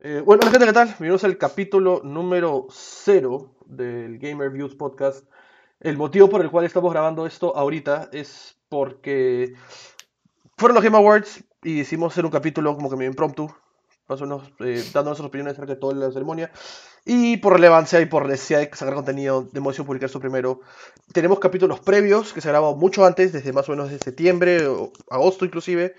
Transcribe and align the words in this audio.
Eh, 0.00 0.22
bueno, 0.24 0.48
gente, 0.48 0.64
¿qué 0.64 0.72
tal? 0.72 0.86
Bienvenidos 0.86 1.24
al 1.24 1.36
capítulo 1.38 2.00
número 2.04 2.68
0 2.70 3.50
del 3.66 4.20
Gamer 4.20 4.48
Views 4.48 4.76
Podcast. 4.76 5.26
El 5.80 5.96
motivo 5.96 6.30
por 6.30 6.40
el 6.40 6.52
cual 6.52 6.64
estamos 6.64 6.92
grabando 6.92 7.26
esto 7.26 7.56
ahorita 7.56 8.08
es 8.12 8.56
porque 8.68 9.54
fueron 10.56 10.76
los 10.76 10.84
Game 10.84 10.96
Awards 10.96 11.42
y 11.64 11.80
hicimos 11.80 12.12
hacer 12.12 12.24
un 12.24 12.30
capítulo 12.30 12.76
como 12.76 12.88
que 12.88 12.94
medio 12.94 13.10
impromptu, 13.10 13.52
más 14.06 14.20
o 14.20 14.24
menos 14.24 14.52
eh, 14.60 14.84
dando 14.94 15.10
nuestras 15.10 15.26
opiniones 15.26 15.54
acerca 15.54 15.74
de 15.74 15.80
toda 15.80 15.94
la 15.94 16.12
ceremonia. 16.12 16.52
Y 17.04 17.38
por 17.38 17.54
relevancia 17.54 18.00
y 18.00 18.06
por 18.06 18.28
necesidad 18.28 18.60
de 18.60 18.70
sacar 18.76 18.94
contenido, 18.94 19.48
de 19.50 19.58
emoción 19.58 19.84
publicar 19.84 20.06
esto 20.06 20.20
primero. 20.20 20.60
Tenemos 21.12 21.40
capítulos 21.40 21.80
previos 21.80 22.32
que 22.32 22.40
se 22.40 22.48
grabaron 22.50 22.78
mucho 22.78 23.04
antes, 23.04 23.32
desde 23.32 23.52
más 23.52 23.68
o 23.68 23.72
menos 23.72 23.90
de 23.90 23.98
septiembre 23.98 24.64
o 24.68 24.92
agosto 25.10 25.44
inclusive 25.44 25.96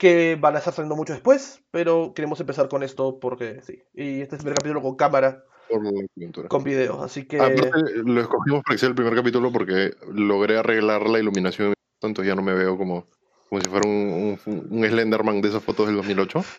que 0.00 0.38
van 0.40 0.56
a 0.56 0.58
estar 0.60 0.72
saliendo 0.72 0.96
mucho 0.96 1.12
después, 1.12 1.60
pero 1.70 2.14
queremos 2.14 2.40
empezar 2.40 2.70
con 2.70 2.82
esto 2.82 3.20
porque 3.20 3.60
sí. 3.62 3.82
Y 3.92 4.22
este 4.22 4.36
es 4.36 4.40
el 4.40 4.44
primer 4.44 4.54
capítulo 4.54 4.80
con 4.80 4.96
cámara, 4.96 5.44
por 5.68 5.84
la 5.84 6.48
con 6.48 6.64
video, 6.64 7.02
así 7.02 7.26
que... 7.26 7.38
Aparte, 7.38 7.70
lo 8.02 8.18
escogimos 8.18 8.62
para 8.64 8.74
que 8.74 8.78
sea 8.78 8.88
el 8.88 8.94
primer 8.94 9.14
capítulo 9.14 9.52
porque 9.52 9.92
logré 10.10 10.56
arreglar 10.56 11.06
la 11.06 11.18
iluminación, 11.18 11.74
entonces 12.00 12.26
ya 12.26 12.34
no 12.34 12.40
me 12.40 12.54
veo 12.54 12.78
como, 12.78 13.08
como 13.50 13.60
si 13.60 13.68
fuera 13.68 13.86
un, 13.86 14.38
un, 14.46 14.68
un 14.70 14.84
Slenderman 14.88 15.42
de 15.42 15.48
esas 15.48 15.62
fotos 15.62 15.86
del 15.86 15.96
2008. 15.96 16.44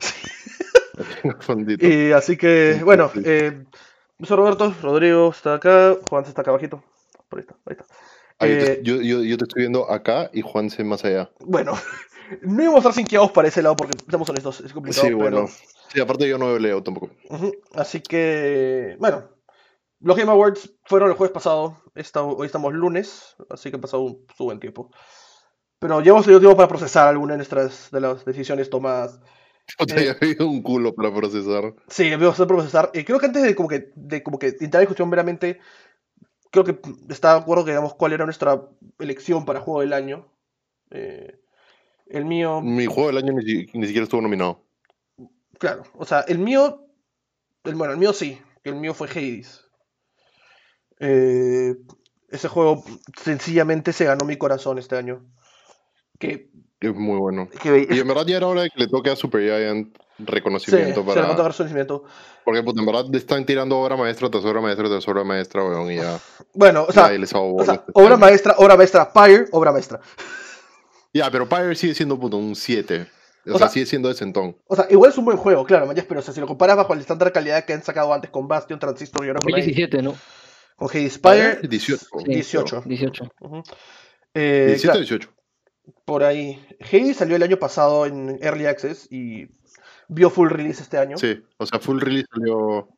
Fondito. 1.39 1.84
Y 1.84 2.12
así 2.12 2.38
que, 2.38 2.80
bueno, 2.84 3.09
eh, 3.26 3.64
soy 4.22 4.38
Roberto, 4.38 4.72
Rodrigo 4.84 5.31
está 5.31 5.55
acá, 5.55 5.98
Juan 6.08 6.26
está 6.26 6.42
acá 6.42 6.52
abajito. 6.52 6.84
Por 7.28 7.39
ahí 7.39 7.45
está, 7.48 7.55
ahí 7.66 7.76
está. 7.80 7.86
Ahí 8.41 8.50
te- 8.58 8.72
Eh, 8.73 8.80
yo, 8.84 9.02
yo, 9.02 9.23
yo 9.23 9.38
te 9.38 9.44
estoy 9.45 9.62
viendo 9.62 9.90
acá 9.90 10.30
y 10.34 10.41
Juanse 10.41 10.84
más 10.84 11.04
allá. 11.05 11.30
bueno, 11.40 11.73
no 12.41 12.62
íbamos 12.64 12.77
a 12.77 12.90
estar 12.90 12.94
sinqueados 12.94 13.31
para 13.31 13.48
ese 13.48 13.62
lado 13.62 13.76
porque, 13.76 13.98
estamos 13.98 14.30
honestos, 14.30 14.62
es 14.62 14.73
complicado, 14.73 15.08
Sí, 15.08 15.14
bueno. 15.14 15.45
pero... 15.48 15.50
Sí, 15.94 16.00
aparte 16.00 16.27
yo 16.30 16.38
no 16.38 16.58
leo 16.58 16.81
tampoco. 16.81 17.09
Ujú, 17.30 17.52
Así 17.73 18.00
que, 18.02 18.95
bueno, 19.00 19.26
los 20.00 20.16
Game 20.17 20.31
Awards 20.31 20.73
fueron 20.86 21.09
el 21.09 21.16
jueves 21.17 21.34
pasado, 21.34 21.78
esta- 21.95 22.23
hoy 22.23 22.45
estamos 22.45 22.73
lunes, 22.73 23.36
así 23.50 23.69
que 23.69 23.75
ha 23.78 23.81
pasado 23.81 24.03
un, 24.03 24.25
su 24.38 24.45
buen 24.45 24.59
tiempo. 24.59 24.89
Pero 25.80 26.00
llevamos 26.00 26.25
tenido 26.25 26.39
tiempo 26.39 26.56
para 26.56 26.67
procesar 26.69 27.08
algunas 27.08 27.34
de 27.34 27.38
nuestras 27.39 27.89
de 27.92 28.00
las 28.02 28.23
decisiones 28.23 28.69
tomadas. 28.69 29.19
Puta, 29.78 30.00
Eh. 30.00 30.06
ya 30.06 30.12
había 30.22 30.45
un 30.45 30.62
culo 30.62 30.94
para 30.94 31.14
procesar. 31.14 31.73
Sí, 31.88 32.03
debemos 32.09 32.36
hacer 32.36 32.47
procesar. 32.47 32.92
Y 32.94 33.03
creo 33.03 33.19
que 33.19 33.25
antes 33.25 33.42
de 33.44 33.56
como 33.56 33.67
que, 33.67 33.92
de 33.95 34.22
como 34.23 34.38
que 34.39 34.47
entrar 34.59 34.81
en 34.81 34.88
discusión 34.88 35.09
meramente, 35.09 35.59
creo 36.52 36.66
que 36.66 36.80
está 37.09 37.33
de 37.33 37.39
acuerdo 37.39 37.66
que 37.66 37.71
digamos 37.71 37.95
cuál 37.95 38.13
era 38.13 38.25
nuestra 38.25 38.61
elección 38.99 39.45
para 39.45 39.61
juego 39.61 39.81
del 39.81 39.94
año. 39.94 40.27
Eh, 40.91 41.39
el 42.07 42.25
mío, 42.25 42.61
Mi 42.61 42.85
juego 42.85 43.07
del 43.07 43.17
año 43.17 43.33
ni, 43.33 43.66
ni 43.73 43.85
siquiera 43.88 44.03
estuvo 44.03 44.21
nominado. 44.21 44.63
claro, 45.57 45.83
o 45.95 46.05
sea, 46.05 46.22
el 46.22 46.39
mío, 46.39 46.85
el, 47.63 47.75
bueno, 47.75 47.94
el 47.94 47.99
mío 47.99 48.13
sí, 48.13 48.39
que 48.63 48.69
el 48.69 48.75
mío 48.75 48.94
fue 48.94 49.07
Hades. 49.07 49.66
Eh, 50.99 51.75
ese 52.29 52.47
juego 52.47 52.83
sencillamente 53.22 53.94
se 53.94 54.05
ganó 54.05 54.25
mi 54.25 54.38
corazón 54.38 54.77
este 54.77 54.97
año. 54.97 55.25
Que, 56.19 56.52
Es 56.82 56.96
muy 56.96 57.18
bueno. 57.20 57.48
que 57.62 57.88
Y 57.90 58.00
en 58.00 58.08
verdad 58.08 58.26
ya 58.26 58.38
era 58.38 58.48
hora 58.48 58.64
de 58.64 58.70
que 58.72 58.80
le 58.80 58.88
toque 58.88 59.12
a 59.12 59.16
Super 59.16 59.42
Giant 59.42 59.96
sí, 59.96 60.26
reconocimiento 60.26 61.02
se 61.02 61.08
le 61.08 61.14
para... 61.14 61.28
nota 61.28 61.48
reconocimiento. 61.48 62.04
Porque 62.44 62.64
puta, 62.64 62.80
en 62.80 62.88
verdad 62.88 63.06
le 63.12 63.18
están 63.20 63.46
tirando 63.46 63.78
obra 63.80 63.96
maestra 63.96 64.30
tras 64.32 64.44
obra 64.44 64.62
maestra 64.62 64.90
tras 64.90 65.08
obra 65.08 65.24
maestra, 65.24 65.64
weón, 65.64 65.92
y 65.92 65.98
ya. 65.98 66.20
Bueno, 66.56 66.86
o 66.90 66.92
sea, 66.92 67.04
nadie 67.04 67.20
les 67.20 67.34
hago 67.36 67.56
o 67.56 67.64
sea, 67.64 67.74
bolas. 67.76 67.86
obra 67.94 68.18
maestra, 68.18 68.56
obra 68.58 68.76
maestra, 68.76 69.14
Pyre, 69.14 69.46
obra 69.52 69.72
maestra. 69.72 70.00
Ya, 71.14 71.30
pero 71.30 71.48
Pyre 71.48 71.76
sigue 71.76 71.94
siendo 71.94 72.20
puto 72.20 72.38
un 72.38 72.56
7. 72.56 73.06
O, 73.46 73.50
O 73.50 73.58
sea, 73.58 73.68
sea- 73.68 73.70
sigue 73.70 73.86
siendo 73.86 74.08
de 74.09 74.16
centón. 74.16 74.58
O 74.68 74.76
sea, 74.76 74.88
igual 74.90 75.12
es 75.12 75.18
un 75.20 75.26
buen 75.26 75.38
juego, 75.38 75.64
claro, 75.66 75.86
mañas, 75.86 76.06
pero 76.08 76.20
o 76.20 76.24
sea, 76.24 76.34
si 76.34 76.40
lo 76.40 76.48
comparas 76.48 76.78
bajo 76.78 76.94
el 76.94 77.00
estándar 77.00 77.28
de 77.28 77.32
calidad 77.32 77.64
que 77.66 77.74
han 77.74 77.84
sacado 77.84 78.12
antes 78.14 78.32
con 78.32 78.48
Bastion, 78.48 78.80
Transistor 78.80 79.24
y 79.26 79.30
ahora 79.30 79.40
con, 79.40 79.52
2017, 79.52 80.02
¿no? 80.02 80.16
con 80.76 80.90
Hades 80.90 81.14
Spire, 81.14 81.59
18. 81.62 82.06
Sí. 82.18 82.24
18. 82.26 82.84
18. 82.86 83.24
Ujú. 83.41 83.64
Eh, 84.34 84.66
17 84.70 84.81
claro, 84.88 85.00
18. 85.00 85.30
Por 86.11 86.25
ahí. 86.25 86.61
Hades 86.81 87.16
salió 87.16 87.38
el 87.38 87.44
año 87.44 87.57
pasado 87.57 88.05
en 88.05 88.38
Early 88.41 88.66
Access 88.66 89.07
y 89.09 89.47
vio 90.09 90.29
full 90.29 90.49
release 90.49 90.81
este 90.81 90.97
año. 90.97 91.17
Sí, 91.17 91.41
o 91.55 91.66
sea, 91.66 91.79
full 91.79 92.01
release 92.01 92.27
salió 92.33 92.89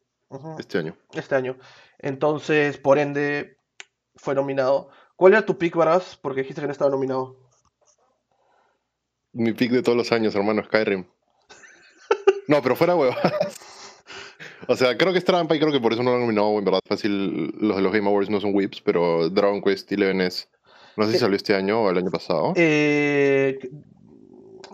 este 0.57 0.79
año. 0.79 0.97
Este 1.13 1.35
año. 1.35 1.56
Entonces, 2.00 2.79
por 2.79 2.97
ende, 2.97 3.59
fue 4.16 4.34
nominado. 4.34 4.90
¿Cuál 5.16 5.34
era 5.34 5.46
tu 5.46 5.59
pick, 5.59 5.75
Varas? 5.75 6.18
Porque 6.19 6.41
dijiste 6.41 6.59
que 6.59 6.66
no 6.66 6.72
estaba 6.72 6.90
nominado. 6.90 7.38
Mi 9.31 9.53
pick 9.53 9.72
de 9.72 9.84
todos 9.84 9.95
los 9.95 10.12
años, 10.12 10.34
hermano, 10.34 10.63
Skyrim. 10.63 11.06
No, 12.47 12.63
pero 12.63 12.75
fuera 12.75 12.95
huevadas. 12.95 13.59
O 14.68 14.75
sea, 14.75 14.97
creo 14.97 15.12
que 15.12 15.19
es 15.19 15.25
trampa 15.25 15.56
y 15.56 15.59
creo 15.59 15.74
que 15.74 15.81
por 15.81 15.91
eso 15.91 16.01
no 16.01 16.09
lo 16.09 16.16
han 16.16 16.22
nominado, 16.22 16.57
en 16.57 16.66
verdad. 16.66 16.80
Fácil, 16.88 17.53
los 17.59 17.75
de 17.75 17.84
los 17.84 17.91
Game 17.91 18.07
Awards 18.07 18.30
no 18.30 18.40
son 18.40 18.56
whips, 18.56 18.81
pero 18.81 19.30
Dragon 19.30 19.62
Quest 19.62 19.91
11 19.91 20.25
es. 20.25 20.50
No 20.96 21.06
sé 21.06 21.14
si 21.14 21.20
salió 21.20 21.36
este 21.36 21.56
año 21.56 21.81
o 21.81 21.90
el 21.90 21.98
año 21.98 22.12
pasado. 22.12 22.54
Eh, 22.56 23.59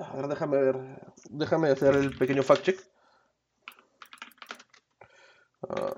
a 0.01 0.15
ver, 0.15 0.27
déjame 0.27 0.57
ver. 0.57 0.77
Déjame 1.29 1.69
hacer 1.69 1.95
el 1.95 2.17
pequeño 2.17 2.43
fact 2.43 2.63
check. 2.63 2.79
Ah, 5.69 5.93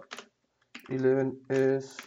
11 0.90 1.38
es. 1.50 1.98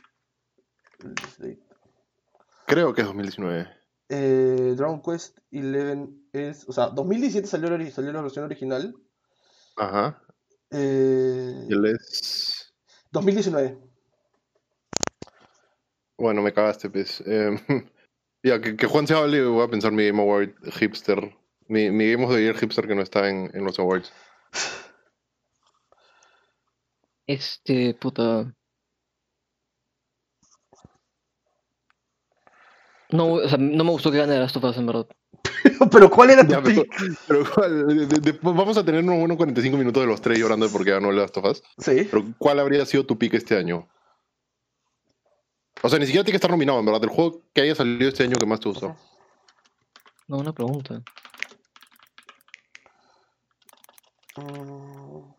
Creo 2.67 2.95
que 2.95 3.01
es 3.01 3.07
2019. 3.07 3.69
Eh, 4.09 4.75
Dragon 4.77 5.03
Quest 5.03 5.39
11 5.53 6.09
es. 6.33 6.69
O 6.69 6.73
sea, 6.73 6.89
2017 6.89 7.47
salió, 7.47 7.77
la 7.77 7.91
salió 7.91 8.13
la 8.13 8.23
versión 8.23 8.45
original. 8.45 8.95
Ajá. 9.77 10.23
Eh, 10.71 11.67
él 11.69 11.87
es. 11.87 12.75
2019. 13.11 13.79
Bueno, 16.17 16.43
me 16.43 16.53
cagaste, 16.53 16.91
pues. 16.91 17.23
Eh, 17.27 17.57
ya, 18.45 18.61
que, 18.61 18.77
que 18.77 18.87
Juan 18.87 19.07
se 19.07 19.15
hable 19.15 19.39
y 19.39 19.43
voy 19.45 19.65
a 19.65 19.69
pensar 19.71 19.91
mi 19.93 20.07
Game 20.07 20.21
Award 20.23 20.51
hipster. 20.79 21.37
Mi, 21.67 21.91
mi 21.91 22.13
Game 22.13 22.25
of 22.25 22.31
the 22.33 22.43
Year 22.43 22.57
hipster 22.57 22.87
que 22.87 22.95
no 22.95 23.03
está 23.03 23.29
en, 23.29 23.51
en 23.55 23.65
los 23.65 23.79
awards. 23.79 24.13
Este, 27.27 27.95
puta. 27.95 28.55
No, 33.11 33.35
o 33.35 33.49
sea, 33.49 33.59
no 33.59 33.85
me 33.85 33.91
gustó 33.91 34.11
que 34.11 34.19
gane 34.19 34.39
Last 34.39 34.57
of 34.57 34.65
Us, 34.65 34.77
en 34.77 34.87
verdad. 34.87 35.07
Pero 35.91 36.11
¿cuál 36.11 36.31
era 36.31 36.43
tu 36.45 36.53
Ya, 36.53 36.63
pero, 36.63 36.83
pick? 36.83 36.97
pero 37.27 37.45
¿cuál? 37.55 37.87
De- 37.87 38.07
de- 38.07 38.21
de- 38.33 38.39
vamos 38.43 38.77
a 38.77 38.85
tener 38.85 39.03
unos 39.03 39.19
buenos 39.19 39.37
45 39.37 39.77
minutos 39.77 40.03
de 40.03 40.07
los 40.07 40.21
tres 40.21 40.39
llorando 40.39 40.67
de 40.67 40.73
por 40.73 40.85
qué 40.85 40.91
ganó 40.93 41.11
el 41.11 41.17
Last 41.17 41.37
of 41.39 41.45
Us. 41.45 41.63
Sí. 41.79 42.07
Pero 42.11 42.25
¿cuál 42.39 42.61
habría 42.61 42.85
sido 42.87 43.05
tu 43.07 43.19
pick 43.19 43.35
este 43.35 43.57
año? 43.57 43.89
O 45.85 45.89
sea, 45.91 45.99
ni 45.99 46.07
siquiera 46.07 46.25
tiene 46.25 46.33
que 46.33 46.37
estar 46.39 46.51
nominado, 46.51 46.79
en 46.79 46.87
verdad. 46.87 47.05
El 47.05 47.11
juego 47.11 47.43
que 47.53 47.61
haya 47.61 47.75
salido 47.75 48.09
este 48.09 48.23
año 48.23 48.39
que 48.39 48.47
más 48.47 48.59
te 48.59 48.71
gustó. 48.71 48.97
No, 50.27 50.39
una 50.39 50.55
pregunta. 50.55 51.03
Mm, 54.39 55.35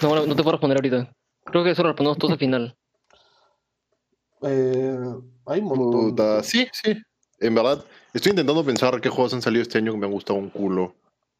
No, 0.00 0.14
no, 0.14 0.26
no 0.26 0.34
te 0.34 0.42
puedo 0.42 0.52
responder 0.52 0.78
ahorita. 0.78 1.12
Creo 1.44 1.62
que 1.62 1.72
eso 1.72 1.82
lo 1.82 1.90
respondemos 1.90 2.16
todos 2.16 2.32
al 2.32 2.38
final. 2.38 2.74
eh, 4.44 4.96
hay 5.44 5.60
un 5.60 5.66
montón. 5.66 6.10
Puta, 6.10 6.42
sí, 6.42 6.66
sí. 6.72 6.96
En 7.38 7.54
verdad, 7.54 7.84
estoy 8.14 8.30
intentando 8.30 8.64
pensar 8.64 8.98
qué 9.02 9.10
juegos 9.10 9.34
han 9.34 9.42
salido 9.42 9.60
este 9.60 9.76
año 9.76 9.92
que 9.92 9.98
me 9.98 10.06
han 10.06 10.12
gustado 10.12 10.38
un 10.38 10.48
culo. 10.48 10.94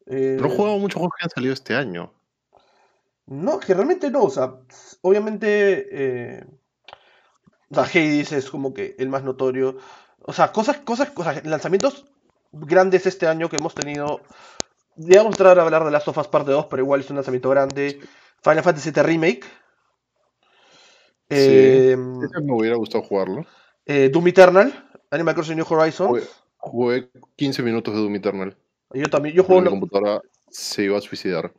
Eh, 0.05 0.37
No 0.39 0.45
he 0.45 0.55
jugado 0.55 0.77
muchos 0.77 0.99
juegos 0.99 1.15
que 1.17 1.25
han 1.25 1.31
salido 1.31 1.53
este 1.53 1.73
año. 1.73 2.13
No, 3.25 3.59
que 3.59 3.73
realmente 3.73 4.11
no, 4.11 4.25
o 4.25 4.29
sea, 4.29 4.53
obviamente, 5.01 5.87
eh, 5.91 6.45
o 7.69 7.75
sea, 7.75 7.83
Hades 7.83 8.31
es 8.31 8.49
como 8.49 8.73
que 8.73 8.95
el 8.99 9.09
más 9.09 9.23
notorio, 9.23 9.77
o 10.21 10.33
sea, 10.33 10.51
cosas, 10.51 10.77
cosas, 10.77 11.11
cosas, 11.11 11.45
lanzamientos 11.45 12.05
grandes 12.51 13.05
este 13.05 13.27
año 13.27 13.49
que 13.49 13.57
hemos 13.57 13.75
tenido, 13.75 14.21
digamos 14.95 15.33
entrar 15.33 15.59
a 15.59 15.63
hablar 15.63 15.83
de 15.83 15.91
Last 15.91 16.07
of 16.07 16.17
Us 16.17 16.27
Parte 16.27 16.51
2, 16.51 16.67
pero 16.67 16.83
igual 16.83 17.01
es 17.01 17.09
un 17.09 17.17
lanzamiento 17.17 17.49
grande, 17.49 17.99
Final 18.43 18.63
Fantasy 18.63 18.91
VII 18.91 19.03
Remake, 19.03 19.45
eh, 21.29 21.95
Ese 22.23 22.41
me 22.41 22.53
hubiera 22.53 22.75
gustado 22.75 23.03
jugarlo. 23.03 23.45
eh, 23.85 24.09
Doom 24.11 24.27
Eternal, 24.27 24.89
Animal 25.09 25.33
Crossing 25.33 25.55
New 25.55 25.65
Horizons, 25.67 26.09
Jugué, 26.09 26.23
jugué 26.57 27.09
15 27.35 27.63
minutos 27.63 27.93
de 27.93 27.99
Doom 27.99 28.15
Eternal. 28.15 28.57
yo 28.93 29.07
también, 29.07 29.35
yo 29.35 29.43
juego, 29.43 29.61
la 29.61 29.69
computadora 29.69 30.21
se 30.49 30.83
iba 30.83 30.97
a 30.97 31.01
suicidar. 31.01 31.51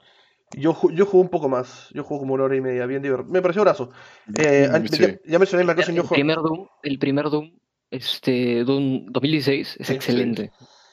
Yo, 0.52 0.76
yo 0.92 1.06
juego 1.06 1.20
un 1.20 1.28
poco 1.28 1.48
más, 1.48 1.88
yo 1.92 2.04
juego 2.04 2.20
como 2.22 2.34
una 2.34 2.44
hora 2.44 2.56
y 2.56 2.60
media, 2.60 2.86
bien 2.86 3.02
divertido, 3.02 3.32
me 3.32 3.42
pareció 3.42 3.62
brazo. 3.62 3.90
Eh, 4.38 4.68
Mm, 4.70 4.86
Sí. 4.88 5.02
ya, 5.02 5.18
ya 5.26 5.38
mencioné 5.38 5.62
Animal 5.62 5.76
Crossing 5.76 5.94
El 5.94 6.00
Horizons. 6.00 6.12
primer 6.16 6.36
Doom, 6.36 6.68
el 6.82 6.98
primer 6.98 7.30
Doom, 7.30 7.58
este, 7.90 8.64
Doom 8.64 9.06
2016, 9.12 9.76
es 9.78 9.86
Sí, 9.86 9.94
excelente. 9.94 10.50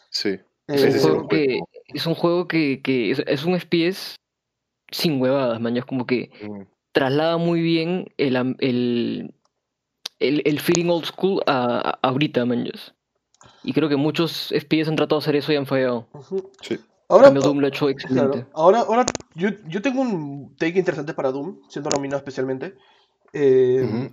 Sí. 0.09 0.29
Eh, 0.29 0.39
Es 0.67 0.83
un 0.85 0.91
sí 0.91 0.99
juego 0.99 1.27
que, 1.27 1.59
es 1.87 2.05
un 2.07 2.15
juego 2.15 2.47
que, 2.47 2.81
que 2.81 3.11
es, 3.11 3.23
es 3.27 3.43
un 3.45 3.55
FPS 3.55 4.15
sin 4.91 5.19
huevadas, 5.21 5.59
man. 5.59 5.75
Es 5.77 5.85
como 5.85 6.05
que 6.05 6.31
Mm. 6.41 6.61
traslada 6.91 7.37
muy 7.37 7.61
bien 7.61 8.05
el, 8.17 8.35
el, 8.59 9.33
el, 10.19 10.41
el 10.45 10.59
feeling 10.59 10.89
old 10.89 11.05
school 11.05 11.41
a, 11.47 11.99
a 12.01 12.07
ahorita, 12.09 12.45
man. 12.45 12.69
Y 13.63 13.73
creo 13.73 13.89
que 13.89 13.95
muchos 13.97 14.51
FPS 14.51 14.89
han 14.89 14.95
tratado 14.95 15.19
de 15.19 15.23
hacer 15.23 15.35
eso 15.35 15.51
y 15.51 15.55
han 15.57 15.65
fallado. 15.65 16.07
Sí. 16.61 16.79
Ahora, 17.13 17.25
Cambio 17.25 17.43
Doom 17.43 17.59
lo 17.59 17.65
ha 17.67 17.69
hecho 17.69 17.89
excelente. 17.89 18.31
claro, 18.31 18.49
ahora, 18.53 18.79
ahora 18.79 19.05
yo, 19.35 19.49
yo 19.67 19.83
tengo 19.83 20.01
un 20.01 20.55
take 20.57 20.79
interesante 20.79 21.13
para 21.13 21.31
Doom, 21.31 21.59
siendo 21.69 21.91
nominado 21.91 22.17
especialmente. 22.17 22.75
Eh, 23.33 24.09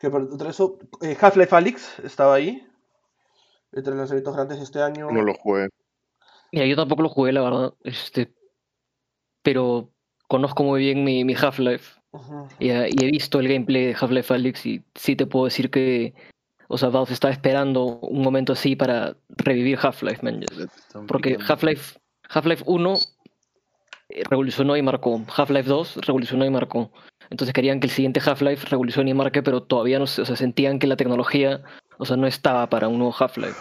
que 0.00 0.10
por 0.10 0.28
eso, 0.48 0.78
eh, 1.00 1.16
Half-Life 1.20 1.54
Alyx 1.54 2.00
estaba 2.00 2.34
ahí. 2.34 2.66
Entre 3.72 3.90
los 3.92 3.98
lanzamientos 3.98 4.34
grandes 4.34 4.58
de 4.58 4.64
este 4.64 4.82
año. 4.82 5.10
No 5.12 5.22
lo 5.22 5.34
jugué. 5.34 5.68
Mira, 6.50 6.66
yo 6.66 6.74
tampoco 6.74 7.02
lo 7.02 7.08
jugué, 7.08 7.32
la 7.32 7.42
verdad. 7.42 7.74
Este, 7.84 8.34
pero 9.42 9.90
conozco 10.26 10.64
muy 10.64 10.80
bien 10.80 11.04
mi, 11.04 11.24
mi 11.24 11.34
Half-Life. 11.34 12.00
Y 12.58 12.70
he 12.70 13.10
visto 13.12 13.38
el 13.38 13.48
gameplay 13.48 13.86
de 13.86 13.96
Half-Life 14.00 14.34
Alyx 14.34 14.66
y 14.66 14.82
sí 14.96 15.14
te 15.14 15.26
puedo 15.26 15.44
decir 15.44 15.70
que, 15.70 16.14
o 16.66 16.78
sea, 16.78 16.88
Valve 16.88 17.12
estaba 17.12 17.32
esperando 17.32 17.84
un 17.84 18.22
momento 18.22 18.54
así 18.54 18.74
para 18.74 19.16
revivir 19.28 19.78
Half-Life, 19.80 20.20
man. 20.22 20.44
Porque 21.06 21.38
Half-Life 21.48 21.98
Half-Life 22.30 22.64
1 22.66 22.94
eh, 24.10 24.22
revolucionó 24.28 24.76
y 24.76 24.82
marcó. 24.82 25.22
Half-Life 25.36 25.68
2 25.68 25.96
revolucionó 26.06 26.44
y 26.44 26.50
marcó. 26.50 26.90
Entonces 27.30 27.54
querían 27.54 27.80
que 27.80 27.86
el 27.86 27.92
siguiente 27.92 28.20
Half-Life 28.24 28.66
revolucione 28.70 29.10
y 29.10 29.14
marque, 29.14 29.42
pero 29.42 29.62
todavía 29.62 29.98
no 29.98 30.06
se- 30.06 30.22
o 30.22 30.24
sea, 30.24 30.36
sentían 30.36 30.78
que 30.78 30.86
la 30.86 30.96
tecnología, 30.96 31.62
o 31.98 32.04
sea, 32.04 32.16
no 32.16 32.26
estaba 32.26 32.68
para 32.68 32.88
un 32.88 32.98
nuevo 32.98 33.14
Half-Life. 33.18 33.56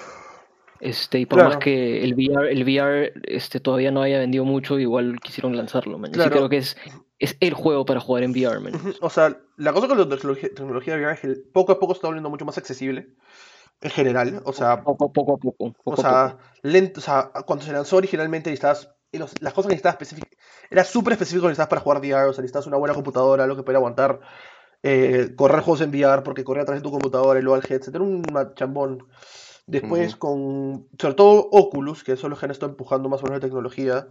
Este, 0.82 1.20
y 1.20 1.26
por 1.26 1.38
Claro. 1.40 1.50
más 1.52 1.60
que 1.64 2.04
el 2.04 2.14
VR, 2.14 2.52
el 2.52 2.64
VR 2.64 3.14
este, 3.24 3.62
todavía 3.62 3.90
no 3.92 4.02
haya 4.02 4.20
vendido 4.20 4.44
mucho, 4.44 4.78
igual 4.80 5.18
quisieron 5.22 5.56
lanzarlo, 5.56 5.98
man. 5.98 6.12
Claro. 6.12 6.32
creo 6.32 6.50
que 6.50 6.58
es, 6.58 6.76
es 7.20 7.38
el 7.40 7.54
juego 7.54 7.86
para 7.86 8.02
jugar 8.02 8.24
en 8.24 8.32
VR, 8.32 8.60
man. 8.60 8.74
O 9.00 9.10
sea, 9.10 9.38
la 9.56 9.72
cosa 9.72 9.88
con 9.88 9.98
la 9.98 10.10
tecnología, 10.10 10.50
tecnología 10.54 10.96
VR 10.96 11.14
es 11.14 11.20
que 11.22 11.36
poco 11.54 11.72
a 11.72 11.80
poco 11.80 11.94
está 11.94 12.08
volviendo 12.08 12.30
mucho 12.30 12.44
más 12.44 12.58
accesible. 12.58 13.08
En 13.84 13.92
general. 13.92 14.42
O 14.46 14.54
sea, 14.54 14.82
Poco, 14.84 15.12
poco 15.12 15.38
poco. 15.38 15.74
poco 15.74 15.92
O 15.92 15.98
sea, 15.98 16.38
lento, 16.62 17.00
o 17.00 17.04
sea, 17.04 17.32
cuando 17.46 17.66
se 17.66 17.72
lanzó 17.74 17.98
originalmente 17.98 18.50
necesitabas, 18.50 18.90
los- 19.12 19.42
las 19.42 19.54
cosas 19.54 19.68
que 19.68 19.74
necesitabas 19.74 19.96
específicas, 19.96 20.32
era 20.70 20.84
súper 20.84 21.14
específico 21.14 21.44
que 21.44 21.50
necesitabas 21.50 21.70
para 21.70 21.82
jugar 21.82 21.98
VR, 22.00 22.30
o 22.30 22.34
sea, 22.34 22.42
necesitabas 22.42 22.68
una 22.68 22.78
buena 22.78 22.96
computadora, 22.96 23.46
lo 23.46 23.56
que 23.56 23.64
pudiera 23.64 23.80
aguantar 23.80 24.20
eh, 24.84 25.34
correr 25.38 25.62
juegos 25.62 25.82
en 25.82 25.90
VR, 25.92 26.24
porque 26.24 26.44
corría 26.44 26.64
a 26.64 26.66
través 26.66 26.82
de 26.82 26.86
tu 26.88 26.92
computadora 26.92 27.40
y 27.40 27.44
luego 27.44 27.56
al 27.56 27.64
headset, 27.70 27.94
era 27.96 28.04
un 28.04 28.34
chambón. 28.56 29.08
Después 29.66 30.16
con, 30.18 30.88
sobre 31.00 31.16
todo 31.16 31.48
Oculus, 31.52 32.04
que 32.04 32.18
son 32.18 32.30
los 32.32 32.40
que 32.40 32.46
han 32.46 32.52
estado 32.52 32.72
empujando 32.72 33.10
más 33.10 33.22
o 33.22 33.28
menos 33.28 33.38
la 33.42 33.48
tecnología, 33.48 34.08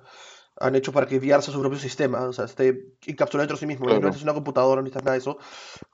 han 0.60 0.74
hecho 0.76 0.92
para 0.92 1.06
que 1.06 1.18
VR 1.18 1.42
sea 1.42 1.52
su 1.54 1.60
propio 1.60 1.78
sistema, 1.78 2.22
o 2.22 2.32
sea, 2.32 2.46
esté 2.46 2.86
encapsulado 3.06 3.42
dentro 3.44 3.56
de 3.56 3.60
sí 3.60 3.66
mismo, 3.66 3.86
no 3.86 3.94
necesitas 3.96 4.22
una 4.24 4.34
computadora, 4.34 4.76
no 4.80 4.82
necesitas 4.84 5.04
nada 5.04 5.12
de 5.12 5.18
eso, 5.18 5.38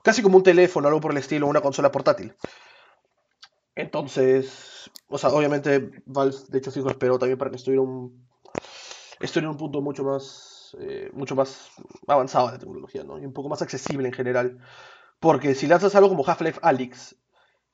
casi 0.03 0.21
como 0.21 0.37
un 0.37 0.43
teléfono, 0.43 0.87
algo 0.87 1.01
por 1.01 1.11
el 1.11 1.17
estilo, 1.17 1.47
una 1.47 1.61
consola 1.61 1.91
portátil. 1.91 2.35
Entonces, 3.79 4.91
o 5.07 5.17
sea, 5.17 5.29
obviamente 5.29 5.91
Valve, 6.05 6.35
de 6.49 6.57
hecho, 6.57 6.71
fijo, 6.71 6.89
esperó 6.89 7.17
también 7.17 7.37
para 7.37 7.49
que 7.49 7.57
estuviera 7.57 7.81
un, 7.81 8.27
estuviera 9.19 9.47
en 9.47 9.51
un 9.51 9.57
punto 9.57 9.81
mucho 9.81 10.03
más, 10.03 10.75
eh, 10.79 11.09
mucho 11.13 11.35
más 11.35 11.71
avanzado 12.07 12.47
de 12.47 12.53
la 12.53 12.59
tecnología, 12.59 13.03
¿no? 13.03 13.17
Y 13.19 13.25
un 13.25 13.33
poco 13.33 13.49
más 13.49 13.61
accesible 13.61 14.07
en 14.07 14.13
general. 14.13 14.59
Porque 15.19 15.55
si 15.55 15.67
lanzas 15.67 15.95
algo 15.95 16.09
como 16.09 16.25
Half-Life 16.25 16.59
Alyx, 16.61 17.15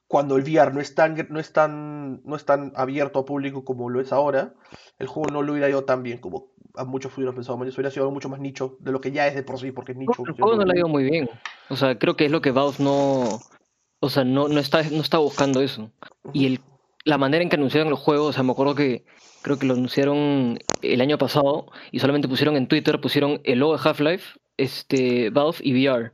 cuando 0.08 0.38
el 0.38 0.44
VR 0.44 0.72
no 0.74 0.80
es 0.80 0.94
tan, 0.94 1.28
no 1.30 1.40
es 1.40 1.52
tan, 1.52 2.22
no 2.24 2.36
es 2.36 2.46
tan 2.46 2.72
abierto 2.76 3.20
a 3.20 3.26
público 3.26 3.66
como 3.66 3.90
lo 3.90 4.00
es 4.00 4.14
ahora, 4.14 4.54
el 5.00 5.08
juego 5.08 5.32
no 5.32 5.42
lo 5.42 5.54
hubiera 5.54 5.70
ido 5.70 5.84
tan 5.86 6.04
bien 6.04 6.20
como 6.20 6.52
a 6.76 6.86
muchos 6.86 7.16
hubieran 7.18 7.36
pensado. 7.36 7.58
Mañana 7.58 7.74
hubiera 7.76 7.92
sido 7.92 8.04
algo 8.04 8.14
mucho 8.14 8.30
más 8.30 8.40
nicho 8.40 8.78
de 8.80 8.92
lo 8.92 9.02
que 9.02 9.12
ya 9.12 9.28
es 9.28 9.36
de 9.36 9.44
por 9.44 9.60
sí, 9.60 9.72
porque 9.72 9.94
es 9.94 9.98
nicho. 9.98 10.24
El 10.26 10.34
juego 10.34 10.56
no 10.56 10.66
le 10.66 10.74
ha 10.74 10.78
ido 10.78 10.88
muy 10.88 11.04
bien. 11.04 11.30
O 11.70 11.76
sea, 11.76 11.98
creo 11.98 12.16
que 12.16 12.26
es 12.26 12.32
lo 12.32 12.42
que 12.42 12.52
Valve 12.52 12.78
no. 12.80 13.40
O 14.06 14.10
sea, 14.10 14.24
no, 14.24 14.48
no, 14.48 14.60
está, 14.60 14.84
no 14.84 15.02
está 15.02 15.18
buscando 15.18 15.62
eso. 15.62 15.92
Y 16.32 16.46
el, 16.46 16.60
la 17.06 17.18
manera 17.18 17.42
en 17.42 17.50
que 17.50 17.56
anunciaron 17.56 17.88
el 17.88 17.96
juego, 17.96 18.26
o 18.26 18.34
sea, 18.34 18.44
me 18.44 18.52
acuerdo 18.52 18.76
que 18.76 19.04
creo 19.42 19.58
que 19.58 19.66
lo 19.66 19.74
anunciaron 19.74 20.60
el 20.84 21.02
año 21.02 21.18
pasado 21.18 21.72
y 21.92 22.00
solamente 22.00 22.28
pusieron 22.28 22.56
en 22.56 22.68
Twitter, 22.68 23.02
pusieron 23.02 23.42
el 23.44 23.60
logo 23.60 23.78
de 23.78 23.82
Half-Life, 23.84 24.40
este, 24.58 25.32
Valve 25.32 25.58
y 25.62 25.74
VR. 25.74 26.12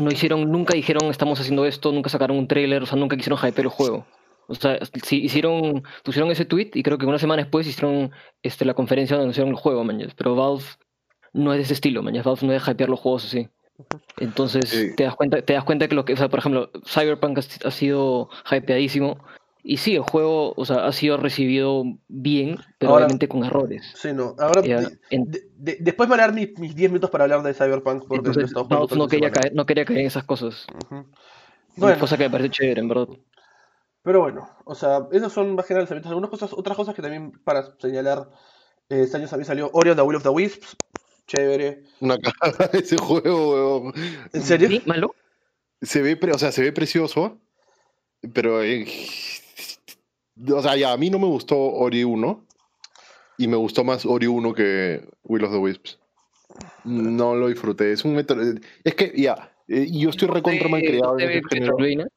No 0.00 0.10
hicieron, 0.10 0.50
nunca 0.50 0.74
dijeron 0.74 1.10
estamos 1.10 1.38
haciendo 1.38 1.66
esto, 1.66 1.92
nunca 1.92 2.08
sacaron 2.08 2.38
un 2.38 2.48
trailer, 2.48 2.82
o 2.82 2.86
sea, 2.86 2.96
nunca 2.96 3.16
quisieron 3.16 3.38
hypear 3.38 3.66
el 3.66 3.68
juego. 3.68 4.06
O 4.48 4.54
sea, 4.54 4.78
sí 5.04 5.22
hicieron, 5.22 5.82
pusieron 6.02 6.30
ese 6.30 6.46
tweet 6.46 6.70
y 6.74 6.82
creo 6.82 6.96
que 6.96 7.04
una 7.04 7.18
semana 7.18 7.42
después 7.42 7.66
hicieron 7.66 8.10
este, 8.42 8.64
la 8.64 8.74
conferencia 8.74 9.16
donde 9.16 9.24
anunciaron 9.24 9.50
el 9.50 9.58
juego, 9.58 9.84
mañas. 9.84 10.14
Pero 10.14 10.34
Valve 10.34 10.64
no 11.34 11.52
es 11.52 11.58
de 11.58 11.62
ese 11.64 11.74
estilo, 11.74 12.02
mañas. 12.02 12.24
Valve 12.24 12.46
no 12.46 12.52
es 12.54 12.66
hypear 12.66 12.88
los 12.88 13.00
juegos 13.00 13.26
así. 13.26 13.48
Entonces 14.18 14.68
Sí. 14.68 14.94
te 14.96 15.04
das 15.04 15.16
cuenta, 15.16 15.42
te 15.42 15.52
das 15.54 15.64
cuenta 15.64 15.88
que 15.88 15.94
lo 15.94 16.04
que, 16.04 16.12
o 16.12 16.16
sea, 16.16 16.28
por 16.28 16.38
ejemplo, 16.40 16.70
Cyberpunk 16.86 17.38
ha, 17.38 17.68
ha 17.68 17.70
sido 17.70 18.28
hypeadísimo. 18.50 19.18
Y 19.64 19.76
sí, 19.76 19.94
el 19.94 20.02
juego, 20.02 20.54
o 20.56 20.64
sea, 20.64 20.86
ha 20.86 20.92
sido 20.92 21.16
recibido 21.18 21.84
bien, 22.08 22.58
pero 22.78 22.92
Ahora- 22.92 23.04
obviamente 23.06 23.28
con 23.28 23.44
errores. 23.44 23.92
Sí, 23.94 24.12
no. 24.12 24.34
Ahora, 24.40 24.60
Ya, 24.62 24.80
de- 24.80 24.98
en- 25.10 25.30
de- 25.30 25.48
de- 25.56 25.76
después 25.80 26.08
me 26.08 26.16
voy 26.16 26.20
a 26.22 26.26
dar 26.26 26.34
mis, 26.34 26.58
mis 26.58 26.74
10 26.74 26.90
minutos 26.90 27.10
para 27.10 27.24
hablar 27.24 27.42
de 27.44 27.54
Cyberpunk, 27.54 28.06
porque 28.08 28.28
entonces, 28.28 28.52
no 28.52 29.06
de 29.06 29.08
quería, 29.08 29.30
caer, 29.30 29.54
no 29.54 29.64
quería 29.64 29.84
caer 29.84 30.00
en 30.00 30.06
esas 30.06 30.24
cosas. 30.24 30.66
Una 30.90 31.04
Bueno, 31.76 31.98
cosa 32.00 32.16
que 32.16 32.24
me 32.24 32.30
parece 32.30 32.50
chévere, 32.50 32.80
en 32.80 32.88
verdad. 32.88 33.06
pero 34.02 34.20
bueno, 34.20 34.48
o 34.64 34.74
sea, 34.74 35.06
esos 35.12 35.32
son 35.32 35.54
más 35.54 35.64
generales 35.64 35.88
lanzamientos. 35.90 36.10
Algunas 36.10 36.30
cosas, 36.30 36.52
otras 36.52 36.76
cosas 36.76 36.94
que 36.96 37.02
también 37.02 37.30
para 37.44 37.76
señalar, 37.78 38.30
eh, 38.88 39.02
este 39.02 39.16
año 39.16 39.28
también 39.28 39.46
salió 39.46 39.70
Ori 39.72 39.90
and 39.90 39.98
the 39.98 40.02
Will 40.02 40.16
of 40.16 40.24
the 40.24 40.28
Wisps, 40.28 40.76
chévere. 41.36 41.82
Una 42.00 42.18
cagada 42.18 42.70
ese 42.72 42.96
juego, 42.96 43.80
weón. 43.82 43.94
¿En 44.32 44.42
serio? 44.42 44.68
¿Sí? 44.68 44.82
¿Malo? 44.86 45.14
Se 45.80 46.02
ve, 46.02 46.16
pre- 46.16 46.32
o 46.32 46.38
sea, 46.38 46.52
se 46.52 46.62
ve 46.62 46.72
precioso, 46.72 47.38
pero. 48.32 48.62
eh, 48.62 48.86
o 50.50 50.62
sea, 50.62 50.76
ya, 50.76 50.92
a 50.92 50.96
mí 50.96 51.10
no 51.10 51.18
me 51.18 51.26
gustó 51.26 51.56
Ori 51.58 52.04
1. 52.04 52.46
Y 53.38 53.48
me 53.48 53.56
gustó 53.56 53.82
más 53.82 54.04
Ori 54.04 54.26
1 54.26 54.52
que 54.54 55.08
Will 55.24 55.44
of 55.44 55.52
the 55.52 55.58
Wisps. 55.58 55.98
No 56.84 57.34
lo 57.34 57.48
disfruté. 57.48 57.92
Es 57.92 58.04
un 58.04 58.14
metro. 58.14 58.36
Es 58.84 58.94
que, 58.94 59.12
ya, 59.16 59.52
eh, 59.68 59.88
yo 59.90 60.10
estoy 60.10 60.28
recontra 60.28 60.68
mal 60.68 60.80
criado 60.82 61.18
en 61.18 61.30
¿Es 61.30 61.36
ese 61.36 61.48
género. 61.50 61.72
Metroidvania? 61.76 62.08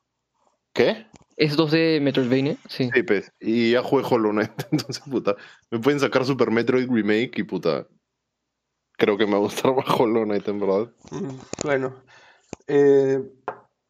¿Qué? 0.73 1.05
¿Es 1.37 1.57
2D 1.57 2.01
Metroidvania? 2.01 2.57
Sí. 2.67 2.89
Sí, 2.93 3.03
pues. 3.03 3.31
Y 3.39 3.71
ya 3.71 3.81
jugué 3.81 4.03
Hollow 4.07 4.31
Knight. 4.31 4.51
Entonces, 4.71 5.03
puta. 5.09 5.35
Me 5.71 5.79
pueden 5.79 5.99
sacar 5.99 6.25
Super 6.25 6.51
Metroid 6.51 6.89
Remake 6.89 7.31
y 7.37 7.43
puta. 7.43 7.87
Creo 8.97 9.17
que 9.17 9.25
me 9.25 9.33
va 9.33 9.37
a 9.37 9.41
gustar 9.41 9.71
Hollow 9.71 10.23
Knight, 10.25 10.47
en 10.47 10.59
verdad. 10.59 10.89
Mm, 11.11 11.37
Bueno. 11.63 11.95
Eh, 12.67 13.19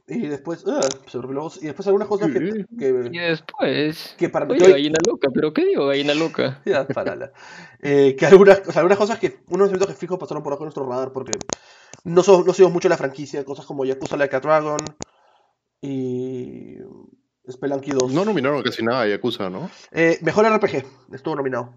y 0.08 0.28
después, 0.28 0.64
ah, 0.68 0.82
sobre 1.08 1.34
los- 1.34 1.62
y 1.64 1.68
después 1.68 1.88
algunas 1.88 2.08
cosas 2.08 2.30
que, 2.32 2.38
Y 2.70 2.78
que, 2.78 2.92
después... 2.92 4.16
que 4.18 4.30
para 4.30 4.46
Oye, 4.46 4.58
que 4.60 4.66
hoy- 4.66 4.72
gallina 4.74 5.00
loca, 5.06 5.30
¿pero 5.34 5.54
qué 5.54 5.66
digo, 5.66 5.88
gallina 5.88 6.14
loca? 6.14 6.62
Ya, 6.66 6.86
párala. 6.88 7.32
Eh, 7.82 8.16
que 8.18 8.26
algunas, 8.26 8.62
o 8.68 8.72
sea, 8.72 8.82
algunas 8.82 8.98
cosas 9.00 9.18
que, 9.20 9.40
unos 9.50 9.70
eventos 9.70 9.88
que 9.88 9.94
fijo 9.96 10.20
pasaron 10.20 10.44
por 10.44 10.52
abajo 10.54 10.64
de 10.64 10.68
nuestro 10.68 10.88
radar 10.88 11.12
porque 11.12 11.32
no, 12.04 12.22
so- 12.22 12.44
no 12.44 12.54
seguimos 12.54 12.74
mucho 12.74 12.90
la 12.90 12.98
franquicia, 12.98 13.44
cosas 13.46 13.66
como 13.66 13.86
Yakuza 13.86 14.18
Like 14.18 14.36
a 14.36 14.40
Dragon 14.42 14.78
y 15.82 16.78
Spelunky 17.50 17.92
2. 17.92 18.12
No 18.12 18.26
nominaron 18.26 18.62
casi 18.64 18.84
nada 18.84 19.02
a 19.02 19.08
Yakuza, 19.08 19.50
¿no? 19.50 19.70
Eh, 19.92 20.20
mejor 20.22 20.46
RPG, 20.46 20.84
estuvo 21.14 21.36
nominado. 21.36 21.74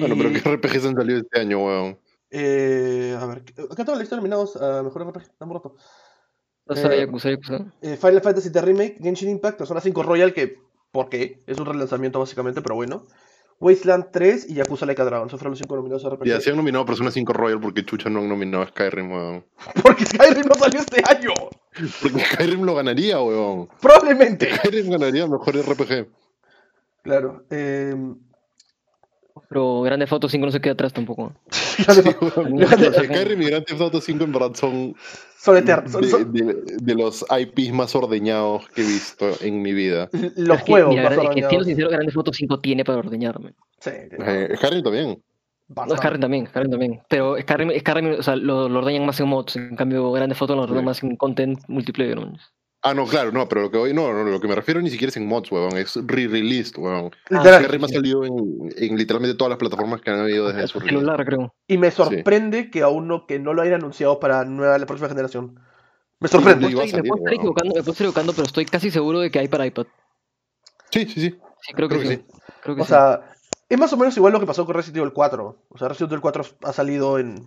Bueno, 0.00 0.14
Y, 0.14 0.18
pero 0.18 0.32
¿qué 0.32 0.68
RPGs 0.68 0.86
han 0.86 0.96
salido 0.96 1.20
este 1.20 1.40
año, 1.40 1.64
weón? 1.64 1.98
eh, 2.30 3.16
a 3.18 3.26
ver, 3.26 3.38
acá 3.38 3.84
tengo 3.84 3.92
la 3.92 4.00
lista 4.00 4.14
de 4.16 4.20
nominados 4.20 4.56
a 4.56 4.82
mejor 4.82 5.06
RPG, 5.08 5.22
rato. 5.40 5.76
Eh, 6.68 7.00
Yakuza, 7.00 7.30
Yakuza. 7.30 7.72
Eh, 7.82 7.96
Final 7.96 8.20
Fantasy 8.20 8.50
The 8.52 8.60
Remake, 8.60 8.98
Genshin 9.02 9.28
Impact, 9.30 9.58
Persona 9.58 9.80
5 9.80 10.02
Royal, 10.02 10.32
que, 10.32 10.58
¿por 10.92 11.08
qué? 11.08 11.40
Es 11.46 11.58
un 11.58 11.66
relanzamiento 11.66 12.18
básicamente, 12.20 12.62
pero 12.62 12.76
bueno. 12.76 13.06
Wasteland 13.58 14.06
3 14.10 14.48
y 14.48 14.54
Yakuza 14.54 14.86
Like 14.86 15.02
a 15.02 15.04
Dragon, 15.04 15.28
esos 15.28 15.38
fueron 15.38 15.52
los 15.52 15.58
5 15.58 15.76
nominados 15.76 16.04
a 16.06 16.10
RPG. 16.10 16.26
Ya, 16.26 16.40
se 16.40 16.50
han 16.50 16.56
nominado 16.56 16.86
Persona 16.86 17.10
5 17.10 17.32
Royal 17.34 17.60
porque 17.60 17.84
Chucha 17.84 18.08
no 18.08 18.20
han 18.20 18.28
nominado 18.28 18.62
a 18.62 18.68
Skyrim, 18.68 19.12
weón. 19.12 19.44
Porque 19.82 20.06
Skyrim 20.06 20.46
no 20.46 20.54
salió 20.54 20.80
este 20.80 21.02
año. 21.06 21.30
Porque 22.00 22.20
Skyrim 22.20 22.62
lo 22.62 22.74
ganaría, 22.74 23.20
weón. 23.20 23.68
Probablemente. 23.80 24.54
Skyrim 24.56 24.90
ganaría 24.90 25.26
mejor 25.26 25.56
RPG. 25.56 26.08
Claro. 27.02 27.44
Eh, 27.50 27.94
Pero 29.50 29.82
Grande 29.82 30.06
Foto 30.06 30.28
5 30.28 30.46
no 30.46 30.52
se 30.52 30.60
queda 30.60 30.74
atrás 30.74 30.92
tampoco. 30.92 31.32
Grande 31.84 32.02
Sí. 32.02 32.16
Grande- 32.54 33.04
Skyrim 33.04 33.42
y 33.42 33.44
Grand 33.46 33.64
Theft 33.66 33.80
Auto 33.80 34.00
5 34.00 34.24
en 34.24 34.32
verdad 34.32 34.54
son 34.54 34.94
son 35.36 35.56
eternos. 35.56 35.90
Son, 35.90 36.02
de, 36.02 36.08
son 36.08 36.32
de- 36.32 36.54
de 36.80 36.94
los 36.94 37.24
IPs 37.28 37.72
más 37.72 37.94
ordeñados 37.96 38.68
que 38.70 38.82
he 38.82 38.86
visto 38.86 39.26
en 39.40 39.60
mi 39.60 39.72
vida. 39.72 40.08
los 40.36 40.58
Es 40.58 40.64
que, 40.64 40.70
juegos 40.72 40.90
mira, 40.90 41.02
más 41.02 41.12
Grande- 41.14 41.28
es 41.30 41.34
que 41.34 41.48
siendo 41.48 41.64
sincero, 41.64 41.90
Grande 41.90 42.12
Foto 42.12 42.32
5 42.32 42.60
tiene 42.60 42.84
para 42.84 42.98
ordeñarme. 42.98 43.54
Sí, 43.80 43.90
Eh, 43.92 44.52
Skyrim 44.56 44.82
también. 44.84 45.08
No, 45.10 45.74
bastante. 45.74 45.96
Skyrim 46.02 46.20
también, 46.20 46.46
Skyrim 46.46 46.70
también. 46.70 47.00
Pero 47.08 47.36
Skyrim, 47.40 47.70
Skyrim 47.80 48.16
o 48.20 48.22
sea, 48.22 48.36
lo, 48.36 48.68
lo 48.68 48.78
ordeñan 48.78 49.04
más 49.06 49.18
en 49.20 49.26
mods. 49.28 49.56
En 49.56 49.74
cambio, 49.76 50.12
Grande 50.12 50.34
Foto 50.36 50.54
lo 50.54 50.62
ordeñan 50.62 50.82
Sí. 50.82 50.86
más 50.86 51.02
en 51.02 51.16
content 51.16 51.58
multiplayer. 51.68 52.16
¿no? 52.18 52.34
Ah, 52.82 52.94
no, 52.94 53.04
claro, 53.06 53.30
no, 53.30 53.46
pero 53.46 53.60
lo 53.62 53.70
que 53.70 53.76
voy, 53.76 53.92
no, 53.92 54.10
no, 54.12 54.24
lo 54.24 54.40
que 54.40 54.48
me 54.48 54.54
refiero 54.54 54.80
ni 54.80 54.88
siquiera 54.88 55.10
es 55.10 55.16
en 55.18 55.26
mods, 55.26 55.52
weón, 55.52 55.76
es 55.76 55.96
re-released, 56.02 56.78
weón. 56.78 57.10
Literal. 57.28 57.62
Skyrim 57.64 57.84
ha 57.84 57.88
salido 57.88 58.24
en, 58.24 58.72
en 58.76 58.96
literalmente 58.96 59.36
todas 59.36 59.50
las 59.50 59.58
plataformas 59.58 60.00
que 60.00 60.10
han 60.10 60.20
habido 60.20 60.48
desde 60.48 60.66
su 60.66 60.80
celular, 60.80 61.22
creo. 61.26 61.54
Y 61.66 61.76
me 61.76 61.90
sorprende 61.90 62.70
que 62.70 62.80
aún 62.82 63.06
no, 63.06 63.26
que 63.26 63.38
no 63.38 63.52
lo 63.52 63.60
hayan 63.60 63.74
anunciado 63.74 64.18
para 64.18 64.44
nueva, 64.46 64.78
la 64.78 64.86
próxima 64.86 65.10
generación. 65.10 65.60
Me 66.20 66.28
sorprende. 66.28 66.68
Sí, 66.68 66.74
me 66.74 66.88
salir, 66.88 67.08
puedo 67.08 67.16
estar 67.22 67.34
equivocando, 67.34 67.74
me 67.74 67.80
puedo 67.82 67.92
estar 67.92 68.04
equivocando, 68.06 68.32
pero 68.32 68.46
estoy 68.46 68.64
casi 68.64 68.90
seguro 68.90 69.20
de 69.20 69.30
que 69.30 69.38
hay 69.40 69.48
para 69.48 69.66
iPad. 69.66 69.86
Sí, 70.90 71.04
sí, 71.06 71.20
sí. 71.20 71.38
Sí, 71.60 71.74
creo 71.74 71.88
que, 71.88 71.96
Creo 71.98 72.08
que 72.08 72.16
sí. 72.16 72.24
Creo 72.62 72.76
que 72.76 72.82
O 72.82 72.84
sí. 72.84 72.90
sea, 72.90 73.20
Es 73.68 73.78
más 73.78 73.92
o 73.92 73.98
menos 73.98 74.16
igual 74.16 74.32
lo 74.32 74.40
que 74.40 74.46
pasó 74.46 74.64
con 74.64 74.74
Resident 74.74 74.96
Evil 74.98 75.12
4. 75.12 75.64
O 75.68 75.78
sea, 75.78 75.88
Resident 75.88 76.12
Evil 76.12 76.22
4 76.22 76.44
ha 76.62 76.72
salido 76.72 77.18
en 77.18 77.46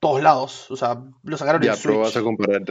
todos 0.00 0.22
lados. 0.22 0.70
O 0.70 0.76
sea, 0.76 1.02
lo 1.24 1.36
sacaron 1.36 1.60
Ya, 1.62 1.72
en 1.74 1.78
pero 1.82 1.94
Switch. 1.94 2.04
vas 2.04 2.16
a 2.16 2.22
comparar 2.22 2.62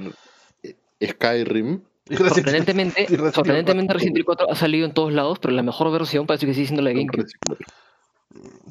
Skyrim. 1.01 1.81
Sorprendentemente, 2.07 3.07
sorprendentemente 3.33 3.87
4. 3.87 3.93
Resident 3.93 4.15
Evil 4.15 4.25
4 4.25 4.51
ha 4.51 4.55
salido 4.55 4.85
en 4.85 4.93
todos 4.93 5.11
lados, 5.11 5.39
pero 5.39 5.53
la 5.55 5.63
mejor 5.63 5.91
versión 5.91 6.27
parece 6.27 6.45
que 6.45 6.53
sigue 6.53 6.67
siendo 6.67 6.83
la 6.83 6.91
de 6.91 6.97
GameCube. 6.97 7.25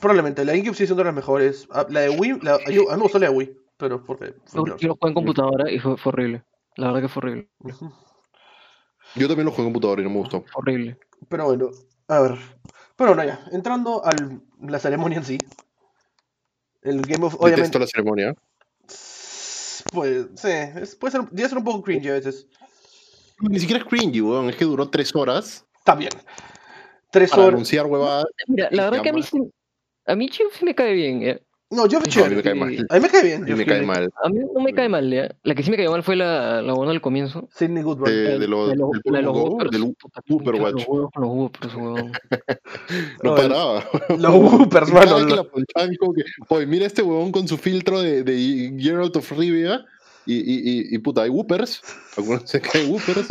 Probablemente, 0.01 0.45
la 0.45 0.53
GameCube 0.53 0.75
sigue 0.75 0.87
siendo 0.87 1.03
de 1.03 1.09
las 1.09 1.15
mejores. 1.15 1.67
Ah, 1.71 1.85
La 1.89 2.01
de 2.01 2.11
Wii, 2.11 2.39
la, 2.43 2.59
yo- 2.71 2.89
a 2.91 2.93
mí 2.93 2.97
me 2.99 3.03
gustó 3.03 3.19
la 3.19 3.29
de 3.31 3.35
Wii, 3.35 3.57
pero 3.77 4.05
porque 4.05 4.35
Yo, 4.55 4.65
yo 4.77 4.89
lo 4.89 4.95
jugué 4.97 5.09
en 5.11 5.15
computadora 5.15 5.71
y 5.71 5.79
fue, 5.81 5.97
fue 5.97 6.11
horrible. 6.11 6.45
La 6.77 6.89
verdad 6.89 7.03
que 7.03 7.09
fue 7.09 7.21
horrible. 7.23 7.49
Yo 9.17 9.27
también 9.29 9.45
lo 9.47 9.51
jugué 9.51 9.63
en 9.63 9.73
computador 9.73 10.01
y 10.01 10.05
no 10.05 10.11
me 10.11 10.19
gustó. 10.19 10.45
Horrible. 10.55 10.99
Pero 11.29 11.45
bueno, 11.47 11.71
a 12.09 12.21
ver. 12.21 12.39
Pero 12.97 13.15
bueno, 13.15 13.25
ya, 13.25 13.45
entrando 13.53 14.05
a 14.05 14.13
la 14.61 14.79
ceremonia 14.79 15.19
en 15.19 15.25
sí. 15.25 15.39
El 16.83 17.01
Game 17.03 17.25
of. 17.25 17.35
Obviamente. 17.35 17.57
Detesto 17.63 17.79
la 17.79 17.87
ceremonia. 17.87 18.35
Pues, 19.93 20.27
sí, 20.37 20.49
es- 20.49 20.95
puede 20.97 21.13
ser, 21.13 21.21
a 21.23 21.49
ser 21.49 21.59
un 21.59 21.65
poco 21.65 21.83
cringe 21.83 22.09
a 22.11 22.15
veces. 22.15 22.47
Ni 23.41 23.59
siquiera 23.59 23.83
es 23.83 23.89
cringy, 23.89 24.21
weón. 24.21 24.49
Es 24.51 24.57
que 24.57 24.65
duró 24.65 24.89
tres 24.89 25.15
horas 25.15 25.65
También. 25.85 26.11
Tres 27.11 27.31
para 27.31 27.43
horas. 27.43 27.55
anunciar 27.55 27.87
huevadas. 27.87 28.27
Mira, 28.47 28.69
la 28.71 28.85
verdad 28.91 29.03
que 29.03 29.09
a 29.11 29.13
mí 29.13 29.23
a 30.07 30.15
mí 30.17 30.29
Chio 30.29 30.47
sí 30.53 30.65
me 30.65 30.75
cae 30.75 30.93
bien. 30.93 31.41
No, 31.75 31.89
Geoff 31.89 31.93
No, 31.93 31.99
a 31.99 32.01
mí 32.07 32.11
chévere. 32.11 32.37
me 32.37 32.43
cae 32.43 32.53
Sí. 32.55 32.59
mal. 32.59 32.87
A 32.89 32.95
mí 32.95 33.01
me 33.01 33.09
cae 33.09 33.23
bien. 33.23 33.37
A 33.37 33.41
mí 33.41 33.47
Geoff 33.49 33.59
me 33.59 33.67
cae 33.67 33.83
mal. 33.83 34.11
A 34.25 34.29
mí 34.29 34.39
no 34.55 34.61
me 34.63 34.73
cae 34.75 34.89
mal, 34.89 35.11
¿ya? 35.11 35.35
La 35.43 35.55
que 35.55 35.63
sí 35.63 35.71
me 35.71 35.77
cayó 35.77 35.91
mal 35.91 36.03
fue 36.03 36.17
la, 36.17 36.63
la 36.63 36.73
buena 36.73 36.93
del 36.93 37.01
comienzo. 37.01 37.49
Sidney 37.55 37.83
Goodman. 37.83 38.11
Eh, 38.13 38.39
de 38.39 38.49
los- 38.49 38.69
de 38.71 38.77
los, 38.77 38.91
la 39.05 39.19
de 39.19 39.23
los 39.23 39.37
Whoopers, 39.37 39.71
del. 39.71 39.81
Los 40.27 41.29
Whoopers, 41.29 41.75
huevón. 41.75 42.13
No 43.23 43.35
paraba. 43.35 43.85
Los 44.19 44.35
Whoopers, 44.35 44.93
mano. 44.93 45.27
que 45.27 45.37
la 45.37 45.45
ponchaban 45.45 45.95
como 45.97 46.15
que, 46.15 46.23
oye, 46.49 46.67
mira 46.67 46.87
este 46.87 47.03
huevón 47.03 47.33
con 47.33 47.47
su 47.49 47.57
filtro 47.57 48.01
de, 48.01 48.23
de 48.23 48.75
Geralt 48.79 49.17
of 49.17 49.31
Rivia 49.33 49.85
y, 50.27 50.35
y, 50.37 50.41
y, 50.91 50.95
y 50.95 50.99
puta, 50.99 51.23
hay 51.23 51.31
Whoopers. 51.31 51.83
Algunos 52.17 52.43
se 52.49 52.61
caen 52.61 52.91
Whoopers. 52.91 53.29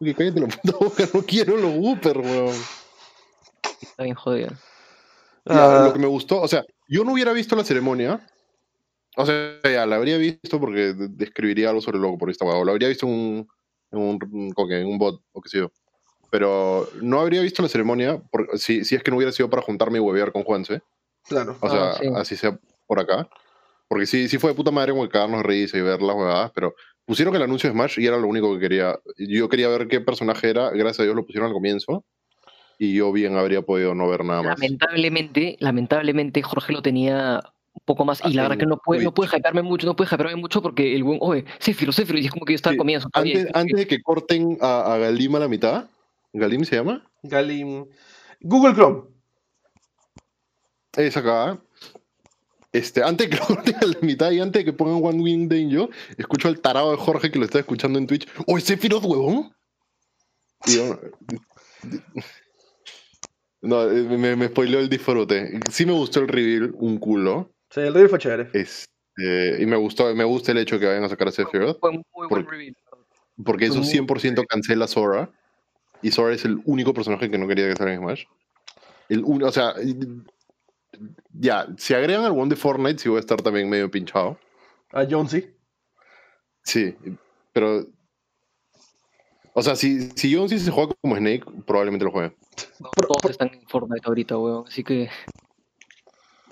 Oye, 0.00 0.14
cállate 0.14 0.40
la 0.40 0.48
puta 0.48 0.76
boca, 0.78 1.04
no 1.12 1.22
quiero 1.22 1.56
los 1.56 1.74
Whoopers, 1.76 2.16
huevón. 2.18 2.54
Está 3.82 4.02
bien 4.04 4.14
jodida. 4.14 4.48
Ya, 4.48 5.80
Ah, 5.80 5.84
lo 5.86 5.92
que 5.92 5.98
me 6.00 6.06
gustó, 6.08 6.40
o 6.42 6.48
sea, 6.48 6.64
yo 6.88 7.04
no 7.04 7.12
hubiera 7.12 7.32
visto 7.32 7.56
la 7.56 7.64
ceremonia. 7.64 8.26
O 9.16 9.24
sea, 9.24 9.58
ya 9.64 9.86
la 9.86 9.96
habría 9.96 10.18
visto 10.18 10.60
porque 10.60 10.92
de- 10.92 11.08
describiría 11.08 11.68
algo 11.70 11.80
sobre 11.80 11.96
el 11.96 12.02
logo 12.02 12.18
por 12.18 12.30
esta 12.30 12.44
hueá. 12.44 12.56
O 12.56 12.64
la 12.64 12.72
habría 12.72 12.88
visto 12.88 13.06
en 13.06 13.12
un, 13.12 13.48
en 13.92 13.98
un, 13.98 14.54
en 14.70 14.98
bot 14.98 15.22
o 15.32 15.40
qué 15.40 15.48
sé 15.48 15.58
yo. 15.58 15.70
Pero 16.30 16.88
no 17.00 17.20
habría 17.20 17.40
visto 17.40 17.62
la 17.62 17.68
ceremonia 17.68 18.18
por- 18.30 18.58
si, 18.58 18.84
si 18.84 18.94
es 18.94 19.02
que 19.02 19.10
no 19.10 19.16
hubiera 19.16 19.32
sido 19.32 19.48
para 19.48 19.62
juntarme 19.62 19.98
y 19.98 20.00
huevear 20.00 20.32
con 20.32 20.42
Juanse. 20.44 20.82
claro. 21.28 21.56
O 21.60 21.66
Ah, 21.66 21.70
sea, 21.70 21.92
sí. 21.94 22.08
así 22.14 22.36
sea 22.36 22.58
por 22.86 23.00
acá. 23.00 23.28
Porque 23.88 24.04
sí, 24.06 24.28
sí 24.28 24.38
fue 24.38 24.50
de 24.50 24.56
puta 24.56 24.70
madre 24.72 24.92
como 24.92 25.04
que 25.04 25.10
cagarnos 25.10 25.42
risa 25.44 25.78
y 25.78 25.80
ver 25.80 26.02
las 26.02 26.16
huevadas, 26.16 26.50
pero 26.54 26.74
pusieron 27.04 27.34
el 27.36 27.42
anuncio 27.42 27.70
de 27.70 27.74
Smash 27.74 28.00
y 28.00 28.06
era 28.06 28.16
lo 28.18 28.26
único 28.26 28.52
que 28.54 28.60
quería. 28.60 28.98
Yo 29.16 29.48
quería 29.48 29.68
ver 29.68 29.86
qué 29.86 30.00
personaje 30.00 30.50
era, 30.50 30.70
gracias 30.70 31.00
a 31.00 31.02
Dios 31.04 31.14
lo 31.14 31.24
pusieron 31.24 31.46
al 31.48 31.54
comienzo. 31.54 32.04
Y 32.78 32.94
yo 32.94 33.10
bien 33.12 33.36
habría 33.36 33.62
podido 33.62 33.94
no 33.94 34.08
ver 34.08 34.24
nada 34.24 34.42
más. 34.42 34.58
Lamentablemente, 34.58 35.56
lamentablemente 35.60 36.42
Jorge 36.42 36.72
lo 36.72 36.82
tenía 36.82 37.42
un 37.72 37.82
poco 37.84 38.04
más. 38.04 38.22
Y 38.24 38.34
la 38.34 38.42
verdad 38.42 38.58
que 38.58 38.66
no 38.66 38.76
puede, 38.78 39.02
no 39.02 39.14
puede 39.14 39.30
hypearme 39.34 39.62
mucho, 39.62 39.86
no 39.86 39.96
puede 39.96 40.10
hypearme 40.12 40.36
mucho 40.36 40.60
porque 40.60 40.94
el 40.94 41.02
buen, 41.04 41.18
oye, 41.22 41.44
Céfiro, 41.58 41.92
Céfiro, 41.92 42.18
y 42.18 42.26
es 42.26 42.30
como 42.30 42.44
que 42.44 42.52
yo 42.52 42.56
estaba 42.56 42.74
Sí, 42.74 42.78
comiendo. 42.78 43.08
Antes, 43.12 43.44
y- 43.46 43.48
antes 43.54 43.76
de 43.78 43.86
que 43.86 44.02
corten 44.02 44.58
a, 44.60 44.94
a 44.94 44.98
Galim 44.98 45.34
a 45.36 45.38
la 45.38 45.48
mitad, 45.48 45.88
¿Galim 46.32 46.64
se 46.64 46.76
llama? 46.76 47.02
Galim. 47.22 47.86
Google 48.40 48.74
Chrome. 48.74 49.04
Es 50.96 51.16
acá. 51.16 51.58
Este, 52.72 53.02
antes 53.02 53.30
de 53.30 53.36
que 53.36 53.40
lo 53.42 53.46
corten 53.46 53.74
a 53.76 53.86
la 53.86 53.98
mitad 54.02 54.30
y 54.32 54.40
antes 54.40 54.60
de 54.60 54.64
que 54.66 54.72
pongan 54.74 55.02
One 55.02 55.22
Wing 55.22 55.48
Danger, 55.48 55.88
escucho 56.18 56.48
al 56.48 56.60
tarado 56.60 56.90
de 56.90 56.98
Jorge 56.98 57.30
que 57.30 57.38
lo 57.38 57.46
está 57.46 57.58
escuchando 57.58 57.98
en 57.98 58.06
Twitch. 58.06 58.28
¡Oh, 58.46 58.58
ese 58.58 58.74
Sephiroth, 58.74 59.04
huevón! 59.04 59.54
Y 60.66 60.76
yo, 60.76 61.00
no, 63.66 63.90
eh, 63.90 64.02
me, 64.02 64.36
me 64.36 64.48
spoileó 64.48 64.78
el 64.80 64.88
disfrute. 64.88 65.60
Sí 65.70 65.84
me 65.86 65.92
gustó 65.92 66.20
el 66.20 66.28
reveal, 66.28 66.72
un 66.74 66.98
culo. 66.98 67.52
Sí, 67.70 67.80
el 67.80 67.92
review 67.92 68.08
fue 68.08 68.18
chévere. 68.18 68.48
Este, 68.52 69.56
y 69.62 69.66
me 69.66 69.76
gustó, 69.76 70.14
me 70.14 70.24
gusta 70.24 70.52
el 70.52 70.58
hecho 70.58 70.78
que 70.78 70.86
vayan 70.86 71.04
a 71.04 71.08
sacar 71.08 71.28
a 71.28 71.32
Sephiroth, 71.32 71.78
Fue 71.80 71.90
un 71.90 71.96
muy 72.14 72.26
buen 72.28 72.44
Por- 72.44 72.50
reveal. 72.52 72.76
porque 73.44 73.66
eso 73.66 73.78
Muy 73.78 73.86
100% 73.86 74.44
cancela 74.46 74.84
a 74.86 74.88
Sora. 74.88 75.30
Y 76.02 76.10
Sora 76.10 76.34
es 76.34 76.44
el 76.44 76.60
único 76.64 76.92
personaje 76.94 77.30
que 77.30 77.38
no 77.38 77.48
quería 77.48 77.64
que 77.66 77.72
estar 77.72 77.88
en 77.88 77.98
Smash. 78.00 78.24
El 79.08 79.24
un- 79.24 79.42
o 79.42 79.50
sea, 79.52 79.74
ya, 81.32 81.66
si 81.76 81.94
agregan 81.94 82.24
al 82.24 82.32
one 82.32 82.48
de 82.50 82.56
Fortnite, 82.56 82.98
sí 82.98 83.08
voy 83.08 83.18
a 83.18 83.20
estar 83.20 83.40
también 83.42 83.68
medio 83.68 83.90
pinchado. 83.90 84.38
A 84.92 85.04
Jonesy. 85.08 85.50
Sí, 86.62 86.94
pero. 87.52 87.86
O 89.58 89.62
sea, 89.62 89.74
si, 89.74 90.10
si 90.10 90.34
Jonesy 90.34 90.58
se 90.58 90.70
juega 90.70 90.92
como 91.00 91.16
Snake, 91.16 91.42
probablemente 91.66 92.04
lo 92.04 92.10
juegue. 92.10 92.36
No, 92.78 92.90
todos 92.90 93.30
están 93.30 93.50
en 93.54 93.66
Fortnite 93.66 94.06
ahorita, 94.06 94.36
weón. 94.36 94.64
Así 94.68 94.84
que 94.84 95.08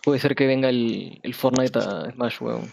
puede 0.02 0.18
ser 0.18 0.34
que 0.34 0.46
venga 0.46 0.70
el, 0.70 1.20
el 1.22 1.34
Fortnite 1.34 1.78
a 1.78 2.10
Smash, 2.12 2.40
weón. 2.40 2.72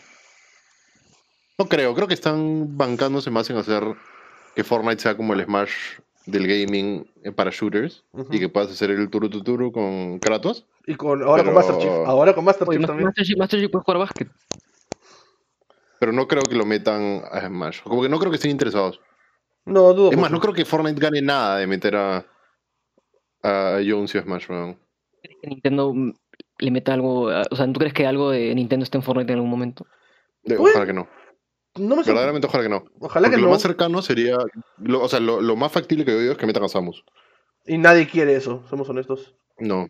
No 1.59 1.65
creo, 1.67 1.93
creo 1.93 2.07
que 2.07 2.13
están 2.13 2.77
bancándose 2.77 3.29
más 3.29 3.49
en 3.49 3.57
hacer 3.57 3.83
que 4.55 4.63
Fortnite 4.63 5.01
sea 5.01 5.17
como 5.17 5.33
el 5.33 5.43
Smash 5.43 5.71
del 6.25 6.47
gaming 6.47 7.05
eh, 7.25 7.33
para 7.33 7.51
shooters 7.51 8.05
y 8.29 8.39
que 8.39 8.47
puedas 8.47 8.71
hacer 8.71 8.89
el 8.89 9.09
turu 9.09 9.29
tu 9.29 9.43
turu 9.43 9.73
con 9.73 10.17
Kratos. 10.19 10.65
Y 10.87 10.95
con, 10.95 11.21
ahora 11.23 11.43
con 11.43 11.53
Master 11.53 11.77
Chief. 11.77 11.91
Ahora 12.05 12.33
con 12.33 12.45
Master 12.45 12.69
Oye, 12.69 12.77
Chief 12.77 12.87
también. 12.87 13.07
Master 13.07 13.25
Chief, 13.25 13.37
Master 13.37 13.59
Chief 13.59 13.69
puede 13.69 13.83
jugar 13.83 13.99
básquet. 13.99 14.29
Pero 15.99 16.13
no 16.13 16.25
creo 16.29 16.43
que 16.43 16.55
lo 16.55 16.65
metan 16.65 17.21
a 17.29 17.45
Smash. 17.45 17.81
Como 17.81 18.01
que 18.01 18.07
no 18.07 18.17
creo 18.17 18.31
que 18.31 18.37
estén 18.37 18.51
interesados. 18.51 19.01
No, 19.65 19.93
dudo 19.93 20.11
Es 20.11 20.17
más, 20.17 20.31
mucho. 20.31 20.33
no 20.35 20.39
creo 20.41 20.53
que 20.53 20.65
Fortnite 20.65 20.99
gane 20.99 21.21
nada 21.21 21.57
de 21.57 21.67
meter 21.67 21.95
a, 21.95 22.25
a 23.43 23.79
Jonesy 23.85 24.17
a 24.17 24.23
Smash, 24.23 24.49
weón. 24.49 24.79
¿Crees 25.21 25.37
que 25.41 25.47
Nintendo 25.49 25.93
le 26.57 26.71
meta 26.71 26.93
algo? 26.93 27.23
O 27.51 27.55
sea, 27.55 27.71
¿tú 27.71 27.79
crees 27.79 27.93
que 27.93 28.07
algo 28.07 28.31
de 28.31 28.53
Nintendo 28.55 28.83
esté 28.83 28.97
en 28.97 29.03
Fortnite 29.03 29.31
en 29.33 29.37
algún 29.39 29.51
momento? 29.51 29.85
Ojalá 30.57 30.85
que 30.85 30.93
no. 30.93 31.07
No 31.75 31.95
me 31.95 32.03
Verdaderamente 32.03 32.47
ojalá 32.47 32.63
que 32.63 32.69
no. 32.69 32.83
Ojalá 32.99 33.27
Porque 33.27 33.35
que 33.37 33.41
lo 33.41 33.47
no. 33.47 33.53
más 33.53 33.61
cercano 33.61 34.01
sería. 34.01 34.37
lo- 34.77 35.01
o 35.03 35.07
sea, 35.07 35.19
lo, 35.19 35.39
lo 35.41 35.55
más 35.55 35.71
factible 35.71 36.03
que 36.03 36.11
yo 36.11 36.19
digo 36.19 36.31
es 36.33 36.37
que 36.37 36.45
metan 36.47 36.63
a 36.63 36.67
Samus. 36.67 37.05
Y 37.65 37.77
nadie 37.77 38.07
quiere 38.07 38.35
eso, 38.35 38.63
somos 38.69 38.89
honestos. 38.89 39.35
No. 39.59 39.87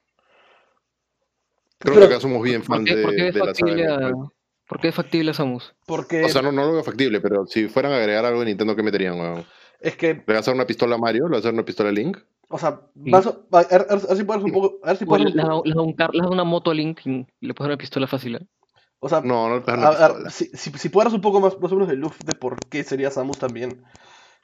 Creo 1.80 1.96
Pero- 1.96 2.08
que 2.08 2.14
acá 2.14 2.22
somos 2.22 2.44
bien 2.44 2.62
¿Por 2.62 2.76
fans 2.78 2.90
qué, 2.90 2.96
de, 2.98 3.04
por 3.04 3.16
qué 3.16 3.32
de 3.32 3.40
la 3.40 3.54
saga. 3.56 4.12
¿Por 4.68 4.80
qué 4.80 4.88
es 4.90 4.96
factible 4.96 5.32
a 5.32 5.34
Samus? 5.34 5.74
Porque 5.88 6.24
O 6.24 6.30
sea, 6.30 6.42
no, 6.42 6.52
no 6.52 6.66
lo 6.66 6.74
veo 6.74 6.84
factible, 6.84 7.20
pero 7.20 7.46
si 7.48 7.68
fueran 7.68 7.92
a 7.94 7.98
agregar 7.98 8.26
algo 8.26 8.40
de 8.42 8.46
Nintendo, 8.48 8.76
¿qué 8.76 8.84
meterían, 8.84 9.20
weón? 9.20 9.46
Es 9.82 9.96
que, 9.98 10.14
¿Le 10.14 10.24
vas 10.26 10.36
a 10.36 10.40
hacer 10.40 10.54
una 10.54 10.68
pistola 10.68 10.96
a 10.96 10.98
Mario? 10.98 11.26
¿Le 11.26 11.32
vas 11.32 11.38
a 11.38 11.40
hacer 11.40 11.54
una 11.54 11.66
pistola 11.66 11.90
a 11.90 11.94
Link? 11.94 12.18
o 12.50 12.58
sea, 12.58 12.82
vas 12.96 13.28
a, 13.28 13.30
a, 13.30 13.60
a- 13.60 13.60
a 13.60 13.96
ver 13.96 14.18
si 14.18 14.24
puedes 14.24 14.44
un 14.44 14.52
poco. 14.52 14.80
A 14.84 14.88
ver 14.88 14.98
si 14.98 15.06
puedes. 15.06 15.34
le 15.34 15.42
un 15.42 15.96
dado 15.96 16.32
una 16.32 16.44
moto 16.44 16.72
a 16.72 16.74
Link 16.74 17.00
y 17.06 17.26
le 17.40 17.54
puedes 17.54 17.68
dar 17.68 17.72
una 17.72 17.78
pistola 17.78 18.08
fácil. 18.08 18.36
¿eh? 18.36 18.48
O 19.00 19.10
sea, 19.10 19.22
No, 19.22 19.50
no 19.50 19.64
a 19.66 19.76
dar 19.96 20.32
si, 20.32 20.46
si, 20.54 20.70
si 20.72 20.90
puedas 20.90 21.14
un 21.14 21.22
poco 21.22 21.40
más, 21.40 21.60
más 21.60 21.72
o 21.72 21.76
menos 21.76 21.88
de 21.90 21.96
luz 21.96 22.18
de 22.26 22.34
por 22.36 22.58
qué 22.70 22.84
sería 22.84 23.10
Samus 23.10 23.40
también. 23.40 23.84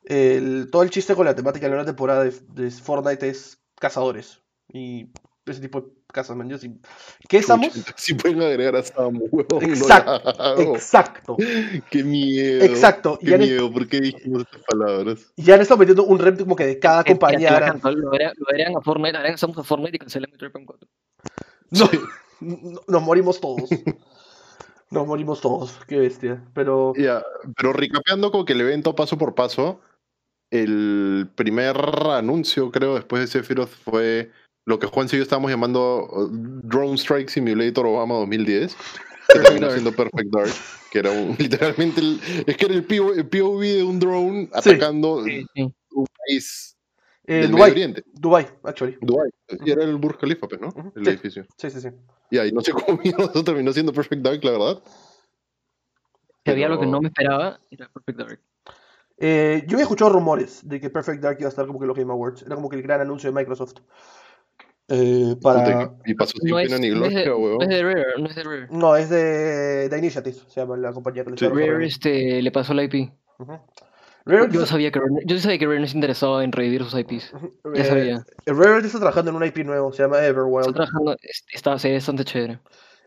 El, 0.04 0.70
todo 0.72 0.84
el 0.84 0.90
chiste 0.90 1.16
con 1.16 1.26
la 1.26 1.36
temática 1.36 1.66
de 1.66 1.70
la 1.70 1.76
nueva 1.76 1.86
temporada 1.92 2.24
de, 2.24 2.34
de 2.54 2.72
Fortnite 2.72 3.28
es 3.28 3.62
cazadores. 3.80 4.42
Y 4.72 5.10
ese 5.46 5.62
tipo 5.62 5.82
de 5.82 5.88
cazas, 6.14 6.36
man. 6.38 6.50
Yo 6.50 6.58
sí- 6.58 6.74
¿Qué 7.28 7.38
es 7.38 7.46
Samus? 7.46 7.74
Si 7.98 8.14
pueden 8.14 8.42
agregar 8.42 8.76
a 8.76 8.82
no 9.12 9.22
Exacto. 9.62 10.76
Exacto, 10.76 11.38
Qué 11.90 12.04
miedo. 12.04 12.64
exacto. 12.64 13.20
Qué 13.22 13.38
miedo. 13.38 13.72
¿Por 13.72 13.88
qué 13.88 14.00
dijimos 14.02 14.44
estas 14.44 14.62
palabras? 14.64 15.32
y 15.36 15.52
han 15.52 15.62
estado 15.62 15.80
metiendo 15.80 16.04
un 16.06 16.20
rep 16.20 16.40
como 16.40 16.56
que 16.56 16.66
de 16.66 16.80
cada 16.80 17.04
compañía. 17.04 17.54
ahora- 17.54 17.76
Lo 17.92 18.12
agregan 18.12 18.78
a 18.78 18.82
Fortnite, 18.82 19.18
agregan 19.18 19.36
a 19.36 19.38
Samus 19.38 19.58
a 19.60 19.64
Fortnite 19.64 19.96
y 19.96 20.00
cancelan 20.00 20.32
Metroid 20.32 20.52
Prime 20.52 20.66
4. 20.66 20.88
No, 21.72 21.90
no- 22.42 22.82
nos 22.88 23.02
morimos 23.04 23.40
todos. 23.42 23.70
Nos 24.90 25.06
morimos 25.06 25.42
todos, 25.42 25.78
qué 25.88 25.98
bestia. 26.00 26.44
Pero 26.54 26.94
Ya, 26.96 27.22
pero 27.58 27.74
recapeando 27.74 28.32
como 28.32 28.46
que 28.46 28.54
el 28.54 28.62
evento 28.62 28.96
paso 28.96 29.18
por 29.18 29.36
paso, 29.36 29.82
el 30.50 31.30
primer 31.36 31.76
anuncio, 32.12 32.72
creo, 32.72 32.96
después 32.96 33.22
de 33.22 33.28
Sephiroth 33.28 33.68
fue 33.70 34.32
lo 34.68 34.78
que 34.80 34.86
Juan 34.88 35.08
y 35.12 35.16
yo 35.16 35.24
estábamos 35.24 35.50
llamando 35.50 36.08
uh, 36.12 36.28
Drone 36.30 36.96
Strike 36.98 37.30
Simulator 37.30 37.86
Obama 37.88 38.16
2010, 38.16 38.76
que 39.34 39.40
terminó 39.40 39.72
siendo 39.72 39.92
Perfect 39.94 40.30
Dark, 40.30 40.52
que 40.92 41.00
era 41.00 41.12
un, 41.12 41.36
literalmente, 41.40 42.02
el- 42.02 42.20
es 42.46 42.58
que 42.58 42.66
era 42.66 42.74
el 42.76 42.84
PO 42.84 43.14
el 43.14 43.28
POV 43.28 43.62
de 43.62 43.84
un 43.84 44.00
drone 44.00 44.50
atacando 44.54 45.24
Sí, 45.24 45.46
sí. 45.56 45.74
un 45.94 46.06
país 46.28 46.78
eh, 47.26 47.34
del 47.34 47.42
Medio 47.44 47.56
Dubai, 47.58 47.72
Oriente, 47.72 48.04
Dubai, 48.14 48.48
actually. 48.64 48.98
Dubái, 49.02 49.30
y 49.66 49.72
era 49.72 49.84
el 49.84 49.96
Burj 49.96 50.18
Khalifa, 50.20 50.48
pues, 50.48 50.60
¿no? 50.62 50.70
El 50.96 51.04
sí. 51.06 51.10
edificio. 51.12 51.46
Sí, 51.58 51.70
sí, 51.70 51.82
sí. 51.82 51.90
Y 52.30 52.38
ahí 52.38 52.52
no 52.52 52.60
sé 52.62 52.72
cómo 52.74 53.00
eso 53.04 53.44
terminó 53.44 53.72
siendo 53.74 53.94
Perfect 53.94 54.22
Dark, 54.22 54.44
la 54.44 54.52
verdad. 54.52 54.84
Si 56.46 56.52
había 56.52 56.66
algo 56.68 56.78
que 56.80 56.86
Pero- 56.86 56.92
no 56.92 57.02
me 57.02 57.08
esperaba, 57.10 57.60
era 57.72 57.90
Perfect 57.90 58.20
Dark. 58.20 58.40
Eh, 59.20 59.64
yo 59.68 59.76
había 59.76 59.84
escuchado 59.84 60.12
rumores 60.12 60.60
de 60.68 60.80
que 60.80 60.90
Perfect 60.90 61.22
Dark 61.24 61.38
iba 61.40 61.48
a 61.48 61.50
estar 61.50 61.66
como 61.66 61.80
que 61.80 61.84
en 61.86 61.88
los 61.88 61.98
Game 61.98 62.12
Awards. 62.12 62.44
Era 62.44 62.56
como 62.56 62.70
que 62.70 62.76
el 62.76 62.84
gran 62.84 63.02
anuncio 63.02 63.30
de 63.32 63.36
Microsoft. 63.36 63.78
Eh, 64.90 65.36
para... 65.42 65.92
Y 66.06 66.14
pasó 66.14 66.34
sin 66.40 66.50
No 66.50 66.60
es, 66.60 66.68
pena 66.68 66.80
ni 66.80 66.90
no 66.92 67.06
es 67.06 67.14
de, 67.14 67.24
gloria, 67.24 67.30
no 67.30 67.38
weón. 67.38 67.62
es 67.64 67.68
de 67.70 67.84
Rare, 67.84 68.06
no 68.20 68.26
es 68.28 68.36
de 68.36 68.44
Rare. 68.44 68.68
No, 68.72 68.96
es 68.96 69.10
de, 69.10 69.90
de 69.90 69.98
Initiative, 69.98 70.36
se 70.48 70.62
llama 70.62 70.78
la 70.78 70.94
compañía 70.94 71.24
que 71.24 71.30
lo 71.32 71.36
está 71.36 71.50
Rare 71.50 71.86
este, 71.86 72.42
le 72.42 72.52
pasó 72.52 72.74
la 72.74 72.84
IP. 72.84 73.12
Rare, 74.26 74.50
Yo 74.52 74.66
sabía 74.66 74.92
que 74.92 75.00
Rare, 75.00 75.12
yo 75.26 75.38
sabía 75.40 75.58
que 75.58 75.66
Rare 75.68 75.80
no 75.80 75.88
se 75.88 75.96
interesaba 75.98 76.44
en 76.44 76.52
revivir 76.52 76.84
sus 76.86 77.00
IPs. 77.00 77.32
Ya 77.76 77.82
eh, 77.82 77.86
sabía. 77.86 78.26
Rare 78.46 78.86
está 78.86 79.00
trabajando 79.00 79.32
en 79.32 79.38
un 79.38 79.46
IP 79.46 79.58
nuevo, 79.66 79.92
se 79.94 80.04
llama 80.04 80.18
Está 80.18 80.28
Everwild. 80.30 80.74
trabajando, 80.74 81.16
es- 81.22 81.44
está, 81.52 81.72
bastante 81.72 82.24
chévere. 82.26 82.60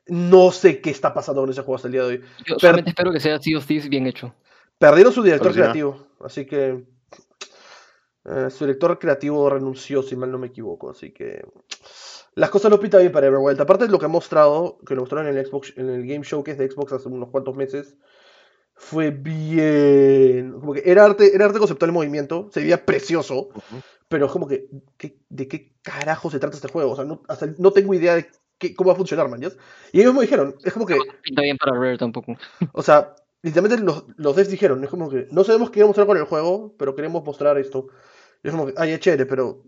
No 0.06 0.50
sé 0.50 0.80
qué 0.80 0.90
está 0.90 1.12
pasando 1.14 1.40
con 1.42 1.50
ese 1.50 1.60
juego 1.60 1.76
hasta 1.76 1.88
el 1.88 1.92
día 1.92 2.02
de 2.02 2.08
hoy. 2.08 2.20
Yo 2.46 2.54
Per- 2.56 2.60
solamente 2.60 2.90
espero 2.90 3.12
que 3.12 3.20
sea 3.20 3.38
Sea 3.38 3.58
of 3.58 3.66
Thieves 3.66 3.88
bien 3.88 4.06
hecho. 4.06 4.34
Perdieron 4.78 5.12
su 5.12 5.22
director 5.22 5.52
creativo, 5.52 6.06
así 6.24 6.46
que 6.46 6.84
eh, 8.30 8.50
su 8.50 8.64
director 8.64 8.98
creativo 8.98 9.48
renunció, 9.50 10.02
si 10.02 10.16
mal 10.16 10.30
no 10.30 10.38
me 10.38 10.48
equivoco, 10.48 10.90
así 10.90 11.10
que 11.12 11.44
las 12.34 12.50
cosas 12.50 12.70
no 12.70 12.78
pintan 12.80 13.00
bien 13.00 13.12
para 13.12 13.26
Everwild. 13.26 13.60
Aparte 13.60 13.86
de 13.86 13.90
lo 13.90 13.98
que 13.98 14.04
ha 14.06 14.08
mostrado, 14.08 14.78
que 14.86 14.94
lo 14.94 15.02
mostraron 15.02 15.28
en 15.28 15.36
el 15.36 15.46
Xbox, 15.46 15.72
en 15.76 15.88
el 15.90 16.06
Game 16.06 16.24
Showcase 16.24 16.56
de 16.58 16.70
Xbox 16.70 16.92
hace 16.92 17.08
unos 17.08 17.30
cuantos 17.30 17.56
meses, 17.56 17.96
fue 18.74 19.10
bien, 19.10 20.52
como 20.58 20.72
que 20.72 20.82
era 20.84 21.04
arte, 21.04 21.34
era 21.34 21.44
arte 21.46 21.58
conceptual 21.58 21.90
en 21.90 21.94
movimiento, 21.94 22.48
se 22.52 22.60
veía 22.60 22.84
precioso, 22.86 23.50
pero 24.08 24.26
es 24.26 24.32
como 24.32 24.46
que 24.48 24.68
¿qué- 24.96 25.18
de 25.28 25.48
qué 25.48 25.74
carajo 25.82 26.30
se 26.30 26.38
trata 26.38 26.56
este 26.56 26.68
juego, 26.68 26.92
o 26.92 26.96
sea, 26.96 27.04
no, 27.04 27.22
hasta 27.28 27.46
no 27.58 27.72
tengo 27.72 27.92
idea 27.94 28.14
de 28.14 28.28
qué- 28.58 28.74
cómo 28.74 28.88
va 28.88 28.94
a 28.94 28.96
funcionar, 28.96 29.28
man. 29.28 29.42
Y 29.92 30.00
ellos 30.00 30.14
me 30.14 30.22
dijeron, 30.22 30.54
es 30.64 30.72
como 30.72 30.86
que 30.86 30.96
Pinta 31.22 31.42
bien 31.42 31.56
para 31.58 31.76
Rare 31.78 31.98
tampoco. 31.98 32.36
o 32.72 32.82
sea, 32.82 33.14
literalmente 33.42 33.82
los, 33.84 34.04
los 34.16 34.36
devs 34.36 34.50
dijeron, 34.50 34.82
es 34.84 34.90
como 34.90 35.10
que 35.10 35.26
no 35.30 35.44
sabemos 35.44 35.70
qué 35.70 35.82
hacer 35.82 36.06
con 36.06 36.16
el 36.16 36.24
juego, 36.24 36.74
pero 36.78 36.94
queremos 36.94 37.24
mostrar 37.24 37.58
esto. 37.58 37.88
Y 38.42 38.48
es 38.48 38.54
como 38.54 38.66
que, 38.66 38.74
ay, 38.76 38.92
es 38.92 39.00
chévere, 39.00 39.26
pero, 39.26 39.62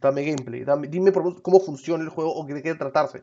dame 0.00 0.24
gameplay, 0.24 0.64
dame, 0.64 0.88
dime 0.88 1.12
por- 1.12 1.42
cómo 1.42 1.60
funciona 1.60 2.04
el 2.04 2.10
juego 2.10 2.34
o 2.34 2.44
de 2.46 2.62
qué 2.62 2.74
tratarse. 2.74 3.22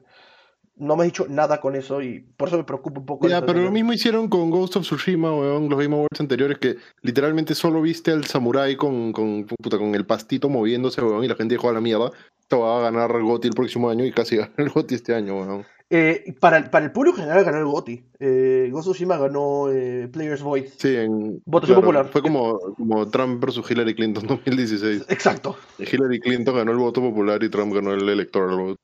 No 0.75 0.95
me 0.95 1.03
has 1.03 1.07
dicho 1.09 1.25
nada 1.29 1.59
con 1.61 1.75
eso 1.75 2.01
y 2.01 2.19
por 2.21 2.47
eso 2.47 2.57
me 2.57 2.63
preocupa 2.63 2.99
un 3.01 3.05
poco. 3.05 3.27
Ya, 3.27 3.45
pero 3.45 3.61
lo 3.61 3.71
mismo 3.71 3.93
hicieron 3.93 4.27
con 4.29 4.49
Ghost 4.49 4.77
of 4.77 4.83
Tsushima, 4.83 5.31
weón, 5.31 5.69
los 5.69 5.79
Game 5.79 5.95
Awards 5.95 6.19
anteriores, 6.19 6.57
que 6.57 6.77
literalmente 7.01 7.53
solo 7.55 7.81
viste 7.81 8.11
al 8.11 8.25
samurái 8.25 8.77
con, 8.77 9.11
con, 9.11 9.45
puta, 9.45 9.77
con 9.77 9.93
el 9.93 10.05
pastito 10.05 10.49
moviéndose, 10.49 11.01
weón, 11.01 11.23
y 11.23 11.27
la 11.27 11.35
gente 11.35 11.55
dijo 11.55 11.69
a 11.69 11.73
la 11.73 11.81
mierda. 11.81 12.11
Esto 12.39 12.61
va 12.61 12.79
a 12.79 12.91
ganar 12.91 13.21
GOTY 13.21 13.49
el 13.49 13.53
próximo 13.53 13.89
año 13.89 14.05
y 14.05 14.11
casi 14.11 14.37
gana 14.37 14.51
el 14.57 14.69
GOTY 14.69 14.95
este 14.95 15.13
año, 15.13 15.39
weón. 15.39 15.65
Eh, 15.93 16.33
para, 16.39 16.55
el- 16.55 16.69
para 16.69 16.85
el 16.85 16.93
público 16.93 17.17
general 17.17 17.43
ganó 17.43 17.57
el 17.57 17.65
GOTY. 17.65 18.05
Eh, 18.17 18.71
Tsushima 18.79 19.17
ganó 19.17 19.69
eh, 19.69 20.07
Player's 20.09 20.41
Voice. 20.41 20.73
Sí, 20.77 20.95
en. 20.95 21.41
Votación 21.45 21.81
popular. 21.81 22.07
Fue 22.07 22.21
como, 22.21 22.57
como 22.77 23.09
Trump 23.09 23.43
versus 23.43 23.69
Hillary 23.69 23.93
Clinton 23.93 24.25
2016. 24.27 25.07
Exacto. 25.09 25.57
Hillary 25.79 26.21
Clinton 26.21 26.55
ganó 26.55 26.71
el 26.71 26.77
voto 26.77 27.01
popular 27.01 27.43
y 27.43 27.49
Trump 27.49 27.73
ganó 27.73 27.93
el 27.93 28.07
electoral 28.07 28.55
vote. 28.57 28.79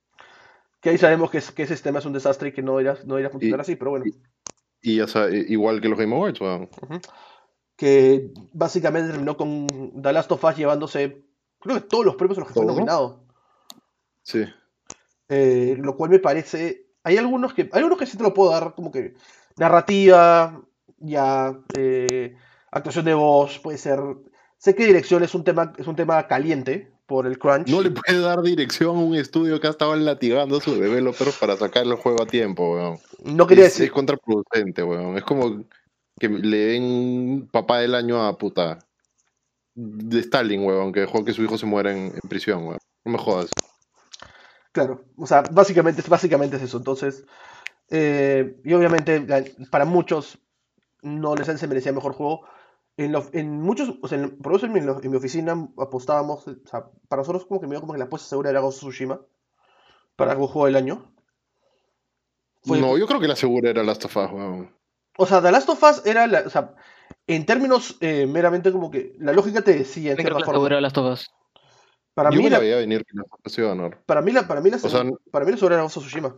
Que 0.81 0.89
ahí 0.89 0.97
sabemos 0.97 1.31
que, 1.31 1.37
es- 1.37 1.51
que 1.51 1.63
ese 1.63 1.75
sistema 1.75 1.99
es 1.99 2.05
un 2.05 2.11
desastre 2.11 2.49
y 2.49 2.51
que 2.51 2.61
no 2.61 2.81
irá, 2.81 2.97
no 3.05 3.17
irá 3.17 3.29
a 3.29 3.31
funcionar 3.31 3.59
Y- 3.59 3.61
así, 3.61 3.75
pero 3.77 3.91
bueno. 3.91 4.05
Y 4.81 4.97
ya 4.97 5.07
sa- 5.07 5.29
igual 5.29 5.79
que 5.79 5.87
los 5.87 5.97
Game 5.97 6.13
Awards. 6.13 6.41
Ujú. 6.41 6.69
que 7.77 8.31
básicamente 8.53 9.11
terminó 9.11 9.37
con 9.37 9.67
The 10.01 10.11
Last 10.11 10.31
of 10.31 10.43
Us 10.43 10.57
llevándose, 10.57 11.23
creo 11.59 11.75
que 11.75 11.87
todos 11.87 12.03
los 12.05 12.15
premios 12.15 12.37
a 12.37 12.41
los 12.41 12.47
que 12.49 12.53
fue 12.55 12.65
nominado. 12.65 13.23
Sí. 14.23 14.43
Eh, 15.29 15.77
lo 15.79 15.95
cual 15.95 16.09
me 16.09 16.19
parece. 16.19 16.86
Hay 17.07 17.15
algunos 17.15 17.53
que. 17.53 17.61
Hay 17.71 17.79
algunos 17.79 17.97
que 17.97 18.05
sí 18.05 18.17
te 18.17 18.23
lo 18.23 18.33
puedo 18.33 18.51
dar, 18.51 18.73
como 18.75 18.91
que. 18.91 19.13
Narrativa, 19.55 20.61
ya. 20.99 21.57
eh, 21.77 22.35
actuación 22.69 23.05
de 23.05 23.13
voz, 23.13 23.59
puede 23.59 23.77
ser. 23.77 23.99
Sé 24.57 24.75
que 24.75 24.85
dirección 24.85 25.23
es 25.23 25.33
un 25.33 25.45
tema, 25.45 25.71
es 25.77 25.87
un 25.87 25.95
tema 25.95 26.27
caliente 26.27 26.91
por 27.05 27.25
el 27.25 27.39
crunch. 27.39 27.69
No 27.69 27.81
le 27.81 27.91
puede 27.91 28.19
dar 28.19 28.41
dirección 28.41 28.97
a 28.97 28.99
un 28.99 29.15
estudio 29.15 29.61
que 29.61 29.67
ha 29.67 29.69
estado 29.69 29.95
latigando 29.95 30.57
a 30.57 30.61
sus 30.61 30.77
developers 30.77 31.37
para 31.37 31.55
sacar 31.55 31.85
el 31.85 31.95
juego 31.95 32.23
a 32.23 32.25
tiempo, 32.25 32.73
weón. 32.73 32.99
No 33.23 33.47
quería 33.47 33.67
es, 33.67 33.73
es 33.73 33.77
decir. 33.77 33.93
contraproducente, 33.93 34.83
weón. 34.83 35.17
Es 35.17 35.23
como 35.23 35.63
que 36.19 36.27
le 36.27 36.57
den 36.57 37.47
papá 37.49 37.79
del 37.79 37.95
año 37.95 38.21
a 38.21 38.37
puta 38.37 38.79
de 39.75 40.19
Stalin, 40.19 40.65
weón, 40.65 40.91
que 40.91 41.01
dejó 41.01 41.23
que 41.23 41.31
su 41.31 41.41
hijo 41.41 41.57
se 41.57 41.65
muera 41.65 41.93
en, 41.93 42.11
en 42.21 42.29
prisión, 42.29 42.65
weón. 42.65 42.79
No 43.05 43.13
me 43.13 43.17
jodas. 43.17 43.49
Claro, 44.77 45.05
o 45.17 45.25
sea, 45.25 45.41
básicamente, 45.51 46.03
básicamente 46.07 46.57
es 46.57 46.61
eso. 46.61 46.77
Entonces, 46.77 47.25
eh, 47.89 48.61
y 48.63 48.73
obviamente 48.75 49.25
para 49.71 49.85
muchos 49.85 50.37
no 51.01 51.33
les 51.33 51.47
se 51.47 51.67
merecía 51.67 51.91
mejor 51.91 52.13
juego. 52.13 52.41
En, 52.95 53.11
lo- 53.11 53.25
en 53.33 53.59
muchos, 53.59 53.95
o 54.03 54.07
sea, 54.07 54.19
en- 54.19 54.37
por 54.37 54.53
eso 54.53 54.67
en 54.67 54.73
mi, 54.73 54.79
en 54.79 55.09
mi 55.11 55.17
oficina 55.17 55.67
apostábamos, 55.79 56.47
o 56.47 56.55
sea, 56.69 56.85
para 57.07 57.21
nosotros 57.21 57.47
como 57.47 57.59
que 57.59 57.65
medio 57.65 57.81
como 57.81 57.93
que 57.93 57.97
la 57.97 58.05
apuesta 58.05 58.27
segura 58.29 58.51
era 58.51 58.59
Ghost 58.59 58.83
of 58.83 58.89
Tsushima 58.89 59.19
para 60.15 60.33
el 60.33 60.37
juego 60.37 60.65
del 60.67 60.75
año. 60.75 61.11
Fue- 62.61 62.79
No, 62.79 62.99
yo 62.99 63.07
creo 63.07 63.19
que 63.19 63.27
la 63.27 63.35
segura 63.35 63.71
era 63.71 63.81
Last 63.83 64.05
of 64.05 64.15
Us, 64.15 64.31
weón. 64.31 64.75
O 65.17 65.25
sea, 65.25 65.41
The 65.41 65.51
Last 65.51 65.69
of 65.69 65.81
Us 65.81 66.05
era, 66.05 66.27
la, 66.27 66.41
o 66.41 66.49
sea, 66.51 66.75
en 67.25 67.47
términos 67.47 67.97
eh, 68.01 68.27
meramente 68.27 68.71
como 68.71 68.91
que 68.91 69.15
la 69.17 69.33
lógica 69.33 69.63
te 69.63 69.73
decía 69.73 70.11
en 70.11 70.17
creo 70.17 70.25
cierta 70.27 70.35
que 70.37 70.41
la 70.41 70.45
forma. 70.45 70.57
segura 70.59 70.75
de 70.75 70.81
las 70.83 70.93
tofas. 70.93 71.31
Para 72.17 72.31
yo 72.31 72.37
mí, 72.39 72.45
me 72.45 72.49
la 72.49 72.57
la, 72.57 72.63
veía 72.63 72.77
venir 72.77 73.05
que 73.05 73.19
of 73.19 73.27
Us 73.45 73.57
iba 73.59 73.71
a 73.71 73.75
ganar. 73.75 74.01
para 74.07 74.23
mí, 74.23 74.31
la, 74.31 74.47
para 74.47 74.59
mí, 74.59 74.71
la, 74.71 74.77
O 74.77 74.89
sea, 74.89 75.03
para 75.29 75.45
mí 75.45 75.51
la 75.51 75.57
segura 75.57 75.75
era 75.75 75.85
of 75.85 75.91
Tsushima. 75.91 76.35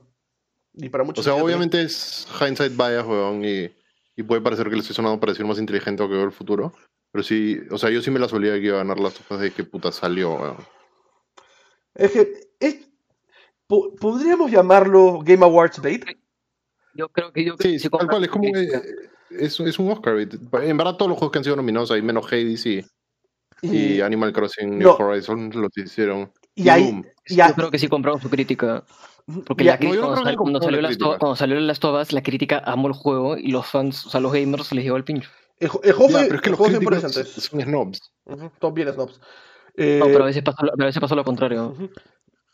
Y 0.73 0.89
para 0.89 1.03
O 1.03 1.07
muchos 1.07 1.23
sea, 1.23 1.31
decía 1.33 1.39
también. 1.41 1.55
obviamente 1.57 1.81
es 1.83 2.27
hindsight 2.37 2.75
bias, 2.75 3.05
weón, 3.05 3.45
y, 3.45 3.71
y 4.17 4.23
puede 4.23 4.41
parecer 4.41 4.65
que 4.67 4.73
le 4.75 4.81
estoy 4.81 4.93
sonando 4.93 5.17
para 5.21 5.31
decir 5.31 5.45
más 5.45 5.57
inteligente 5.57 6.03
o 6.03 6.09
que 6.09 6.15
veo 6.15 6.25
el 6.25 6.33
futuro. 6.33 6.73
Pero 7.13 7.23
sí, 7.23 7.59
o 7.71 7.77
sea, 7.77 7.89
yo 7.91 8.01
sí 8.01 8.11
me 8.11 8.19
la 8.19 8.27
solía 8.27 8.51
que 8.55 8.65
iba 8.65 8.75
a 8.75 8.79
ganar 8.83 8.99
Last 8.99 9.21
of 9.21 9.31
Us 9.31 9.39
de 9.39 9.51
que 9.51 9.63
puta 9.63 9.89
salió, 9.93 10.33
weón. 10.35 10.57
Es 11.95 12.11
que 12.11 12.33
es- 12.59 12.87
po- 13.65 13.95
podríamos 13.95 14.51
llamarlo 14.51 15.19
Game 15.23 15.45
Awards 15.45 15.81
bait. 15.81 16.05
Yo 16.93 17.07
creo 17.07 17.31
que 17.31 17.45
yo 17.45 17.55
Sí, 17.57 17.79
sí 17.79 17.89
tal 17.89 18.05
cual, 18.07 18.25
es 18.25 18.29
como 18.29 18.49
es, 18.53 19.59
es 19.59 19.79
un 19.79 19.91
Oscar. 19.91 20.15
bait. 20.15 20.33
En 20.61 20.75
verdad, 20.77 20.95
todos 20.97 21.07
los 21.09 21.17
juegos 21.17 21.31
que 21.31 21.37
han 21.37 21.43
sido 21.45 21.55
nominados, 21.55 21.89
hay 21.91 22.01
menos 22.01 22.25
Hades 22.27 22.65
y, 22.65 22.85
Y, 23.62 23.78
y 23.95 24.02
Animal 24.02 24.32
Crossing 24.34 24.80
No. 24.80 24.98
New 24.98 25.08
Horizons 25.08 25.56
los 25.56 25.69
hicieron. 25.78 26.32
y 26.56 26.69
ahí, 26.69 27.02
y 27.28 27.39
ahí- 27.41 27.50
Yo 27.50 27.56
creo 27.56 27.72
que 27.72 27.80
sí 27.80 27.88
compraron 27.88 28.22
su 28.22 28.30
crítica. 28.30 28.84
Porque 29.45 29.63
la 29.63 29.78
crítica, 29.78 30.02
no 30.02 30.08
cuando, 30.08 30.24
sal- 30.26 30.36
cuando 30.38 30.60
salió 30.62 30.82
la 30.82 30.88
las 30.89 30.98
crítica. 30.98 31.17
cuando 31.19 31.36
salió 31.36 31.60
Last 31.60 31.86
of 31.86 32.02
Us, 32.02 32.13
la 32.13 32.24
crítica 32.24 32.62
amó 32.65 32.88
el 32.88 32.93
juego 32.95 33.38
y 33.38 33.52
los 33.52 33.65
fans, 33.67 34.06
o 34.08 34.10
sea, 34.10 34.19
los 34.19 34.32
gamers 34.34 34.72
les 34.72 34.84
llegó 34.84 34.95
al 34.95 35.04
pincho. 35.04 35.30
el, 35.60 35.69
el 35.84 35.93
juego 35.93 36.10
Ya, 36.12 36.17
fue, 36.19 36.24
pero 36.28 36.36
es 36.38 36.41
que 36.41 36.50
el 36.50 36.52
los 36.52 36.58
juego 36.60 36.80
críticos 36.80 37.43
son 37.43 37.62
snobs. 37.62 38.12
Ujú, 38.26 38.52
Todos 38.60 38.74
bien 38.74 38.91
snobs. 38.91 39.22
Eh, 39.76 39.98
No, 40.00 40.06
pero 40.08 40.24
a 40.24 40.28
veces 40.28 40.41
pasó, 40.41 40.65
lo- 40.65 40.72
a 40.74 40.86
veces 40.86 41.00
pasó 41.00 41.15
lo 41.15 41.24
contrario. 41.24 41.76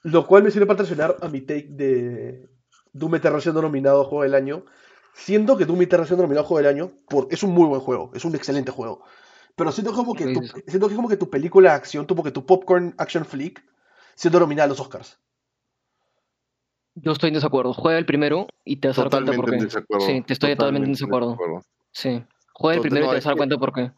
Lo 0.04 0.28
cual 0.28 0.44
me 0.44 0.52
sirve 0.52 0.66
para 0.66 0.78
traicionar 0.78 1.16
a 1.22 1.28
mi 1.30 1.42
take 1.42 1.68
de 1.70 2.48
Doom 2.94 3.16
Eternal 3.16 3.42
siendo 3.42 3.62
nominado 3.62 4.02
a 4.02 4.06
Juego 4.06 4.24
del 4.24 4.36
Año. 4.36 4.66
Siento 5.14 5.56
que 5.58 5.66
Doom 5.66 5.82
Eternal 5.84 6.06
siendo 6.08 6.24
nominado 6.24 6.46
a 6.46 6.48
Juego 6.48 6.68
del 6.68 6.76
Año 6.76 6.92
por, 7.08 7.28
es 7.32 7.42
un 7.42 7.52
muy 7.52 7.66
buen 7.68 7.80
juego, 7.80 8.12
es 8.14 8.26
un 8.26 8.36
excelente 8.36 8.72
juego. 8.72 9.02
Pero 9.56 9.72
siento 9.72 9.94
como 9.94 10.14
que 10.14 10.34
tu, 10.34 10.42
siento 10.68 10.90
que 10.90 10.96
como 10.96 11.08
que 11.08 11.18
tu 11.18 11.30
película 11.30 11.70
de 11.72 11.76
acción, 11.76 12.06
tu, 12.06 12.14
como 12.16 12.24
que 12.26 12.32
tu 12.32 12.46
popcorn 12.46 12.94
action 12.98 13.26
flick, 13.26 13.64
siendo 14.16 14.40
nominada 14.40 14.66
a 14.66 14.68
los 14.68 14.80
Oscars. 14.80 15.18
Yo 16.96 17.12
estoy 17.12 17.30
en 17.30 17.34
desacuerdo. 17.36 17.74
Juega 17.74 17.98
el 17.98 18.06
primero 18.06 18.48
y 18.64 18.78
te 18.78 18.88
vas 18.90 18.98
a 19.00 19.04
dar 19.04 19.12
cuenta 19.12 19.34
por 19.34 19.50
qué. 19.52 19.60
Sí, 20.00 20.22
te 20.26 20.34
estoy 20.34 20.56
totalmente 20.56 20.88
en 20.88 20.94
desacuerdo. 20.94 21.38
Sí. 21.92 22.24
Juega 22.54 22.76
el 22.76 22.82
primero 22.82 23.06
y 23.06 23.10
te 23.10 23.16
vas 23.16 23.26
a 23.26 23.30
dar 23.30 23.36
que- 23.36 23.38
cuenta 23.38 23.58
por 23.58 23.74
qué. 23.74 23.92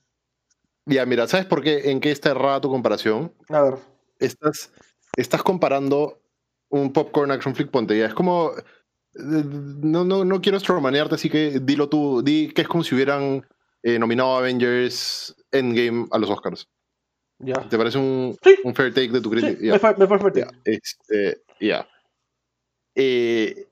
Ya, 0.86 1.06
mira, 1.06 1.28
¿sabes 1.28 1.46
por 1.46 1.62
qué? 1.62 1.92
¿En 1.92 2.00
qué 2.00 2.12
está 2.12 2.32
errada 2.32 2.62
tu 2.62 2.70
comparación? 2.70 3.34
A 3.50 3.62
ver. 3.62 3.76
Estás, 4.20 4.72
estás 5.16 5.44
comparando 5.44 6.22
un 6.70 6.94
popcorn 6.94 7.30
action 7.32 7.54
flick, 7.56 7.70
ponte 7.70 7.98
ya. 7.98 8.06
Es 8.08 8.14
como. 8.14 8.52
eh, 8.56 8.64
No, 9.16 10.04
no, 10.06 10.24
no 10.26 10.42
quiero 10.42 10.58
estromanearte, 10.58 11.16
así 11.16 11.30
que 11.30 11.60
dilo 11.60 11.90
tú. 11.90 12.22
Di 12.24 12.50
que 12.54 12.62
es 12.62 12.68
como 12.68 12.84
si 12.84 12.96
hubieran 12.96 13.46
eh, 13.84 14.00
nominado 14.00 14.36
a 14.36 14.40
Avengers 14.40 15.36
Endgame 15.52 16.08
a 16.12 16.18
los 16.18 16.30
Oscars. 16.30 16.68
Ya. 17.40 17.54
¿Te 17.70 17.78
parece 17.78 17.98
un, 18.00 18.36
Sí. 18.44 18.56
un 18.64 18.74
fair 18.74 18.94
take 18.94 19.10
de 19.10 19.22
tu 19.22 19.30
Sí, 19.30 19.36
crítica? 19.42 19.62
me, 19.62 19.68
Ya, 19.68 19.80
fa- 19.80 19.96
me 19.98 20.08
parece 20.08 20.40
ya, 20.42 20.48
este, 20.66 21.42
ya. 21.60 21.88
Eh, 22.96 23.68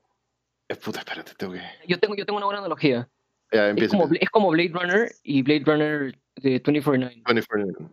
eh, 0.68 0.74
puta, 0.76 1.00
espérate, 1.00 1.32
tengo 1.36 1.52
que. 1.54 1.60
Yo 1.88 1.98
tengo, 1.98 2.14
yo 2.14 2.24
tengo 2.24 2.36
una 2.36 2.46
buena 2.46 2.60
analogía. 2.60 3.08
Es 3.50 3.90
como, 3.90 4.08
Bla- 4.08 4.18
es 4.20 4.30
como 4.30 4.50
Blade 4.50 4.70
Runner 4.72 5.10
y 5.22 5.42
Blade 5.42 5.62
Runner 5.64 6.18
de 6.36 6.58
2049. 6.60 7.22
24. 7.26 7.90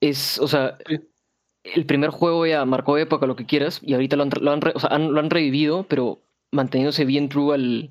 Es, 0.00 0.38
o 0.38 0.46
sea, 0.48 0.78
Sí. 0.88 1.00
el 1.64 1.86
primer 1.86 2.10
juego 2.10 2.46
ya 2.46 2.64
marcó 2.64 2.96
época, 2.98 3.26
lo 3.26 3.36
que 3.36 3.46
quieras, 3.46 3.80
y 3.82 3.92
ahorita 3.94 4.16
lo 4.16 4.22
han, 4.24 4.30
lo 4.40 4.50
han, 4.52 4.60
re- 4.60 4.72
o 4.74 4.80
sea, 4.80 4.90
han- 4.90 5.12
lo 5.12 5.20
han 5.20 5.30
revivido, 5.30 5.84
pero 5.84 6.20
manteniéndose 6.52 7.04
bien 7.04 7.28
true 7.28 7.54
al, 7.54 7.90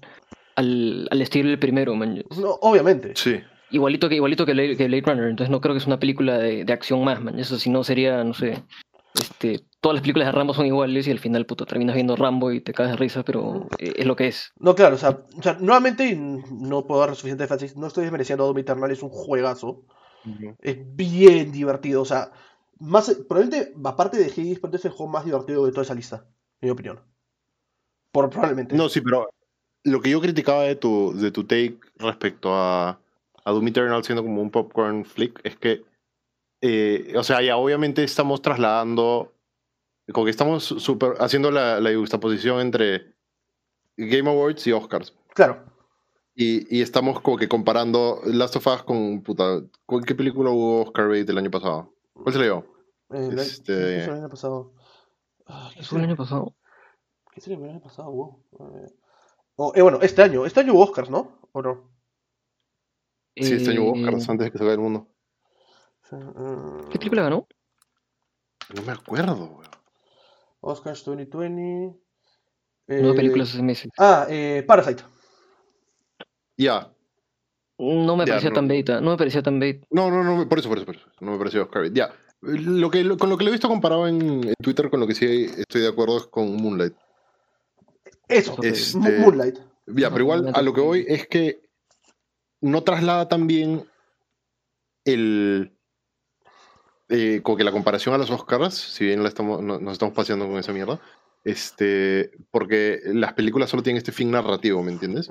al, 0.56 1.08
al 1.12 1.22
estilo 1.22 1.50
del 1.50 1.60
primero, 1.60 1.96
man. 1.96 2.24
No, 2.38 2.52
obviamente. 2.62 3.14
Sí. 3.16 3.40
Igualito 3.72 4.10
que, 4.10 4.16
igualito 4.16 4.46
que 4.46 4.54
Blade, 4.54 4.78
que 4.78 4.88
Blade 4.88 5.04
Runner, 5.06 5.30
entonces 5.30 5.52
no 5.52 5.62
creo 5.62 5.74
que 5.76 5.80
es 5.80 5.88
una 5.88 6.00
película 6.00 6.38
de, 6.38 6.66
de 6.66 6.74
acción 6.74 7.04
más, 7.04 7.22
man. 7.22 7.40
Eso 7.40 7.58
si 7.60 7.70
no 7.70 7.84
sería, 7.84 8.24
no 8.24 8.34
sé, 8.34 8.64
este, 9.14 9.66
todas 9.82 9.96
las 9.96 10.02
películas 10.02 10.28
de 10.28 10.32
Rambo 10.32 10.54
son 10.54 10.66
iguales 10.66 11.08
y 11.08 11.12
al 11.12 11.20
final, 11.20 11.46
puto, 11.46 11.66
terminas 11.66 11.96
viendo 11.96 12.16
Rambo 12.16 12.52
y 12.52 12.62
te 12.62 12.74
cagas 12.74 12.94
de 12.94 12.98
risa, 12.98 13.24
pero 13.24 13.68
eh, 13.78 13.94
es 13.98 14.06
lo 14.06 14.16
que 14.16 14.28
es. 14.28 14.52
No, 14.60 14.76
claro, 14.76 14.96
o 14.96 14.98
sea, 14.98 15.22
o 15.38 15.42
sea, 15.42 15.58
nuevamente 15.60 16.06
y 16.06 16.16
no 16.16 16.86
puedo 16.86 17.02
dar 17.02 17.16
suficiente 17.16 17.44
énfasis, 17.44 17.76
no 17.76 17.88
estoy 17.88 18.04
desmereciendo 18.04 18.44
a 18.44 18.48
Doom 18.48 18.60
Eternal, 18.60 18.92
es 18.92 19.04
un 19.04 19.10
juegazo. 19.10 19.84
Es 20.60 20.78
bien 20.96 21.52
divertido, 21.52 22.02
o 22.02 22.06
sea, 22.06 22.32
más, 22.78 23.10
probablemente, 23.28 23.74
aparte 23.84 24.18
de 24.18 24.26
Hades, 24.26 24.60
probablemente 24.60 24.78
es 24.78 24.86
el 24.86 24.92
juego 24.92 25.12
más 25.12 25.26
divertido 25.26 25.66
de 25.66 25.72
toda 25.72 25.84
esa 25.84 25.96
lista, 25.96 26.26
en 26.62 26.68
mi 26.68 26.70
opinión. 26.72 27.00
Por, 28.12 28.30
probablemente. 28.30 28.76
No, 28.76 28.90
sí, 28.90 29.02
pero 29.02 29.30
lo 29.84 30.02
que 30.02 30.10
yo 30.10 30.20
criticaba 30.20 30.64
de 30.64 30.76
tu, 30.76 31.14
de 31.16 31.32
tu 31.32 31.46
take 31.46 31.80
respecto 31.98 32.54
a, 32.54 33.00
a 33.44 33.52
Doom 33.52 33.68
Eternal 33.68 34.04
siendo 34.04 34.24
como 34.24 34.42
un 34.42 34.52
popcorn 34.52 35.06
flick 35.06 35.40
es 35.44 35.56
que, 35.58 35.84
eh, 36.62 37.14
o 37.18 37.24
sea, 37.24 37.42
ya 37.42 37.58
obviamente 37.58 38.04
estamos 38.04 38.42
trasladando, 38.42 39.34
como 40.12 40.26
que 40.26 40.32
estamos 40.32 40.64
super, 40.64 41.14
haciendo 41.20 41.52
la, 41.52 41.80
la 41.80 41.94
juxtaposición 41.94 42.60
entre 42.62 43.14
Game 43.98 44.30
Awards 44.30 44.66
y 44.68 44.72
Oscars. 44.72 45.14
Claro. 45.34 45.66
Y, 46.36 46.78
y 46.78 46.82
estamos 46.82 47.20
como 47.22 47.38
que 47.38 47.50
comparando 47.50 48.22
Last 48.26 48.56
of 48.56 48.68
Us 48.68 48.84
con, 48.84 49.22
puta, 49.24 49.62
¿con 49.86 50.04
qué 50.04 50.16
película 50.16 50.50
hubo 50.52 50.84
Oscar 50.84 51.10
bait 51.10 51.30
el 51.30 51.38
año 51.38 51.52
pasado? 51.52 51.94
¿Cuál 52.14 52.34
se 52.34 52.40
le 52.40 52.46
dio? 52.46 52.66
Eh, 53.12 53.30
Este- 53.38 53.74
¿qué 53.74 54.02
fue 54.06 54.14
el 54.14 54.20
año 54.20 54.30
pasado? 54.30 54.74
Ah, 55.48 55.70
¿qué 55.76 55.84
fue 55.84 55.98
el 56.00 56.06
año 56.06 56.16
pasado. 56.16 56.56
¿Qué 57.34 57.42
sería 57.42 57.58
el 57.58 57.72
año 57.72 57.82
pasado? 57.82 58.12
Wow. 58.12 58.46
Eh, 58.76 58.94
oh, 59.56 59.72
eh, 59.76 59.82
bueno, 59.82 60.00
este 60.02 60.22
año. 60.22 60.46
Este 60.46 60.60
año 60.60 60.74
hubo 60.74 60.84
Oscars, 60.84 61.10
¿no? 61.10 61.40
¿O 61.52 61.62
no? 61.62 61.90
Sí, 63.42 63.54
este 63.56 63.72
año 63.72 63.84
hubo 63.84 63.94
Oscars 63.94 64.28
Eh, 64.28 64.32
antes 64.32 64.46
de 64.46 64.52
que 64.52 64.58
se 64.58 64.64
vaya 64.64 64.74
el 64.76 64.80
mundo. 64.80 65.08
Eh, 66.12 66.88
¿Qué 66.92 66.98
película 67.00 67.24
ganó? 67.24 67.48
No 68.76 68.82
me 68.84 68.92
acuerdo, 68.92 69.36
weón. 69.36 69.70
Oscars 70.62 71.04
2020. 71.06 71.98
No, 72.88 73.12
eh, 73.12 73.16
películas 73.16 73.50
hace 73.54 73.62
meses. 73.64 73.92
Ah, 73.98 74.26
eh, 74.30 74.64
Parasite. 74.68 75.04
Ya. 76.58 76.92
No 77.78 78.18
me 78.18 78.26
ya, 78.26 78.34
parecía 78.34 78.50
no. 78.50 78.56
tan 78.56 78.68
beta, 78.68 79.00
no 79.00 79.12
me 79.12 79.18
parecía 79.18 79.42
tan 79.42 79.60
bait. 79.60 79.86
No, 79.90 80.12
no, 80.12 80.24
no, 80.24 80.50
por 80.50 80.60
eso, 80.60 80.68
por 80.68 80.78
eso, 80.78 80.86
por 80.86 80.96
eso. 80.98 81.06
No 81.22 81.32
me 81.32 81.38
pareció 81.38 81.64
Oscar. 81.64 81.92
Ya. 81.94 82.14
Lo 82.42 82.90
que, 82.90 83.04
lo- 83.04 83.18
con 83.18 83.30
lo 83.30 83.38
que 83.38 83.44
lo 83.46 83.50
he 83.50 83.54
visto 83.54 83.68
comparado 83.70 84.08
en, 84.08 84.22
en 84.48 84.54
Twitter, 84.62 84.90
con 84.90 85.00
lo 85.00 85.08
que 85.08 85.16
sí 85.16 85.46
estoy 85.58 85.82
de 85.82 85.88
acuerdo 85.88 86.18
es 86.18 86.24
con 86.28 86.56
Moonlight. 86.62 86.94
Eso, 88.28 88.58
Este- 88.62 88.98
Mo- 88.98 89.10
Moonlight. 89.20 89.60
Ya, 89.88 90.10
pero 90.10 90.22
igual 90.24 90.40
Moonlight 90.40 90.58
a 90.58 90.62
lo 90.62 90.74
que 90.74 90.82
voy 90.82 91.06
es 91.08 91.28
que 91.28 91.69
no 92.62 92.84
traslada 92.84 93.28
tan 93.30 93.48
bien 93.48 93.86
el. 95.06 95.76
eh, 97.10 97.42
como 97.44 97.58
que 97.58 97.64
la 97.64 97.72
comparación 97.72 98.14
a 98.14 98.18
los 98.18 98.30
Oscars, 98.30 98.74
si 98.76 99.06
bien 99.06 99.24
la 99.24 99.30
estamos, 99.30 99.62
no- 99.64 99.80
nos 99.80 99.94
estamos 99.94 100.14
paseando 100.14 100.48
con 100.48 100.58
esa 100.58 100.74
mierda, 100.74 101.00
este, 101.44 102.32
porque 102.52 103.00
las 103.06 103.34
películas 103.34 103.70
solo 103.70 103.82
tienen 103.84 103.98
este 103.98 104.12
fin 104.12 104.30
narrativo, 104.32 104.84
¿me 104.84 104.92
entiendes? 104.92 105.28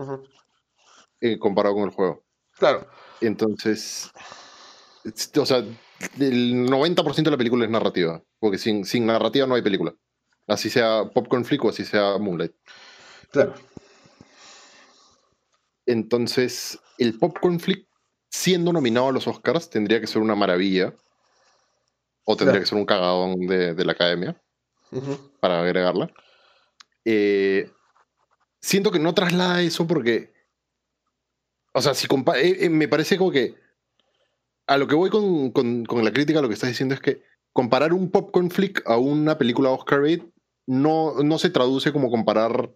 Eh, 1.21 1.39
comparado 1.39 1.75
con 1.77 1.85
el 1.85 1.91
juego. 1.91 2.25
Claro. 2.59 2.87
Entonces, 3.21 4.11
es- 5.05 5.31
o 5.37 5.47
sea, 5.47 5.59
el 6.19 6.65
90% 6.69 7.31
de 7.31 7.35
la 7.37 7.39
película 7.39 7.65
es 7.65 7.71
narrativa, 7.71 8.23
porque 8.41 8.59
sin, 8.59 8.85
sin 8.85 9.07
narrativa 9.07 9.47
no 9.47 9.55
hay 9.55 9.63
película. 9.63 9.95
Así 10.49 10.71
sea 10.71 11.05
Popcorn 11.13 11.45
Flick 11.45 11.65
o 11.65 11.69
así 11.69 11.85
sea 11.85 12.17
Moonlight. 12.19 12.53
Claro. 13.31 13.55
Entonces, 15.93 16.79
el 16.99 17.19
Popcorn 17.19 17.59
Flick, 17.61 17.87
siendo 18.31 18.73
nominado 18.75 19.09
a 19.09 19.13
los 19.13 19.27
Oscars, 19.27 19.71
tendría 19.71 20.01
que 20.01 20.07
ser 20.07 20.21
una 20.21 20.35
maravilla. 20.35 20.95
O 22.25 22.37
tendría 22.37 22.53
Claro. 22.61 22.63
que 22.65 22.69
ser 22.69 22.79
un 22.79 22.85
cagadón 22.85 23.47
de, 23.47 23.75
de 23.75 23.85
la 23.87 23.93
academia 23.93 24.41
para 25.41 25.61
agregarla. 25.63 26.11
Eh, 27.07 27.71
siento 28.61 28.91
que 28.91 28.99
no 28.99 29.15
traslada 29.15 29.63
eso 29.63 29.87
porque. 29.87 30.35
O 31.73 31.81
sea, 31.81 31.95
si 31.95 32.07
compa- 32.07 32.37
eh, 32.37 32.67
eh, 32.67 32.69
me 32.69 32.87
parece 32.87 33.17
como 33.17 33.31
que. 33.31 33.55
A 34.67 34.77
lo 34.77 34.87
que 34.87 34.95
voy 34.95 35.09
con, 35.09 35.51
con- 35.53 35.87
con 35.87 36.05
la 36.05 36.13
crítica, 36.13 36.43
lo 36.43 36.49
que 36.49 36.55
estás 36.55 36.69
diciendo 36.69 36.95
es 36.95 37.01
que 37.01 37.23
comparar 37.55 37.95
un 37.95 38.11
popcorn 38.11 38.51
flick 38.51 38.83
a 38.87 38.99
una 38.99 39.39
película 39.39 39.71
Oscar 39.71 40.03
bait 40.03 40.23
no, 40.67 41.15
no 41.23 41.39
se 41.39 41.49
traduce 41.49 41.93
como 41.93 42.11
comparar 42.11 42.71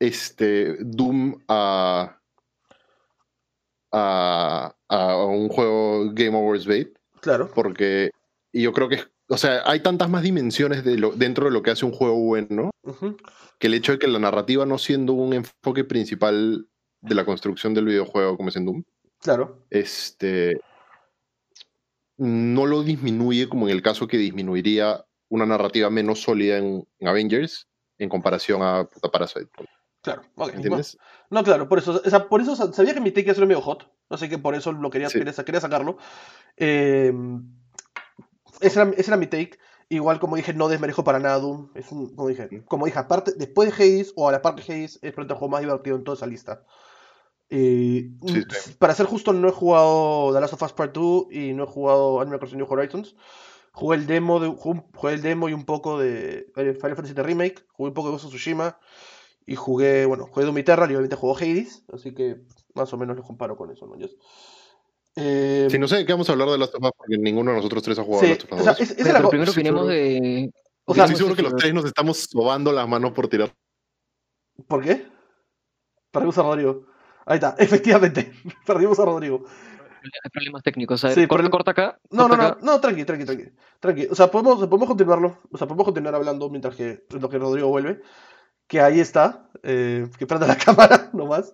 este 0.00 0.76
Doom 0.80 1.40
a, 1.48 2.20
a, 3.92 4.74
a 4.88 5.24
un 5.26 5.48
juego 5.48 6.10
Game 6.12 6.36
Awards 6.36 6.66
bait 6.66 6.96
Claro. 7.20 7.50
porque 7.54 8.10
yo 8.52 8.72
creo 8.72 8.88
que 8.88 8.94
es- 8.96 9.08
o 9.28 9.36
sea 9.36 9.62
hay 9.66 9.80
tantas 9.80 10.08
más 10.08 10.22
dimensiones 10.22 10.84
de 10.84 10.96
lo, 10.96 11.10
dentro 11.10 11.46
de 11.46 11.50
lo 11.50 11.62
que 11.62 11.70
hace 11.72 11.84
un 11.84 11.92
juego 11.92 12.14
bueno 12.16 12.70
que 13.58 13.66
el 13.66 13.74
hecho 13.74 13.92
de 13.92 13.98
que 13.98 14.06
la 14.08 14.18
narrativa 14.18 14.64
no 14.66 14.78
siendo 14.78 15.12
un 15.14 15.32
enfoque 15.34 15.84
principal 15.84 16.68
de 17.00 17.14
la 17.14 17.24
construcción 17.24 17.74
del 17.74 17.86
videojuego 17.86 18.36
como 18.36 18.48
es 18.50 18.56
en 18.56 18.66
Doom 18.66 18.84
Claro. 19.20 19.64
este 19.70 20.60
no 22.16 22.66
lo 22.66 22.82
disminuye 22.82 23.48
como 23.48 23.66
en 23.68 23.74
el 23.74 23.82
caso 23.82 24.06
que 24.06 24.16
disminuiría 24.16 25.04
una 25.28 25.44
narrativa 25.46 25.90
menos 25.90 26.20
sólida 26.22 26.58
en, 26.58 26.86
en 26.98 27.08
Avengers 27.08 27.66
en 27.98 28.08
comparación 28.08 28.62
a 28.62 28.84
puta 28.84 29.10
Parasite 29.10 29.48
Claro. 30.14 30.28
Ok. 30.36 30.54
¿entiendes? 30.54 30.98
No, 31.30 31.42
claro, 31.44 31.68
por 31.68 31.78
eso. 31.78 32.00
O 32.04 32.10
sea, 32.10 32.28
por 32.28 32.40
eso 32.40 32.56
sa- 32.56 32.72
sabía 32.72 32.94
que 32.94 33.00
mi 33.00 33.10
take 33.10 33.22
iba 33.22 33.32
a 33.32 33.34
ser 33.34 33.46
medio 33.46 33.60
hot. 33.60 33.90
Así 34.10 34.28
que 34.28 34.38
por 34.38 34.54
eso 34.54 34.72
lo 34.72 34.90
quería, 34.90 35.08
Sí. 35.10 35.18
quería, 35.18 35.32
quería 35.32 35.60
sacarlo. 35.60 35.98
Eh, 36.56 37.12
ese, 38.60 38.80
era, 38.80 38.90
ese 38.96 39.10
era 39.10 39.16
mi 39.16 39.26
take. 39.26 39.58
Igual, 39.90 40.20
como 40.20 40.36
dije, 40.36 40.52
no 40.52 40.68
desmerezco 40.68 41.02
para 41.04 41.18
nada 41.18 41.38
Doom. 41.38 41.70
Es 41.74 41.90
un, 41.92 42.14
como 42.14 42.28
dije, 42.28 42.62
como 42.66 42.84
dije, 42.86 42.98
aparte, 42.98 43.32
después 43.36 43.70
de 43.70 43.74
Hades 43.84 44.12
o 44.16 44.28
a 44.28 44.32
la 44.32 44.42
par 44.42 44.54
de 44.56 44.62
Hades, 44.62 44.98
es 45.02 45.16
el 45.16 45.26
juego 45.28 45.48
más 45.48 45.60
divertido 45.60 45.96
en 45.96 46.04
toda 46.04 46.16
esa 46.16 46.26
lista. 46.26 46.64
Eh, 47.50 48.10
Sí, 48.26 48.38
mm, 48.40 48.50
sí. 48.50 48.74
Para 48.78 48.94
ser 48.94 49.06
justo, 49.06 49.32
no 49.32 49.48
he 49.48 49.52
jugado 49.52 50.32
The 50.34 50.40
Last 50.40 50.52
of 50.54 50.62
Us 50.62 50.72
Part 50.74 50.94
2 50.94 51.26
y 51.30 51.54
no 51.54 51.64
he 51.64 51.66
jugado 51.66 52.20
Animal 52.20 52.38
Crossing 52.38 52.58
New 52.58 52.66
Horizons. 52.70 53.16
Jugué 53.72 53.96
el 53.96 54.06
demo, 54.06 54.40
de, 54.40 54.48
jugué, 54.48 55.14
el 55.14 55.22
demo 55.22 55.48
y 55.48 55.52
un 55.54 55.64
poco 55.64 55.98
de 55.98 56.50
Final 56.54 56.96
Fantasy 56.96 57.14
Remake. 57.14 57.64
Jugué 57.72 57.88
un 57.88 57.94
poco 57.94 58.08
de 58.08 58.12
Ghost 58.12 58.24
of 58.26 58.30
Tsushima. 58.32 58.78
Y 59.50 59.56
jugué, 59.56 60.04
bueno, 60.04 60.26
jugué 60.26 60.44
Doom 60.44 60.58
Eternal 60.58 60.90
y 60.90 60.94
obviamente 60.94 61.16
jugó 61.16 61.34
Hades. 61.36 61.82
Así 61.92 62.12
que 62.12 62.42
más 62.74 62.92
o 62.92 62.98
menos 62.98 63.16
lo 63.16 63.22
comparo 63.22 63.56
con 63.56 63.70
eso, 63.70 63.86
¿no? 63.86 63.96
Yes. 63.96 64.14
Eh, 65.16 65.68
Si 65.70 65.78
no 65.78 65.88
sé 65.88 65.96
de 65.96 66.06
qué 66.06 66.12
vamos 66.12 66.28
a 66.28 66.32
hablar 66.32 66.50
de 66.50 66.58
Last 66.58 66.74
of 66.74 66.82
Us 66.84 66.90
porque 66.96 67.16
ninguno 67.18 67.50
de 67.52 67.56
nosotros 67.56 67.82
tres 67.82 67.98
ha 67.98 68.04
jugado 68.04 68.22
sí, 68.24 68.28
Last 68.28 68.44
of 68.44 68.52
Us 68.52 68.60
o 68.60 68.62
sea, 68.64 68.72
2. 68.72 68.80
es- 68.82 68.90
esa 68.90 69.00
es 69.00 69.06
Pero, 69.08 69.20
la 69.22 69.28
primero 69.30 69.50
sí, 69.52 69.58
opinemos 69.58 69.88
de. 69.88 70.50
O 70.84 70.94
sea, 70.94 71.04
Estoy 71.04 71.16
seguro 71.16 71.34
que 71.36 71.42
los 71.42 71.56
tres 71.56 71.72
nos 71.74 71.84
estamos 71.86 72.18
sobando 72.18 72.72
las 72.72 72.86
manos 72.88 73.12
por 73.12 73.28
tirar. 73.28 73.52
¿Por 74.66 74.82
qué? 74.84 75.06
Perdimos 76.10 76.36
a 76.38 76.42
Rodrigo. 76.42 76.86
Ahí 77.26 77.36
está, 77.36 77.54
efectivamente. 77.58 78.32
Perdimos 78.66 78.98
a 79.00 79.04
Rodrigo. 79.06 79.44
Hay 80.24 80.30
problemas 80.30 80.62
técnicos. 80.62 81.02
A 81.04 81.08
ver, 81.08 81.16
Sí, 81.18 81.26
corta, 81.26 81.50
corta 81.50 81.70
acá. 81.72 81.98
No, 82.10 82.22
no, 82.24 82.28
corta 82.28 82.42
no, 82.42 82.48
acá. 82.52 82.58
no, 82.62 82.80
tranqui, 82.80 83.04
tranqui, 83.04 83.24
tranqui. 83.24 83.44
Tranqui. 83.80 84.06
O 84.10 84.14
sea, 84.14 84.30
podemos, 84.30 84.58
podemos 84.66 84.88
continuarlo. 84.88 85.38
O 85.50 85.58
sea, 85.58 85.66
podemos 85.66 85.84
continuar 85.86 86.14
hablando 86.14 86.48
mientras 86.48 86.76
que, 86.76 87.04
lo 87.18 87.28
que 87.28 87.38
Rodrigo 87.38 87.68
vuelve. 87.68 88.00
Que 88.68 88.80
ahí 88.80 89.00
está. 89.00 89.48
eh, 89.64 90.06
que 90.18 90.26
prenda 90.26 90.46
la 90.46 90.56
cámara 90.64 91.10
nomás. 91.12 91.52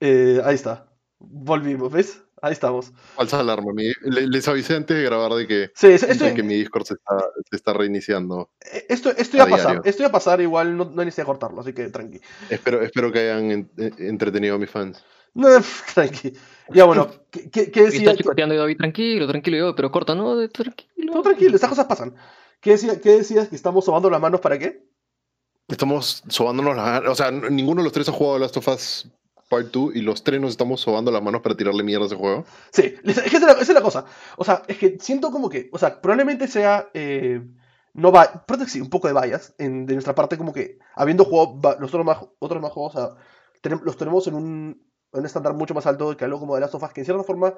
Eh, 0.00 0.40
ahí 0.44 0.54
está. 0.54 0.86
Volvimos, 1.18 1.90
¿ves? 1.90 2.22
Ahí 2.42 2.52
estamos. 2.52 2.92
Falsa 3.14 3.40
alarma. 3.40 3.72
mi- 3.72 3.90
le- 4.02 4.26
les 4.28 4.46
avisé 4.46 4.76
antes 4.76 4.94
de 4.96 5.02
grabar 5.04 5.32
de 5.32 5.46
que, 5.46 5.70
Sí, 5.74 5.86
es- 5.86 6.02
esto, 6.02 6.24
de 6.26 6.34
que 6.34 6.42
mi 6.42 6.54
Discord 6.56 6.84
se 6.84 6.94
está, 6.94 7.16
se 7.50 7.56
está 7.56 7.72
reiniciando. 7.72 8.50
esto, 8.88 9.10
esto 9.16 9.36
iba 9.38 9.44
a 9.44 9.48
a 9.48 9.50
pasar. 9.50 9.80
Esto 9.84 10.02
iba 10.02 10.08
a 10.08 10.12
pasar, 10.12 10.40
igual 10.42 10.76
no, 10.76 10.84
no 10.84 11.00
hay 11.00 11.06
necesidad 11.06 11.24
de 11.24 11.26
cortarlo, 11.28 11.60
así 11.62 11.72
que 11.72 11.88
tranqui. 11.88 12.20
Espero, 12.50 12.82
espero 12.82 13.10
que 13.10 13.20
hayan 13.20 13.50
en- 13.50 13.70
eh, 13.78 13.90
entretenido 14.00 14.56
a 14.56 14.58
mis 14.58 14.70
fans. 14.70 15.02
No, 15.32 15.48
tranqui. 15.94 16.34
Ya 16.68 16.84
bueno, 16.84 17.08
¿qué, 17.30 17.48
qué, 17.48 17.70
qué 17.70 17.80
Y 17.80 17.84
decía? 17.84 18.10
está 18.10 18.16
chicoteando 18.16 18.54
y 18.54 18.58
David, 18.58 18.76
tranquilo, 18.76 19.26
tranquilo, 19.26 19.56
yo, 19.56 19.74
pero 19.74 19.90
corta, 19.90 20.14
¿no? 20.14 20.46
Tranquilo. 20.50 21.14
No, 21.14 21.22
tranquilo, 21.22 21.54
estas 21.54 21.70
cosas 21.70 21.86
pasan. 21.86 22.14
¿Qué, 22.60 22.72
decía, 22.72 23.00
¿Qué 23.00 23.10
decías? 23.18 23.48
¿Que 23.48 23.56
estamos 23.56 23.84
sobando 23.86 24.10
las 24.10 24.20
manos 24.20 24.40
para 24.40 24.58
qué? 24.58 24.84
Estamos 25.68 26.22
sobándonos 26.28 26.76
las 26.76 27.02
O 27.06 27.14
sea, 27.14 27.30
ninguno 27.30 27.80
de 27.80 27.84
los 27.84 27.92
tres 27.92 28.08
ha 28.08 28.12
jugado 28.12 28.38
Last 28.38 28.56
of 28.56 28.68
Us 28.68 29.10
Part 29.48 29.68
2 29.72 29.96
y 29.96 30.02
los 30.02 30.24
tres 30.24 30.40
nos 30.40 30.50
estamos 30.50 30.80
sobando 30.80 31.10
las 31.10 31.22
manos 31.22 31.40
para 31.40 31.56
tirarle 31.56 31.82
mierda 31.82 32.04
a 32.04 32.06
ese 32.06 32.16
juego. 32.16 32.44
Sí, 32.72 32.94
es 33.04 33.20
que 33.22 33.36
esa 33.36 33.52
es, 33.60 33.68
la, 33.68 33.80
cosa. 33.80 34.04
O 34.36 34.44
sea, 34.44 34.62
es 34.66 34.76
que 34.76 34.98
siento 35.00 35.30
como 35.30 35.48
que, 35.48 35.68
o 35.72 35.78
sea, 35.78 36.00
probablemente 36.00 36.48
sea, 36.48 36.88
eh, 36.94 37.40
no 37.94 38.10
va, 38.10 38.44
sí, 38.66 38.80
un 38.80 38.90
poco 38.90 39.06
de 39.06 39.40
en, 39.58 39.86
de 39.86 39.94
nuestra 39.94 40.14
parte, 40.16 40.36
como 40.36 40.52
que 40.52 40.78
habiendo 40.96 41.24
jugado 41.24 41.60
va- 41.60 41.76
los 41.78 41.90
otros 41.90 42.04
más, 42.04 42.18
otros 42.40 42.60
más 42.60 42.72
juegos, 42.72 42.96
o 42.96 42.98
sea, 42.98 43.78
los 43.82 43.96
tenemos 43.96 44.26
en 44.26 44.34
un, 44.34 44.82
en 45.12 45.20
un 45.20 45.26
estándar 45.26 45.54
mucho 45.54 45.74
más 45.74 45.86
alto 45.86 46.16
que 46.16 46.24
algo 46.24 46.40
como 46.40 46.56
de 46.56 46.60
Last 46.62 46.74
of 46.74 46.82
Us, 46.82 46.92
que 46.92 47.02
en 47.02 47.04
cierta 47.04 47.22
forma, 47.22 47.54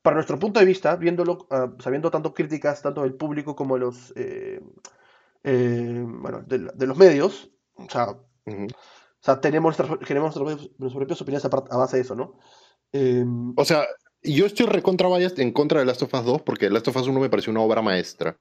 para 0.00 0.14
nuestro 0.14 0.38
punto 0.38 0.60
de 0.60 0.66
vista, 0.66 0.94
viéndolo, 0.94 1.46
ah, 1.50 1.72
sabiendo 1.80 2.10
tanto 2.10 2.34
críticas, 2.34 2.82
tanto 2.82 3.02
del 3.02 3.14
público 3.14 3.56
como 3.56 3.74
de 3.74 3.80
los, 3.80 4.12
eh, 4.14 4.60
eh, 5.44 6.04
bueno, 6.06 6.42
de, 6.46 6.86
los 6.86 6.96
medios, 6.96 7.50
o 7.74 7.88
sea, 7.88 8.10
o 8.10 8.66
sea, 9.20 9.40
tenemos 9.40 9.78
nuestras, 9.78 10.00
tenemos 10.06 10.36
nuestras, 10.36 10.70
nuestras 10.78 10.92
propias 10.94 11.20
opiniones 11.22 11.44
a, 11.44 11.76
base 11.76 11.96
de 11.96 12.02
eso, 12.02 12.14
¿no? 12.14 12.38
Em, 12.92 13.52
O 13.56 13.64
sea, 13.64 13.86
yo 14.22 14.46
estoy 14.46 14.66
recontra 14.66 15.08
biased 15.08 15.40
en 15.40 15.52
contra 15.52 15.80
de 15.80 15.86
Last 15.86 16.02
of 16.02 16.14
Us 16.14 16.24
2 16.24 16.42
porque 16.42 16.70
Last 16.70 16.88
of 16.88 16.96
Us 16.96 17.08
1 17.08 17.20
me 17.20 17.30
pareció 17.30 17.50
una 17.50 17.60
obra 17.62 17.82
maestra. 17.82 18.36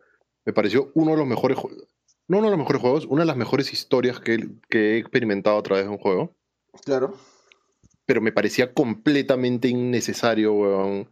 Me 0.46 0.54
pareció 0.54 0.92
uno 0.96 1.12
de 1.12 1.18
los 1.18 1.28
mejores 1.28 1.58
juegos. 1.58 1.88
No 2.28 2.38
uno 2.38 2.48
de 2.48 2.52
los 2.52 2.60
mejores 2.60 2.82
juegos, 2.82 3.06
una 3.06 3.22
de 3.22 3.28
las 3.28 3.38
mejores 3.38 3.74
historias 3.74 4.20
que, 4.20 4.50
que 4.70 4.94
he 4.94 4.98
experimentado 4.98 5.58
a 5.58 5.64
través 5.64 5.86
de 5.86 5.90
un 5.92 5.98
juego. 5.98 6.36
claro. 6.84 7.16
Pero 8.06 8.20
me 8.22 8.32
parecía 8.32 8.74
completamente 8.74 9.68
innecesario, 9.70 10.54
weón, 10.54 11.10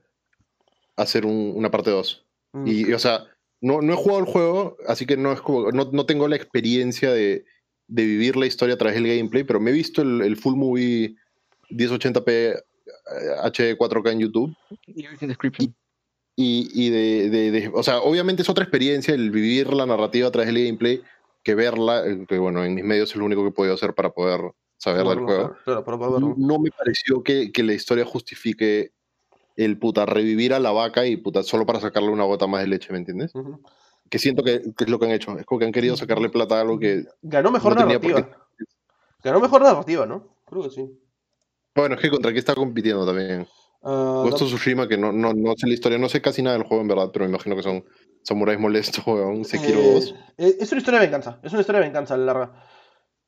hacer 0.98 1.26
un- 1.26 1.54
una 1.56 1.70
parte 1.72 1.92
2. 1.92 2.26
Mm, 2.54 2.68
Y, 2.68 2.94
o 2.94 3.00
sea, 3.00 3.26
no, 3.62 3.82
no 3.82 3.94
he 3.94 3.96
jugado 3.96 4.20
el 4.20 4.26
juego, 4.26 4.78
así 4.88 5.06
que 5.06 5.18
no, 5.18 5.32
es 5.32 5.42
como, 5.42 5.72
no, 5.72 5.90
no 5.92 6.06
tengo 6.06 6.28
la 6.28 6.36
experiencia 6.36 7.12
de, 7.12 7.46
de 7.88 8.06
vivir 8.06 8.36
la 8.38 8.46
historia 8.46 8.76
a 8.76 8.78
través 8.78 8.96
del 9.02 9.08
gameplay, 9.18 9.44
pero 9.44 9.60
me 9.60 9.72
he 9.72 9.74
visto 9.74 10.02
el, 10.02 10.22
el 10.22 10.38
full 10.38 10.56
movie 10.56 11.16
1080p 11.72 12.30
eh, 12.30 12.62
HD 13.44 13.78
4K 13.78 14.12
en 14.12 14.20
YouTube. 14.20 14.56
Y, 16.36 16.70
y 16.74 16.90
de, 16.90 17.30
de- 17.30 17.52
de- 17.52 17.72
O 17.74 17.84
sea, 17.84 18.00
obviamente 18.00 18.44
es 18.44 18.50
otra 18.50 18.64
experiencia 18.64 19.14
el 19.14 19.30
vivir 19.32 19.74
la 19.74 19.86
narrativa 19.86 20.28
a 20.28 20.32
través 20.32 20.54
del 20.54 20.64
gameplay 20.66 21.02
que 21.44 21.56
verla, 21.56 22.06
eh, 22.08 22.26
que 22.28 22.38
bueno, 22.38 22.64
en 22.64 22.76
mis 22.76 22.84
medios 22.86 23.10
es 23.12 23.16
lo 23.18 23.26
único 23.26 23.42
que 23.44 23.50
he 23.50 23.54
podido 23.54 23.74
hacer 23.76 23.94
para 23.94 24.12
poder 24.12 24.40
saber 24.78 25.06
del 25.06 25.20
juego. 25.26 25.56
claro, 25.66 25.84
Claro, 25.84 26.12
verlo. 26.14 26.36
No 26.38 26.60
me 26.60 26.70
pareció 26.72 27.22
que, 27.24 27.52
que 27.52 27.64
la 27.64 27.74
historia 27.74 28.06
justifique 28.06 28.92
el 29.66 29.78
puta 29.78 30.06
revivir 30.06 30.54
a 30.54 30.60
la 30.60 30.72
vaca 30.72 31.06
y 31.06 31.18
puta 31.18 31.44
solo 31.44 31.66
para 31.66 31.80
sacarle 31.80 32.10
una 32.10 32.24
gota 32.24 32.48
más 32.48 32.62
de 32.62 32.68
leche, 32.68 32.92
¿me 32.92 33.00
entiendes? 33.00 33.34
Que 34.10 34.18
siento 34.18 34.44
que, 34.44 34.62
que 34.76 34.84
es 34.86 34.90
lo 34.90 34.98
que 35.00 35.06
han 35.06 35.12
hecho. 35.12 35.38
Es 35.38 35.46
como 35.46 35.60
que 35.60 35.66
han 35.66 35.72
querido 35.72 35.96
sacarle 35.98 36.30
plata 36.30 36.58
a 36.58 36.62
algo 36.62 36.80
que. 36.80 37.04
Ganó 37.22 37.52
mejor 37.52 37.76
No 37.76 37.86
narrativa. 37.86 38.30
Ganó 39.24 39.40
mejor 39.40 39.62
narrativa, 39.62 40.06
¿no? 40.06 40.36
Creo 40.46 40.64
que 40.64 40.70
sí. 40.70 40.90
Bueno, 41.76 41.96
es 41.96 42.02
que 42.02 42.10
contra 42.10 42.32
qué 42.34 42.40
está 42.40 42.56
compitiendo 42.56 43.06
también. 43.06 43.46
Ah, 43.84 44.22
Ghost 44.24 44.40
no- 44.40 44.46
of 44.46 44.52
Tsushima, 44.54 44.88
que 44.88 44.98
no, 44.98 45.12
no, 45.12 45.34
no 45.34 45.54
sé 45.56 45.68
la 45.68 45.74
historia, 45.74 45.98
no 45.98 46.10
sé 46.10 46.22
casi 46.22 46.42
nada 46.42 46.58
del 46.58 46.66
juego 46.68 46.82
en 46.82 46.88
verdad, 46.90 47.10
pero 47.14 47.26
me 47.26 47.30
imagino 47.30 47.56
que 47.56 47.64
son 47.64 47.86
samuráis 48.24 48.60
molestos, 48.60 49.04
weón. 49.08 49.46
Sekiro 49.46 49.80
eh, 49.80 49.94
2. 49.94 50.16
eh, 50.38 50.58
es 50.60 50.72
una 50.72 50.80
historia 50.80 51.00
de 51.02 51.06
venganza. 51.06 51.40
Es 51.44 51.52
una 51.52 51.62
historia 51.62 51.82
de 51.82 51.88
venganza 51.88 52.18
larga. 52.18 52.64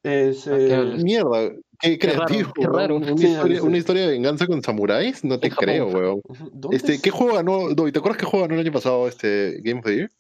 Es, 0.04 0.48
Ah, 0.48 0.58
eh. 0.58 0.96
Mierda, 1.04 1.52
qué 1.80 1.98
Qué 2.00 2.08
raro, 2.08 2.26
creativo. 2.26 2.54
qué 2.54 2.62
weón. 2.62 2.74
raro. 2.76 2.96
Una, 2.96 3.18
Sí, 3.18 3.28
historia, 3.28 3.60
sí. 3.60 3.66
una 3.68 3.78
historia 3.78 4.02
de 4.08 4.12
venganza 4.14 4.48
con 4.48 4.64
samuráis, 4.64 5.24
no 5.24 5.40
te 5.40 5.48
En 5.48 5.54
creo, 5.54 5.88
weón. 5.88 6.22
¿dónde 6.54 6.78
Este, 6.78 6.94
es? 6.96 7.02
¿Qué 7.02 7.12
juego 7.12 7.36
ganó? 7.36 7.74
Doy, 7.74 7.92
¿Te 7.92 8.00
acuerdas 8.00 8.18
qué 8.20 8.26
juego 8.26 8.46
ganó 8.48 8.56
el 8.60 8.66
año 8.66 8.72
pasado 8.74 9.08
este 9.08 9.60
Game 9.62 9.80
of 9.80 9.86
the 9.86 9.96
Year? 9.96 10.12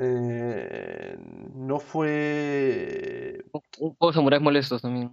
Eh, 0.00 1.16
no 1.54 1.78
fue. 1.80 3.42
Un 3.78 3.94
juego 3.94 4.08
de 4.10 4.14
samuráis 4.14 4.42
molestos 4.42 4.82
también. 4.82 5.12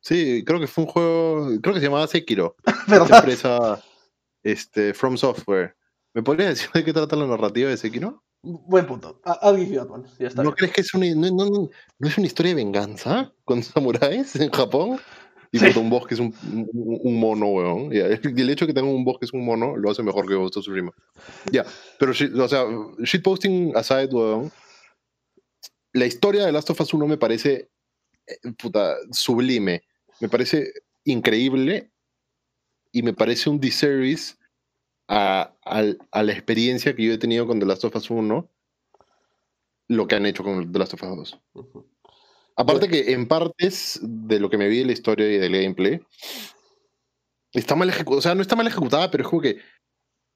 Sí, 0.00 0.42
creo 0.44 0.58
que 0.58 0.66
fue 0.66 0.84
un 0.84 0.90
juego, 0.90 1.48
creo 1.60 1.74
que 1.74 1.80
se 1.80 1.86
llamaba 1.86 2.06
Sekiro. 2.08 2.56
Esta 2.88 3.18
empresa 3.18 3.84
este, 4.42 4.94
From 4.94 5.16
Software. 5.16 5.76
¿Me 6.14 6.22
podrías 6.22 6.50
decir 6.50 6.70
de 6.72 6.84
qué 6.84 6.92
trata 6.92 7.16
la 7.16 7.26
narrativa 7.26 7.70
de 7.70 7.76
Sekiro? 7.76 8.22
Buen 8.42 8.86
punto. 8.86 9.20
I'll 9.24 9.56
give 9.56 9.72
you 9.72 9.78
that 9.80 9.88
one. 9.90 10.04
Ya 10.18 10.26
está. 10.28 10.42
¿No 10.42 10.50
bien. 10.50 10.56
crees 10.56 10.72
que 10.72 10.80
es 10.80 10.94
una, 10.94 11.06
no, 11.14 11.30
no- 11.30 11.70
no- 11.98 12.08
es 12.08 12.18
una 12.18 12.26
historia 12.26 12.50
de 12.50 12.56
venganza 12.56 13.32
con 13.44 13.62
samuráis 13.62 14.34
en 14.36 14.50
Japón? 14.50 14.98
Y 15.54 15.58
Sí. 15.58 15.66
un 15.78 15.90
bosque 15.90 16.14
es 16.14 16.20
un, 16.20 16.34
un- 16.44 17.00
un 17.04 17.20
mono, 17.20 17.46
weón. 17.48 17.92
Y 17.92 17.98
el 17.98 18.50
hecho 18.50 18.64
de 18.66 18.72
que 18.72 18.74
tenga 18.74 18.88
un 18.90 19.04
bosque 19.04 19.26
es 19.26 19.32
un 19.34 19.44
mono 19.44 19.76
lo 19.76 19.90
hace 19.90 20.02
mejor 20.02 20.26
que 20.26 20.34
Ghost 20.34 20.56
of 20.56 20.62
Tsushima. 20.64 20.90
Ya, 21.52 21.64
pero, 21.98 22.12
shit- 22.12 22.34
o 22.36 22.48
sea, 22.48 22.64
shitposting 23.04 23.76
aside, 23.76 24.08
weón. 24.12 24.50
La 25.92 26.06
historia 26.06 26.46
de 26.46 26.52
Last 26.52 26.70
of 26.70 26.80
Us 26.80 26.94
1 26.94 27.06
me 27.06 27.18
parece, 27.18 27.68
eh, 28.26 28.38
puta, 28.58 28.96
sublime. 29.12 29.82
Me 30.20 30.28
parece 30.30 30.72
increíble 31.04 31.92
y 32.90 33.02
me 33.02 33.12
parece 33.12 33.50
un 33.50 33.60
disservice 33.60 34.34
a, 35.08 35.54
al- 35.64 35.98
a 36.10 36.22
la 36.22 36.32
experiencia 36.32 36.94
que 36.94 37.04
yo 37.04 37.12
he 37.12 37.18
tenido 37.18 37.46
con 37.46 37.58
The 37.60 37.66
Last 37.66 37.84
of 37.84 37.96
Us 37.96 38.10
1 38.10 38.48
lo 39.88 40.06
que 40.06 40.14
han 40.14 40.26
hecho 40.26 40.42
con 40.44 40.72
The 40.72 40.78
Last 40.78 40.94
of 40.94 41.02
Us 41.02 41.16
2. 41.16 41.40
Ujú. 41.54 41.86
Aparte 42.56 42.88
que 42.88 43.12
en 43.12 43.26
partes 43.28 43.98
de 44.02 44.38
lo 44.40 44.48
que 44.50 44.58
me 44.58 44.68
vi 44.68 44.78
de 44.80 44.86
la 44.86 44.92
historia 44.92 45.26
y 45.30 45.38
del 45.38 45.52
gameplay, 45.52 46.00
está 47.52 47.74
mal 47.74 47.88
ejecutada, 47.88 48.18
o 48.18 48.22
sea, 48.22 48.34
no 48.34 48.42
está 48.42 48.56
mal 48.56 48.66
ejecutada, 48.66 49.10
pero 49.10 49.22
es 49.24 49.28
como 49.28 49.42
que, 49.42 49.58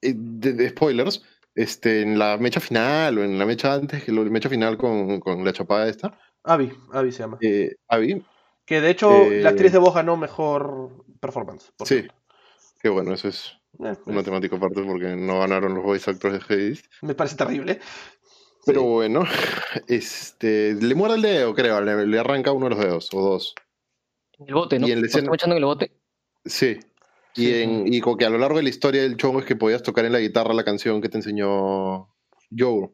eh, 0.01 0.13
de, 0.15 0.53
de 0.53 0.69
spoilers, 0.69 1.23
este, 1.55 2.01
en 2.01 2.19
la 2.19 2.37
mecha 2.37 2.59
final 2.59 3.17
o 3.17 3.23
en 3.23 3.37
la 3.39 3.45
mecha 3.45 3.73
antes, 3.73 4.03
que 4.03 4.11
la 4.11 4.21
mecha 4.21 4.49
final 4.49 4.77
con, 4.77 5.19
con 5.19 5.43
la 5.45 5.53
chapada 5.53 5.87
esta, 5.87 6.17
Abby, 6.43 6.71
Abby 6.91 7.11
se 7.11 7.19
llama. 7.19 7.37
eh, 7.41 7.75
Abby, 7.87 8.23
Que 8.65 8.81
de 8.81 8.89
hecho 8.89 9.11
Eh, 9.31 9.41
la 9.41 9.49
actriz 9.49 9.71
de 9.71 9.77
voz 9.79 9.93
ganó 9.95 10.17
mejor 10.17 11.05
performance. 11.19 11.71
por 11.77 11.87
sí, 11.87 12.07
que 12.81 12.89
bueno, 12.89 13.13
eso 13.13 13.27
es 13.27 13.53
Eh, 13.83 13.95
una 14.05 14.23
temática 14.23 14.55
aparte 14.55 14.81
porque 14.83 15.15
no 15.15 15.39
ganaron 15.39 15.75
los 15.75 15.83
voice 15.83 16.09
actors 16.09 16.47
de 16.47 16.53
Hades. 16.55 16.83
me 17.01 17.13
parece 17.15 17.35
terrible. 17.35 17.79
Pero 18.65 18.81
Sí. 18.81 18.85
bueno, 18.87 19.23
este, 19.87 20.73
le 20.73 20.95
muerde 20.95 21.15
el 21.15 21.21
dedo, 21.21 21.53
creo, 21.53 21.79
le, 21.81 22.05
le 22.07 22.19
arranca 22.19 22.51
uno 22.51 22.65
de 22.65 22.75
los 22.75 22.79
dedos, 22.83 23.09
o 23.13 23.21
dos. 23.21 23.55
En 24.39 24.47
el 24.49 24.53
bote, 24.55 24.79
¿no? 24.79 24.87
Y 24.87 24.91
en 24.91 24.97
la 24.97 25.01
¿Lo 25.01 25.07
escena- 25.07 25.19
estamos 25.21 25.37
echando 25.37 25.55
el 25.57 25.65
bote? 25.65 25.91
Sí. 26.45 26.77
Y, 27.35 27.45
Sí. 27.45 27.53
en, 27.61 27.93
y 27.93 28.01
como 28.01 28.17
que 28.17 28.25
a 28.25 28.29
lo 28.29 28.37
largo 28.39 28.57
de 28.57 28.63
la 28.63 28.69
historia 28.69 29.01
del 29.03 29.15
chongo 29.17 29.39
es 29.39 29.45
que 29.45 29.55
podías 29.55 29.83
tocar 29.83 30.05
en 30.05 30.11
la 30.11 30.19
guitarra 30.19 30.53
la 30.53 30.63
canción 30.63 31.01
que 31.01 31.09
te 31.09 31.17
enseñó 31.17 32.09
Joe. 32.57 32.89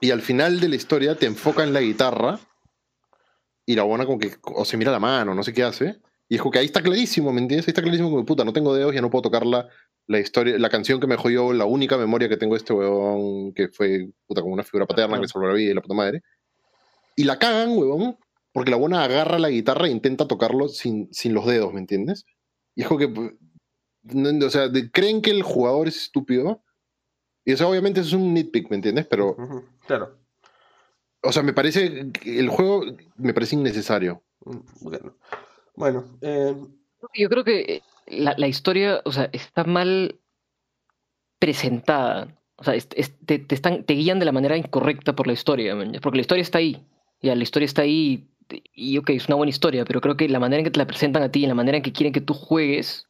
Y 0.00 0.10
al 0.10 0.20
final 0.20 0.60
de 0.60 0.68
la 0.68 0.76
historia 0.76 1.16
te 1.16 1.24
enfoca 1.26 1.64
en 1.64 1.72
la 1.72 1.80
guitarra 1.80 2.38
y 3.66 3.74
la 3.74 3.82
buena 3.84 4.04
como 4.04 4.18
que 4.18 4.34
o 4.42 4.64
se 4.66 4.76
mira 4.76 4.92
la 4.92 5.00
mano, 5.00 5.34
no 5.34 5.42
sé 5.42 5.52
qué 5.54 5.62
hace. 5.62 5.96
Y 6.34 6.36
es 6.36 6.42
como 6.42 6.50
que 6.50 6.58
ahí 6.58 6.66
está 6.66 6.82
clarísimo, 6.82 7.32
¿me 7.32 7.40
entiendes? 7.40 7.68
Ahí 7.68 7.70
está 7.70 7.80
clarísimo 7.82 8.10
como, 8.10 8.24
puta, 8.24 8.44
no 8.44 8.52
tengo 8.52 8.74
dedos, 8.74 8.92
ya 8.92 9.00
no 9.00 9.08
puedo 9.08 9.22
tocar 9.22 9.46
la, 9.46 9.68
la 10.08 10.18
historia, 10.18 10.58
la 10.58 10.68
canción 10.68 10.98
que 10.98 11.06
me 11.06 11.16
yo, 11.32 11.52
la 11.52 11.64
única 11.64 11.96
memoria 11.96 12.28
que 12.28 12.36
tengo 12.36 12.54
de 12.54 12.58
este 12.58 12.72
huevón, 12.72 13.54
que 13.54 13.68
fue, 13.68 14.10
puta, 14.26 14.40
como 14.40 14.52
una 14.52 14.64
figura 14.64 14.84
paterna 14.84 15.20
que 15.20 15.28
salvó 15.28 15.46
la 15.46 15.54
vida 15.54 15.70
y 15.70 15.74
la 15.74 15.80
puta 15.80 15.94
madre. 15.94 16.22
Y 17.14 17.22
la 17.22 17.38
cagan, 17.38 17.78
huevón, 17.78 18.18
porque 18.52 18.72
la 18.72 18.76
buena 18.76 19.04
agarra 19.04 19.38
la 19.38 19.48
guitarra 19.48 19.86
e 19.86 19.90
intenta 19.92 20.26
tocarlo 20.26 20.66
sin, 20.66 21.08
sin 21.12 21.34
los 21.34 21.46
dedos, 21.46 21.72
¿me 21.72 21.78
entiendes? 21.78 22.24
Y 22.74 22.82
es 22.82 22.88
como 22.88 22.98
que, 22.98 23.36
no- 24.02 24.44
o 24.46 24.50
sea, 24.50 24.66
de- 24.66 24.90
creen 24.90 25.22
que 25.22 25.30
el 25.30 25.44
jugador 25.44 25.86
es 25.86 25.98
estúpido. 25.98 26.64
Y 27.44 27.52
o 27.52 27.56
sea, 27.56 27.68
obviamente 27.68 28.00
eso 28.00 28.08
es 28.08 28.14
un 28.20 28.34
nitpick, 28.34 28.68
¿me 28.70 28.74
entiendes? 28.74 29.06
Pero, 29.06 29.36
Claro. 29.86 30.18
o 31.22 31.30
sea, 31.30 31.44
me 31.44 31.52
parece, 31.52 32.10
el 32.24 32.48
juego 32.48 32.82
me 33.18 33.32
parece 33.32 33.54
innecesario. 33.54 34.24
Mm, 34.44 34.58
Bueno, 34.80 35.16
bueno 35.74 36.18
eh, 36.20 36.54
Yo 37.14 37.28
creo 37.28 37.44
que 37.44 37.60
eh, 37.60 37.82
la, 38.08 38.34
la 38.36 38.48
historia, 38.48 39.00
o 39.04 39.12
sea, 39.12 39.28
está 39.32 39.64
mal 39.64 40.18
presentada. 41.38 42.28
O 42.56 42.64
sea, 42.64 42.74
es- 42.74 42.88
es- 42.94 43.18
te, 43.26 43.38
te 43.38 43.54
están, 43.54 43.84
te 43.84 43.94
guían 43.94 44.18
de 44.18 44.24
la 44.24 44.32
manera 44.32 44.56
incorrecta 44.56 45.14
por 45.14 45.26
la 45.26 45.32
historia, 45.32 45.74
man, 45.74 45.92
porque 46.02 46.16
la 46.18 46.22
historia 46.22 46.42
está 46.42 46.58
ahí. 46.58 46.84
Ya, 47.22 47.34
la 47.34 47.42
historia 47.42 47.66
está 47.66 47.82
ahí 47.82 48.28
y, 48.74 48.98
ok, 48.98 49.10
es 49.10 49.26
una 49.28 49.36
buena 49.36 49.50
historia, 49.50 49.84
pero 49.84 50.00
creo 50.00 50.16
que 50.16 50.28
la 50.28 50.38
manera 50.38 50.60
en 50.60 50.64
que 50.64 50.70
te 50.70 50.78
la 50.78 50.86
presentan 50.86 51.22
a 51.22 51.30
ti, 51.30 51.42
en 51.44 51.48
la 51.48 51.54
manera 51.54 51.78
en 51.78 51.82
que 51.82 51.92
quieren 51.92 52.12
que 52.12 52.20
tú 52.20 52.34
juegues, 52.34 53.08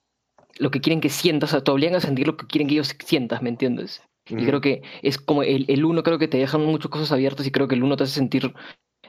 lo 0.58 0.70
que 0.70 0.80
quieren 0.80 1.00
que 1.00 1.08
sientas, 1.10 1.50
o 1.50 1.52
sea, 1.52 1.64
te 1.64 1.70
obligan 1.70 1.96
a 1.96 2.00
sentir 2.00 2.26
lo 2.26 2.36
que 2.36 2.46
quieren 2.46 2.68
que 2.68 2.74
ellos 2.74 2.94
sientas, 3.04 3.42
¿me 3.42 3.50
entiendes? 3.50 4.02
Y 4.28 4.46
creo 4.46 4.60
que 4.60 4.82
es 5.02 5.18
como 5.18 5.42
el, 5.42 5.66
el 5.68 5.84
uno, 5.84 6.02
creo 6.02 6.18
que 6.18 6.28
te 6.28 6.38
dejan 6.38 6.64
muchas 6.64 6.90
cosas 6.90 7.12
abiertas 7.12 7.46
y 7.46 7.50
creo 7.52 7.68
que 7.68 7.74
el 7.74 7.82
uno 7.84 7.96
te 7.96 8.04
hace 8.04 8.14
sentir 8.14 8.54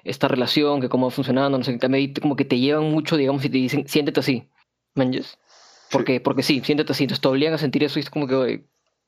esta 0.05 0.27
relación, 0.27 0.79
que 0.79 0.87
cómo 0.87 1.07
va 1.07 1.11
funcionando, 1.11 1.57
no 1.57 1.63
sé, 1.63 1.77
ahí 1.91 2.13
como 2.13 2.35
que 2.35 2.45
te 2.45 2.59
llevan 2.59 2.85
mucho, 2.85 3.17
digamos, 3.17 3.43
y 3.43 3.49
te 3.49 3.57
dicen, 3.57 3.87
siéntete 3.87 4.19
así, 4.19 4.47
¿manches? 4.93 5.37
Porque, 5.91 6.21
porque 6.21 6.43
sí, 6.43 6.61
siéntete 6.63 6.91
así, 6.91 7.03
entonces 7.03 7.21
te 7.21 7.27
obligan 7.27 7.55
a 7.55 7.57
sentir 7.57 7.83
eso 7.83 7.99
y 7.99 8.03
es 8.03 8.09
como 8.09 8.27
que 8.27 8.65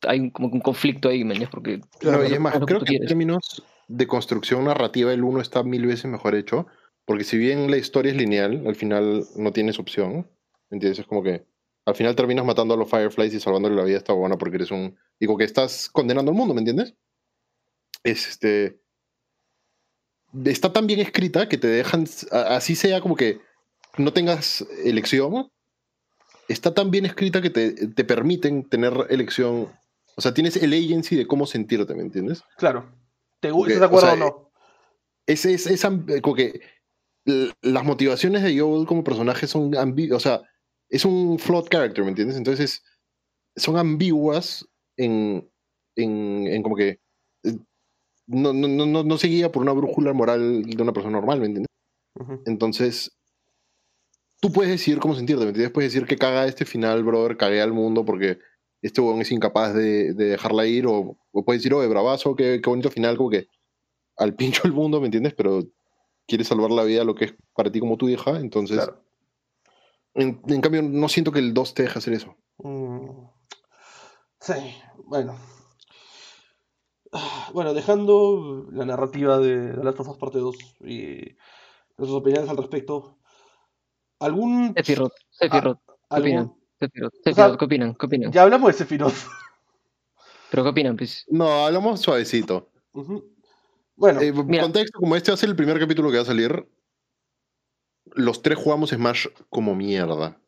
hay 0.07 0.19
un, 0.19 0.31
como 0.31 0.49
que 0.49 0.55
un 0.55 0.61
conflicto 0.61 1.07
ahí, 1.07 1.23
¿manches? 1.23 1.49
Porque... 1.49 1.81
No, 2.01 2.23
y 2.23 2.33
es 2.33 2.39
más, 2.39 2.59
creo 2.65 2.79
tú 2.79 2.85
que 2.85 2.95
en 2.95 3.05
términos 3.05 3.63
de 3.87 4.07
construcción 4.07 4.65
narrativa 4.65 5.13
el 5.13 5.23
1 5.23 5.39
está 5.39 5.63
mil 5.63 5.85
veces 5.85 6.05
mejor 6.05 6.35
hecho, 6.35 6.65
porque 7.05 7.23
si 7.23 7.37
bien 7.37 7.69
la 7.69 7.77
historia 7.77 8.11
es 8.11 8.17
lineal, 8.17 8.63
al 8.65 8.75
final 8.75 9.23
no 9.35 9.53
tienes 9.53 9.79
opción, 9.79 10.27
¿entiendes? 10.71 10.99
Es 10.99 11.05
como 11.05 11.21
que 11.21 11.45
al 11.85 11.95
final 11.95 12.15
terminas 12.15 12.43
matando 12.43 12.73
a 12.73 12.77
los 12.77 12.89
Fireflies 12.89 13.35
y 13.35 13.39
salvándole 13.39 13.75
la 13.75 13.83
vida 13.83 13.95
a 13.95 13.99
esta 13.99 14.13
buena 14.13 14.37
porque 14.37 14.57
eres 14.57 14.71
un... 14.71 14.97
Digo 15.19 15.37
que 15.37 15.45
estás 15.45 15.89
condenando 15.89 16.31
al 16.31 16.37
mundo, 16.37 16.53
¿me 16.55 16.61
entiendes? 16.61 16.95
Este... 18.03 18.81
Está 20.45 20.71
tan 20.73 20.87
bien 20.87 20.99
escrita 20.99 21.47
que 21.49 21.57
te 21.57 21.67
dejan, 21.67 22.05
así 22.31 22.75
sea 22.75 23.01
como 23.01 23.15
que 23.15 23.39
no 23.97 24.13
tengas 24.13 24.65
elección, 24.83 25.49
está 26.47 26.73
tan 26.73 26.91
bien 26.91 27.05
escrita 27.05 27.41
que 27.41 27.49
te, 27.49 27.71
te 27.87 28.03
permiten 28.03 28.67
tener 28.67 28.93
elección, 29.09 29.69
o 30.15 30.21
sea, 30.21 30.33
tienes 30.33 30.57
el 30.57 30.73
agency 30.73 31.15
de 31.15 31.27
cómo 31.27 31.45
sentirte, 31.45 31.95
¿me 31.95 32.01
entiendes? 32.03 32.43
claro. 32.57 32.91
¿Te 33.39 33.51
gu- 33.51 33.61
Ok, 33.61 33.67
¿Estás 33.69 33.79
de 33.81 33.85
acuerdo 33.85 34.07
o 34.07 34.13
o, 34.13 34.15
sea, 34.17 34.25
no? 34.25 34.51
es, 35.27 35.45
es, 35.45 35.67
es 35.67 35.81
como 36.21 36.35
que 36.35 36.59
las 37.61 37.83
motivaciones 37.83 38.41
de 38.43 38.57
Joel 38.59 38.87
como 38.87 39.03
personaje 39.03 39.47
son 39.47 39.75
ambiguas, 39.77 40.17
o 40.17 40.19
sea, 40.27 40.41
es 40.89 41.05
un 41.05 41.37
flawed 41.37 41.65
character, 41.69 42.03
¿me 42.03 42.09
entiendes? 42.09 42.37
Entonces, 42.37 42.83
son 43.55 43.77
ambiguas 43.77 44.65
en, 44.97 45.49
en, 45.95 46.47
en 46.47 46.63
como 46.63 46.75
que 46.75 46.99
eh, 47.43 47.57
no, 48.27 48.53
no, 48.53 48.67
no, 48.67 48.85
no- 48.85 49.03
no 49.03 49.17
se 49.17 49.27
guía 49.27 49.51
por 49.51 49.61
una 49.63 49.71
brújula 49.73 50.13
moral 50.13 50.63
de 50.63 50.81
una 50.83 50.93
persona 50.93 51.17
normal, 51.17 51.39
¿me 51.39 51.45
entiendes? 51.47 51.67
Entonces, 52.45 53.17
tú 54.41 54.51
puedes 54.51 54.71
decidir 54.71 54.99
cómo 54.99 55.15
sentirte, 55.15 55.43
¿me 55.43 55.49
entiendes? 55.49 55.71
Puedes 55.73 55.93
decir 55.93 56.07
que 56.07 56.17
caga 56.17 56.45
este 56.45 56.65
final, 56.65 57.03
brother, 57.03 57.37
cagué 57.37 57.61
al 57.61 57.73
mundo 57.73 58.05
porque 58.05 58.39
este 58.81 59.01
huevón 59.01 59.21
es 59.21 59.31
incapaz 59.31 59.73
de, 59.73 60.13
de 60.13 60.25
dejarla 60.25 60.65
ir, 60.67 60.85
o, 60.87 61.17
o 61.31 61.45
puedes 61.45 61.61
decir, 61.61 61.73
oye, 61.73 61.87
bravazo, 61.87 62.35
qué, 62.35 62.59
qué 62.63 62.69
bonito 62.69 62.89
final, 62.91 63.17
como 63.17 63.29
que 63.29 63.47
al 64.17 64.35
pincho 64.35 64.61
el 64.65 64.73
mundo, 64.73 64.99
¿me 64.99 65.07
entiendes? 65.07 65.33
Pero 65.35 65.63
quieres 66.27 66.47
salvar 66.47 66.71
la 66.71 66.83
vida 66.83 67.03
lo 67.03 67.15
que 67.15 67.25
es 67.25 67.35
para 67.55 67.71
ti 67.71 67.79
como 67.79 67.97
tu 67.97 68.09
hija, 68.09 68.39
entonces, 68.39 68.77
Claro. 68.77 69.03
en, 70.15 70.41
en 70.47 70.61
cambio, 70.61 70.81
no 70.83 71.07
siento 71.09 71.31
que 71.31 71.39
el 71.39 71.53
2 71.53 71.73
te 71.73 71.83
deje 71.83 71.99
hacer 71.99 72.13
eso. 72.13 72.35
Mm, 72.59 73.27
Sí, 74.39 74.53
bueno. 75.05 75.35
Ah, 77.11 77.49
Bueno, 77.53 77.73
dejando 77.73 78.67
la 78.71 78.85
narrativa 78.85 79.39
de 79.39 79.73
The 79.73 79.83
Last 79.83 79.99
of 79.99 80.09
Us 80.09 80.17
Parte 80.17 80.39
2 80.39 80.55
y 80.81 81.35
nuestras 81.97 82.21
opiniones 82.21 82.49
al 82.49 82.57
respecto, 82.57 83.17
¿algún... 84.19 84.73
Sephiroth, 84.75 85.13
Sephiroth, 85.31 85.79
¿qué 85.85 85.93
algún- 86.09 86.21
opinan? 86.29 86.53
Sephiroth, 86.79 87.13
sea, 87.13 87.33
Sephiroth, 87.33 87.59
¿qué 87.59 87.65
opinan? 87.65 87.95
¿Qué 87.95 88.05
opinan? 88.05 88.31
Ya 88.31 88.43
hablamos 88.43 88.67
de 88.67 88.73
Sephiroth. 88.73 89.13
¿Pero 90.51 90.63
qué 90.63 90.69
opinan, 90.69 90.95
pues? 90.97 91.25
No, 91.29 91.65
hablamos 91.65 91.99
suavecito. 92.01 92.69
Bueno, 93.95 94.21
Eh, 94.21 94.31
Mira. 94.31 94.63
contexto, 94.63 94.99
como 94.99 95.15
este 95.15 95.31
va 95.31 95.35
a 95.35 95.37
ser 95.37 95.49
el 95.49 95.55
primer 95.55 95.79
capítulo 95.79 96.09
que 96.11 96.17
va 96.17 96.21
a 96.23 96.25
salir, 96.25 96.67
los 98.13 98.41
tres 98.41 98.57
jugamos 98.57 98.91
Smash 98.91 99.27
como 99.49 99.75
mierda. 99.75 100.39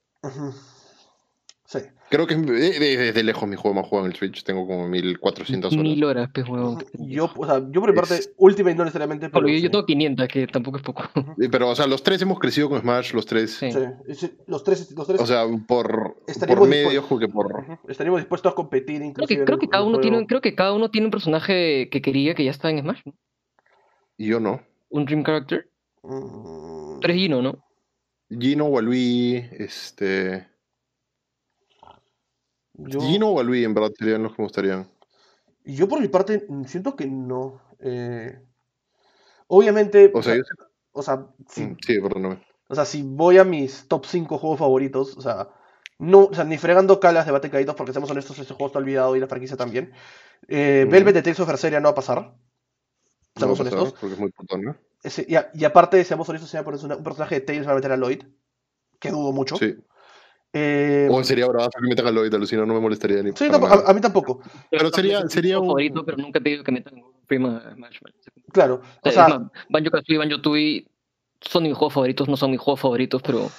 Sí. 1.69 1.79
Creo 2.09 2.25
que 2.25 2.33
es 2.33 2.43
de- 2.43 2.79
de- 2.79 2.97
desde 2.97 3.21
lejos 3.23 3.47
mi 3.47 3.55
juego 3.55 3.75
más 3.75 3.85
jugado 3.87 4.07
en 4.07 4.11
el 4.11 4.17
Switch. 4.17 4.43
Tengo 4.43 4.65
como 4.65 4.87
1400 4.87 5.71
horas. 5.71 5.83
Mil 5.83 6.03
horas, 6.03 6.27
pues, 6.33 6.49
huevón. 6.49 6.83
Yo, 6.97 7.29
o 7.37 7.45
sea, 7.45 7.59
yo 7.69 7.81
por 7.81 7.91
mi 7.91 7.95
parte, 7.95 8.15
Es- 8.15 8.33
Ultimate 8.37 8.75
no 8.75 8.83
necesariamente, 8.83 9.29
pero 9.29 9.47
yo, 9.47 9.69
tengo 9.69 9.85
500, 9.85 10.27
que 10.27 10.47
tampoco 10.47 10.77
es 10.77 10.83
poco. 10.83 11.03
Pero, 11.51 11.69
o 11.69 11.75
sea, 11.75 11.85
los 11.85 12.01
tres 12.01 12.19
hemos 12.23 12.39
crecido 12.39 12.67
con 12.67 12.81
Smash, 12.81 13.13
los 13.13 13.27
tres. 13.27 13.51
Sí. 13.57 13.69
Los 14.47 14.63
tres, 14.63 14.91
los 14.95 15.05
tres 15.05 15.21
O 15.21 15.27
sea, 15.27 15.43
por, 15.67 16.15
Estaríamos 16.25 16.61
por 16.61 16.67
medios, 16.69 17.05
que 17.19 17.27
por. 17.27 17.63
estaríamos 17.87 18.21
dispuestos 18.21 18.51
a 18.53 18.55
competir 18.55 18.97
Creo 18.97 19.07
inclusive. 19.09 19.35
que, 19.35 19.41
en 19.41 19.45
creo 19.45 19.59
que 19.59 19.67
cada 19.69 19.83
uno 19.83 19.99
tiene, 19.99 20.17
juego. 20.17 20.27
creo 20.27 20.41
que 20.41 20.55
cada 20.55 20.73
uno 20.73 20.89
tiene 20.89 21.05
un 21.05 21.11
personaje 21.11 21.89
que 21.91 22.01
quería 22.01 22.33
que 22.33 22.43
ya 22.43 22.49
está 22.51 22.71
en 22.71 22.79
Smash, 22.79 23.01
¿no? 23.05 23.13
Y 24.17 24.25
yo 24.29 24.39
no. 24.39 24.61
Un 24.89 25.05
Dream 25.05 25.23
Character. 25.23 25.69
Mm, 26.01 26.99
Tres 27.01 27.15
Gino, 27.15 27.41
¿no? 27.43 27.63
Gino, 28.31 28.65
Walui, 28.65 29.35
este. 29.59 30.47
Yo, 32.87 32.99
Gino 33.01 33.29
o 33.29 33.33
Walui, 33.33 33.63
en 33.63 33.73
verdad, 33.73 33.91
serían 33.97 34.23
los 34.23 34.33
que 34.35 34.41
me 34.41 34.45
gustarían. 34.47 34.87
yo 35.65 35.87
por 35.87 35.99
mi 36.01 36.07
parte 36.07 36.45
mm, 36.47 36.65
siento 36.65 36.95
que 36.95 37.05
no. 37.07 37.61
eh, 37.79 38.41
obviamente, 39.47 40.11
O 40.13 40.21
sea, 40.23 40.35
yo 40.35 40.43
o 40.91 41.01
sea, 41.03 41.27
si, 41.47 41.61
Mm, 41.65 41.77
Sí, 41.85 41.99
perdóname. 41.99 42.43
o 42.67 42.75
sea, 42.75 42.85
si 42.85 43.03
voy 43.03 43.37
a 43.37 43.43
mis 43.43 43.87
top 43.87 44.05
5 44.05 44.37
juegos 44.37 44.59
favoritos, 44.59 45.15
o 45.17 45.21
sea, 45.21 45.49
no, 45.99 46.25
o 46.25 46.33
sea, 46.33 46.43
ni 46.43 46.57
fregando 46.57 46.99
calas 46.99 47.25
de 47.25 47.31
bate 47.31 47.49
caídos, 47.49 47.75
porque 47.75 47.91
seamos 47.91 48.09
honestos, 48.09 48.37
este 48.39 48.53
juego 48.53 48.67
está 48.67 48.79
olvidado 48.79 49.15
y 49.15 49.19
la 49.19 49.27
franquicia 49.27 49.57
también. 49.57 49.91
Eh, 50.47 50.83
Ujú. 50.85 50.91
Velvet 50.91 51.13
de 51.15 51.21
Tales 51.21 51.39
of 51.39 51.47
Berseria 51.47 51.79
no 51.79 51.87
va 51.87 51.91
a 51.91 51.95
pasar. 51.95 52.17
No 52.21 52.35
Seamos 53.35 53.59
pasar, 53.59 53.73
honestos. 53.79 53.99
porque 53.99 54.13
es 54.15 54.19
muy 54.19 54.31
putón, 54.31 54.61
¿no? 54.63 54.75
Ese- 55.03 55.25
y, 55.27 55.35
a- 55.35 55.49
y 55.53 55.63
aparte, 55.63 56.03
seamos 56.03 56.27
honestos, 56.29 56.49
se 56.49 56.57
va 56.57 56.61
a 56.61 56.65
poner 56.65 56.83
una- 56.83 56.95
un 56.97 57.03
personaje 57.03 57.35
de 57.35 57.41
Tales 57.41 57.67
va 57.67 57.71
a 57.71 57.75
meter 57.75 57.91
a 57.91 57.97
Lloyd, 57.97 58.23
que 58.99 59.11
dudo 59.11 59.31
mucho. 59.31 59.55
Sí. 59.57 59.75
Eh, 60.51 61.07
O 61.11 61.23
sería 61.23 61.45
bravazo 61.47 61.71
que 61.79 61.87
metan 61.87 62.07
a 62.07 62.11
Lloyd, 62.11 62.33
alucina, 62.33 62.65
no 62.65 62.73
me 62.73 62.79
molestaría 62.79 63.21
ni 63.21 63.31
sí, 63.35 63.47
nada. 63.49 63.67
a, 63.85 63.91
a 63.91 63.93
mí 63.93 64.01
tampoco. 64.01 64.41
Pero 64.71 64.89
sería- 64.89 65.27
sería 65.27 65.59
un- 65.59 65.67
favorito, 65.67 66.03
pero 66.03 66.17
nunca 66.17 66.39
he 66.39 66.41
pedido 66.41 66.63
que 66.63 66.71
metan 66.71 66.95
un 66.95 67.13
prima 67.27 67.61
man. 67.77 67.91
Claro. 68.51 68.81
O 69.03 69.11
sea, 69.11 69.27
Banjo 69.69 69.91
Kazooie 69.91 70.15
y 70.15 70.17
Banjo 70.17 70.41
Tooie 70.41 70.85
son 71.41 71.63
mis 71.63 71.73
juegos 71.75 71.93
favoritos, 71.93 72.27
no 72.27 72.35
son 72.35 72.49
mis 72.51 72.59
juegos 72.59 72.79
favoritos, 72.81 73.21
pero, 73.21 73.49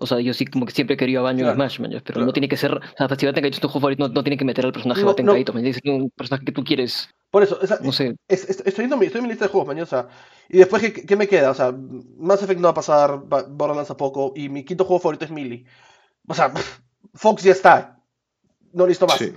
o 0.00 0.06
sea, 0.06 0.18
yo 0.20 0.34
sí 0.34 0.44
como 0.44 0.66
que 0.66 0.72
siempre 0.72 0.94
he 0.94 0.96
querido 0.96 1.20
a 1.20 1.22
Banjo 1.22 1.38
Claro, 1.38 1.52
en 1.52 1.56
Smash, 1.70 1.80
man, 1.80 1.90
pero 1.92 2.02
claro. 2.14 2.26
no 2.26 2.32
tiene 2.32 2.48
que 2.48 2.56
ser, 2.56 2.74
o 2.74 2.80
sea, 2.98 3.16
si 3.16 3.26
Baten 3.26 3.44
es 3.46 3.60
tu 3.60 3.68
juego 3.68 3.80
favorito, 3.80 4.08
no, 4.08 4.12
no 4.12 4.22
tiene 4.24 4.36
que 4.36 4.44
meter 4.44 4.66
al 4.66 4.72
personaje 4.72 5.02
No, 5.02 5.14
no. 5.22 5.32
Kaitos, 5.32 5.54
¿me 5.54 5.60
entiendes? 5.60 5.80
Es 5.84 5.90
un 5.90 6.10
personaje 6.10 6.44
que 6.44 6.52
tú 6.52 6.64
quieres, 6.64 7.08
por 7.30 7.42
eso, 7.44 7.58
o 7.62 7.66
sea, 7.66 7.78
no 7.80 7.92
sé, 7.92 8.16
es- 8.28 8.44
es- 8.50 8.58
estoy, 8.66 8.82
viendo 8.82 8.96
mi, 8.98 9.06
estoy 9.06 9.20
en 9.20 9.22
mi 9.22 9.28
lista 9.30 9.44
de 9.46 9.52
juegos, 9.52 9.68
mañana, 9.68 9.84
o 9.84 9.86
sea, 9.86 10.08
y 10.50 10.58
después, 10.58 10.82
¿qué, 10.82 10.92
qué 11.06 11.16
me 11.16 11.28
queda? 11.28 11.52
O 11.52 11.54
sea, 11.54 11.72
Mass 12.18 12.42
Effect 12.42 12.58
no 12.60 12.66
va 12.66 12.72
a 12.72 12.74
pasar, 12.74 13.20
Borderlands 13.48 13.90
a 13.92 13.96
poco, 13.96 14.32
y 14.36 14.48
mi 14.50 14.64
quinto 14.64 14.84
juego 14.84 15.00
favorito 15.00 15.24
es 15.24 15.30
Melee. 15.30 15.64
O 16.26 16.34
sea, 16.34 16.52
Fox 17.14 17.42
ya 17.42 17.52
está. 17.52 18.00
No 18.72 18.86
listo 18.86 19.06
más. 19.06 19.18
Sí. 19.18 19.32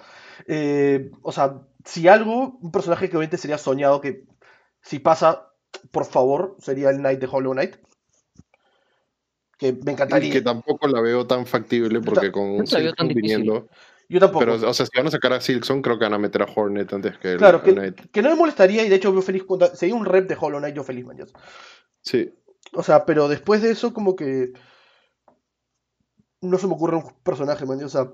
Eh, 0.47 1.11
o 1.21 1.31
sea, 1.31 1.61
si 1.85 2.07
algo, 2.07 2.57
un 2.61 2.71
personaje 2.71 3.09
que 3.09 3.17
obviamente 3.17 3.37
sería 3.37 3.57
soñado 3.57 4.01
que 4.01 4.25
si 4.81 4.99
pasa, 4.99 5.49
por 5.91 6.05
favor, 6.05 6.55
sería 6.59 6.89
el 6.89 6.97
Knight 6.97 7.19
de 7.19 7.29
Hollow 7.31 7.53
Knight. 7.53 7.75
Que 9.57 9.73
me 9.73 9.91
Y 9.91 9.93
encantaría. 9.93 10.31
que 10.31 10.41
tampoco 10.41 10.87
la 10.87 11.01
veo 11.01 11.25
tan 11.25 11.45
factible 11.45 12.01
porque 12.01 12.31
con 12.31 12.57
No 12.57 13.07
viniendo. 13.07 13.69
Yo 14.09 14.19
tampoco. 14.19 14.45
Pero, 14.45 14.69
o 14.69 14.73
sea, 14.73 14.85
si 14.85 14.91
van 14.95 15.07
a 15.07 15.11
sacar 15.11 15.33
a 15.33 15.41
Silkson, 15.41 15.81
creo 15.81 15.97
que 15.97 16.05
van 16.05 16.13
a 16.13 16.19
meter 16.19 16.41
a 16.41 16.47
Hornet 16.53 16.91
antes 16.93 17.17
que 17.17 17.33
el, 17.33 17.37
claro, 17.37 17.59
el 17.59 17.63
que, 17.63 17.73
Knight. 17.73 18.11
que 18.11 18.21
no 18.21 18.29
me 18.29 18.35
molestaría 18.35 18.85
y 18.85 18.89
de 18.89 18.95
hecho 18.95 19.11
veo 19.11 19.21
feliz. 19.21 19.43
Cuando, 19.43 19.73
si 19.75 19.85
hay 19.85 19.91
un 19.91 20.05
rep 20.05 20.27
de 20.27 20.37
Hollow 20.39 20.59
Knight, 20.59 20.75
yo 20.75 20.83
feliz, 20.83 21.05
mañana. 21.05 21.31
Sí. 22.01 22.33
O 22.73 22.83
sea, 22.83 23.05
pero 23.05 23.27
después 23.27 23.61
de 23.61 23.71
eso, 23.71 23.93
como 23.93 24.15
que. 24.15 24.53
No 26.43 26.57
se 26.57 26.67
me 26.67 26.73
ocurre 26.73 26.97
un 26.97 27.13
personaje, 27.23 27.65
man. 27.65 27.83
O 27.83 27.89
sea, 27.89 28.11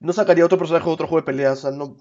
no 0.00 0.12
sacaría 0.12 0.44
otro 0.44 0.58
personaje 0.58 0.84
de 0.86 0.92
otro 0.92 1.06
juego 1.08 1.22
de 1.22 1.26
peleas. 1.26 1.58
O 1.58 1.62
sea, 1.62 1.70
no, 1.70 1.96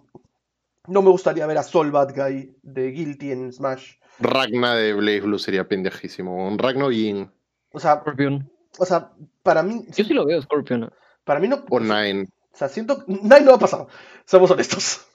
no 0.87 1.01
me 1.01 1.09
gustaría 1.09 1.47
ver 1.47 1.57
a 1.57 1.63
Sol 1.63 1.91
Bad 1.91 2.13
Guy 2.15 2.57
de 2.61 2.91
Guilty 2.91 3.31
en 3.31 3.51
Smash. 3.51 3.95
Ragna 4.19 4.75
de 4.75 4.93
Blaze 4.93 5.21
Blue 5.21 5.39
sería 5.39 5.67
pendejísimo. 5.67 6.47
Un 6.47 6.57
Ragna 6.59 6.85
o 6.85 6.91
Yin. 6.91 7.31
O 7.71 7.79
sea, 7.79 7.99
Scorpion. 8.01 8.51
o 8.77 8.85
sea, 8.85 9.11
para 9.43 9.63
mí. 9.63 9.85
Yo 9.95 10.03
sí 10.03 10.13
lo 10.13 10.25
veo, 10.25 10.41
Scorpion. 10.41 10.91
Para 11.23 11.39
mí 11.39 11.47
no. 11.47 11.63
O 11.69 11.79
Nine. 11.79 12.27
O 12.51 12.57
sea, 12.57 12.67
siento. 12.69 13.03
Nine 13.07 13.41
no 13.41 13.51
va 13.51 13.55
a 13.57 13.59
pasar. 13.59 13.87
Seamos 14.25 14.51
honestos. 14.51 15.05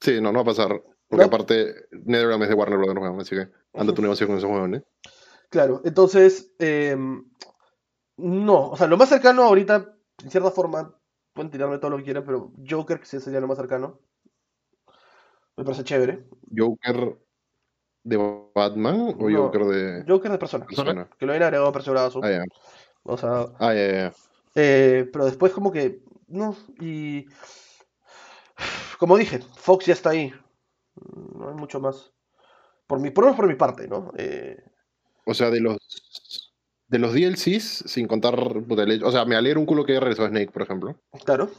Sí, 0.00 0.20
no, 0.20 0.32
no 0.32 0.38
va 0.38 0.42
a 0.42 0.54
pasar. 0.54 0.82
Porque 1.08 1.22
¿No? 1.22 1.28
aparte, 1.28 1.74
NetherRealm 1.92 2.42
es 2.42 2.48
de 2.48 2.54
Warner 2.54 2.78
Bros. 2.78 3.20
así 3.20 3.36
que 3.36 3.48
anda 3.74 3.94
tu 3.94 4.02
negocio 4.02 4.26
con 4.26 4.36
esos 4.38 4.50
huevones. 4.50 4.82
Claro, 5.50 5.80
entonces. 5.84 6.52
em, 6.58 7.24
no, 8.16 8.70
o 8.70 8.76
sea, 8.76 8.86
lo 8.86 8.96
más 8.96 9.08
cercano 9.08 9.42
ahorita, 9.42 9.96
en 10.22 10.30
cierta 10.30 10.50
forma, 10.50 10.94
pueden 11.32 11.50
tirarme 11.50 11.78
todo 11.78 11.90
lo 11.90 11.96
que 11.98 12.04
quieran, 12.04 12.24
pero 12.24 12.52
Joker, 12.68 13.00
que 13.00 13.06
sí 13.06 13.20
sería 13.20 13.40
lo 13.40 13.48
más 13.48 13.56
cercano. 13.58 14.00
Me 15.56 15.64
parece 15.64 15.84
chévere. 15.84 16.26
Joker 16.56 17.16
de 18.02 18.50
Batman 18.54 19.14
o 19.18 19.30
No, 19.30 19.44
Joker 19.44 19.64
de 19.64 20.04
Joker 20.06 20.32
de 20.32 20.38
persona. 20.38 20.66
persona. 20.66 21.08
Que 21.18 21.26
lo 21.26 21.32
hayan 21.32 21.44
agregado 21.44 21.68
a. 21.68 22.26
Ah, 22.26 22.30
ya. 22.30 22.44
O 23.04 23.16
sea, 23.16 23.46
Ah, 23.58 23.74
ya, 23.74 23.92
ya. 23.92 24.12
eh, 24.54 25.08
pero 25.12 25.24
después 25.26 25.52
como 25.52 25.70
que, 25.70 26.02
no, 26.28 26.56
y 26.80 27.26
como 28.98 29.16
dije, 29.16 29.40
Fox 29.56 29.86
ya 29.86 29.92
está 29.92 30.10
ahí. 30.10 30.32
No 31.34 31.48
hay 31.48 31.54
mucho 31.54 31.80
más. 31.80 32.12
Por 32.86 33.00
mi, 33.00 33.10
por 33.10 33.24
lo 33.24 33.28
menos 33.28 33.36
por 33.40 33.48
mi 33.48 33.54
parte, 33.56 33.88
¿no? 33.88 34.12
Eh, 34.16 34.62
O 35.26 35.34
sea, 35.34 35.50
de 35.50 35.60
los 35.60 35.78
de 36.94 37.00
los 37.00 37.12
DLCs, 37.12 37.84
sin 37.90 38.06
contar 38.06 38.38
O 38.38 39.10
sea, 39.10 39.24
me 39.24 39.34
alegra 39.34 39.58
un 39.58 39.66
culo 39.66 39.84
que 39.84 39.92
haya 39.92 40.00
regresado 40.00 40.28
Snake, 40.28 40.52
por 40.52 40.62
ejemplo. 40.62 40.96
claro. 41.24 41.50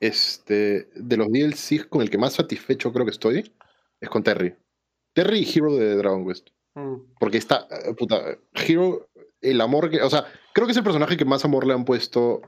Este, 0.00 0.88
de 0.94 1.16
los 1.16 1.26
DLCs 1.28 1.86
con 1.86 2.02
el 2.02 2.10
que 2.10 2.18
más 2.18 2.34
satisfecho 2.34 2.92
creo 2.92 3.04
que 3.04 3.10
estoy 3.10 3.52
es 4.00 4.08
con 4.08 4.22
Terry. 4.22 4.54
Terry 5.12 5.40
y 5.40 5.52
Hero 5.58 5.74
de 5.74 5.96
Dragon 5.96 6.24
Quest. 6.24 6.50
Mm, 6.76 6.94
Porque 7.18 7.38
está, 7.38 7.66
eh, 7.70 7.92
puta, 7.94 8.22
Hero, 8.54 9.08
el 9.40 9.60
amor 9.60 9.90
que, 9.90 10.00
o 10.00 10.08
sea, 10.08 10.24
creo 10.54 10.66
que 10.68 10.70
es 10.70 10.76
el 10.78 10.84
personaje 10.84 11.16
que 11.16 11.24
más 11.24 11.44
amor 11.44 11.66
le 11.66 11.74
han 11.74 11.84
puesto 11.84 12.40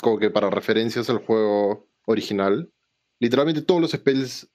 como 0.00 0.18
que 0.18 0.30
para 0.30 0.48
referencias 0.48 1.10
al 1.10 1.18
juego 1.18 1.86
original. 2.06 2.72
Literalmente 3.20 3.60
todos 3.60 3.82
los 3.82 3.90
spells 3.90 4.48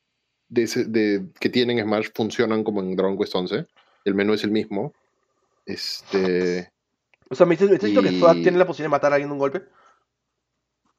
de 0.48 0.64
ese- 0.64 0.86
de- 0.86 1.28
que 1.40 1.50
tienen 1.50 1.78
en 1.78 1.86
Smash 1.86 2.08
funcionan 2.16 2.64
como 2.64 2.82
en 2.82 2.96
Dragon 2.96 3.16
Quest 3.20 3.36
11. 3.36 3.68
El 4.06 4.16
menú 4.16 4.34
es 4.34 4.44
el 4.44 4.50
mismo. 4.50 4.94
Este, 5.68 6.72
O 7.30 7.36
sea, 7.36 7.46
me 7.46 7.54
dices, 7.56 7.70
me 7.70 7.76
estás 7.76 7.90
diciendo 7.90 8.10
que 8.10 8.16
Y- 8.16 8.20
Thwad 8.20 8.34
tiene 8.42 8.58
la 8.58 8.66
posibilidad 8.66 8.88
de 8.90 8.92
matar 8.98 9.12
a 9.12 9.16
alguien 9.16 9.30
de 9.30 9.34
un 9.34 9.40
golpe. 9.40 9.62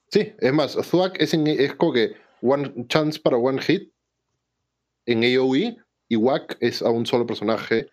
sí, 0.08 0.32
es 0.38 0.52
más, 0.52 0.76
Thwack 0.76 1.20
es, 1.20 1.34
en- 1.34 1.46
es 1.46 1.74
como 1.74 1.92
que 1.92 2.14
one 2.42 2.86
chance 2.88 3.18
para 3.20 3.36
one 3.36 3.60
hit 3.60 3.92
en 5.06 5.22
AoE 5.24 5.76
y 6.08 6.16
Wack 6.16 6.56
es 6.60 6.82
a 6.82 6.90
un 6.90 7.04
solo 7.06 7.26
personaje. 7.26 7.88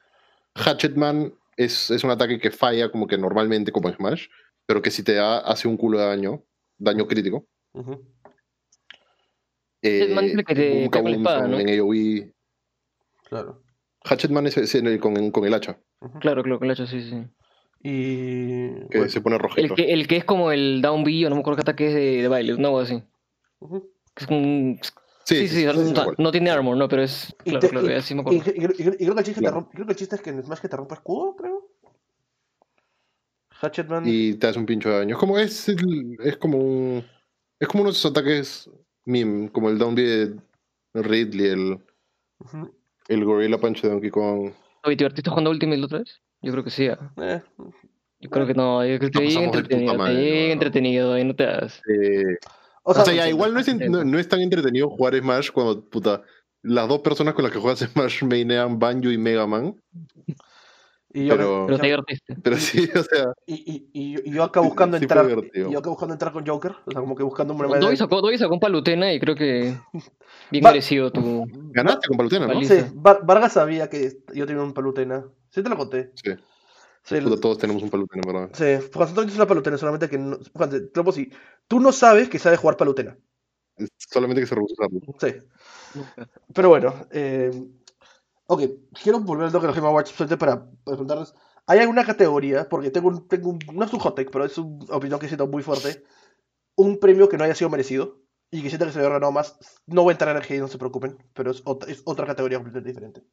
Hatchetman 0.55 1.33
es, 1.57 1.89
es 1.91 2.03
un 2.03 2.11
ataque 2.11 2.39
que 2.39 2.51
falla 2.51 2.89
como 2.91 3.07
que 3.07 3.17
normalmente 3.17 3.71
como 3.71 3.89
en 3.89 3.95
Smash, 3.95 4.27
pero 4.65 4.81
que 4.81 4.91
si 4.91 5.03
te 5.03 5.13
da 5.15 5.39
hace 5.39 5.67
un 5.67 5.77
culo 5.77 5.99
de 5.99 6.05
daño, 6.05 6.43
daño 6.77 7.07
crítico. 7.07 7.47
Ujú. 7.73 8.03
Eh, 9.81 9.99
Hatchetman 10.01 10.25
el 10.25 10.45
que 10.45 10.55
te 10.55 10.83
espada, 10.85 10.99
Kaboom 11.41 11.51
¿no? 11.51 11.59
En 11.59 11.69
AoE. 11.79 12.33
Claro. 13.29 13.63
Hatchetman 14.03 14.47
es, 14.47 14.57
es 14.57 14.75
en 14.75 14.87
el- 14.87 14.99
con, 14.99 15.31
con 15.31 15.45
el 15.45 15.53
hacha. 15.53 15.79
Claro, 16.19 16.41
claro, 16.43 16.59
con 16.59 16.65
el 16.65 16.71
hacha, 16.71 16.87
sí, 16.87 17.01
sí. 17.01 17.23
Y. 17.83 18.69
que 18.89 18.97
bueno, 18.97 19.09
se 19.09 19.21
pone 19.21 19.37
rojito. 19.37 19.61
El 19.61 19.73
que, 19.75 19.93
el 19.93 20.07
que 20.07 20.17
es 20.17 20.25
como 20.25 20.51
el 20.51 20.81
Down 20.81 21.03
B, 21.03 21.25
o 21.25 21.29
no 21.29 21.35
me 21.35 21.41
acuerdo 21.41 21.57
qué 21.57 21.61
ataque 21.61 21.87
es 21.87 21.93
de, 21.93 22.21
de 22.21 22.27
baile, 22.27 22.53
no 22.57 22.67
algo 22.69 22.79
así. 22.79 23.01
Es 24.15 24.27
un- 24.29 24.79
Sí, 25.23 25.45
Sí, 25.45 25.47
sí, 25.49 25.65
no, 25.65 25.73
sí, 25.73 25.79
no- 25.79 26.01
igual. 26.01 26.15
no 26.19 26.31
tiene 26.31 26.49
armor, 26.51 26.77
no, 26.77 26.87
pero 26.87 27.03
es. 27.03 27.35
Y 27.43 27.49
Claro, 27.49 27.59
te- 27.59 27.69
claro, 27.69 27.85
y- 27.87 27.89
ya 27.89 28.01
sí 28.01 28.15
me 28.15 28.21
y- 28.21 28.39
acuerdo. 28.39 28.51
y- 28.55 28.61
y- 28.61 28.63
y 28.63 29.05
creo 29.05 29.13
que 29.13 29.19
el 29.19 29.25
chiste, 29.25 29.41
Claro. 29.41 29.55
te 29.57 29.59
rompe- 29.61 29.71
creo 29.73 29.85
que 29.85 29.91
el 29.91 29.97
chiste 29.97 30.15
es 30.15 30.21
que 30.21 30.29
en 30.29 30.41
Smash 30.43 30.59
que 30.59 30.69
te 30.69 30.77
rompe 30.77 30.93
escudo, 30.95 31.35
creo. 31.35 31.67
Hatchetman. 33.59 34.03
Y 34.05 34.35
te 34.35 34.47
hace 34.47 34.59
un 34.59 34.65
pincho 34.65 34.89
de 34.89 34.99
daño. 34.99 35.15
Es 35.15 35.19
como, 35.19 35.37
es, 35.37 35.67
el- 35.69 36.17
es 36.23 36.37
como 36.37 36.57
un. 36.59 37.03
Es 37.59 37.67
como 37.67 37.81
uno 37.81 37.91
de 37.91 37.97
esos 37.97 38.11
ataques 38.11 38.69
meme, 39.05 39.49
como 39.51 39.69
el 39.69 39.77
Down 39.77 39.95
B 39.95 40.01
de 40.03 40.37
Ridley, 40.93 41.47
el, 41.47 41.79
el 43.07 43.25
Gorilla 43.25 43.57
Punch 43.57 43.81
de 43.81 43.89
Donkey 43.89 44.09
Kong. 44.11 44.51
Oye, 44.83 44.95
¿te 44.95 45.03
divertiste 45.03 45.29
jugando 45.29 45.49
Ultimate 45.49 45.77
la 45.79 45.85
otra 45.85 45.99
vez? 45.99 46.21
Yo 46.41 46.51
creo 46.51 46.63
que 46.63 46.69
sí. 46.69 46.87
ah. 46.87 47.11
Eh, 47.17 47.41
Yo 48.19 48.29
creo 48.29 48.47
que 48.47 48.53
no, 48.53 48.85
yo 48.85 48.97
creo 48.99 49.11
que 49.11 49.19
de 49.19 49.25
puta 49.27 49.43
entretenido, 49.43 49.95
madre, 49.95 50.15
bien 50.15 50.47
¿no? 50.47 50.53
entretenido, 50.53 51.13
ahí 51.13 51.23
no 51.23 51.35
te 51.35 51.45
das. 51.45 51.81
Eh, 51.87 52.37
O 52.83 52.93
sea, 52.93 53.05
sea, 53.05 53.13
ya, 53.13 53.29
igual 53.29 53.53
no 53.53 53.59
es, 53.59 53.67
no, 53.89 54.03
no 54.05 54.19
es 54.19 54.27
tan 54.27 54.39
entretenido 54.41 54.89
jugar 54.89 55.15
Smash 55.15 55.51
cuando, 55.51 55.83
puta, 55.83 56.23
las 56.63 56.87
dos 56.87 56.99
personas 56.99 57.33
con 57.33 57.43
las 57.43 57.51
que 57.51 57.59
juegas 57.59 57.79
Smash 57.79 58.23
mainean 58.23 58.79
Banjo 58.79 59.11
y 59.11 59.17
Mega 59.17 59.45
Man. 59.45 59.75
Y 61.21 61.25
yo, 61.27 61.35
pero- 61.35 61.65
Pero 61.67 61.77
te 61.79 61.85
divertiste. 61.85 62.35
Pero 62.43 62.57
sí, 62.57 62.89
o 62.95 63.03
sea, 63.03 63.33
y, 63.45 63.53
y- 63.55 63.89
y- 63.93 64.29
y 64.29 64.31
yo 64.33 64.43
acá 64.43 64.59
buscando 64.59 64.97
Sí 64.97 65.03
entrar. 65.03 65.27
yo 65.53 65.79
acá 65.79 65.89
buscando 65.89 66.13
entrar 66.13 66.31
con 66.33 66.45
Joker. 66.45 66.71
O 66.85 66.91
sea, 66.91 67.01
como 67.01 67.15
que 67.15 67.23
buscando 67.23 67.53
un 67.53 67.79
Dobby 67.79 67.97
sacó, 67.97 68.21
Dobby 68.21 68.37
sacó 68.37 68.53
un 68.53 68.59
palutena 68.59 69.13
y 69.13 69.19
creo 69.19 69.35
que 69.35 69.75
bien 70.51 70.63
Va- 70.65 70.71
merecido 70.71 71.11
tu. 71.11 71.45
ganaste 71.71 72.07
con 72.07 72.17
Palutena, 72.17 72.47
¿no? 72.47 72.61
Sí, 72.63 72.75
Vargas 72.95 73.53
sabía 73.53 73.89
que 73.89 74.17
yo 74.33 74.45
tenía 74.45 74.61
un 74.63 74.73
palutena. 74.73 75.25
Sí, 75.49 75.63
te 75.63 75.69
lo 75.69 75.77
conté. 75.77 76.11
Sí. 76.15 76.31
Sí, 77.03 77.21
Puta, 77.21 77.39
todos 77.39 77.57
tenemos 77.57 77.81
un 77.83 77.89
Palutena, 77.89 78.21
¿verdad? 78.25 78.49
sí. 78.53 78.89
Juan 78.93 79.07
Antonio 79.07 79.29
es 79.29 79.35
una 79.37 79.47
palutena, 79.47 79.77
solamente 79.77 80.09
que 80.09 80.17
no. 80.17 80.37
Juan, 80.53 80.69
te- 80.69 80.81
te 80.81 80.85
lo 80.99 81.03
pongo 81.05 81.11
así, 81.11 81.31
Tú 81.67 81.79
no 81.79 81.91
sabes 81.93 82.27
que 82.27 82.37
sabe 82.37 82.57
jugar 82.57 82.75
palutena. 82.75 83.17
Solamente 83.97 84.41
que 84.41 84.47
se 84.47 84.55
rehúsa 84.55 84.73
a 84.83 84.87
usarlo. 84.87 84.99
Sí. 85.19 86.01
Pero 86.53 86.69
bueno, 86.69 86.93
eh, 87.11 87.51
ok, 88.47 88.61
quiero 89.03 89.19
volver 89.19 89.45
al 89.47 89.51
de 89.51 89.59
Game 89.59 89.87
Awards 89.87 90.09
solamente 90.09 90.37
para, 90.37 90.65
preguntarles, 90.85 91.33
¿hay 91.65 91.79
alguna 91.79 92.05
categoría? 92.05 92.67
Porque 92.69 92.89
tengo, 92.91 93.09
un, 93.09 93.27
tengo 93.27 93.49
un- 93.49 93.59
no 93.73 93.85
es 93.85 93.93
un 93.93 93.99
hot 93.99 94.15
take, 94.15 94.29
pero 94.31 94.45
es 94.45 94.57
una 94.57 94.95
opinión 94.95 95.19
que 95.19 95.27
siento 95.27 95.47
muy 95.47 95.63
fuerte, 95.63 96.03
un 96.75 96.97
premio 96.99 97.27
que 97.29 97.37
no 97.37 97.43
haya 97.43 97.55
sido 97.55 97.69
merecido 97.69 98.21
y 98.49 98.61
que 98.61 98.69
sienta 98.69 98.85
que 98.85 98.91
se 98.93 98.99
había 98.99 99.09
ganado 99.11 99.31
más, 99.31 99.57
no 99.85 100.03
voy 100.03 100.11
a 100.11 100.13
entrar 100.13 100.31
en 100.35 100.41
el 100.41 100.43
GI, 100.47 100.59
no 100.59 100.67
se 100.67 100.77
preocupen, 100.77 101.17
pero 101.33 101.51
es 101.51 101.61
otra, 101.65 101.91
es 101.91 102.01
otra 102.05 102.25
categoría 102.25 102.57
completamente 102.57 102.89
diferente. 102.89 103.23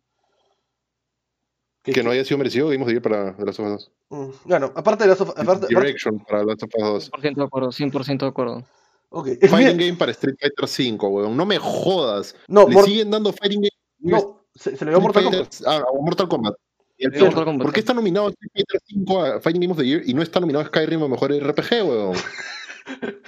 Que 1.82 2.02
no 2.02 2.10
haya 2.10 2.24
sido 2.24 2.38
merecido, 2.38 2.68
of 2.68 2.72
the 2.86 2.92
Year 2.92 3.02
para 3.02 3.36
The 3.36 3.44
Last 3.44 3.60
of 3.60 3.66
Us 3.74 3.90
Mm, 4.10 4.30
Bueno, 4.46 4.72
aparte 4.74 5.04
de 5.04 5.10
las... 5.10 5.20
Aparte, 5.20 5.42
2. 5.44 5.48
aparte- 5.48 5.66
Direction 5.68 6.18
para 6.20 6.40
The 6.40 6.46
Last 6.46 6.62
of 6.62 6.70
Us 6.74 7.10
2. 7.10 7.22
100% 7.22 7.34
de 7.36 7.42
acuerdo, 7.44 7.68
100% 7.72 8.18
de 8.20 8.26
acuerdo. 8.26 8.64
ok, 9.10 9.28
Fighting 9.48 9.76
Game 9.78 9.94
para 9.96 10.12
Street 10.12 10.36
Fighter 10.40 10.66
5, 10.68 11.08
weón. 11.08 11.36
No 11.36 11.44
me 11.44 11.58
jodas. 11.58 12.34
No, 12.48 12.66
Le 12.66 12.82
siguen 12.82 13.10
dando 13.10 13.32
Fighting 13.34 13.60
Game. 13.60 13.70
no, 13.98 14.43
se, 14.54 14.76
se 14.76 14.84
le 14.84 14.90
dio 14.92 14.98
a 14.98 15.02
Mortal 15.02 15.24
Kombat. 15.24 15.54
Ah, 15.66 15.76
a 15.76 16.02
Mortal 16.02 16.28
Kombat. 16.28 16.54
Y 16.96 17.06
el 17.06 17.12
Sí, 17.12 17.18
peor, 17.18 17.26
Mortal 17.30 17.44
Kombat, 17.44 17.62
¿Por 17.64 17.72
qué 17.74 17.80
está 17.80 17.94
nominado 17.94 18.28
Street 18.30 18.50
Fighter 18.54 18.80
5 18.86 19.22
a 19.24 19.40
Fighting 19.40 19.60
Game 19.62 19.72
of 19.72 19.78
the 19.78 19.86
Year 19.86 20.02
y 20.06 20.14
no 20.14 20.22
está 20.22 20.40
nominado 20.40 20.64
Skyrim 20.66 21.02
a 21.02 21.08
Mejor 21.08 21.32
RPG, 21.32 21.70
weón? 21.84 22.16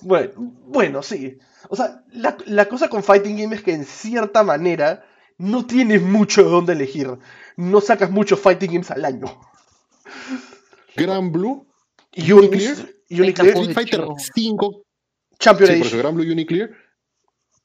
Bueno, 0.00 0.30
bueno, 0.36 1.02
sí. 1.02 1.38
O 1.68 1.76
sea, 1.76 2.04
la, 2.12 2.36
la 2.46 2.68
cosa 2.68 2.88
con 2.88 3.02
Fighting 3.02 3.36
Game 3.36 3.56
es 3.56 3.62
que 3.62 3.72
en 3.72 3.84
cierta 3.84 4.44
manera 4.44 5.04
no 5.38 5.66
tienes 5.66 6.02
mucho 6.02 6.44
de 6.44 6.50
dónde 6.50 6.72
elegir. 6.74 7.08
No 7.56 7.80
sacas 7.80 8.10
muchos 8.10 8.38
Fighting 8.38 8.70
Games 8.74 8.90
al 8.92 9.04
año. 9.04 9.26
Gran 10.96 11.32
Blue, 11.32 11.66
Y 12.12 12.30
Uniclear, 12.32 12.76
Uniclear, 13.10 13.56
Street 13.56 13.74
Fighter 13.74 14.00
hecho- 14.00 14.14
5, 14.34 14.82
Champion 15.38 15.70
sí, 15.70 15.80
eso 15.82 15.98
Gran 15.98 16.14
Blue 16.14 16.24
y 16.24 16.30
Uniclear. 16.30 16.70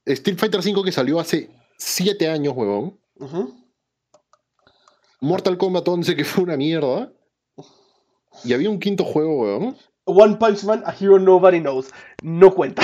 Street 0.06 0.38
Fighter 0.38 0.62
5 0.64 0.84
que 0.84 0.92
salió 0.92 1.20
hace 1.20 1.50
7 1.78 2.30
años, 2.30 2.54
weón. 2.56 3.00
Ujú. 3.20 3.54
Mortal 5.22 5.58
Kombat 5.58 5.88
11 5.88 6.16
que 6.16 6.26
fue 6.26 6.44
una 6.44 6.58
mierda. 6.58 7.12
Y 8.44 8.54
había 8.54 8.70
un 8.70 8.80
quinto 8.80 9.04
juego, 9.06 9.42
weón. 9.42 9.78
One 10.06 10.36
Punch 10.36 10.64
Man, 10.66 10.84
A 10.86 10.94
Hero 11.00 11.18
Nobody 11.20 11.62
Knows. 11.62 11.90
No 12.22 12.54
cuenta. 12.54 12.84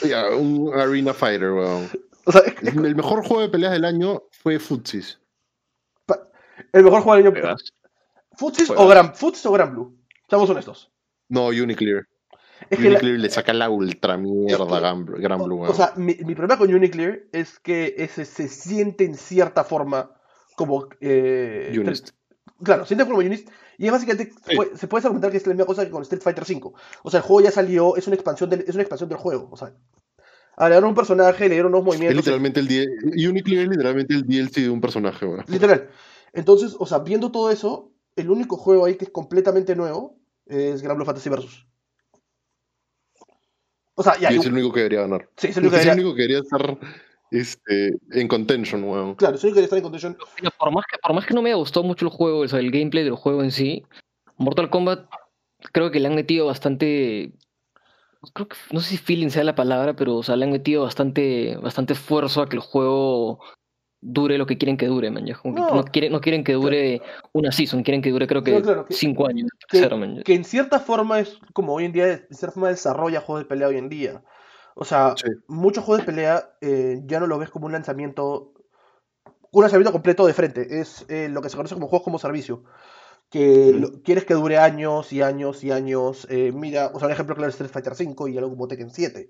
Un 0.38 0.70
Arena 0.74 1.12
Fighter, 1.12 1.50
weón. 1.52 1.88
O 2.26 2.32
sea, 2.32 2.42
es- 2.42 2.54
es- 2.62 2.74
El 2.76 2.94
mejor 2.94 3.24
juego 3.26 3.42
de 3.42 3.48
peleas 3.48 3.72
del 3.72 3.84
año 3.84 4.22
fue 4.30 4.58
Futsis. 4.58 5.18
el 6.72 6.84
mejor 6.84 7.02
juego 7.02 7.30
del 7.30 7.36
año. 7.44 7.56
Futsis 8.36 8.70
o. 8.70 8.86
Gran, 8.86 9.14
Futsis 9.14 9.44
o 9.46 9.52
Gran 9.52 9.72
Blue. 9.72 9.96
Seamos 10.28 10.48
honestos. 10.50 10.90
No, 11.28 11.46
Uniclear. 11.46 12.06
Es 12.68 12.78
la- 12.80 12.88
Uniclear 12.90 13.18
le 13.18 13.30
saca 13.30 13.52
la 13.52 13.70
ultra 13.70 14.16
mierda 14.16 14.64
Es 14.64 14.80
Gran 14.80 15.06
Gran 15.06 15.42
Blue, 15.42 15.62
o, 15.62 15.74
sea, 15.74 15.92
mi, 15.96 16.14
mi 16.16 16.34
problema 16.34 16.58
con 16.58 16.72
Uniclear 16.72 17.20
es 17.32 17.58
que 17.58 17.94
ese 17.98 18.24
se 18.24 18.48
siente 18.48 19.04
en 19.04 19.14
cierta 19.16 19.64
forma 19.64 20.10
como. 20.56 20.88
Eh, 21.00 21.74
Unist. 21.78 22.10
Claro, 22.62 22.84
siente 22.84 23.06
como 23.06 23.18
Unist. 23.18 23.48
Y 23.78 23.86
es 23.86 23.92
básicamente, 23.92 24.32
Sí. 24.46 24.56
se 24.74 24.86
puede 24.88 25.06
argumentar 25.06 25.30
que 25.30 25.38
es 25.38 25.46
la 25.46 25.54
misma 25.54 25.64
cosa 25.64 25.84
que 25.86 25.90
con 25.90 26.02
Street 26.02 26.20
Fighter 26.22 26.44
V. 26.44 26.72
O 27.02 27.10
sea, 27.10 27.18
el 27.18 27.24
juego 27.24 27.40
ya 27.40 27.50
salió, 27.50 27.96
es 27.96 28.06
una 28.06 28.16
expansión 28.16 28.50
del, 28.50 28.60
es 28.68 28.74
una 28.74 28.82
expansión 28.82 29.08
del 29.08 29.16
juego. 29.16 29.48
O 29.50 29.56
sea, 29.56 29.72
agregaron 30.56 30.90
un 30.90 30.94
personaje, 30.94 31.48
le 31.48 31.54
dieron 31.54 31.72
unos 31.74 31.80
Es 31.80 31.86
movimientos. 31.86 32.16
literalmente 32.18 32.60
el 32.60 33.28
Uniclear 33.30 33.62
es 33.64 33.70
literalmente 33.70 34.12
el 34.14 34.26
DLC 34.26 34.60
de 34.60 34.68
un 34.70 34.82
personaje, 34.82 35.24
weón. 35.24 35.44
Literal. 35.48 35.88
Entonces, 36.34 36.76
o 36.78 36.84
sea, 36.84 36.98
viendo 36.98 37.32
todo 37.32 37.50
eso, 37.50 37.90
el 38.16 38.28
único 38.30 38.58
juego 38.58 38.84
ahí 38.84 38.96
que 38.96 39.06
es 39.06 39.10
completamente 39.10 39.74
nuevo 39.74 40.18
es 40.44 40.82
Gran 40.82 40.96
Blue 40.96 41.06
Fantasy 41.06 41.30
Versus. 41.30 41.66
O 44.00 44.02
sea, 44.02 44.18
ya, 44.18 44.32
Y 44.32 44.36
es 44.38 44.46
el 44.46 44.54
único 44.54 44.72
que 44.72 44.80
debería 44.80 45.02
ganar. 45.02 45.28
sí, 45.36 45.48
es 45.48 45.56
el 45.58 45.64
único 45.64 45.76
que 45.76 45.82
el 45.82 45.84
debería- 45.88 45.92
único 46.02 46.14
que 46.16 46.22
debería 46.22 46.38
estar 46.38 46.78
este, 47.30 47.98
en 48.12 48.28
contention, 48.28 48.82
weón. 48.82 49.14
Claro, 49.14 49.36
es 49.36 49.44
el 49.44 49.48
único 49.50 49.60
que 49.60 49.60
debería 49.60 49.64
estar 49.64 49.78
en 49.78 49.82
contention. 49.84 50.16
Mira, 50.40 50.50
por 50.58 50.72
más 50.72 50.84
que 50.90 50.96
por 51.02 51.12
más 51.14 51.26
que 51.26 51.34
no 51.34 51.42
me 51.42 51.50
haya 51.50 51.56
gustado 51.56 51.84
mucho 51.84 52.06
el 52.06 52.10
juego, 52.10 52.38
o 52.40 52.48
sea, 52.48 52.60
el 52.60 52.70
gameplay 52.70 53.04
del 53.04 53.14
juego 53.16 53.42
en 53.42 53.50
sí, 53.50 53.84
Mortal 54.38 54.70
Kombat 54.70 55.06
creo 55.72 55.90
que 55.90 56.00
le 56.00 56.08
han 56.08 56.14
metido 56.14 56.46
bastante 56.46 57.32
creo 58.32 58.48
que 58.48 58.56
no 58.72 58.80
sé 58.80 58.90
si 58.90 58.96
feeling 58.96 59.28
sea 59.28 59.44
la 59.44 59.54
palabra, 59.54 59.94
pero 59.94 60.16
o 60.16 60.22
sea, 60.22 60.36
le 60.36 60.46
han 60.46 60.52
metido 60.52 60.82
bastante 60.84 61.56
bastante 61.58 61.92
esfuerzo 61.92 62.40
a 62.40 62.48
que 62.48 62.56
el 62.56 62.62
juego 62.62 63.40
dure 64.02 64.38
lo 64.38 64.46
que 64.46 64.56
quieren 64.56 64.76
que 64.76 64.86
dure, 64.86 65.10
man. 65.10 65.24
que 65.26 65.34
No. 65.44 65.84
Quieren, 65.84 66.12
no 66.12 66.20
quieren 66.20 66.42
que 66.44 66.54
dure 66.54 67.02
una 67.32 67.52
season, 67.52 67.82
quieren 67.82 68.00
que 68.02 68.10
dure 68.10 68.26
creo 68.26 68.42
que 68.42 68.52
No, 68.52 68.62
claro, 68.62 68.86
que- 68.86 68.94
cinco 68.94 69.26
años. 69.26 69.50
que- 69.68 69.88
man, 69.88 70.22
en 70.26 70.44
cierta 70.44 70.78
forma 70.80 71.20
es 71.20 71.38
como 71.52 71.74
hoy 71.74 71.84
en 71.84 71.92
día, 71.92 72.08
en 72.12 72.26
cierta 72.34 72.52
forma 72.52 72.68
desarrolla 72.68 73.20
juegos 73.20 73.44
de 73.44 73.48
pelea 73.48 73.68
hoy 73.68 73.76
en 73.76 73.88
día. 73.88 74.22
O 74.74 74.84
sea, 74.84 75.14
Sí. 75.16 75.26
muchos 75.48 75.84
juegos 75.84 76.06
de 76.06 76.12
pelea 76.12 76.50
eh, 76.62 77.02
ya 77.04 77.20
no 77.20 77.26
lo 77.26 77.38
ves 77.38 77.50
como 77.50 77.66
un 77.66 77.72
lanzamiento, 77.72 78.52
un 79.52 79.62
lanzamiento 79.62 79.92
completo 79.92 80.26
de 80.26 80.32
frente. 80.32 80.80
Es 80.80 81.04
eh, 81.08 81.28
lo 81.28 81.42
que 81.42 81.50
se 81.50 81.56
conoce 81.56 81.74
como 81.74 81.88
juegos 81.88 82.04
como 82.04 82.18
servicio. 82.18 82.64
Que 83.30 83.72
lo- 83.74 84.02
quieres 84.02 84.24
que 84.24 84.34
dure 84.34 84.58
años 84.58 85.12
y 85.12 85.22
años 85.22 85.62
y 85.62 85.70
años. 85.72 86.26
eh, 86.30 86.52
mira, 86.54 86.90
o 86.94 86.98
sea, 86.98 87.06
un 87.06 87.12
ejemplo 87.12 87.34
claro 87.36 87.48
es 87.50 87.54
Street 87.60 87.70
Fighter 87.70 87.92
V 87.92 88.30
y 88.30 88.38
algo 88.38 88.50
como 88.50 88.66
Tekken 88.66 88.90
7. 88.90 89.28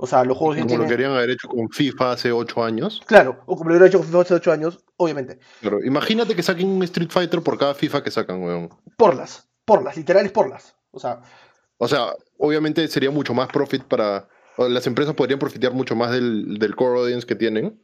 O 0.00 0.06
sea, 0.06 0.24
los 0.24 0.36
juegos 0.38 0.56
ya 0.58 0.62
Como 0.64 0.78
lo 0.78 0.88
querían 0.88 1.10
haber 1.10 1.30
hecho 1.30 1.48
con 1.48 1.68
FIFA 1.70 2.12
hace 2.12 2.30
8 2.32 2.62
años. 2.64 3.02
Claro, 3.06 3.42
o 3.46 3.56
como 3.56 3.68
lo 3.70 3.74
hubiera 3.74 3.88
hecho 3.88 3.98
con 3.98 4.06
FIFA 4.06 4.20
hace 4.20 4.34
8 4.34 4.52
años, 4.52 4.78
obviamente. 4.96 5.40
Pero 5.60 5.82
imagínate 5.84 6.36
que 6.36 6.42
saquen 6.42 6.68
un 6.68 6.82
Street 6.84 7.10
Fighter 7.10 7.42
por 7.42 7.58
cada 7.58 7.74
FIFA 7.74 8.02
que 8.04 8.10
sacan, 8.12 8.40
weón. 8.42 8.68
Porlas, 8.96 9.48
porlas, 9.64 9.96
literales 9.96 10.30
porlas. 10.30 10.76
O 10.92 11.00
sea, 11.00 11.20
O 11.78 11.88
sea, 11.88 12.12
obviamente 12.38 12.86
sería 12.88 13.10
mucho 13.10 13.34
más 13.34 13.48
profit 13.48 13.82
para. 13.84 14.28
Las 14.56 14.86
empresas 14.86 15.14
podrían 15.14 15.38
profitear 15.38 15.72
mucho 15.72 15.94
más 15.94 16.10
del, 16.12 16.58
del 16.58 16.74
core 16.74 17.00
audience 17.00 17.24
que 17.26 17.36
tienen, 17.36 17.80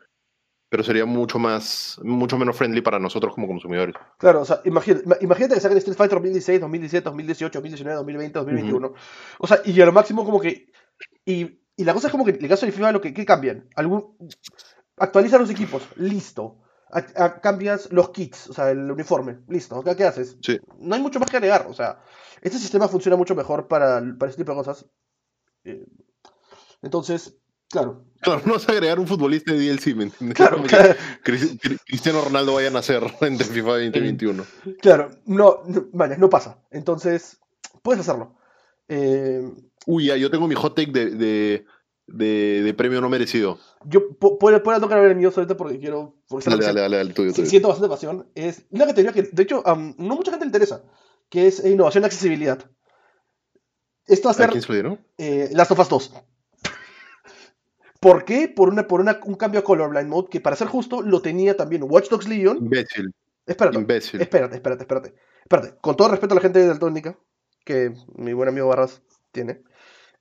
pero 0.68 0.82
sería 0.82 1.04
mucho 1.06 1.38
más, 1.38 2.00
mucho 2.02 2.36
menos 2.38 2.56
friendly 2.56 2.80
para 2.80 2.98
nosotros 2.98 3.34
como 3.34 3.46
consumidores. 3.46 3.94
Claro, 4.18 4.40
o 4.40 4.44
sea, 4.44 4.60
imagínate, 4.64 5.04
ima- 5.04 5.18
imagínate 5.20 5.54
que 5.54 5.60
saquen 5.60 5.78
Street 5.78 5.96
Fighter 5.96 6.16
2016, 6.16 6.60
2017, 6.60 7.04
2018, 7.04 7.58
2019, 7.58 7.96
2020, 7.96 8.38
2021. 8.40 8.94
O 9.38 9.46
sea, 9.46 9.60
y 9.64 9.80
a 9.80 9.86
lo 9.86 9.92
máximo 9.92 10.24
como 10.24 10.40
que... 10.40 10.66
Y, 11.24 11.60
y 11.76 11.84
la 11.84 11.92
cosa 11.94 12.08
es 12.08 12.10
como 12.12 12.24
que 12.24 12.32
en 12.32 12.42
el 12.42 12.48
caso 12.48 12.66
de 12.66 12.72
FIFA 12.72 12.92
lo 12.92 13.00
que 13.00 13.12
¿qué 13.14 13.24
cambian. 13.26 13.68
Algún, 13.76 14.16
actualizan 14.96 15.40
los 15.40 15.50
equipos, 15.50 15.82
listo. 15.96 16.60
A- 16.90 17.24
a- 17.24 17.40
cambias 17.40 17.90
los 17.92 18.10
kits, 18.10 18.48
o 18.50 18.52
sea, 18.54 18.70
el 18.70 18.90
uniforme, 18.90 19.40
listo. 19.48 19.82
¿Qué, 19.82 19.96
qué 19.96 20.04
haces? 20.04 20.36
Sí. 20.42 20.60
No 20.78 20.94
hay 20.94 21.00
mucho 21.00 21.18
más 21.18 21.28
que 21.30 21.36
agregar, 21.38 21.66
o 21.68 21.74
sea, 21.74 22.00
este 22.40 22.58
sistema 22.58 22.86
funciona 22.88 23.16
mucho 23.16 23.34
mejor 23.34 23.66
para, 23.66 24.00
para 24.18 24.30
este 24.30 24.42
tipo 24.42 24.52
de 24.52 24.58
cosas. 24.58 24.86
Eh, 25.64 25.84
entonces, 26.82 27.36
claro. 27.68 28.04
Claro, 28.20 28.42
no 28.44 28.52
vas 28.52 28.68
a 28.68 28.72
agregar 28.72 29.00
un 29.00 29.06
futbolista 29.08 29.52
de 29.52 29.58
DLC, 29.58 29.96
¿me 29.96 30.04
entiendes? 30.04 30.36
Claro, 30.36 30.62
que 30.62 30.96
Cristiano 31.86 32.22
Ronaldo 32.22 32.54
vaya 32.54 32.68
a 32.68 32.72
nacer 32.72 33.02
entre 33.22 33.46
FIFA 33.46 33.70
2021. 33.70 34.44
claro, 34.80 35.10
no, 35.26 35.62
no, 35.66 35.86
vaya, 35.92 36.16
no 36.16 36.30
pasa. 36.30 36.62
Entonces, 36.70 37.40
puedes 37.82 38.00
hacerlo. 38.02 38.36
Eh, 38.88 39.42
Uy, 39.86 40.06
ya, 40.06 40.16
yo 40.16 40.30
tengo 40.30 40.48
mi 40.48 40.54
hot 40.54 40.74
take 40.74 40.90
de, 40.92 41.10
de, 41.10 41.66
de, 42.06 42.62
de 42.62 42.74
premio 42.74 43.00
no 43.00 43.08
merecido. 43.08 43.58
Yo 43.84 44.00
pu- 44.18 44.38
puedo, 44.38 44.62
puedo 44.62 44.80
tocar 44.80 45.04
el 45.04 45.16
mío 45.16 45.30
ahorita 45.34 45.56
porque 45.56 45.78
quiero. 45.78 46.16
Porque 46.28 46.48
Dale, 46.48 46.64
dale, 46.64 46.80
dale, 46.80 46.96
dale, 46.96 47.12
tuyo, 47.14 47.32
tuyo. 47.32 47.46
siento 47.48 47.68
bastante 47.68 47.90
pasión. 47.90 48.28
Es 48.34 48.64
una 48.70 48.86
categoría 48.86 49.12
que, 49.12 49.28
de 49.30 49.42
hecho, 49.42 49.62
no 49.66 50.16
mucha 50.16 50.30
gente 50.30 50.44
le 50.46 50.48
interesa. 50.48 50.82
Que 51.28 51.46
es 51.46 51.64
innovación 51.64 52.04
y 52.04 52.06
accesibilidad. 52.06 52.70
Esto 54.06 54.28
va 54.28 54.32
a 54.32 54.34
¿A 54.34 54.36
ser 54.36 54.50
quién 54.50 54.62
se 54.62 54.68
lo 54.68 54.74
dieron? 54.74 55.06
eh, 55.18 55.48
Last 55.52 55.70
of 55.70 55.78
Us 55.80 55.88
2. 55.88 56.12
¿Por 58.00 58.24
qué? 58.24 58.48
Por, 58.48 58.68
una, 58.68 58.86
por 58.86 59.00
una- 59.00 59.20
un 59.24 59.34
cambio 59.34 59.60
a 59.60 59.64
Colorblind 59.64 60.08
Mode 60.08 60.28
que, 60.30 60.40
para 60.40 60.56
ser 60.56 60.68
justo, 60.68 61.00
lo 61.02 61.22
tenía 61.22 61.56
también 61.56 61.82
Watch 61.84 62.08
Dogs 62.10 62.28
Legion. 62.28 62.58
Imbécil, 62.58 63.14
Espérate, 63.46 63.78
imbécil. 63.78 64.20
espérate, 64.20 64.56
espérate, 64.56 64.82
espérate. 64.82 65.14
Espérate, 65.42 65.76
con 65.80 65.96
todo 65.96 66.08
respeto 66.08 66.32
a 66.34 66.36
la 66.36 66.40
gente 66.42 66.58
de 66.58 66.66
Daltónica, 66.66 67.18
que 67.64 67.94
mi 68.16 68.32
buen 68.32 68.48
amigo 68.48 68.68
Barras 68.68 69.02
tiene. 69.32 69.62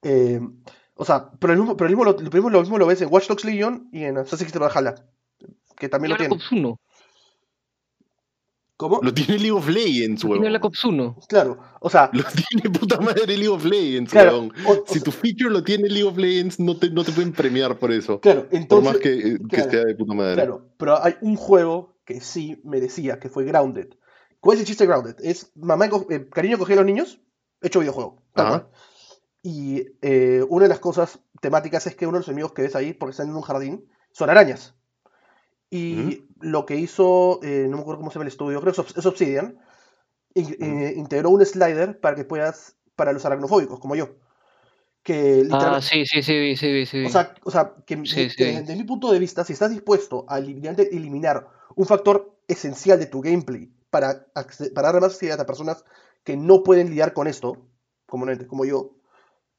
Eh, 0.03 0.39
o 0.95 1.05
sea, 1.05 1.31
pero, 1.39 1.53
el 1.53 1.59
mismo, 1.59 1.75
pero 1.77 1.87
el 1.89 1.95
mismo 1.95 2.05
lo, 2.05 2.11
lo 2.13 2.29
mismo, 2.31 2.49
lo 2.49 2.59
mismo 2.61 2.77
lo 2.77 2.85
ves 2.87 3.01
en 3.01 3.11
Watch 3.11 3.27
Dogs 3.27 3.45
Legion 3.45 3.89
y 3.91 4.03
en 4.03 4.17
Assassin's 4.17 4.51
Creed 4.51 4.61
Valhalla. 4.63 4.95
Que 5.77 5.89
también 5.89 6.11
lo 6.11 6.17
Black 6.17 6.29
tiene. 6.29 6.35
Ops 6.35 6.51
1. 6.51 6.79
¿Cómo? 8.75 8.99
Lo 9.03 9.13
tiene 9.13 9.35
League 9.37 9.51
of 9.51 9.67
Legends, 9.69 10.21
Tiene 10.21 10.39
weón. 10.39 10.49
Black 10.51 10.65
Ops 10.65 10.83
1. 10.83 11.17
Claro, 11.29 11.59
o 11.79 11.89
sea, 11.89 12.09
Lo 12.11 12.23
tiene 12.49 12.69
puta 12.77 12.99
madre 12.99 13.27
League 13.37 13.47
of 13.47 13.63
Legends, 13.63 14.11
claro, 14.11 14.39
weón. 14.39 14.53
o- 14.65 14.71
o 14.71 14.83
Si 14.87 14.95
sea, 14.95 15.03
tu 15.03 15.11
feature 15.11 15.49
lo 15.51 15.63
tiene 15.63 15.87
League 15.89 16.07
of 16.09 16.17
Legends, 16.17 16.59
no 16.59 16.75
te, 16.77 16.89
no 16.89 17.03
te 17.03 17.11
pueden 17.11 17.33
premiar 17.33 17.77
por 17.77 17.91
eso. 17.91 18.19
claro, 18.19 18.45
por 18.49 18.55
entonces, 18.59 18.91
más 18.93 19.01
que, 19.01 19.17
que 19.21 19.37
claro, 19.47 19.63
esté 19.65 19.85
de 19.85 19.95
puta 19.95 20.13
madre. 20.13 20.33
claro, 20.35 20.69
pero 20.77 21.01
hay 21.03 21.15
un 21.21 21.35
juego 21.35 21.95
que 22.03 22.19
sí 22.19 22.59
merecía, 22.65 23.19
que 23.19 23.29
fue 23.29 23.45
Grounded. 23.45 23.89
¿Cuál 24.39 24.55
es 24.55 24.61
el 24.61 24.67
chiste 24.67 24.83
de 24.85 24.87
Grounded? 24.89 25.15
Es 25.19 25.51
mamá, 25.55 25.85
eh, 26.09 26.27
cariño 26.29 26.57
cogía 26.57 26.75
a 26.75 26.77
los 26.77 26.85
niños, 26.85 27.21
hecho 27.61 27.79
videojuego. 27.79 28.23
Ajá. 28.33 28.67
Y 29.43 29.85
eh, 30.01 30.43
una 30.49 30.63
de 30.63 30.69
las 30.69 30.79
cosas 30.79 31.19
temáticas 31.41 31.85
es 31.85 31.95
que 31.95 32.07
uno 32.07 32.15
de 32.17 32.21
los 32.21 32.27
enemigos 32.29 32.53
que 32.53 32.63
ves 32.63 32.75
ahí, 32.75 32.93
porque 32.93 33.11
están 33.11 33.27
en 33.29 33.35
un 33.35 33.41
jardín, 33.41 33.85
son 34.11 34.29
arañas. 34.31 34.73
Y 35.69 36.25
lo 36.39 36.65
que 36.65 36.75
hizo, 36.75 37.39
eh, 37.43 37.67
no 37.69 37.77
me 37.77 37.81
acuerdo 37.81 37.99
cómo 37.99 38.11
se 38.11 38.15
llama 38.15 38.25
el 38.25 38.29
estudio, 38.31 38.61
creo 38.61 38.73
que 38.73 38.81
es 38.81 38.87
Obs- 38.87 38.97
es 38.97 39.05
Obsidian, 39.05 39.57
in- 40.35 40.55
eh, 40.61 40.93
integró 40.95 41.31
un 41.31 41.45
slider 41.45 41.99
para 41.99 42.15
que 42.15 42.25
puedas, 42.25 42.77
para 42.95 43.11
los 43.11 43.25
aracnofóbicos, 43.25 43.79
como 43.79 43.95
yo. 43.95 44.15
Que 45.03 45.39
Ah, 45.39 45.43
literalmente, 45.43 45.87
sí, 45.87 46.05
sí, 46.05 46.21
sí, 46.23 46.55
sí, 46.55 46.85
sí. 46.85 47.05
o 47.05 47.09
sea, 47.09 47.33
o 47.43 47.51
sea, 47.51 47.73
que, 47.85 47.97
Sí, 48.05 48.15
que 48.15 48.29
sí. 48.29 48.43
desde 48.45 48.75
mi 48.75 48.83
punto 48.83 49.11
de 49.11 49.19
vista, 49.19 49.43
si 49.43 49.53
estás 49.53 49.71
dispuesto 49.71 50.25
a 50.29 50.37
eliminar, 50.39 51.47
un 51.75 51.85
factor 51.85 52.37
esencial 52.47 52.99
de 52.99 53.07
tu 53.07 53.19
gameplay 53.21 53.69
para, 53.89 54.27
para 54.73 54.91
dar 54.91 55.01
más 55.01 55.05
accesibilidad 55.05 55.41
a 55.41 55.45
personas 55.45 55.83
que 56.23 56.37
no 56.37 56.63
pueden 56.63 56.89
lidiar 56.89 57.13
con 57.13 57.27
esto, 57.27 57.57
como, 58.05 58.25
como 58.47 58.63
yo, 58.63 58.91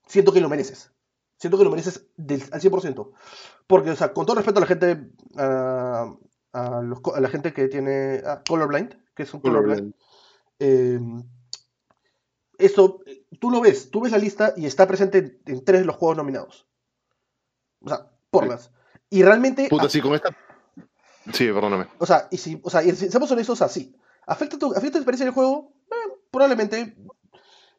siento 0.06 0.32
que 0.32 0.40
lo 0.40 0.48
mereces. 0.48 0.92
Siento 1.38 1.58
que 1.58 1.64
lo 1.64 1.70
mereces 1.70 2.06
del, 2.16 2.42
al 2.52 2.60
100%. 2.60 3.12
Porque, 3.66 3.90
o 3.90 3.96
sea, 3.96 4.12
con 4.12 4.26
todo 4.26 4.36
respeto 4.36 4.58
a 4.58 4.60
la 4.60 4.66
gente, 4.66 5.10
a, 5.36 6.14
a 6.52 6.82
los 6.82 7.00
a 7.14 7.20
la 7.20 7.28
gente 7.28 7.52
que 7.52 7.68
tiene 7.68 8.22
a 8.24 8.42
Colorblind, 8.42 8.96
que 9.14 9.24
es 9.24 9.34
un 9.34 9.40
colorblind, 9.40 9.94
eh, 10.58 11.00
eso, 12.58 13.00
eh, 13.06 13.26
tú 13.40 13.50
lo 13.50 13.60
ves, 13.60 13.90
tú 13.90 14.00
ves 14.00 14.12
la 14.12 14.18
lista 14.18 14.54
y 14.56 14.66
está 14.66 14.86
presente 14.86 15.18
en, 15.18 15.42
en 15.46 15.64
tres 15.64 15.80
de 15.80 15.86
los 15.86 15.96
juegos 15.96 16.16
nominados. 16.16 16.66
O 17.80 17.88
sea, 17.88 18.10
porlas. 18.30 18.70
Y 19.10 19.22
realmente, 19.22 19.68
Puta, 19.68 19.88
sí, 19.88 20.00
con 20.00 20.14
esta. 20.14 20.36
Sí, 21.32 21.46
perdóname. 21.46 21.88
o 21.98 22.06
sea, 22.06 22.28
y 22.30 22.36
si, 22.36 22.60
o 22.62 22.70
sea, 22.70 22.82
y 22.82 22.92
si 22.92 23.08
seamos 23.08 23.30
honestos, 23.30 23.62
así. 23.62 23.96
¿Afecta 24.26 24.58
tu, 24.58 24.72
afecta 24.72 24.92
tu 24.92 24.98
experiencia 24.98 25.26
del 25.26 25.34
juego? 25.34 25.72
Eh, 25.90 26.12
probablemente. 26.30 26.96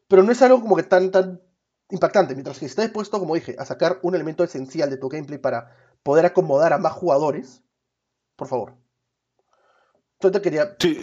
Pero 0.07 0.23
no 0.23 0.31
es 0.31 0.41
algo 0.41 0.61
como 0.61 0.75
que 0.75 0.83
tan, 0.83 1.11
tan 1.11 1.41
impactante. 1.89 2.33
Mientras 2.33 2.57
que 2.57 2.61
si 2.61 2.65
estás 2.65 2.85
dispuesto, 2.85 3.19
como 3.19 3.35
dije, 3.35 3.55
a 3.59 3.65
sacar 3.65 3.99
un 4.01 4.15
elemento 4.15 4.43
esencial 4.43 4.89
de 4.89 4.97
tu 4.97 5.09
gameplay 5.09 5.37
para 5.39 5.75
poder 6.03 6.25
acomodar 6.25 6.73
a 6.73 6.77
más 6.77 6.93
jugadores, 6.93 7.63
por 8.35 8.47
favor. 8.47 8.73
Yo 10.21 10.31
te 10.31 10.41
quería. 10.41 10.75
Sí, 10.79 10.97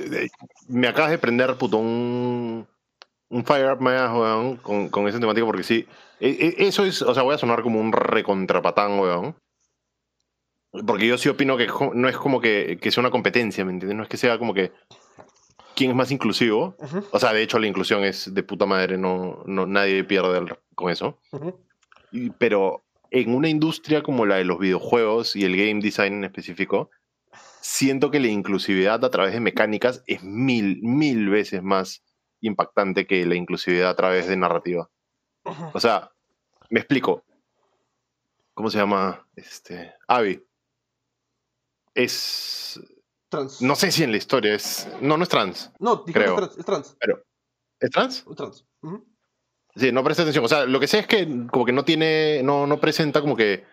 me 0.68 0.88
acabas 0.88 1.10
de 1.10 1.18
prender, 1.18 1.56
puto, 1.56 1.76
un, 1.78 2.66
un 3.28 3.44
fire 3.44 3.72
up 3.72 3.80
más, 3.80 4.10
weón, 4.12 4.56
con, 4.56 4.88
con 4.88 5.06
esa 5.06 5.20
temática, 5.20 5.46
porque 5.46 5.62
sí, 5.62 5.86
e- 6.18 6.54
e- 6.58 6.66
eso 6.66 6.84
es, 6.84 7.02
o 7.02 7.14
sea, 7.14 7.22
voy 7.22 7.34
a 7.34 7.38
sonar 7.38 7.62
como 7.62 7.80
un 7.80 7.92
recontrapatán, 7.92 8.98
weón. 8.98 9.36
Porque 10.86 11.06
yo 11.06 11.18
sí 11.18 11.28
opino 11.28 11.58
que 11.58 11.68
no 11.94 12.08
es 12.08 12.16
como 12.16 12.40
que, 12.40 12.78
que 12.80 12.90
sea 12.90 13.02
una 13.02 13.10
competencia, 13.10 13.64
¿me 13.64 13.72
entiendes? 13.72 13.96
No 13.96 14.02
es 14.04 14.08
que 14.08 14.16
sea 14.16 14.38
como 14.38 14.54
que 14.54 14.72
quién 15.76 15.90
es 15.90 15.96
más 15.96 16.10
inclusivo. 16.10 16.74
O 17.10 17.18
sea, 17.18 17.34
de 17.34 17.42
hecho 17.42 17.58
la 17.58 17.66
inclusión 17.66 18.02
es 18.04 18.32
de 18.32 18.42
puta 18.42 18.64
madre, 18.64 18.96
no, 18.96 19.42
no 19.44 19.66
nadie 19.66 20.02
pierde 20.04 20.38
al- 20.38 20.58
con 20.74 20.90
eso. 20.90 21.18
Y- 22.10 22.30
Pero 22.30 22.84
en 23.10 23.34
una 23.34 23.48
industria 23.48 24.02
como 24.02 24.26
la 24.26 24.36
de 24.36 24.44
los 24.44 24.58
videojuegos 24.58 25.36
y 25.36 25.44
el 25.44 25.56
game 25.56 25.80
design 25.80 26.14
en 26.14 26.24
específico, 26.24 26.90
siento 27.60 28.10
que 28.10 28.20
la 28.20 28.28
inclusividad 28.28 29.04
a 29.04 29.10
través 29.10 29.32
de 29.34 29.40
mecánicas 29.40 30.02
es 30.06 30.22
mil, 30.22 30.80
mil 30.82 31.28
veces 31.28 31.62
más 31.62 32.02
impactante 32.40 33.06
que 33.06 33.24
la 33.26 33.34
inclusividad 33.36 33.90
a 33.90 33.96
través 33.96 34.26
de 34.28 34.36
narrativa. 34.36 34.88
O 35.72 35.80
sea, 35.80 36.10
me 36.70 36.80
explico. 36.80 37.24
¿Cómo 38.54 38.68
se 38.70 38.78
llama? 38.78 39.26
Este. 39.36 39.94
Abby. 40.08 40.42
Es. 41.94 42.80
Trans. 43.28 43.62
No 43.62 43.74
sé 43.76 43.90
si 43.90 44.02
en 44.02 44.10
la 44.10 44.16
historia 44.18 44.54
es. 44.54 44.88
No, 45.00 45.16
no 45.16 45.22
es 45.22 45.28
trans. 45.28 45.70
No, 45.78 46.04
creo. 46.04 46.34
es 46.34 46.36
trans. 46.36 46.58
Es 46.58 46.64
trans. 46.64 46.96
¿Es 47.80 47.90
trans? 47.90 48.26
es 48.28 48.36
trans. 48.36 48.66
Ujú. 48.82 49.06
Sí, 49.74 49.90
no 49.92 50.04
presta 50.04 50.22
atención. 50.22 50.44
O 50.44 50.48
sea, 50.48 50.66
lo 50.66 50.78
que 50.80 50.86
sé 50.86 51.00
es 51.00 51.06
que 51.06 51.26
como 51.50 51.64
que 51.64 51.72
no 51.72 51.84
tiene, 51.84 52.42
no, 52.42 52.66
no 52.66 52.78
presenta 52.78 53.20
como 53.20 53.36
que... 53.36 53.64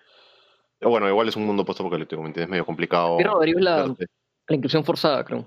Bueno, 0.81 1.09
igual 1.09 1.27
es 1.27 1.35
un 1.35 1.45
mundo 1.45 1.65
post-apocalíptico, 1.65 2.21
¿me 2.21 2.29
entiendes? 2.29 2.47
Es 2.47 2.51
medio 2.51 2.65
complicado. 2.65 3.17
Pero 3.17 3.37
Darío, 3.37 3.59
la, 3.59 3.85
la 4.47 4.55
inclusión 4.55 4.85
forzada, 4.85 5.25
creo. 5.25 5.45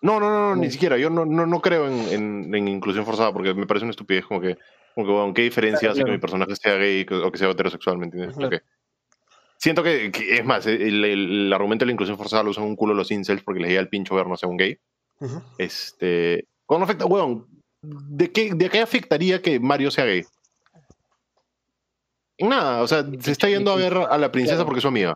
No, 0.00 0.20
no, 0.20 0.30
no, 0.30 0.54
no, 0.54 0.56
ni 0.56 0.70
siquiera. 0.70 0.96
Yo 0.96 1.10
no, 1.10 1.26
no, 1.26 1.44
no 1.44 1.60
creo 1.60 1.88
en, 1.88 1.98
en- 2.46 2.54
en 2.54 2.68
inclusión 2.68 3.04
forzada 3.04 3.32
porque 3.32 3.52
me 3.52 3.66
parece 3.66 3.84
una 3.84 3.90
estupidez 3.90 4.24
como 4.26 4.40
que, 4.40 4.56
como 4.94 5.06
que 5.06 5.12
bueno, 5.12 5.34
¿qué 5.34 5.42
diferencia 5.42 5.80
Claro, 5.80 5.92
hace 5.92 5.98
que 6.00 6.04
claro. 6.04 6.16
mi 6.16 6.20
personaje 6.20 6.56
sea 6.56 6.74
gay 6.76 7.04
que- 7.04 7.14
o 7.16 7.32
que 7.32 7.38
sea 7.38 7.50
heterosexual, 7.50 7.98
¿me 7.98 8.04
entiendes? 8.06 8.36
Claro. 8.36 8.48
Porque 8.50 8.64
siento 9.58 9.82
que, 9.82 10.12
que- 10.12 10.36
es 10.36 10.44
más, 10.44 10.64
el, 10.66 11.04
el- 11.04 11.46
el 11.46 11.52
argumento 11.52 11.82
de 11.84 11.86
la 11.86 11.92
inclusión 11.92 12.16
forzada 12.16 12.44
lo 12.44 12.50
usan 12.50 12.64
un 12.64 12.76
culo 12.76 12.94
los 12.94 13.10
incels 13.10 13.42
porque 13.42 13.60
les 13.60 13.70
llega 13.70 13.80
el 13.80 13.88
pincho 13.88 14.14
ver 14.14 14.26
no 14.28 14.36
sea 14.36 14.48
un 14.48 14.56
gay. 14.56 14.78
Ujú. 15.18 15.42
Este, 15.58 16.46
¿Cómo 16.64 16.78
no 16.78 16.84
afecta? 16.84 17.04
Weón, 17.06 17.46
¿de 17.82 18.30
qué, 18.32 18.52
¿de 18.54 18.68
qué 18.70 18.80
afectaría 18.80 19.40
que 19.42 19.58
Mario 19.60 19.90
sea 19.90 20.04
gay? 20.04 20.24
En 22.38 22.48
Nada, 22.48 22.82
o 22.82 22.88
sea, 22.88 23.04
se 23.20 23.32
está 23.32 23.48
yendo 23.48 23.70
a 23.70 23.76
ver 23.76 23.94
a 23.94 24.16
la 24.18 24.32
princesa 24.32 24.56
Claro. 24.56 24.66
porque 24.66 24.78
es 24.78 24.82
su 24.82 24.88
amiga. 24.88 25.14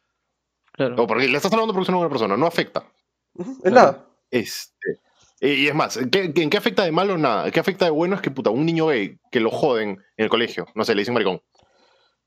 Claro. 0.72 1.02
O 1.02 1.06
porque 1.06 1.28
le 1.28 1.36
estás 1.36 1.52
hablando 1.52 1.72
porque 1.72 1.84
es 1.84 1.88
una 1.88 1.98
buena 1.98 2.10
persona. 2.10 2.36
No 2.36 2.46
afecta. 2.46 2.84
Es 3.62 3.72
nada. 3.72 4.06
Este, 4.30 5.00
y 5.40 5.68
es 5.68 5.74
más, 5.74 5.98
¿qué, 6.10 6.32
qué- 6.34 6.42
¿en 6.42 6.50
qué 6.50 6.56
afecta 6.58 6.84
de 6.84 6.92
malo? 6.92 7.16
Nada. 7.16 7.50
¿Qué 7.50 7.60
afecta 7.60 7.84
de 7.86 7.90
bueno? 7.92 8.16
Es 8.16 8.20
que, 8.22 8.30
puta, 8.30 8.50
un 8.50 8.66
niño 8.66 8.86
gay 8.88 9.18
que 9.30 9.40
lo 9.40 9.50
joden 9.50 9.90
en 10.16 10.24
el 10.24 10.28
colegio, 10.28 10.66
no 10.74 10.84
sé, 10.84 10.94
le 10.94 11.02
dicen 11.02 11.14
maricón. 11.14 11.40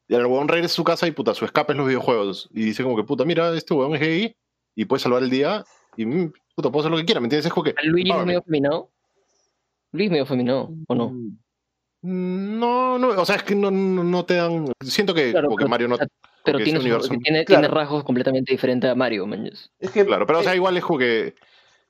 Y 0.07 0.15
el 0.15 0.21
huevón 0.25 0.47
regresa 0.47 0.73
a 0.73 0.75
su 0.75 0.83
casa 0.85 1.05
y, 1.07 1.11
puta, 1.11 1.33
su 1.35 1.43
escape 1.45 1.73
es 1.73 1.77
los 1.77 1.87
videojuegos. 1.87 2.49
Y 2.53 2.63
dice 2.63 2.81
como 2.83 2.95
que, 2.95 3.03
puta, 3.03 3.25
mira, 3.25 3.53
este 3.55 3.73
huevón 3.73 3.95
es 3.95 4.01
gay 4.01 4.35
y 4.75 4.85
puede 4.85 5.01
salvar 5.01 5.21
el 5.21 5.29
día 5.29 5.63
y, 5.97 6.05
mm, 6.05 6.31
puta, 6.55 6.71
puedo 6.71 6.79
hacer 6.79 6.91
lo 6.91 6.97
que 6.97 7.05
quiera, 7.05 7.19
¿me 7.19 7.25
entiendes? 7.25 7.45
Es 7.47 7.51
como 7.53 7.65
que... 7.65 7.75
¿Luigi 7.83 8.07
es 8.07 8.13
págame. 8.13 8.27
medio 8.27 8.43
feminado? 8.43 8.89
Luigi 9.91 10.05
es 10.07 10.11
medio 10.11 10.25
feminado, 10.25 10.69
¿o 10.87 10.95
no? 10.95 11.09
Mm, 12.01 12.59
No, 12.59 12.97
no, 12.99 13.09
o 13.09 13.25
sea, 13.25 13.37
es 13.37 13.43
que 13.43 13.55
no, 13.55 13.71
no, 13.71 14.03
no 14.03 14.23
te 14.25 14.35
dan... 14.35 14.71
Siento 14.83 15.13
que, 15.13 15.31
Claro, 15.31 15.47
como 15.47 15.57
que 15.57 15.63
pero- 15.63 15.69
Mario 15.69 15.87
no... 15.87 15.97
Pero 15.97 16.59
porque 16.59 16.63
tiene, 16.63 16.79
universo- 16.79 17.09
tiene, 17.21 17.43
Claro. 17.43 17.61
tiene 17.61 17.67
rasgos 17.73 18.03
completamente 18.05 18.53
diferentes 18.53 18.89
a 18.89 18.95
Mario, 18.95 19.27
man. 19.27 19.47
Es 19.47 19.91
que. 19.91 20.05
Claro, 20.05 20.25
pero 20.25 20.39
o 20.39 20.43
sea, 20.43 20.55
igual 20.55 20.77
es 20.77 20.83
como 20.85 20.99
que... 20.99 21.35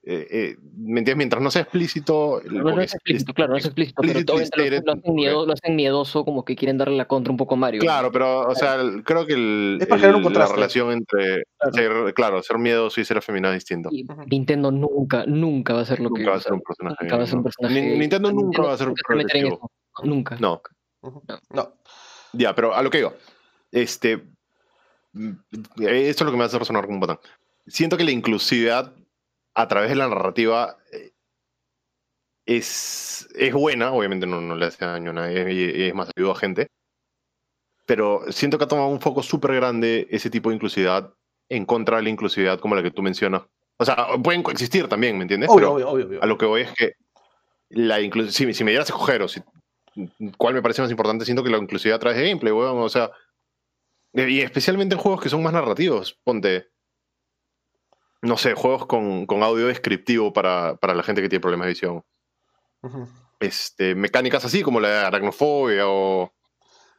eh, 0.10 0.28
eh, 0.32 0.58
¿Me 0.78 1.00
entiendes? 1.00 1.18
Mientras 1.18 1.42
no 1.44 1.52
sea 1.52 1.64
explícito... 1.64 2.42
No, 2.50 2.64
no 2.64 2.82
es 2.82 2.94
explícito, 2.94 3.34
claro, 3.34 3.52
no 3.52 3.58
es 3.58 3.66
explícito, 3.66 4.02
pero 4.02 4.20
explicitly 4.20 4.64
obviamente 4.68 4.80
lo, 4.80 4.94
lo 4.94 5.00
hacen 5.02 5.16
miedo- 5.16 5.46
lo 5.46 5.54
hacen 5.54 5.76
miedoso, 5.76 6.24
como 6.24 6.46
que 6.46 6.56
quieren 6.56 6.78
darle 6.78 6.96
la 6.96 7.06
contra 7.10 7.32
un 7.32 7.38
poco 7.38 7.56
a 7.56 7.58
Mario. 7.58 7.82
Claro, 7.82 8.10
pero, 8.12 8.48
o 8.48 8.56
sea, 8.56 8.76
el- 8.76 9.04
creo 9.04 9.26
que 9.26 9.34
el, 9.34 9.78
Es 9.82 9.88
para 9.88 10.10
un 10.10 10.16
el- 10.16 10.22
contraste. 10.24 10.52
la 10.52 10.56
relación 10.56 10.92
entre 10.94 11.44
Claro. 11.60 11.74
ser, 12.06 12.14
claro, 12.14 12.42
ser 12.44 12.58
miedoso 12.58 13.02
y 13.02 13.06
ser 13.06 13.18
afeminado 13.18 13.54
es 13.54 13.60
distinto. 13.64 13.90
Y. 13.92 14.06
Nintendo 14.30 14.72
nunca, 14.72 15.26
nunca 15.28 15.74
va 15.74 15.82
a 15.82 15.86
ser 15.86 16.00
lo 16.00 16.10
que 16.12 16.20
Nunca 16.22 16.32
va 16.32 16.38
a 16.38 16.42
ser 16.42 16.54
un 16.54 16.62
personaje. 16.62 16.98
nunca 17.02 17.18
va 17.18 17.24
a 17.24 17.26
ser 17.28 17.36
un 17.36 17.40
¿no? 17.40 17.44
personaje 17.44 17.74
Ni- 17.82 17.88
gay. 17.90 18.00
Nintendo 18.00 18.32
nunca 18.32 18.62
va 18.62 18.74
a 18.74 18.78
ser 18.78 18.94
progresivo. 19.06 19.48
eso. 19.56 19.72
Nunca. 20.08 20.38
No. 20.40 20.62
No. 21.54 21.74
ya, 22.34 22.56
pero 22.56 22.74
a 22.74 22.82
lo 22.82 22.90
que 22.90 23.00
digo. 23.00 23.14
Este. 23.72 24.24
mm, 25.14 25.32
Esto 25.82 26.24
es 26.24 26.26
lo 26.26 26.32
que 26.32 26.38
me 26.38 26.44
hace 26.46 26.58
resonar 26.60 26.84
como 26.86 26.96
un 26.96 27.00
botón. 27.02 27.20
Siento 27.66 27.98
que 27.98 28.04
la 28.06 28.12
inclusividad 28.12 28.94
a 29.58 29.68
través 29.68 29.90
de 29.90 29.96
la 29.96 30.08
narrativa 30.08 30.78
eh, 30.94 31.14
es, 32.46 33.28
es 33.36 33.54
buena, 33.54 33.92
obviamente 33.92 34.28
no, 34.28 34.40
no 34.40 34.56
le 34.56 34.68
hace 34.68 34.86
daño 34.86 35.10
a 35.10 35.14
nadie 35.14 35.52
y, 35.52 35.88
es 35.88 35.96
más, 35.96 36.12
ayuda 36.16 36.34
a 36.34 36.36
gente. 36.36 36.68
Pero 37.88 38.22
siento 38.30 38.58
que 38.58 38.66
ha 38.66 38.68
tomado 38.68 38.90
un 38.90 39.02
foco 39.02 39.24
súper 39.24 39.56
grande 39.56 40.08
ese 40.12 40.30
tipo 40.30 40.50
de 40.50 40.56
inclusividad 40.56 41.12
en 41.50 41.66
contra 41.66 41.98
de 41.98 42.04
la 42.04 42.10
inclusividad 42.10 42.60
como 42.60 42.76
la 42.76 42.84
que 42.84 42.92
tú 42.92 43.02
mencionas. 43.02 43.44
O 43.80 43.86
sea, 43.86 44.08
pueden 44.24 44.44
coexistir 44.44 44.88
también, 44.88 45.18
¿me 45.18 45.24
entiendes? 45.24 45.50
Obvio, 45.50 45.58
Pero 45.58 45.74
obvio, 45.74 45.90
obvio, 45.90 46.06
obvio. 46.06 46.24
a 46.24 46.28
lo 46.28 46.38
que 46.38 46.46
voy 46.46 46.62
es 46.62 46.72
que 46.74 46.94
la 47.70 47.98
si, 48.30 48.54
si 48.54 48.64
me 48.64 48.72
dieras 48.72 48.92
a 48.92 48.94
escoger 48.94 49.24
o 49.24 49.28
si, 49.28 49.42
cuál 50.38 50.54
me 50.54 50.62
parece 50.62 50.84
más 50.84 50.92
importante, 50.92 51.26
siento 51.26 51.44
que 51.44 51.50
la 51.50 51.58
inclusividad 51.58 51.96
a 51.96 52.00
través 52.00 52.20
de 52.20 52.28
gameplay, 52.28 52.54
weón. 52.54 52.78
O 52.78 52.90
sea, 52.90 53.10
y 54.14 54.40
especialmente 54.42 54.94
en 54.94 55.02
juegos 55.02 55.22
que 55.22 55.30
son 55.30 55.42
más 55.42 55.54
narrativos. 55.54 56.20
Ponte, 56.24 56.68
no 58.22 58.38
sé, 58.38 58.54
juegos 58.54 58.86
con, 58.86 59.26
con 59.26 59.44
audio 59.44 59.68
descriptivo 59.68 60.34
para, 60.34 60.76
para 60.78 60.94
la 60.96 61.04
gente 61.04 61.22
que 61.22 61.30
tiene 61.30 61.42
problemas 61.42 61.66
de 61.68 61.74
visión. 61.74 62.04
Este, 63.40 63.96
mecánicas 63.96 64.44
así 64.46 64.64
como 64.64 64.80
la 64.80 65.08
aracnofobia 65.08 65.84
o... 65.88 66.34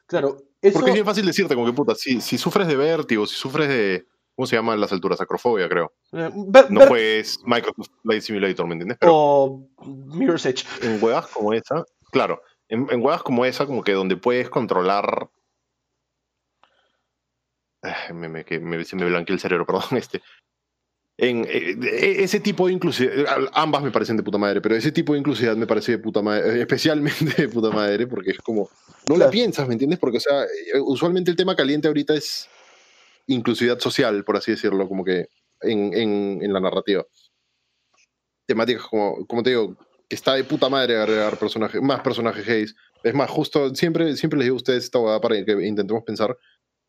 Claro, 0.07 0.37
eso. 0.63 0.75
Porque 0.75 0.91
es 0.91 0.95
bien 0.95 1.07
fácil 1.07 1.27
decirte 1.27 1.55
como 1.55 1.67
que 1.67 1.73
puta, 1.73 1.95
si, 1.95 2.21
si 2.21 2.39
sufres 2.39 2.67
de 2.67 2.77
vértigo, 2.77 3.27
si 3.27 3.35
sufres 3.35 3.69
de... 3.69 4.07
¿Cómo 4.37 4.47
se 4.47 4.55
llama 4.55 4.73
en 4.75 4.81
las 4.81 4.93
alturas? 4.93 5.21
Acrofobia, 5.21 5.69
creo. 5.69 5.93
eh, 6.13 6.31
ver- 6.33 6.71
No 6.71 6.79
ver- 6.81 6.89
juegues 6.89 7.41
Microsoft 7.45 7.89
Flight 8.05 8.23
Simulator, 8.23 8.67
¿me 8.69 8.75
entiendes? 8.75 8.99
Pero 9.01 9.13
O 9.15 9.69
Mirror's 9.85 10.47
Edge. 10.47 10.65
en 10.83 11.03
huevas 11.03 11.27
como 11.27 11.53
esa, 11.53 11.85
claro, 12.13 12.41
en, 12.69 12.87
en 12.91 13.01
huevas 13.05 13.25
como 13.25 13.45
esa, 13.45 13.67
como 13.67 13.83
que 13.83 13.93
donde 13.95 14.17
puedes 14.17 14.49
controlar. 14.49 15.29
Me, 18.13 18.29
me, 18.29 18.45
me- 18.61 18.85
se 18.85 18.97
me 18.97 19.05
blanqueó 19.07 19.35
el 19.35 19.41
cerebro, 19.41 19.67
perdón. 19.67 19.83
Este. 19.99 20.23
En 21.21 21.45
eh, 21.47 21.77
eh, 21.83 22.17
ese 22.23 22.39
tipo 22.39 22.69
de 22.69 22.73
inclusividad, 22.75 23.27
ambas 23.53 23.83
me 23.83 23.91
parecen 23.91 24.17
de 24.17 24.23
puta 24.23 24.39
madre, 24.39 24.61
pero 24.61 24.77
ese 24.77 24.93
tipo 24.93 25.13
de 25.13 25.19
inclusividad 25.19 25.57
me 25.57 25.67
parece 25.67 25.93
de 25.93 25.99
puta 25.99 26.23
madre, 26.23 26.61
especialmente 26.61 27.43
de 27.43 27.49
puta 27.49 27.71
madre, 27.71 28.07
porque 28.07 28.31
es 28.31 28.39
como, 28.39 28.71
no 29.09 29.15
la 29.15 29.25
Claro. 29.25 29.31
piensas, 29.33 29.67
¿me 29.67 29.75
entiendes? 29.75 29.99
Porque, 29.99 30.19
o 30.19 30.21
sea, 30.21 30.45
eh, 30.45 30.81
usualmente 30.81 31.33
el 31.33 31.37
tema 31.37 31.57
caliente 31.57 31.89
ahorita 31.89 32.15
es 32.15 32.49
inclusividad 33.27 33.81
social, 33.81 34.25
por 34.25 34.37
así 34.37 34.53
decirlo, 34.53 34.87
como 34.89 35.05
que 35.05 35.27
en, 35.61 35.93
en, 35.93 36.39
en 36.41 36.53
la 36.53 36.61
narrativa. 36.61 37.05
Temáticas 38.47 38.85
como, 38.85 39.27
como 39.27 39.43
te 39.43 39.51
digo, 39.51 39.77
que 40.09 40.15
está 40.15 40.35
de 40.35 40.45
puta 40.45 40.69
madre 40.69 40.97
agregar 40.97 41.37
personajes, 41.37 41.83
más 41.83 42.01
personajes 42.01 42.47
gays. 42.47 42.77
Es 43.03 43.13
más, 43.13 43.29
justo 43.29 43.75
siempre, 43.75 44.17
siempre 44.17 44.39
les 44.39 44.47
digo 44.47 44.55
a 44.55 44.59
ustedes 44.59 44.85
esta 44.85 45.01
hueá 45.01 45.21
para 45.21 45.45
que 45.45 45.53
intentemos 45.67 46.05
pensar. 46.05 46.39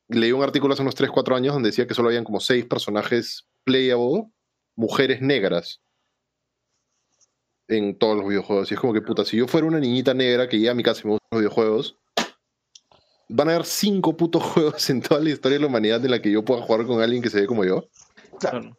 Leí 0.07 0.32
un 0.32 0.43
artículo 0.43 0.73
hace 0.73 0.84
unos 0.84 0.95
3, 0.95 1.09
4 1.11 1.36
años 1.36 1.53
donde 1.53 1.69
decía 1.69 1.88
que 1.88 1.93
solo 1.95 2.09
habían 2.09 2.23
como 2.23 2.39
6 2.39 2.65
personajes 2.65 3.49
playable, 3.64 4.32
mujeres 4.76 5.22
negras 5.22 5.82
en 7.68 7.97
todos 7.97 8.18
los 8.18 8.28
videojuegos. 8.28 8.72
Y 8.72 8.74
es 8.74 8.80
como 8.80 8.93
que, 8.93 9.01
puta, 9.01 9.26
si 9.26 9.38
yo 9.38 9.47
fuera 9.47 9.68
una 9.68 9.80
niñita 9.80 10.14
negra 10.14 10.49
que 10.49 10.57
llega 10.57 10.72
a 10.72 10.76
mi 10.76 10.84
casa 10.84 11.01
y 11.03 11.07
me 11.07 11.12
gustan 11.12 11.28
los 11.32 11.41
videojuegos, 11.41 11.97
van 13.30 13.49
a 13.49 13.53
haber 13.53 13.66
5 13.66 14.18
putos 14.18 14.43
juegos 14.53 14.89
en 14.89 15.01
toda 15.01 15.22
la 15.22 15.30
historia 15.30 15.57
de 15.57 15.62
la 15.62 15.68
humanidad 15.68 16.03
en 16.03 16.12
la 16.12 16.22
que 16.22 16.32
yo 16.32 16.43
pueda 16.43 16.62
jugar 16.62 16.86
con 16.86 17.01
alguien 17.01 17.22
que 17.22 17.30
se 17.30 17.41
ve 17.41 17.47
como 17.47 17.64
yo. 17.64 17.88
Claro, 18.39 18.76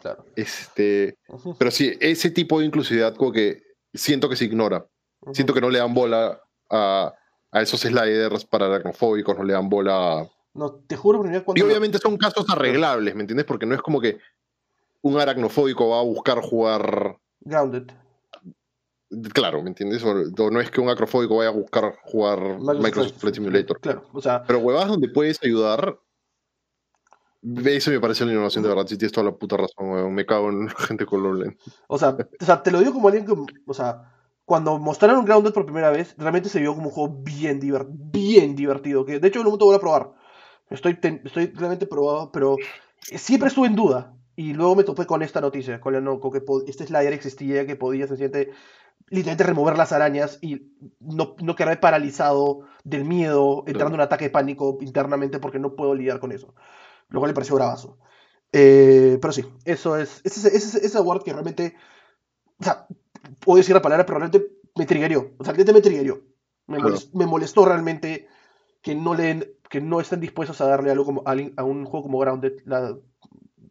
Claro. 0.00 0.26
Este, 0.36 1.16
pero 1.58 1.70
sí, 1.70 1.96
ese 1.98 2.30
tipo 2.30 2.60
de 2.60 2.66
inclusividad 2.66 3.14
como 3.14 3.32
que 3.32 3.62
siento 3.94 4.28
que 4.28 4.36
se 4.36 4.44
ignora. 4.44 4.86
Siento 5.32 5.54
que 5.54 5.62
no 5.62 5.70
le 5.70 5.78
dan 5.78 5.94
bola 5.94 6.38
a, 6.68 7.14
a 7.50 7.62
esos 7.62 7.80
sliders 7.80 8.44
para 8.44 8.66
aracnofóbicos, 8.66 9.38
no 9.38 9.44
le 9.44 9.54
dan 9.54 9.70
bola 9.70 10.20
a... 10.20 10.30
No, 10.54 10.72
te 10.72 10.96
juro, 10.96 11.20
primero 11.20 11.40
Y 11.40 11.44
cuando... 11.44 11.64
obviamente 11.66 11.98
son 11.98 12.16
casos 12.16 12.46
arreglables, 12.48 13.14
¿me 13.14 13.22
entiendes? 13.22 13.44
Porque 13.46 13.66
no 13.66 13.74
es 13.74 13.82
como 13.82 14.00
que 14.00 14.18
un 15.02 15.18
aracnofóbico 15.20 15.88
va 15.90 15.98
a 16.00 16.04
buscar 16.04 16.40
jugar... 16.40 17.18
Grounded. 17.40 17.88
Claro, 19.32 19.62
¿me 19.62 19.68
entiendes? 19.68 20.02
O, 20.04 20.14
no 20.50 20.60
es 20.60 20.70
que 20.70 20.80
un 20.80 20.88
acrofóbico 20.88 21.36
vaya 21.36 21.50
a 21.50 21.52
buscar 21.52 21.96
jugar 22.04 22.58
Microsoft, 22.58 23.18
Flight 23.18 23.34
Simulator. 23.36 23.80
Claro, 23.80 24.08
o 24.12 24.20
sea, 24.20 24.42
Pero 24.44 24.60
huevadas 24.60 24.88
donde 24.88 25.08
puedes 25.08 25.38
ayudar... 25.42 25.98
Eso 27.66 27.90
me 27.90 28.00
parece 28.00 28.24
la 28.24 28.32
innovación 28.32 28.62
de 28.62 28.70
verdad. 28.70 28.86
Si 28.86 28.96
tienes 28.96 29.12
toda 29.12 29.26
la 29.26 29.36
puta 29.36 29.58
razón, 29.58 29.90
weón. 29.90 30.14
Me 30.14 30.24
cago 30.24 30.48
en 30.48 30.64
la 30.66 30.70
gente 30.78 31.04
colorblind. 31.04 31.56
o 31.88 31.98
sea, 31.98 32.16
o 32.40 32.44
sea, 32.44 32.62
te 32.62 32.70
lo 32.70 32.78
digo 32.78 32.94
como 32.94 33.08
alguien 33.08 33.26
que, 33.26 33.34
o 33.66 33.74
sea, 33.74 34.10
cuando 34.46 34.78
mostraron 34.78 35.26
Grounded 35.26 35.52
por 35.52 35.66
primera 35.66 35.90
vez, 35.90 36.14
realmente 36.16 36.48
se 36.48 36.60
vio 36.60 36.74
como 36.74 36.88
un 36.88 36.94
juego 36.94 37.18
bien, 37.22 37.60
diver- 37.60 37.86
bien 37.90 38.56
divertido, 38.56 39.04
que 39.04 39.18
de 39.20 39.28
hecho 39.28 39.40
en 39.40 39.46
un 39.46 39.50
momento 39.52 39.66
voy 39.66 39.74
a 39.76 39.78
probar. 39.80 40.12
Estoy, 40.70 40.98
estoy 41.24 41.46
realmente 41.54 41.86
probado, 41.86 42.32
pero 42.32 42.56
siempre 43.00 43.48
estuve 43.48 43.66
en 43.66 43.76
duda. 43.76 44.14
Y 44.36 44.52
luego 44.52 44.74
me 44.74 44.82
topé 44.84 45.06
con 45.06 45.22
esta 45.22 45.40
noticia, 45.40 45.80
con, 45.80 45.92
la 45.92 46.00
no- 46.00 46.18
con 46.18 46.32
que 46.32 46.42
este 46.66 46.86
slider 46.86 47.12
existía, 47.12 47.66
que 47.66 47.76
podía 47.76 48.08
sencillamente, 48.08 48.50
literalmente 49.08 49.44
remover 49.44 49.78
las 49.78 49.92
arañas 49.92 50.38
y 50.42 50.72
no, 50.98 51.36
no 51.40 51.54
quedar 51.54 51.78
paralizado 51.78 52.60
del 52.82 53.04
miedo, 53.04 53.62
entrando 53.66 53.94
en 53.94 54.00
un 54.00 54.00
ataque 54.00 54.24
de 54.24 54.30
pánico 54.30 54.78
internamente 54.80 55.38
porque 55.38 55.60
no 55.60 55.76
puedo 55.76 55.94
lidiar 55.94 56.18
con 56.18 56.32
eso. 56.32 56.54
Lo 57.10 57.20
cual 57.20 57.30
le 57.30 57.34
pareció 57.34 57.54
bravazo. 57.54 57.98
Eh, 58.50 59.18
pero 59.20 59.32
sí, 59.32 59.44
eso 59.64 59.96
es, 59.96 60.20
ese, 60.24 60.48
ese, 60.56 60.84
ese 60.84 60.98
award 60.98 61.22
que 61.22 61.32
realmente, 61.32 61.76
o 62.58 62.64
sea, 62.64 62.86
puedo 63.40 63.58
decir 63.58 63.74
la 63.74 63.82
palabra, 63.82 64.04
pero 64.06 64.18
realmente 64.18 64.48
me 64.74 64.86
triggerió. 64.86 65.32
O 65.38 65.44
sea, 65.44 65.52
realmente 65.52 65.72
me 65.72 65.80
triggerió. 65.80 66.22
Me, 66.66 66.78
Claro. 66.78 66.96
molest- 66.96 67.12
me 67.12 67.26
molestó 67.26 67.64
realmente 67.66 68.26
que 68.82 68.94
no, 68.96 69.14
le, 69.14 69.58
que 69.74 69.80
no 69.80 69.98
estén 70.00 70.20
dispuestos 70.20 70.60
a 70.60 70.68
darle 70.68 70.92
algo 70.92 71.04
como, 71.04 71.24
a, 71.26 71.64
un 71.64 71.84
juego 71.84 72.04
como 72.04 72.20
Grounded 72.20 72.60
la- 72.64 72.96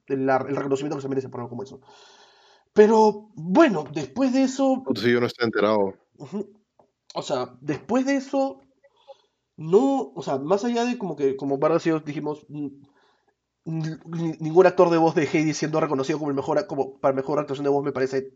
la- 0.08 0.46
el 0.50 0.56
reconocimiento 0.58 0.98
que 0.98 1.02
se 1.02 1.08
merece 1.08 1.30
por 1.30 1.40
algo 1.40 1.52
como 1.52 1.64
eso. 1.64 1.80
Pero 2.74 3.30
bueno, 3.36 3.86
después 3.94 4.34
de 4.34 4.44
eso, 4.44 4.84
si 4.96 5.14
yo 5.14 5.22
no 5.22 5.28
estoy 5.28 5.46
enterado. 5.46 5.94
O 7.16 7.22
sea, 7.22 7.56
después 7.62 8.06
de 8.06 8.18
eso, 8.18 8.60
no, 9.56 10.12
o 10.14 10.22
sea, 10.22 10.40
más 10.40 10.66
allá 10.66 10.84
de 10.84 10.98
como 10.98 11.16
que, 11.16 11.38
como 11.38 11.58
varios 11.58 12.04
dijimos, 12.04 12.46
ningún 13.64 14.66
actor 14.66 14.90
de 14.90 14.98
voz 14.98 15.16
de 15.16 15.26
Hades 15.26 15.56
siendo 15.56 15.80
reconocido 15.80 16.20
como 16.20 16.32
el 16.32 16.36
mejor, 16.36 16.68
como 16.68 17.00
para 17.00 17.16
mejor 17.16 17.40
actuación 17.40 17.64
de 17.64 17.70
voz 17.70 17.86
me 17.86 17.94
parece 17.94 18.34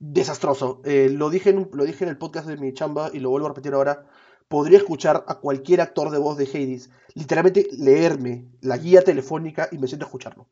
desastroso. 0.00 0.82
Eh, 0.84 1.08
lo 1.08 1.30
dije 1.30 1.50
en, 1.50 1.70
lo 1.72 1.84
dije 1.84 2.02
en 2.02 2.10
el 2.10 2.18
podcast 2.18 2.48
de 2.48 2.56
mi 2.56 2.74
chamba 2.74 3.10
y 3.12 3.20
lo 3.20 3.30
vuelvo 3.30 3.46
a 3.46 3.50
repetir 3.50 3.74
ahora. 3.74 4.08
Podría 4.48 4.78
escuchar 4.78 5.24
a 5.28 5.34
cualquier 5.36 5.80
actor 5.82 6.10
de 6.10 6.18
voz 6.18 6.38
de 6.38 6.44
Hades, 6.46 6.88
literalmente 7.14 7.68
leerme 7.72 8.46
la 8.62 8.78
guía 8.78 9.02
telefónica 9.02 9.68
y 9.70 9.76
me 9.78 9.86
siento 9.86 10.06
a 10.06 10.08
escucharlo. 10.08 10.48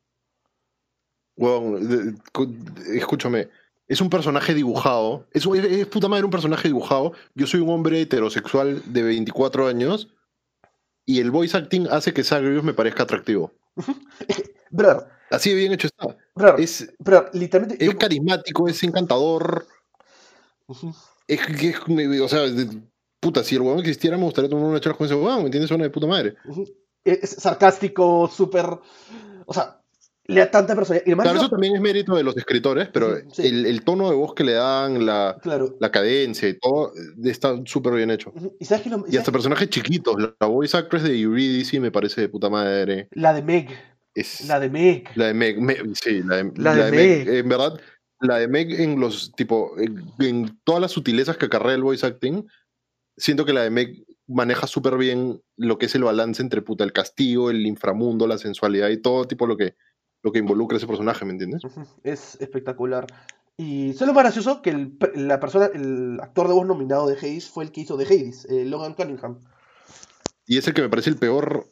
Cu- 2.33 2.55
escúchame, 2.95 3.49
es 3.89 4.01
un 4.03 4.11
personaje 4.11 4.53
dibujado, 4.55 5.27
es, 5.33 5.47
un- 5.47 5.57
es, 5.57 5.65
es 5.65 5.87
puta 5.87 6.09
madre 6.09 6.25
un 6.27 6.31
personaje 6.31 6.69
dibujado. 6.69 7.13
Yo 7.35 7.47
soy 7.47 7.61
un 7.61 7.71
hombre 7.71 8.03
heterosexual 8.03 8.83
de 8.93 9.03
24 9.03 9.67
años 9.67 10.09
y 11.07 11.21
el 11.21 11.31
voice 11.31 11.57
acting 11.57 11.87
hace 11.91 12.13
que 12.13 12.23
Zagreus 12.25 12.65
me 12.65 12.75
parezca 12.75 13.05
atractivo. 13.05 13.53
Brother, 14.71 15.07
Así 15.31 15.51
de 15.51 15.57
bien 15.57 15.73
hecho 15.73 15.87
está. 15.87 16.17
brother, 16.35 16.61
Es, 16.61 16.93
brother, 16.99 17.31
literalmente. 17.35 17.83
es 17.85 17.91
yo- 17.93 17.99
carismático, 17.99 18.69
es 18.69 18.83
encantador. 18.83 19.67
Es, 21.29 21.47
que 21.47 21.69
es- 21.71 22.21
o 22.21 22.29
sea, 22.29 22.43
puta, 23.21 23.43
si 23.45 23.55
el 23.57 23.63
weón 23.63 23.81
existiera 23.81 24.17
me 24.17 24.25
gustaría 24.25 24.51
tomar 24.51 24.67
una 24.67 24.81
charla 24.81 24.97
con 24.99 25.07
ese 25.07 25.15
weón, 25.15 25.39
¿me 25.39 25.45
entiendes? 25.47 25.69
Suena 25.69 25.85
de 25.85 25.91
puta 25.91 26.07
madre. 26.07 26.35
Es 27.05 27.31
sarcástico, 27.31 28.29
súper. 28.29 28.67
O 29.47 29.55
sea, 29.55 29.81
le 30.29 30.41
da 30.41 30.51
tanta 30.51 30.75
personalidad. 30.75 31.07
Y 31.07 31.15
Claro, 31.15 31.35
no- 31.35 31.41
eso 31.41 31.51
también 31.51 31.77
es 31.77 31.81
mérito 31.81 32.17
de 32.17 32.25
los 32.25 32.37
escritores, 32.37 32.89
pero 32.93 33.11
Ujú, 33.17 33.31
sí. 33.33 33.47
el, 33.47 33.65
el 33.67 33.85
tono 33.85 34.11
de 34.11 34.17
voz 34.17 34.35
que 34.35 34.43
le 34.43 34.55
dan, 34.55 35.07
la, 35.07 35.39
Claro. 35.41 35.77
la 35.79 35.91
cadencia 35.93 36.49
y 36.49 36.59
todo, 36.59 36.89
eh, 36.97 37.31
está 37.31 37.55
súper 37.65 37.95
bien 37.95 38.11
hecho. 38.11 38.33
¿Y 38.59 38.65
sabes 38.65 38.83
qué? 38.85 38.91
lo- 38.91 39.05
y 39.09 39.15
Y 39.15 39.17
hasta 39.19 39.31
personajes 39.31 39.71
chiquitos. 39.71 40.17
La 40.21 40.35
la 40.41 40.47
voice 40.49 40.77
actress 40.77 41.05
de 41.05 41.17
Eurydice 41.21 41.79
me 41.79 41.93
parece 41.93 42.21
de 42.23 42.29
puta 42.29 42.51
madre. 42.51 43.09
La 43.13 43.33
de 43.33 43.43
Meg. 43.43 43.69
Es 44.15 44.47
La 44.49 44.59
de 44.59 44.69
Meg. 44.71 45.09
la 45.15 45.27
de 45.27 45.35
Meg. 45.35 45.61
Me- 45.61 45.77
sí, 45.95 46.23
la 46.25 46.37
de, 46.39 46.45
La 46.57 46.75
la 46.75 46.87
de 46.87 46.91
de 46.91 46.91
Meg. 46.97 47.27
Meg. 47.27 47.37
En 47.37 47.49
verdad, 47.49 47.81
la 48.21 48.39
de 48.39 48.49
Meg 48.49 48.81
en 48.81 48.99
los, 48.99 49.31
tipo, 49.37 49.79
en, 49.79 50.03
en 50.19 50.59
todas 50.65 50.81
las 50.81 50.91
sutilezas 50.91 51.37
que 51.37 51.47
acarrea 51.47 51.75
el 51.75 51.83
voice 51.85 52.05
acting, 52.05 52.45
siento 53.17 53.45
que 53.45 53.53
la 53.53 53.63
de 53.63 53.71
Meg 53.71 54.05
maneja 54.27 54.67
súper 54.67 54.97
bien 54.97 55.43
lo 55.57 55.79
que 55.79 55.87
es 55.87 55.95
el 55.95 56.05
balance 56.05 56.43
entre 56.43 56.63
puta 56.63 56.85
el 56.85 56.93
castigo, 56.93 57.51
el 57.51 57.65
inframundo, 57.67 58.27
la 58.27 58.39
sensualidad 58.39 58.89
y 58.89 59.01
todo 59.01 59.27
tipo 59.27 59.47
lo 59.47 59.57
que, 59.57 59.77
lo 60.23 60.33
que 60.33 60.39
involucra 60.41 60.77
ese 60.79 60.87
personaje, 60.87 61.25
¿me 61.25 61.33
entiendes? 61.33 61.63
Es 62.03 62.37
espectacular. 62.41 63.07
Y 63.57 63.95
solo 63.95 64.13
más 64.13 64.25
gracioso 64.25 64.61
que 64.61 64.71
el, 64.71 64.99
la 65.15 65.41
persona, 65.41 65.71
el 65.73 66.19
actor 66.21 66.49
de 66.49 66.55
voz 66.55 66.67
nominado 66.67 67.07
de 67.07 67.17
Hades 67.17 67.49
fue 67.49 67.65
el 67.65 67.73
que 67.73 67.81
hizo 67.83 67.97
de 67.97 68.05
Hades, 68.05 68.45
eh, 68.51 68.65
Logan 68.67 68.95
Cunningham. 68.95 69.41
Y 70.47 70.59
es 70.59 70.67
el 70.69 70.75
que 70.75 70.83
me 70.83 70.89
parece 70.91 71.11
el 71.11 71.17
peor, 71.17 71.67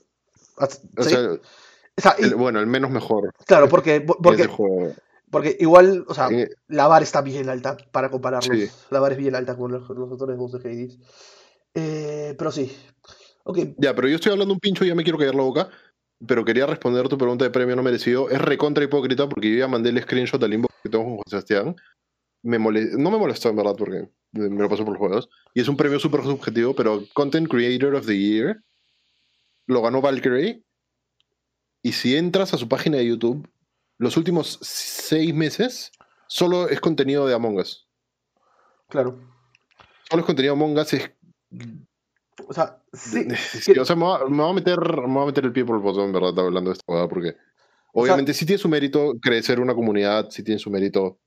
Ah, 0.57 0.68
o 0.97 1.03
¿sí? 1.03 1.11
sea, 1.11 1.20
O 1.32 2.01
sea, 2.01 2.14
y- 2.18 2.24
el- 2.24 2.34
bueno, 2.36 2.61
el 2.61 2.66
menos 2.68 2.90
mejor 2.90 3.32
claro, 3.47 3.68
porque, 3.68 4.01
porque. 4.01 4.49
Porque 5.35 5.57
igual, 5.61 6.05
o 6.09 6.14
sea, 6.14 6.28
Eh, 6.30 6.49
la 6.68 6.87
vara 6.89 7.05
está 7.05 7.20
bien 7.20 7.49
alta 7.51 7.76
para 7.93 8.11
compararlos. 8.11 8.57
Sí. 8.59 8.68
La 8.91 9.01
vara 9.01 9.14
es 9.14 9.18
bien 9.20 9.35
alta 9.35 9.57
con 9.57 9.70
los, 9.72 9.89
los 9.91 10.11
actores 10.12 10.39
de 10.39 10.59
de 10.59 10.70
Hades. 10.70 10.99
Eh, 11.74 12.35
pero 12.39 12.51
sí. 12.51 12.74
Ya, 13.78 13.95
pero 13.95 14.09
yo 14.09 14.14
estoy 14.14 14.32
hablando 14.32 14.55
un 14.55 14.61
pincho 14.61 14.85
y 14.85 14.89
ya 14.89 14.95
me 14.95 15.03
quiero 15.03 15.18
callar 15.18 15.35
la 15.35 15.43
boca. 15.43 15.68
Pero 16.26 16.45
quería 16.45 16.66
responder 16.66 17.09
tu 17.09 17.18
pregunta 17.18 17.45
de 17.45 17.51
premio 17.51 17.76
no 17.76 17.82
merecido. 17.82 18.30
Es 18.30 18.41
recontra 18.41 18.85
hipócrita 18.85 19.28
porque 19.28 19.51
yo 19.53 19.59
ya 19.59 19.68
mandé 19.68 19.91
el 19.91 20.01
screenshot 20.01 20.43
al 20.43 20.55
inbox 20.55 20.74
que 20.82 20.89
tengo 20.89 21.05
con 21.05 21.16
José 21.16 21.30
Sebastián. 21.30 21.76
Me 22.43 22.59
mole- 22.59 22.93
No 22.97 23.11
me 23.11 23.18
molestó 23.18 23.51
en 23.51 23.57
verdad 23.57 23.74
porque 23.76 24.09
me 24.32 24.62
lo 24.62 24.68
pasó 24.68 24.85
por 24.85 24.95
los 24.95 24.99
juegos. 25.01 25.28
Y 25.53 25.61
es 25.61 25.68
un 25.68 25.76
premio 25.76 25.99
súper 25.99 26.22
subjetivo, 26.22 26.74
pero 26.74 27.03
Content 27.12 27.49
Creator 27.49 27.95
of 27.97 28.07
the 28.07 28.16
Year 28.16 28.62
lo 29.66 29.82
ganó 29.82 30.01
Valkyrie. 30.01 30.62
Y 31.82 31.93
si 31.93 32.16
entras 32.16 32.55
a 32.55 32.59
su 32.59 32.68
página 32.68 32.97
de 32.99 33.07
YouTube, 33.07 33.47
los 33.99 34.16
últimos 34.16 34.59
seis 34.62 35.34
meses 35.34 35.92
solo 36.26 36.68
es 36.68 36.80
contenido 36.80 37.26
de 37.26 37.34
Among 37.34 37.59
Us. 37.59 37.88
claro. 38.88 39.18
Solo 40.11 40.20
es 40.20 40.26
contenido 40.26 40.55
de 40.55 40.61
Among 40.61 40.78
Us. 40.78 40.92
Es 40.92 41.11
O 42.47 42.53
sea, 42.53 42.82
sí. 42.92 43.26
Sí, 43.36 43.72
o 43.78 43.84
sea, 43.84 43.97
me 43.97 44.05
va 44.05 44.51
a 44.51 44.53
meter, 44.53 44.78
me 44.78 45.16
va 45.16 45.22
a 45.22 45.26
meter 45.26 45.45
el 45.45 45.53
pie 45.53 45.64
por 45.64 45.76
el 45.76 45.82
botón, 45.82 46.07
en 46.07 46.12
verdad, 46.12 46.38
hablando 46.38 46.70
de 46.70 46.74
esta 46.74 46.84
jugada, 46.86 47.09
porque 47.09 47.36
obviamente 47.92 48.34
sí 48.34 48.45
tiene 48.45 48.59
su 48.59 48.68
mérito 48.68 49.14
crecer 49.20 49.61
una 49.61 49.74
comunidad, 49.74 50.28
sí 50.30 50.42
tiene 50.42 50.59
su 50.59 50.70
mérito 50.70 51.18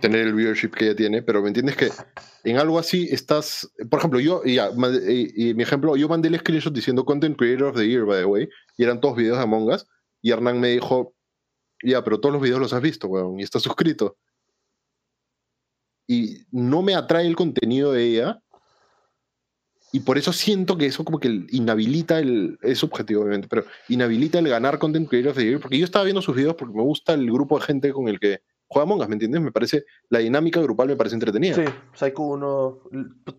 tener 0.00 0.26
el 0.26 0.34
viewership 0.34 0.70
que 0.70 0.86
ella 0.86 0.96
tiene, 0.96 1.22
pero 1.22 1.40
me 1.40 1.48
entiendes 1.48 1.76
que 1.76 1.88
en 2.44 2.58
algo 2.58 2.78
así 2.78 3.08
estás, 3.10 3.70
por 3.88 4.00
ejemplo, 4.00 4.20
yo, 4.20 4.42
y 4.44 4.56
ya, 4.56 4.70
y, 5.08 5.50
y 5.50 5.54
mi 5.54 5.62
ejemplo, 5.62 5.96
yo 5.96 6.08
mandé 6.08 6.28
el 6.28 6.38
screenshot 6.38 6.72
diciendo 6.72 7.04
Content 7.04 7.36
Creator 7.36 7.68
of 7.68 7.76
the 7.76 7.86
Year, 7.86 8.04
by 8.04 8.18
the 8.18 8.24
way, 8.24 8.48
y 8.76 8.82
eran 8.82 9.00
todos 9.00 9.16
videos 9.16 9.36
de 9.38 9.44
Among 9.44 9.72
Us, 9.72 9.86
y 10.20 10.32
Hernán 10.32 10.60
me 10.60 10.68
dijo, 10.68 11.14
ya, 11.84 12.02
pero 12.02 12.20
todos 12.20 12.32
los 12.32 12.42
videos 12.42 12.60
los 12.60 12.72
has 12.72 12.82
visto, 12.82 13.08
weón, 13.08 13.38
y 13.40 13.42
estás 13.42 13.62
suscrito. 13.76 14.16
Y 16.06 16.46
no 16.50 16.82
me 16.82 16.94
atrae 16.94 17.26
el 17.26 17.36
contenido 17.36 17.92
de 17.92 18.04
ella, 18.04 18.40
Y 19.92 20.00
por 20.00 20.18
eso 20.18 20.32
siento 20.32 20.76
que 20.76 20.86
eso 20.86 21.04
como 21.04 21.20
que 21.20 21.46
inhabilita 21.50 22.18
el. 22.18 22.58
Es 22.62 22.78
subjetivo, 22.78 23.22
obviamente, 23.22 23.46
pero 23.48 23.64
inhabilita 23.88 24.40
el 24.40 24.48
ganar 24.48 24.78
Content 24.80 25.08
Creator 25.08 25.30
of 25.30 25.36
the 25.36 25.44
Year. 25.44 25.60
Porque 25.60 25.78
yo 25.78 25.84
estaba 25.84 26.04
viendo 26.04 26.20
sus 26.20 26.34
videos 26.34 26.56
porque 26.56 26.74
me 26.74 26.82
gusta 26.82 27.14
el 27.14 27.30
grupo 27.30 27.58
de 27.58 27.64
gente 27.64 27.92
con 27.92 28.08
el 28.08 28.18
que 28.18 28.40
juega 28.66 28.82
Among 28.82 29.02
Us, 29.02 29.08
¿me 29.08 29.14
entiendes? 29.14 29.40
Me 29.40 29.52
parece. 29.52 29.84
La 30.08 30.18
dinámica 30.18 30.60
grupal 30.60 30.88
me 30.88 30.96
parece 30.96 31.14
entretenida. 31.14 31.54
Sí, 31.54 31.64
Psycho 31.94 32.22
1, 32.22 32.80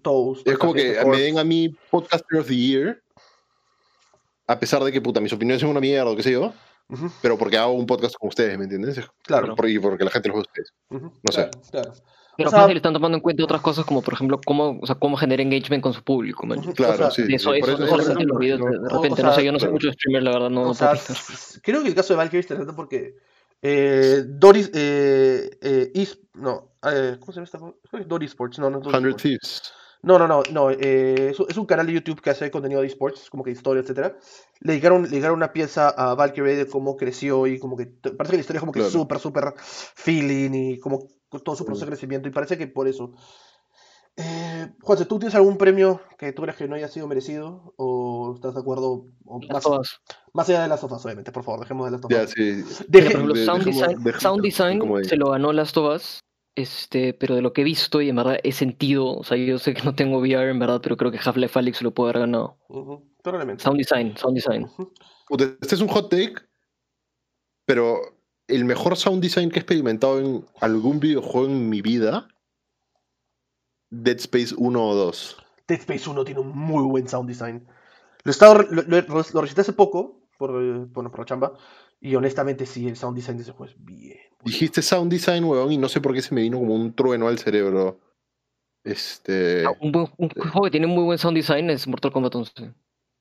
Toast. 0.02 0.48
Es 0.48 0.58
como 0.58 0.74
que 0.74 0.98
me 1.06 1.20
den 1.20 1.38
a 1.38 1.44
mí 1.44 1.76
Podcaster 1.92 2.40
of 2.40 2.48
the 2.48 2.56
Year. 2.56 3.04
A 4.48 4.58
pesar 4.58 4.82
de 4.84 4.92
que, 4.92 5.02
puta, 5.02 5.20
mis 5.20 5.34
opiniones 5.34 5.60
son 5.60 5.72
una 5.72 5.82
mierda 5.82 6.10
o 6.10 6.16
qué 6.16 6.24
sé 6.24 6.32
yo. 6.32 6.54
Pero 7.22 7.38
porque 7.38 7.58
hago 7.58 7.74
un 7.74 7.86
podcast 7.86 8.16
con 8.16 8.30
ustedes, 8.30 8.58
¿me 8.58 8.66
entiendes? 8.66 9.02
Claro. 9.24 9.56
Por- 9.56 9.68
y 9.70 9.80
porque 9.80 10.04
la 10.04 10.12
gente 10.12 10.30
los 10.30 10.36
ve 10.36 10.40
a 10.40 10.42
ustedes. 10.44 10.74
no 10.90 11.32
sé. 11.32 11.50
Claro, 11.50 11.52
claro. 11.72 11.94
Pero 12.38 12.50
O 12.50 12.52
sea- 12.52 12.62
fácil 12.64 12.76
están 12.78 12.94
tomando 12.94 13.16
en 13.18 13.22
cuenta 13.22 13.44
otras 13.46 13.62
cosas 13.62 13.86
como 13.86 14.02
por 14.02 14.14
ejemplo 14.14 14.40
cómo, 14.46 14.78
o 14.82 14.86
sea, 14.86 14.96
cómo 14.96 15.16
generar 15.16 15.40
engagement 15.42 15.82
con 15.82 15.94
su 15.94 16.04
público, 16.04 16.46
man. 16.46 16.62
Claro, 16.74 16.94
o 16.94 16.98
sea, 16.98 17.12
sí. 17.12 17.22
Eso, 17.34 17.54
eso, 17.54 17.72
eso- 17.72 17.86
eso 17.86 17.98
eso 18.12 18.14
los 18.20 18.38
videos 18.38 18.60
de 18.60 18.66
o 18.66 18.70
repente, 18.98 19.16
sea, 19.22 19.26
no 19.30 19.34
sé, 19.36 19.46
yo 19.46 19.52
no 19.54 19.60
sé 19.60 19.70
mucho 19.70 19.88
de 19.88 19.94
streamer, 19.94 20.22
la 20.24 20.32
verdad, 20.32 20.50
no, 20.50 20.62
O 20.64 20.66
no 20.68 20.74
sea, 20.74 20.94
creo 21.64 21.82
que 21.82 21.88
el 21.88 21.96
caso 21.96 22.12
de 22.14 22.18
Valkyrie 22.18 22.40
es 22.42 22.46
interesante 22.46 22.74
porque 22.76 23.16
eh, 23.62 24.24
Doris, 24.28 24.70
eh, 24.74 25.50
eh, 25.62 25.92
is- 25.96 26.20
no, 26.34 26.74
eh, 26.84 27.16
¿cómo 27.20 27.32
se 27.32 27.40
llama 27.40 27.74
esta? 27.90 28.06
Doris 28.06 28.32
Sports, 28.32 28.60
no, 28.60 28.70
no 28.70 28.78
es 28.80 28.84
Doris 28.84 29.00
100 29.00 29.08
Sports. 29.08 29.24
Thieves. 29.24 29.74
No, 30.02 30.20
no, 30.20 30.28
no, 30.28 30.44
no, 30.52 30.70
eh, 30.70 31.30
es, 31.32 31.40
un- 31.40 31.48
es 31.50 31.58
un 31.58 31.66
canal 31.66 31.88
de 31.88 31.94
YouTube 31.94 32.22
que 32.22 32.30
hace 32.30 32.52
contenido 32.52 32.82
de 32.82 32.88
esports, 32.88 33.30
como 33.30 33.44
que 33.44 33.52
historia, 33.52 33.82
etcétera. 33.82 34.16
Le 34.60 34.74
dedicaron, 34.74 35.04
le 35.04 35.10
dedicaron 35.10 35.38
una 35.38 35.52
pieza 35.52 35.90
a 35.90 36.14
Valkyrie 36.16 36.56
de 36.56 36.68
cómo 36.68 36.96
creció 36.96 37.48
y 37.48 37.58
como 37.60 37.76
que 37.76 37.88
parece 37.88 38.32
que 38.32 38.38
la 38.38 38.42
historia 38.42 38.58
es 38.58 38.62
como 38.62 38.72
que 38.72 38.80
Claro. 38.82 38.92
súper, 38.92 39.20
súper 39.20 39.54
feeling 39.58 40.52
y 40.54 40.80
como 40.80 41.08
todo 41.44 41.56
su 41.56 41.66
proceso 41.66 41.86
de 41.86 41.92
crecimiento 41.92 42.28
y 42.30 42.32
parece 42.32 42.58
que 42.58 42.68
por 42.68 42.88
eso. 42.88 43.14
Eh, 44.18 44.72
Juanse, 44.82 45.06
¿tú 45.06 45.20
tienes 45.20 45.36
algún 45.36 45.58
premio 45.58 46.00
que 46.18 46.32
tú 46.32 46.44
crees 46.44 46.58
que 46.58 46.68
no 46.70 46.76
haya 46.76 46.88
sido 46.88 47.06
merecido 47.08 47.74
o 47.76 48.34
estás 48.36 48.54
de 48.54 48.62
acuerdo? 48.62 49.08
O 49.26 49.40
Las 49.42 49.52
más, 49.52 49.64
todas. 49.64 50.00
más 50.34 50.48
allá 50.48 50.62
de 50.62 50.68
las 50.70 50.80
sofas, 50.80 51.04
obviamente, 51.06 51.34
por 51.34 51.44
favor, 51.44 51.60
dejemos 51.62 51.86
de 51.88 51.92
las 51.98 52.02
Ya, 52.10 52.20
sofas. 52.22 52.32
sí. 52.34 52.86
Deje- 52.88 52.88
por 52.88 53.12
ejemplo, 53.12 53.34
de- 53.34 53.46
Sound 53.46 53.64
dejemos- 53.66 53.82
Design, 53.82 54.04
dejemos- 54.04 54.22
Sound 54.22 54.42
Design 54.42 55.04
se 55.04 55.18
lo 55.18 55.32
ganó 55.32 55.52
Last 55.52 55.76
of 55.76 55.96
Us, 55.98 56.20
este, 56.56 57.14
pero 57.14 57.36
de 57.36 57.42
lo 57.42 57.54
que 57.54 57.62
he 57.62 57.66
visto 57.66 58.02
y 58.02 58.10
en 58.10 58.16
verdad 58.16 58.40
he 58.44 58.52
sentido, 58.52 59.14
o 59.14 59.24
sea, 59.24 59.38
yo 59.38 59.60
sé 59.60 59.74
que 59.74 59.84
no 59.84 59.94
tengo 59.94 60.20
VR 60.20 60.50
en 60.50 60.60
verdad, 60.60 60.80
pero 60.82 60.98
creo 60.98 61.12
que 61.12 61.20
Half-Life 61.24 61.60
Alyx 61.60 61.82
lo 61.82 61.94
puede 61.94 62.12
haber 62.12 62.22
ganado. 62.22 62.58
Ujú, 62.70 63.04
probablemente. 63.22 63.64
Sound 63.64 63.78
Design, 63.78 64.18
Sound 64.18 64.36
Design. 64.36 64.68
Este 65.62 65.76
es 65.76 65.82
un 65.82 65.88
hot 65.90 66.10
take, 66.10 66.36
pero 67.66 68.00
el 68.48 68.64
mejor 68.66 68.96
sound 68.96 69.22
design 69.22 69.50
que 69.50 69.58
he 69.58 69.62
experimentado 69.62 70.20
en 70.20 70.46
algún 70.62 71.00
videojuego 71.00 71.48
en 71.48 71.70
mi 71.70 71.82
vida, 71.82 72.28
Dead 73.90 74.18
Space 74.18 74.54
1 74.58 74.88
o 74.88 74.96
2. 74.96 75.38
Dead 75.68 75.80
Space 75.80 76.10
1 76.10 76.24
tiene 76.26 76.42
un 76.42 76.58
muy 76.58 76.84
buen 76.84 77.08
sound 77.08 77.28
design. 77.28 77.68
Lo, 78.24 78.30
he 78.30 78.32
estado, 78.32 78.62
lo, 78.62 78.82
lo, 78.84 79.02
lo 79.02 79.42
recité 79.42 79.62
hace 79.62 79.74
poco 79.74 80.25
por, 80.38 80.52
eh, 80.62 80.86
por, 80.94 81.10
por 81.10 81.20
la 81.20 81.26
chamba 81.26 81.54
y 82.02 82.16
honestamente 82.16 82.66
sí, 82.66 82.88
el 82.88 82.96
sound 82.96 83.16
design 83.18 83.38
de 83.38 83.44
ese 83.44 83.52
juego 83.52 83.72
es 83.72 83.78
bien. 83.84 84.18
Dijiste 84.44 84.82
sound 84.82 85.12
design, 85.12 85.44
weón, 85.44 85.72
y 85.72 85.78
no 85.78 85.90
sé 85.90 86.02
por 86.02 86.14
qué 86.14 86.22
se 86.22 86.36
me 86.36 86.42
vino 86.42 86.60
como 86.60 86.76
un 86.76 86.94
trueno 86.94 87.28
al 87.28 87.40
cerebro. 87.40 88.00
Este. 88.84 89.66
Ah, 89.66 89.72
Un, 89.80 89.92
buen- 89.92 90.12
un 90.18 90.30
juego 90.30 90.64
que 90.66 90.72
tiene 90.72 90.88
muy 90.88 91.04
buen 91.04 91.18
sound 91.18 91.36
design 91.38 91.70
es 91.72 91.88
Mortal 91.88 92.12
Kombat 92.12 92.36
11. 92.36 92.52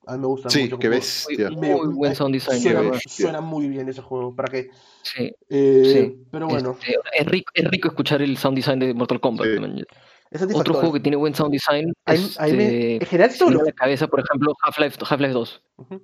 A 0.07 0.13
mí 0.13 0.19
me 0.19 0.27
gusta 0.27 0.49
Sí, 0.51 0.63
mucho. 0.65 0.77
qué 0.77 0.87
como- 0.87 0.99
bestia. 0.99 1.49
Muy, 1.49 1.69
muy 1.69 1.93
buen 1.95 2.11
eh, 2.11 2.15
sound 2.15 2.33
design. 2.35 2.59
Suena, 2.61 2.99
suena 3.07 3.41
muy 3.41 3.67
bien 3.67 3.89
ese 3.89 4.01
juego. 4.03 4.35
¿Para 4.35 4.49
qué? 4.51 4.69
Sí, 5.01 5.31
Eh, 5.49 5.83
Sí. 6.15 6.23
Pero 6.31 6.47
bueno, 6.47 6.77
este, 6.79 6.95
es, 7.17 7.25
rico, 7.25 7.51
es 7.55 7.65
rico 7.71 7.87
escuchar 7.87 8.21
el 8.21 8.37
sound 8.37 8.55
design 8.57 8.77
de 8.77 8.93
Mortal 8.93 9.19
Kombat. 9.19 9.47
Sí. 9.47 9.83
es 10.29 10.43
Otro 10.53 10.75
juego 10.75 10.93
que 10.93 10.99
tiene 10.99 11.17
buen 11.17 11.33
sound 11.33 11.51
design 11.53 11.91
A 12.05 12.13
mí- 12.13 12.19
es 12.19 12.39
a 12.39 12.45
mí 12.45 12.51
me- 12.53 12.63
este, 12.65 12.95
en 12.97 13.05
general 13.07 13.31
a 13.59 13.63
la 13.63 13.71
cabeza, 13.71 14.07
por 14.07 14.19
ejemplo, 14.19 14.53
Half-Life 14.61 14.97
Half-Life 15.09 15.33
2. 15.33 15.63
Ujú. 15.77 16.03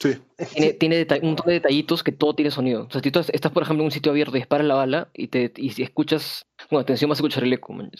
Sí. 0.00 0.18
Tiene, 0.52 0.70
sí, 0.72 0.78
tiene 0.78 0.96
deta- 0.96 1.18
un 1.22 1.28
montón 1.28 1.46
de 1.46 1.52
detallitos 1.54 2.02
que 2.02 2.12
todo 2.12 2.34
tiene 2.34 2.50
sonido. 2.50 2.86
O 2.86 2.90
sea, 2.90 3.00
si 3.00 3.10
tú 3.10 3.20
estás, 3.20 3.52
por 3.52 3.62
ejemplo, 3.62 3.82
en 3.82 3.86
un 3.86 3.90
sitio 3.90 4.12
abierto 4.12 4.36
y 4.36 4.40
disparas 4.40 4.66
la 4.66 4.74
bala 4.74 5.08
y, 5.14 5.28
te, 5.28 5.52
y 5.56 5.70
si 5.70 5.82
escuchas 5.82 6.46
con 6.68 6.80
atención 6.80 7.08
vas 7.08 7.18
a 7.18 7.20
escuchar 7.20 7.44
el 7.44 7.52
eco. 7.52 7.72
man. 7.72 7.90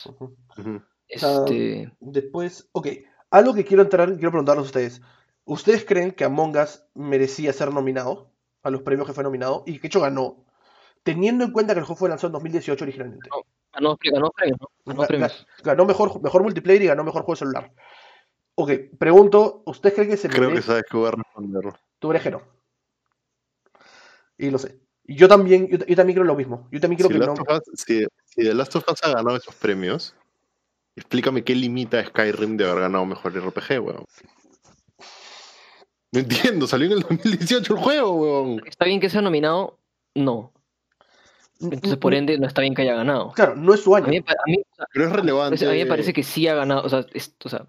Este, 1.09 1.93
Después, 2.01 2.69
ok, 2.73 2.89
algo 3.31 3.55
que 3.55 3.65
quiero 3.65 3.83
entrar, 3.83 4.09
quiero 4.15 4.31
preguntarles 4.31 4.63
a 4.65 4.67
ustedes. 4.67 5.03
¿Ustedes 5.45 5.85
creen 5.85 6.13
que 6.13 6.25
Among 6.25 6.57
Us 6.57 6.83
merecía 6.95 7.53
ser 7.53 7.73
nominado 7.73 8.31
a 8.63 8.71
los 8.71 8.83
premios 8.83 9.07
que 9.07 9.13
fue 9.13 9.23
nominado 9.25 9.63
y 9.67 9.75
que 9.75 9.81
de 9.83 9.87
hecho 9.89 10.01
ganó? 10.01 10.45
Teniendo 11.03 11.45
en 11.45 11.53
cuenta 11.53 11.75
que 11.75 11.81
el 11.81 11.85
juego 11.87 11.99
fue 11.99 12.09
lanzado 12.09 12.29
en 12.29 12.33
2018 12.33 12.83
originalmente. 12.85 13.29
ganó, 13.75 13.99
ganó 14.03 14.31
premios, 14.31 14.59
¿no? 14.61 14.69
Ganó 14.87 15.03
Ga- 15.03 15.07
premios. 15.07 15.47
ga- 15.59 15.65
Ganó 15.65 15.85
mejor, 15.85 16.23
mejor 16.23 16.43
multiplayer 16.43 16.83
y 16.83 16.87
ganó 16.87 17.05
mejor 17.05 17.23
juego 17.23 17.35
de 17.35 17.39
celular. 17.41 17.73
Ok, 18.57 18.71
pregunto, 18.99 19.63
¿ustedes 19.67 19.95
creen 19.95 20.11
que 20.11 20.17
se 20.17 20.29
Creo 20.29 20.51
que 20.53 20.63
sabes 20.63 20.85
que 20.89 20.97
voy 20.97 21.09
a 21.09 21.13
responder. 21.13 21.63
Tú 21.99 22.11
eres 22.11 22.23
que 22.23 22.31
no. 22.31 22.43
Y 24.39 24.51
lo 24.51 24.59
sé. 24.59 24.79
Yo 25.05 25.29
también, 25.29 25.69
yo, 25.69 25.79
yo 25.85 25.97
también 25.97 26.15
creo 26.15 26.25
lo 26.25 26.35
mismo. 26.37 26.69
Yo 26.71 26.81
también 26.81 26.99
creo 26.99 27.09
Si, 27.09 27.15
que 27.15 27.19
Last 27.19 27.39
no. 27.39 27.45
of 27.45 27.59
Us- 27.69 27.81
si- 27.85 28.07
si 28.25 28.43
The 28.43 28.55
Last 28.55 28.77
of 28.77 28.85
Us 28.89 29.03
ha 29.03 29.09
ganado 29.13 29.37
esos 29.37 29.55
premios, 29.57 30.15
explícame 30.97 31.43
qué 31.45 31.55
limita 31.55 31.99
a 31.99 32.07
Skyrim 32.07 32.57
de 32.57 32.65
haber 32.69 32.83
ganado 32.83 33.05
mejor 33.07 33.33
RPG, 33.37 33.81
weón. 33.81 34.05
No 36.13 36.21
entiendo, 36.21 36.67
salió 36.69 36.87
en 36.87 36.93
el 36.93 37.01
2018 37.09 37.75
el 37.75 37.81
juego, 37.81 38.13
weón. 38.15 38.63
¿Está 38.67 38.85
bien 38.85 39.01
que 39.01 39.11
sea 39.11 39.21
nominado? 39.21 39.79
No. 40.15 40.53
Entonces, 41.61 41.97
por 41.97 42.15
ende, 42.15 42.39
no 42.39 42.47
está 42.47 42.61
bien 42.63 42.75
que 42.75 42.83
haya 42.83 42.95
ganado. 42.95 43.33
Claro, 43.33 43.57
no 43.57 43.75
es 43.75 43.83
su 43.83 43.95
A 43.95 43.99
año. 43.99 44.09
mí, 44.09 44.19
a 44.19 44.35
mí, 44.47 44.57
o 44.71 44.75
sea, 44.77 44.87
Pero 44.93 45.07
es 45.07 45.13
relevante. 45.13 45.67
a 45.67 45.71
mí 45.73 45.79
me 45.79 45.87
parece 45.87 46.13
que 46.13 46.23
sí 46.23 46.47
ha 46.49 46.55
ganado. 46.55 46.83
O 46.85 46.89
sea, 46.89 47.05
es- 47.13 47.35
o 47.45 47.49
sea 47.49 47.67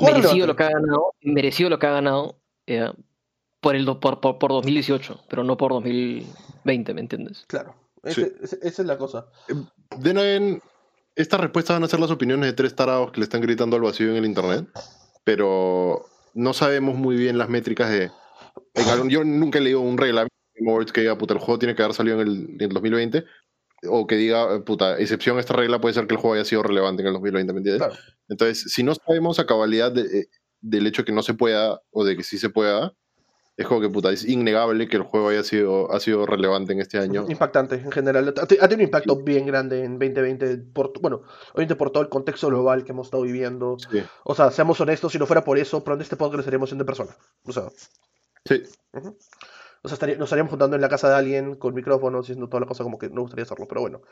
merecido 0.00 0.46
lo 0.46 0.56
que 0.56 0.62
ha 0.64 0.70
ganado, 0.70 1.14
merecido 1.22 1.70
lo 1.70 1.78
que 1.78 1.86
ha 1.86 1.90
ganado 1.92 2.38
eh, 2.66 2.90
por, 3.60 3.76
el, 3.76 3.84
por, 3.98 4.20
por, 4.20 4.38
por 4.38 4.50
2018, 4.50 5.20
pero 5.28 5.44
no 5.44 5.56
por 5.56 5.72
2020, 5.72 6.94
¿me 6.94 7.00
entiendes? 7.00 7.44
Claro, 7.48 7.74
Sí. 8.04 8.22
ese- 8.22 8.34
ese- 8.42 8.58
esa 8.62 8.82
es 8.82 8.88
la 8.88 8.98
cosa. 8.98 9.26
De 9.98 10.12
nuevo, 10.14 10.28
en- 10.28 10.62
estas 11.16 11.40
respuestas 11.40 11.76
van 11.76 11.84
a 11.84 11.88
ser 11.88 12.00
las 12.00 12.10
opiniones 12.10 12.46
de 12.46 12.52
tres 12.52 12.74
tarados 12.74 13.12
que 13.12 13.20
le 13.20 13.24
están 13.24 13.40
gritando 13.40 13.76
al 13.76 13.82
vacío 13.82 14.10
en 14.10 14.16
el 14.16 14.26
internet, 14.26 14.66
pero 15.22 16.04
no 16.34 16.52
sabemos 16.52 16.96
muy 16.96 17.16
bien 17.16 17.38
las 17.38 17.48
métricas 17.48 17.90
de. 17.90 18.10
yo 19.08 19.24
nunca 19.24 19.58
he 19.58 19.62
leído 19.62 19.80
un 19.80 19.96
reglamento 19.96 20.34
que 20.92 21.00
diga, 21.02 21.16
puta, 21.18 21.34
el 21.34 21.40
juego 21.40 21.58
tiene 21.58 21.74
que 21.74 21.82
haber 21.82 21.94
salido 21.94 22.20
en 22.20 22.28
el, 22.28 22.44
en 22.54 22.62
el 22.62 22.68
2020, 22.70 23.24
o 23.88 24.06
que 24.06 24.16
diga, 24.16 24.64
puta, 24.64 24.98
excepción 24.98 25.36
a 25.36 25.40
esta 25.40 25.54
regla 25.54 25.80
puede 25.80 25.94
ser 25.94 26.06
que 26.06 26.14
el 26.14 26.20
juego 26.20 26.34
haya 26.34 26.44
sido 26.44 26.62
relevante 26.62 27.02
en 27.02 27.08
el 27.08 27.14
2020, 27.14 27.52
¿me 27.52 27.58
entiendes? 27.58 27.86
Claro. 27.86 28.00
Entonces, 28.28 28.72
si 28.72 28.82
no 28.82 28.94
sabemos 28.94 29.38
a 29.38 29.46
cabalidad 29.46 29.92
de- 29.92 30.20
eh, 30.20 30.26
del 30.60 30.86
hecho 30.86 31.04
que 31.04 31.12
no 31.12 31.22
se 31.22 31.34
pueda 31.34 31.80
o 31.90 32.04
de 32.04 32.16
que 32.16 32.22
sí 32.22 32.38
se 32.38 32.48
pueda, 32.50 32.94
es 33.56 33.66
como 33.68 33.80
que 33.80 33.88
puta, 33.88 34.10
es 34.10 34.24
innegable 34.24 34.88
que 34.88 34.96
el 34.96 35.02
juego 35.04 35.28
haya 35.28 35.44
sido, 35.44 35.92
ha 35.92 36.00
sido 36.00 36.26
relevante 36.26 36.72
en 36.72 36.80
este 36.80 36.98
año. 36.98 37.24
Impactante 37.28 37.76
en 37.76 37.92
general. 37.92 38.34
Ha, 38.36 38.46
tenido 38.46 38.74
un 38.74 38.80
impacto 38.80 39.16
bien 39.22 39.46
grande 39.46 39.84
en 39.84 39.92
2020, 39.98 40.56
por, 40.72 40.92
bueno, 41.00 41.22
obviamente 41.52 41.76
por 41.76 41.90
todo 41.90 42.02
el 42.02 42.08
contexto 42.08 42.48
global 42.48 42.82
que 42.82 42.90
hemos 42.90 43.06
estado 43.06 43.22
viviendo. 43.22 43.76
Sí, 43.78 44.02
O 44.24 44.34
sea, 44.34 44.50
seamos 44.50 44.80
honestos, 44.80 45.12
si 45.12 45.18
no 45.18 45.26
fuera 45.26 45.44
por 45.44 45.56
eso, 45.58 45.84
pronto 45.84 46.02
este 46.02 46.16
podcast 46.16 46.34
lo 46.34 46.40
estaríamos 46.40 46.68
haciendo 46.68 46.82
en 46.82 46.86
persona. 46.86 47.16
O 47.44 47.52
sea, 47.52 47.68
sí. 48.44 48.62
ujú. 48.92 49.08
o 49.10 49.16
estaría- 49.92 50.16
nos 50.16 50.26
estaríamos 50.26 50.50
juntando 50.50 50.76
en 50.76 50.82
la 50.82 50.88
casa 50.88 51.08
de 51.08 51.16
alguien 51.16 51.54
con 51.56 51.74
micrófonos, 51.74 52.26
haciendo 52.26 52.48
toda 52.48 52.60
la 52.60 52.66
cosa 52.66 52.84
como 52.84 52.98
que 52.98 53.10
no 53.10 53.22
gustaría 53.22 53.44
hacerlo, 53.44 53.66
pero 53.68 53.82
bueno. 53.82 54.02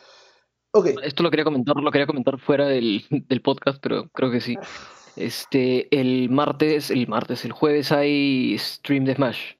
Esto 1.03 1.23
lo 1.23 1.31
quería 1.31 1.45
comentar, 1.45 1.77
lo 1.77 1.91
quería 1.91 2.07
comentar 2.07 2.39
fuera 2.39 2.67
del, 2.67 3.05
del 3.29 3.43
podcast, 3.43 3.79
pero 3.83 4.09
creo 4.11 4.31
que 4.31 4.41
sí. 4.41 4.57
Este, 5.15 5.95
el 5.95 6.31
martes, 6.31 6.91
el 6.91 7.07
martes, 7.07 7.45
el 7.45 7.53
jueves 7.53 7.93
hay 7.93 8.57
stream 8.59 9.05
de 9.05 9.15
Smash. 9.15 9.53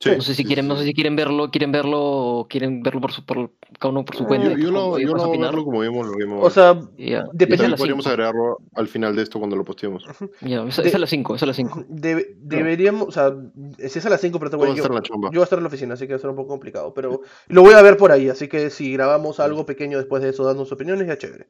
Sí, 0.00 0.10
No 0.10 0.20
sé 0.20 0.34
si 0.34 0.42
sí, 0.42 0.44
quieren, 0.44 0.64
sí. 0.64 0.68
no 0.68 0.76
sé 0.76 0.84
si 0.84 0.94
quieren 0.94 1.16
verlo, 1.16 1.50
quieren 1.50 1.72
verlo, 1.72 2.00
o 2.00 2.48
quieren 2.48 2.82
verlo 2.82 3.00
por 3.00 3.12
su, 3.12 3.24
por, 3.24 3.50
cada 3.78 3.90
uno 3.90 4.04
por 4.04 4.16
su 4.16 4.24
Eh, 4.24 4.26
cuenta. 4.26 4.50
Yo, 4.52 4.56
yo 4.58 4.70
lo, 4.70 4.80
como 4.82 4.98
yo 4.98 5.14
lo 5.14 5.30
verlo 5.38 5.64
como 5.64 5.80
vimos 5.80 6.06
lo 6.06 6.14
vimos. 6.16 6.46
o 6.46 6.50
sea, 6.50 6.80
Y 6.96 7.10
ya. 7.10 7.24
depende 7.32 7.68
la 7.68 7.76
podríamos 7.76 8.04
cinco. 8.04 8.12
agregarlo 8.12 8.58
al 8.74 8.88
final 8.88 9.14
de 9.16 9.22
esto 9.22 9.38
cuando 9.38 9.56
lo 9.56 9.64
posteemos. 9.64 10.04
Ya, 10.40 10.64
esa, 10.66 10.82
De- 10.82 10.88
esa 10.88 10.96
es 10.96 11.00
la 11.00 11.06
5, 11.06 11.34
esa 11.36 11.44
es 11.44 11.48
la 11.48 11.54
5. 11.54 11.84
de- 11.88 12.34
deberíamos, 12.38 13.08
o 13.08 13.12
sea, 13.12 13.34
si 13.88 13.98
es 13.98 14.06
a 14.06 14.10
las 14.10 14.20
5, 14.20 14.38
pero 14.38 14.50
te 14.50 14.56
voy 14.56 14.66
Vamos 14.68 14.74
a 14.74 14.78
yo, 14.78 14.82
estar 14.84 14.92
en 14.92 14.96
la 14.96 15.02
chamba. 15.02 15.28
yo 15.28 15.32
voy 15.38 15.40
a 15.40 15.44
estar 15.44 15.58
en 15.58 15.62
la 15.64 15.68
oficina, 15.68 15.94
así 15.94 16.06
que 16.06 16.12
va 16.12 16.16
a 16.16 16.20
ser 16.20 16.30
un 16.30 16.36
poco 16.36 16.48
complicado, 16.48 16.94
pero 16.94 17.20
lo 17.48 17.62
voy 17.62 17.74
a 17.74 17.82
ver 17.82 17.96
por 17.96 18.12
ahí, 18.12 18.28
así 18.28 18.48
que 18.48 18.70
si 18.70 18.92
grabamos 18.92 19.40
algo 19.40 19.66
pequeño 19.66 19.98
después 19.98 20.22
de 20.22 20.30
eso, 20.30 20.44
dando 20.44 20.64
sus 20.64 20.72
opiniones, 20.72 21.06
ya 21.06 21.18
chévere. 21.18 21.48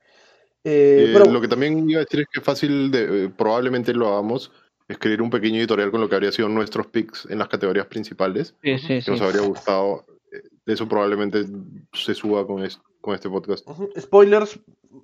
Eh, 0.65 1.07
Eh, 1.09 1.11
pero- 1.13 1.31
Lo 1.31 1.41
que 1.41 1.49
también 1.49 1.89
iba 1.89 2.01
a 2.01 2.05
decir 2.05 2.21
es 2.21 2.27
que 2.33 2.41
fácil, 2.41 2.91
de, 2.91 3.25
eh, 3.27 3.29
probablemente 3.35 3.95
lo 3.95 4.09
hagamos, 4.09 4.51
escribir 4.89 5.21
un 5.23 5.31
pequeño 5.31 5.59
editorial 5.59 5.91
con 5.91 6.01
lo 6.01 6.09
que 6.09 6.15
habría 6.15 6.33
sido 6.33 6.49
nuestros 6.49 6.87
picks 6.87 7.27
en 7.31 7.39
las 7.39 7.49
categorías 7.49 7.87
principales, 7.87 8.55
Sí, 8.63 8.79
sí, 8.79 8.87
que 8.89 9.03
sí. 9.03 9.11
nos 9.11 9.21
habría 9.21 9.43
gustado. 9.43 10.07
Eh, 10.33 10.43
Eso 10.67 10.89
probablemente 10.89 11.45
se 11.93 12.15
suba 12.15 12.47
con, 12.47 12.65
es- 12.65 12.81
con 13.01 13.15
este 13.15 13.29
podcast. 13.29 13.67
Spoilers, 13.99 14.59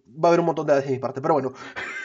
va 0.06 0.24
a 0.24 0.26
haber 0.28 0.40
un 0.40 0.46
montón 0.46 0.66
de 0.66 0.72
ads 0.74 0.86
de 0.86 0.92
mi 0.92 0.98
parte, 0.98 1.20
pero 1.20 1.34
bueno. 1.34 1.52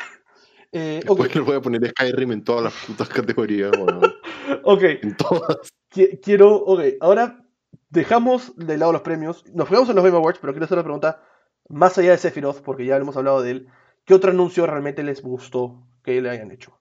Eh, 0.72 1.00
ok, 1.08 1.18
Después 1.22 1.36
les 1.36 1.46
voy 1.46 1.56
a 1.56 1.62
poner 1.62 1.90
Skyrim 1.90 2.32
en 2.32 2.44
todas 2.44 2.64
las 2.66 2.74
putas 2.86 3.10
categorías, 3.10 3.72
ok, 4.64 4.84
en 5.02 5.18
todas. 5.18 5.58
qui- 5.92 6.20
quiero, 6.22 6.56
ok, 6.58 6.82
ahora 7.02 7.44
dejamos 7.90 8.56
de 8.56 8.78
lado 8.78 8.92
los 8.92 9.02
premios, 9.02 9.44
nos 9.52 9.68
fijamos 9.68 9.90
en 9.90 9.96
los 9.96 10.06
Game 10.06 10.16
Awards, 10.16 10.38
pero 10.40 10.54
quiero 10.54 10.66
hacer 10.66 10.78
una 10.78 10.84
pregunta 10.84 11.24
más 11.70 11.98
allá 11.98 12.12
de 12.12 12.20
Sephiroth, 12.20 12.62
porque 12.62 12.86
ya 12.86 12.98
hemos 12.98 13.18
hablado 13.18 13.42
de 13.42 13.50
él. 13.50 13.68
¿Qué 14.06 14.14
otro 14.14 14.30
anuncio 14.30 14.68
realmente 14.68 15.02
les 15.02 15.24
gustó 15.24 15.88
que 16.04 16.22
le 16.22 16.30
hayan 16.30 16.52
hecho? 16.52 16.79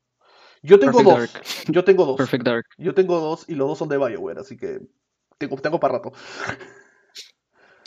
Yo 0.62 0.78
tengo 0.78 0.98
Perfect 0.98 1.18
dos. 1.18 1.32
Dark. 1.32 1.44
Yo 1.74 1.84
tengo 1.84 2.04
dos. 2.06 2.16
Perfect 2.16 2.44
Dark. 2.44 2.66
Yo 2.78 2.94
tengo 2.94 3.20
dos 3.20 3.44
y 3.48 3.54
los 3.54 3.68
dos 3.68 3.78
son 3.78 3.88
de 3.88 3.98
BioWare, 3.98 4.40
así 4.40 4.56
que 4.56 4.80
tengo, 5.38 5.56
tengo 5.56 5.78
para 5.80 5.94
rato. 5.94 6.12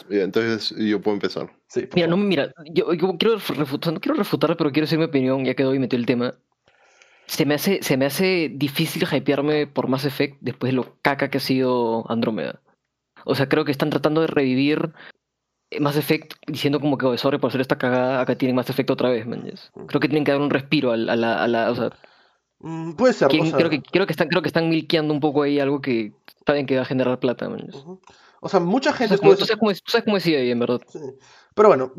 Entonces 0.09 0.73
yo 0.77 0.99
puedo 0.99 1.15
empezar. 1.15 1.49
Sí, 1.67 1.87
Mira, 1.93 2.07
no, 2.07 2.17
mira, 2.17 2.51
yo, 2.73 2.91
yo 2.93 3.17
quiero 3.17 3.35
refutar, 3.37 3.93
no 3.93 3.99
quiero 3.99 4.17
refutar, 4.17 4.57
pero 4.57 4.71
quiero 4.71 4.85
decir 4.85 4.97
mi 4.97 5.05
opinión, 5.05 5.45
ya 5.45 5.53
que 5.53 5.63
hoy 5.63 5.79
metió 5.79 5.97
el 5.97 6.05
tema. 6.05 6.33
Se 7.27 7.45
me 7.45 7.53
hace, 7.53 7.81
se 7.81 7.95
me 7.97 8.05
hace 8.05 8.49
difícil 8.53 9.07
hypearme 9.09 9.67
por 9.67 9.87
Mass 9.87 10.03
Effect 10.05 10.37
después 10.41 10.71
de 10.71 10.75
lo 10.75 10.97
caca 11.01 11.29
que 11.29 11.37
ha 11.37 11.41
sido 11.41 12.09
Andrómeda. 12.11 12.59
O 13.25 13.35
sea, 13.35 13.47
creo 13.47 13.63
que 13.63 13.71
están 13.71 13.89
tratando 13.91 14.21
de 14.21 14.27
revivir 14.27 14.91
Mass 15.79 15.95
Effect 15.95 16.33
diciendo 16.47 16.79
como 16.81 16.97
que, 16.97 17.05
"Oye, 17.05 17.17
sorry 17.17 17.37
por 17.37 17.49
hacer 17.49 17.61
esta 17.61 17.77
cagada, 17.77 18.19
acá 18.21 18.35
tienen 18.35 18.55
Mass 18.55 18.69
Effect 18.69 18.89
otra 18.89 19.09
vez, 19.09 19.25
man. 19.27 19.43
yes". 19.45 19.71
Creo 19.87 20.01
que 20.01 20.09
tienen 20.09 20.25
que 20.25 20.31
dar 20.31 20.41
un 20.41 20.49
respiro 20.49 20.91
al- 20.91 21.07
a 21.09 21.15
la, 21.15 21.41
a 21.41 21.47
la, 21.47 21.71
o 21.71 21.75
sea, 21.75 21.91
Mm, 22.61 22.93
puede 22.93 23.13
ser. 23.13 23.27
quieren- 23.29 23.47
o 23.47 23.49
sea, 23.49 23.57
creo 23.57 23.69
que, 23.69 23.81
creo 23.81 24.05
que 24.05 24.13
están, 24.13 24.27
creo 24.29 24.41
que 24.41 24.47
están 24.49 24.69
milkeando 24.69 25.13
un 25.13 25.19
poco 25.19 25.43
ahí 25.43 25.59
algo 25.59 25.81
que 25.81 26.13
saben 26.45 26.65
que 26.65 26.75
va 26.75 26.83
a 26.83 26.85
generar 26.85 27.19
plata, 27.19 27.49
man. 27.49 27.67
O 28.43 28.49
sea, 28.49 28.59
mucha 28.59 28.91
Tú 28.91 28.97
gente 28.97 29.17
sabes 29.17 29.19
cómo- 29.21 29.29
puede 29.29 29.39
tú 29.39 29.45
sabes 29.45 29.59
cómo 29.59 29.71
es, 29.71 29.83
tú 29.83 29.91
sabes 29.91 30.05
cómo 30.05 30.17
es 30.17 30.25
en 30.27 30.59
verdad. 30.59 30.81
Sí. 30.87 30.99
Pero 31.53 31.67
bueno, 31.67 31.91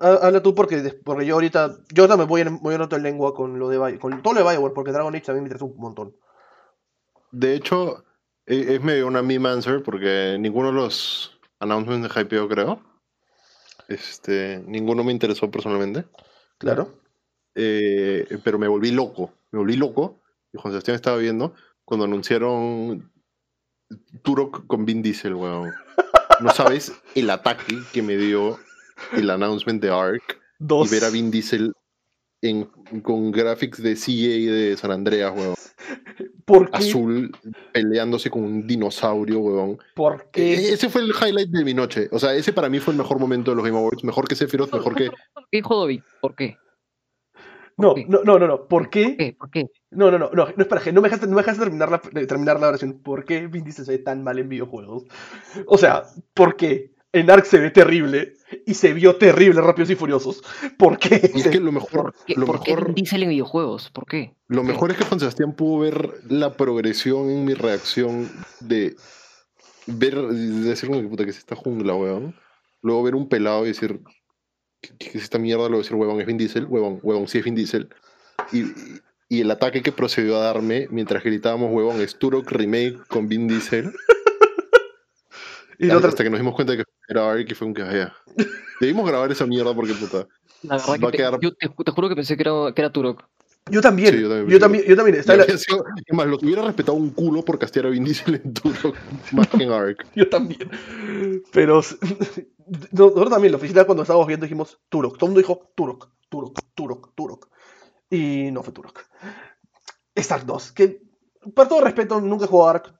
ha- 0.00 0.26
habla 0.26 0.42
tú 0.42 0.54
porque, 0.54 0.76
porque 1.04 1.26
yo 1.26 1.34
ahorita, 1.34 1.76
yo 1.92 2.08
también 2.08 2.28
voy 2.28 2.40
en, 2.40 2.58
voy 2.60 2.74
en 2.74 2.80
otra 2.80 2.98
lengua 2.98 3.34
con 3.34 3.58
lo 3.58 3.68
de 3.68 3.98
con 3.98 4.22
todo 4.22 4.34
lo 4.34 4.40
de 4.44 4.50
Bioware, 4.50 4.72
porque 4.74 4.92
Dragon 4.92 5.14
Age 5.14 5.24
también 5.24 5.44
me 5.44 5.48
interesa 5.48 5.64
un 5.66 5.76
montón. 5.76 6.16
De 7.30 7.54
hecho, 7.54 8.04
e- 8.46 8.74
es 8.74 8.82
medio 8.82 9.06
una 9.06 9.22
meme 9.22 9.48
answer 9.48 9.82
porque 9.82 10.36
ninguno 10.40 10.68
de 10.68 10.74
los 10.74 11.38
announcements 11.60 12.12
de 12.14 12.20
hypeo, 12.20 12.48
creo. 12.48 12.80
Este, 13.88 14.62
ninguno 14.66 15.04
me 15.04 15.12
interesó 15.12 15.50
personalmente. 15.50 16.04
Claro. 16.58 16.94
Eh, 17.54 18.38
pero 18.42 18.58
me 18.58 18.68
volví 18.68 18.90
loco. 18.90 19.32
Me 19.52 19.58
volví 19.58 19.76
loco. 19.76 20.20
Y 20.52 20.58
Juan 20.58 20.72
Sebastián 20.72 20.94
estaba 20.94 21.16
viendo 21.18 21.54
cuando 21.84 22.04
anunciaron 22.06 23.10
Turok 24.22 24.66
con 24.66 24.84
Vin 24.84 25.02
Diesel, 25.02 25.34
weón. 25.34 25.72
No 26.40 26.50
sabes 26.50 26.92
el 27.14 27.30
ataque 27.30 27.78
que 27.92 28.02
me 28.02 28.16
dio 28.16 28.58
el 29.12 29.30
announcement 29.30 29.80
de 29.82 29.90
Ark 29.90 30.40
Dos. 30.58 30.88
y 30.90 30.94
ver 30.94 31.04
a 31.04 31.10
Vin 31.10 31.30
Diesel 31.30 31.72
en, 32.42 32.64
con 33.02 33.30
graphics 33.30 33.82
de 33.82 33.94
CA 33.94 34.52
de 34.52 34.76
San 34.76 34.90
Andreas, 34.90 35.32
weón. 35.36 35.54
¿Por 36.44 36.70
qué? 36.70 36.76
Azul 36.76 37.32
peleándose 37.72 38.30
con 38.30 38.42
un 38.44 38.66
dinosaurio, 38.66 39.38
weón. 39.40 39.78
¿Por 39.94 40.22
E- 40.22 40.28
qué? 40.32 40.72
Ese 40.72 40.88
fue 40.88 41.02
el 41.02 41.10
highlight 41.12 41.48
de 41.50 41.64
mi 41.64 41.74
noche. 41.74 42.08
O 42.12 42.18
sea, 42.18 42.34
ese 42.34 42.52
para 42.52 42.68
mí 42.68 42.80
fue 42.80 42.92
el 42.92 42.98
mejor 42.98 43.18
momento 43.18 43.50
de 43.50 43.56
los 43.56 43.64
Game 43.64 43.78
Awards. 43.78 44.04
Mejor 44.04 44.28
que 44.28 44.34
Sephiroth, 44.34 44.72
mejor 44.72 44.94
que. 44.94 45.10
¿Qué 45.50 45.62
Dobby? 45.62 46.02
¿Por 46.20 46.34
qué? 46.34 46.56
No, 47.76 47.94
qué? 47.94 48.06
no, 48.08 48.22
no, 48.24 48.38
no, 48.38 48.46
no. 48.46 48.56
¿Por 48.58 48.68
¿Por 48.68 48.90
qué? 48.90 49.16
qué? 49.16 49.32
¿Por 49.38 49.50
qué? 49.50 49.66
No, 49.90 50.10
no, 50.10 50.18
no, 50.18 50.30
no, 50.32 50.46
no 50.46 50.62
espera, 50.62 50.80
que 50.80 50.92
no 50.92 51.00
me 51.00 51.08
dejaste, 51.08 51.26
no 51.26 51.34
me 51.34 51.42
dejaste 51.42 51.62
terminar, 51.64 51.90
la, 51.90 52.02
de 52.12 52.26
terminar 52.26 52.60
la 52.60 52.68
oración. 52.68 53.00
¿Por 53.02 53.24
qué 53.24 53.46
Vin 53.46 53.64
Diesel 53.64 53.84
se 53.84 53.92
ve 53.92 53.98
tan 53.98 54.22
mal 54.22 54.38
en 54.38 54.48
videojuegos? 54.48 55.04
O 55.66 55.78
sea, 55.78 56.04
¿por 56.34 56.56
qué? 56.56 56.92
En 57.12 57.30
Ark 57.30 57.44
se 57.44 57.60
ve 57.60 57.70
terrible 57.70 58.32
y 58.66 58.74
se 58.74 58.92
vio 58.92 59.16
terrible 59.16 59.60
en 59.60 59.66
Rápidos 59.66 59.90
y 59.90 59.94
Furiosos. 59.94 60.42
¿Por 60.76 60.98
qué? 60.98 61.14
Es 61.34 61.46
que 61.46 61.60
lo 61.60 61.70
mejor, 61.70 62.12
¿Por 62.12 62.24
qué, 62.26 62.34
lo 62.36 62.44
por 62.46 62.60
qué 62.60 62.72
mejor, 62.74 62.86
Vin 62.94 63.04
Diesel 63.04 63.22
en 63.22 63.28
videojuegos? 63.30 63.90
¿Por 63.90 64.06
qué? 64.06 64.34
lo 64.48 64.62
¿Por 64.62 64.66
qué? 64.66 64.72
mejor 64.72 64.90
es 64.90 64.96
que 64.96 65.04
Juan 65.04 65.20
Sebastián 65.20 65.52
pudo 65.54 65.80
ver 65.80 66.10
la 66.28 66.56
progresión 66.56 67.30
en 67.30 67.44
mi 67.44 67.54
reacción 67.54 68.28
de 68.60 68.96
ver, 69.86 70.14
de 70.16 70.68
decir 70.68 70.90
puta 70.90 71.24
que 71.24 71.30
es 71.30 71.38
esta 71.38 71.54
jungla, 71.56 71.94
weón. 71.94 72.34
Luego 72.82 73.02
ver 73.04 73.14
un 73.14 73.28
pelado 73.28 73.64
y 73.64 73.68
decir, 73.68 74.00
¿qué, 74.98 75.08
es 75.18 75.24
esta 75.24 75.38
mierda? 75.38 75.68
Luego 75.68 75.82
decir, 75.82 75.96
huevón, 75.96 76.20
es 76.20 76.26
Vin 76.26 76.38
Diesel, 76.38 76.66
huevón, 76.66 77.00
huevón, 77.02 77.28
sí 77.28 77.38
es 77.38 77.44
Vin 77.44 77.54
Diesel. 77.54 77.88
Y, 78.52 78.64
y 79.28 79.40
el 79.40 79.50
ataque 79.50 79.82
que 79.82 79.92
procedió 79.92 80.36
a 80.36 80.40
darme 80.44 80.86
mientras 80.90 81.22
gritábamos, 81.22 81.70
huevón, 81.72 82.00
es 82.00 82.16
Turok 82.18 82.50
Remake 82.50 82.98
con 83.08 83.28
Vin 83.28 83.48
Diesel. 83.48 83.92
Y 85.76 85.86
la 85.86 85.96
otra- 85.98 86.10
Hasta 86.10 86.22
que 86.22 86.30
nos 86.30 86.38
dimos 86.38 86.54
cuenta 86.54 86.72
de 86.72 86.78
que 86.78 86.84
era 87.08 87.28
Ark 87.30 87.46
y 87.50 87.54
fue 87.54 87.66
un 87.66 87.74
que 87.74 87.82
vaya. 87.82 88.14
Debimos 88.80 89.06
grabar 89.08 89.30
esa 89.32 89.44
mierda 89.44 89.74
porque 89.74 89.92
puta. 89.94 90.28
La 90.62 90.76
verdad 90.76 90.88
Va 90.88 90.94
a 90.94 90.98
que 90.98 91.06
te, 91.10 91.16
quedar- 91.16 91.38
yo 91.40 91.52
te, 91.52 91.68
te 91.68 91.90
juro 91.90 92.08
que 92.08 92.14
pensé 92.14 92.36
que 92.36 92.42
era, 92.42 92.52
que 92.72 92.80
era 92.80 92.92
Turok. 92.92 93.24
Yo 93.70 93.80
también, 93.80 94.14
Sí, 94.14 94.20
yo 94.20 94.28
también, 94.28 94.50
yo 94.50 94.58
también, 94.60 94.84
yo 94.84 94.96
también, 94.96 95.16
la- 95.26 95.58
sido- 95.58 95.84
más, 96.12 96.26
lo 96.26 96.36
hubiera 96.36 96.60
respetado 96.62 96.98
un 96.98 97.10
culo 97.10 97.42
por 97.42 97.58
castear 97.58 97.86
a 97.86 97.88
Vin 97.88 98.04
Diesel 98.04 98.34
en 98.44 98.52
Turok 98.52 98.94
más 99.32 99.48
que 99.48 99.62
en 99.62 99.72
Ark. 99.72 100.06
yo 100.14 100.28
también. 100.28 100.70
Pero 101.50 101.80
nosotros 102.92 103.30
también, 103.30 103.52
la 103.52 103.56
oficina 103.56 103.84
cuando 103.84 104.02
estábamos 104.02 104.26
viendo 104.26 104.44
dijimos 104.44 104.78
Turok. 104.90 105.16
Todo 105.16 105.26
el 105.26 105.30
mundo 105.30 105.40
dijo 105.40 105.72
Turok, 105.74 106.10
Turok, 106.28 106.58
Turok, 106.74 107.14
Turok. 107.14 107.48
Y 108.10 108.50
no 108.52 108.62
fue 108.62 108.74
Turok. 108.74 109.00
Ark 110.30 110.44
2, 110.44 110.72
que 110.72 111.02
por 111.54 111.66
todo 111.66 111.80
respeto 111.80 112.20
nunca 112.20 112.44
he 112.44 112.48
jugado 112.48 112.68
a 112.68 112.72
Ark. 112.74 112.94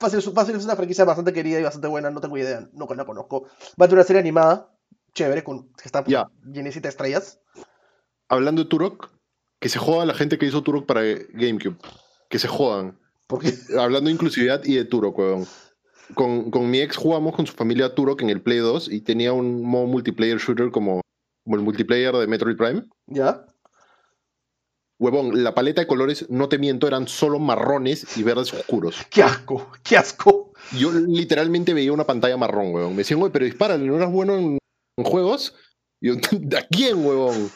Fácil, 0.00 0.20
fácil 0.22 0.56
es 0.56 0.64
una 0.64 0.74
franquicia 0.76 1.04
bastante 1.04 1.32
querida 1.32 1.60
y 1.60 1.62
bastante 1.62 1.86
buena, 1.88 2.10
no 2.10 2.20
tengo 2.20 2.36
idea, 2.36 2.68
no 2.72 2.86
la 2.92 3.04
conozco. 3.04 3.44
Va 3.80 3.86
a 3.86 3.88
tener 3.88 3.94
una 4.00 4.04
serie 4.04 4.20
animada, 4.20 4.74
chévere, 5.14 5.44
con, 5.44 5.68
que 5.72 5.84
está 5.86 6.04
Ya. 6.04 6.28
llenecita 6.44 6.88
de 6.88 6.90
estrellas. 6.90 7.40
Hablando 8.28 8.62
de 8.64 8.68
Turok, 8.68 9.10
que 9.64 9.70
se 9.70 9.78
joda 9.78 10.04
la 10.04 10.12
gente 10.12 10.36
que 10.36 10.44
hizo 10.44 10.62
Turok 10.62 10.84
para 10.84 11.00
GameCube. 11.32 11.76
Que 12.28 12.38
se 12.38 12.48
jodan. 12.48 12.98
Porque 13.26 13.50
Hablando 13.78 14.08
de 14.08 14.12
inclusividad 14.12 14.62
y 14.62 14.74
de 14.74 14.84
Turok, 14.84 15.18
weón. 15.18 15.46
Con, 16.12 16.50
con 16.50 16.70
mi 16.70 16.82
ex 16.82 16.98
jugamos 16.98 17.34
con 17.34 17.46
su 17.46 17.54
familia 17.54 17.94
Turok 17.94 18.20
en 18.20 18.28
el 18.28 18.42
Play 18.42 18.58
2 18.58 18.92
y 18.92 19.00
tenía 19.00 19.32
un 19.32 19.62
modo 19.62 19.86
multiplayer 19.86 20.36
shooter 20.36 20.70
como, 20.70 21.00
como 21.44 21.56
el 21.56 21.62
multiplayer 21.62 22.14
de 22.14 22.26
Metroid 22.26 22.58
Prime. 22.58 22.82
¿Ya? 23.06 23.46
Huevón, 24.98 25.42
la 25.42 25.54
paleta 25.54 25.80
de 25.80 25.86
colores, 25.86 26.26
no 26.28 26.50
te 26.50 26.58
miento, 26.58 26.86
eran 26.86 27.08
solo 27.08 27.38
marrones 27.38 28.18
y 28.18 28.22
verdes 28.22 28.52
oscuros. 28.52 28.96
¡Qué 29.10 29.22
asco! 29.22 29.72
¡Qué 29.82 29.96
asco! 29.96 30.52
Yo 30.78 30.92
literalmente 30.92 31.72
veía 31.72 31.94
una 31.94 32.04
pantalla 32.04 32.36
marrón, 32.36 32.74
huevón. 32.74 32.92
Me 32.92 32.98
decían, 32.98 33.18
güey, 33.18 33.32
pero 33.32 33.46
dispárale, 33.46 33.86
¿no 33.86 33.96
eras 33.96 34.12
bueno 34.12 34.36
en, 34.36 34.58
en 34.98 35.04
juegos? 35.04 35.54
Y 36.02 36.08
yo, 36.08 36.16
¿a 36.58 36.66
quién, 36.68 37.02
huevón? 37.02 37.50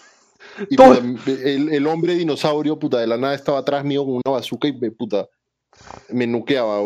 Y 0.69 0.77
Todo- 0.77 0.95
puta, 1.01 1.31
el, 1.33 1.69
el 1.71 1.87
hombre 1.87 2.15
dinosaurio, 2.15 2.79
puta, 2.79 2.99
de 2.99 3.07
la 3.07 3.17
nada 3.17 3.35
estaba 3.35 3.59
atrás 3.59 3.85
mío 3.85 4.05
con 4.05 4.15
una 4.15 4.33
bazooka 4.37 4.69
y 4.69 4.73
me, 4.79 4.91
puta, 4.91 5.29
me 6.11 6.27
nuqueaba, 6.27 6.81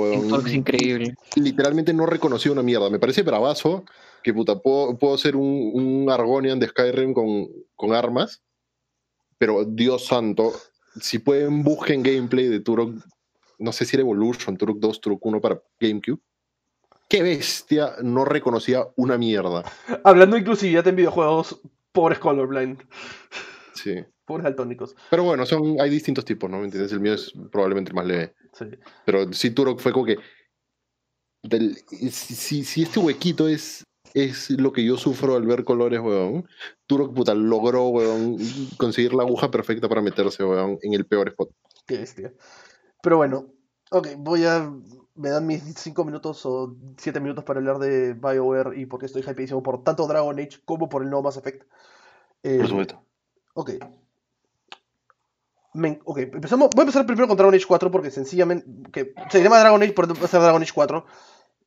es 0.46 0.52
increíble. 0.54 1.14
Literalmente 1.36 1.92
no 1.94 2.06
reconocía 2.06 2.52
una 2.52 2.62
mierda. 2.62 2.90
Me 2.90 2.98
parece 2.98 3.22
bravazo 3.22 3.84
que, 4.22 4.34
puta, 4.34 4.58
puedo, 4.60 4.98
puedo 4.98 5.16
ser 5.18 5.36
un, 5.36 5.70
un 5.72 6.10
Argonian 6.10 6.58
de 6.60 6.68
Skyrim 6.68 7.14
con, 7.14 7.48
con 7.74 7.92
armas, 7.92 8.42
pero 9.38 9.64
Dios 9.64 10.06
santo, 10.06 10.52
si 11.00 11.18
pueden 11.18 11.62
busquen 11.62 12.02
gameplay 12.02 12.48
de 12.48 12.60
Turok, 12.60 12.94
no 13.58 13.72
sé 13.72 13.84
si 13.84 13.96
era 13.96 14.02
Evolution, 14.02 14.56
Turok 14.56 14.78
2, 14.78 15.00
Turok 15.00 15.24
1 15.26 15.40
para 15.40 15.60
GameCube. 15.80 16.20
Qué 17.08 17.22
bestia, 17.22 17.94
no 18.02 18.24
reconocía 18.24 18.86
una 18.96 19.18
mierda. 19.18 19.64
Hablando 20.04 20.34
de 20.36 20.40
inclusividad 20.40 20.86
en 20.88 20.96
videojuegos, 20.96 21.60
pobres 21.92 22.18
colorblind, 22.18 22.78
Sí. 23.74 24.04
pobres 24.24 24.44
daltónicos. 24.44 24.94
Pero 25.10 25.24
bueno, 25.24 25.44
son, 25.46 25.80
hay 25.80 25.90
distintos 25.90 26.24
tipos, 26.24 26.48
¿no? 26.50 26.58
¿Me 26.58 26.64
entiendes? 26.64 26.92
El 26.92 27.00
mío 27.00 27.14
es 27.14 27.32
probablemente 27.50 27.90
el 27.90 27.94
más 27.96 28.06
leve. 28.06 28.34
Sí. 28.52 28.66
Pero 29.04 29.32
sí, 29.32 29.50
Turok 29.50 29.80
fue 29.80 29.92
como 29.92 30.04
que. 30.06 30.16
del- 31.42 31.76
si, 32.10 32.64
si- 32.64 32.82
este 32.82 33.00
huequito 33.00 33.48
es, 33.48 33.84
es 34.14 34.50
lo 34.50 34.72
que 34.72 34.84
yo 34.84 34.96
sufro 34.96 35.34
al 35.36 35.46
ver 35.46 35.64
colores, 35.64 36.00
weón. 36.00 36.46
Turok, 36.86 37.14
puta, 37.14 37.34
logró, 37.34 37.88
weón, 37.88 38.36
conseguir 38.76 39.14
la 39.14 39.22
aguja 39.24 39.50
perfecta 39.50 39.88
para 39.88 40.02
meterse, 40.02 40.44
weón, 40.44 40.78
en 40.82 40.94
el 40.94 41.04
peor 41.06 41.28
spot. 41.28 41.50
Qué 41.86 41.98
bestia. 41.98 42.32
Pero 43.02 43.16
bueno, 43.16 43.52
ok, 43.90 44.08
voy 44.18 44.44
a. 44.44 44.72
Me 45.14 45.28
dan 45.28 45.46
mis 45.46 45.62
5 45.76 46.06
minutos 46.06 46.46
o 46.46 46.74
7 46.96 47.20
minutos 47.20 47.44
para 47.44 47.58
hablar 47.58 47.78
de 47.78 48.14
BioWare 48.14 48.78
y 48.80 48.86
porque 48.86 49.04
estoy 49.06 49.22
hypeísimo 49.22 49.62
por 49.62 49.84
tanto 49.84 50.06
Dragon 50.06 50.38
Age 50.38 50.60
como 50.64 50.88
por 50.88 51.02
el 51.02 51.10
nuevo 51.10 51.24
Mass 51.24 51.36
Effect. 51.36 51.64
Eh, 52.44 52.58
Ok. 53.54 53.70
Me- 55.74 56.00
ok, 56.04 56.18
empezamos, 56.18 56.68
voy 56.74 56.80
a 56.82 56.82
empezar 56.82 57.06
primero 57.06 57.26
con 57.28 57.36
Dragon 57.36 57.54
Age 57.54 57.64
4 57.66 57.90
porque 57.90 58.10
sencillamente. 58.10 58.66
Que 58.92 59.14
se 59.30 59.42
llama 59.42 59.58
Dragon 59.60 59.82
Age, 59.82 59.92
pero 59.94 60.08
va 60.14 60.24
a 60.24 60.28
ser 60.28 60.40
Dragon 60.40 60.62
Age 60.62 60.72
4. 60.74 61.06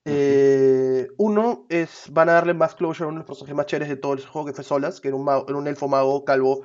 Eh, 0.06 1.08
uno 1.18 1.66
es. 1.70 2.06
Van 2.12 2.30
a 2.30 2.34
darle 2.34 2.54
más 2.54 2.76
closure 2.76 3.06
a 3.06 3.08
uno 3.08 3.16
de 3.16 3.20
los 3.22 3.28
personajes 3.28 3.56
más 3.56 3.66
chéveres 3.66 3.90
de 3.90 3.96
todo 3.98 4.14
el 4.14 4.24
juego 4.26 4.46
que 4.48 4.54
fue 4.54 4.64
Solas, 4.64 5.02
que 5.02 5.08
era 5.08 5.18
un, 5.18 5.24
mago- 5.26 5.46
era 5.48 5.58
un 5.58 5.68
elfo 5.68 5.88
mago 5.88 6.24
calvo 6.24 6.62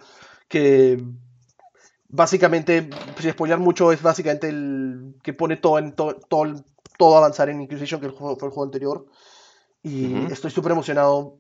que. 0.49 1.03
Básicamente, 2.13 2.91
sin 3.21 3.31
spoiler 3.31 3.59
mucho, 3.59 3.93
es 3.93 4.03
básicamente 4.03 4.49
el 4.49 5.15
que 5.23 5.33
pone 5.33 5.57
todo 5.57 5.79
en 5.79 5.93
todo, 5.95 6.17
todo, 6.29 7.17
avanzar 7.17 7.49
en 7.49 7.61
Inquisition, 7.63 8.01
que 8.01 8.07
el 8.09 8.13
juego- 8.13 8.37
fue 8.37 8.49
el 8.49 8.53
juego 8.55 8.65
anterior. 8.65 9.07
Y 9.83 10.15
estoy 10.33 10.51
súper 10.51 10.73
emocionado 10.73 11.39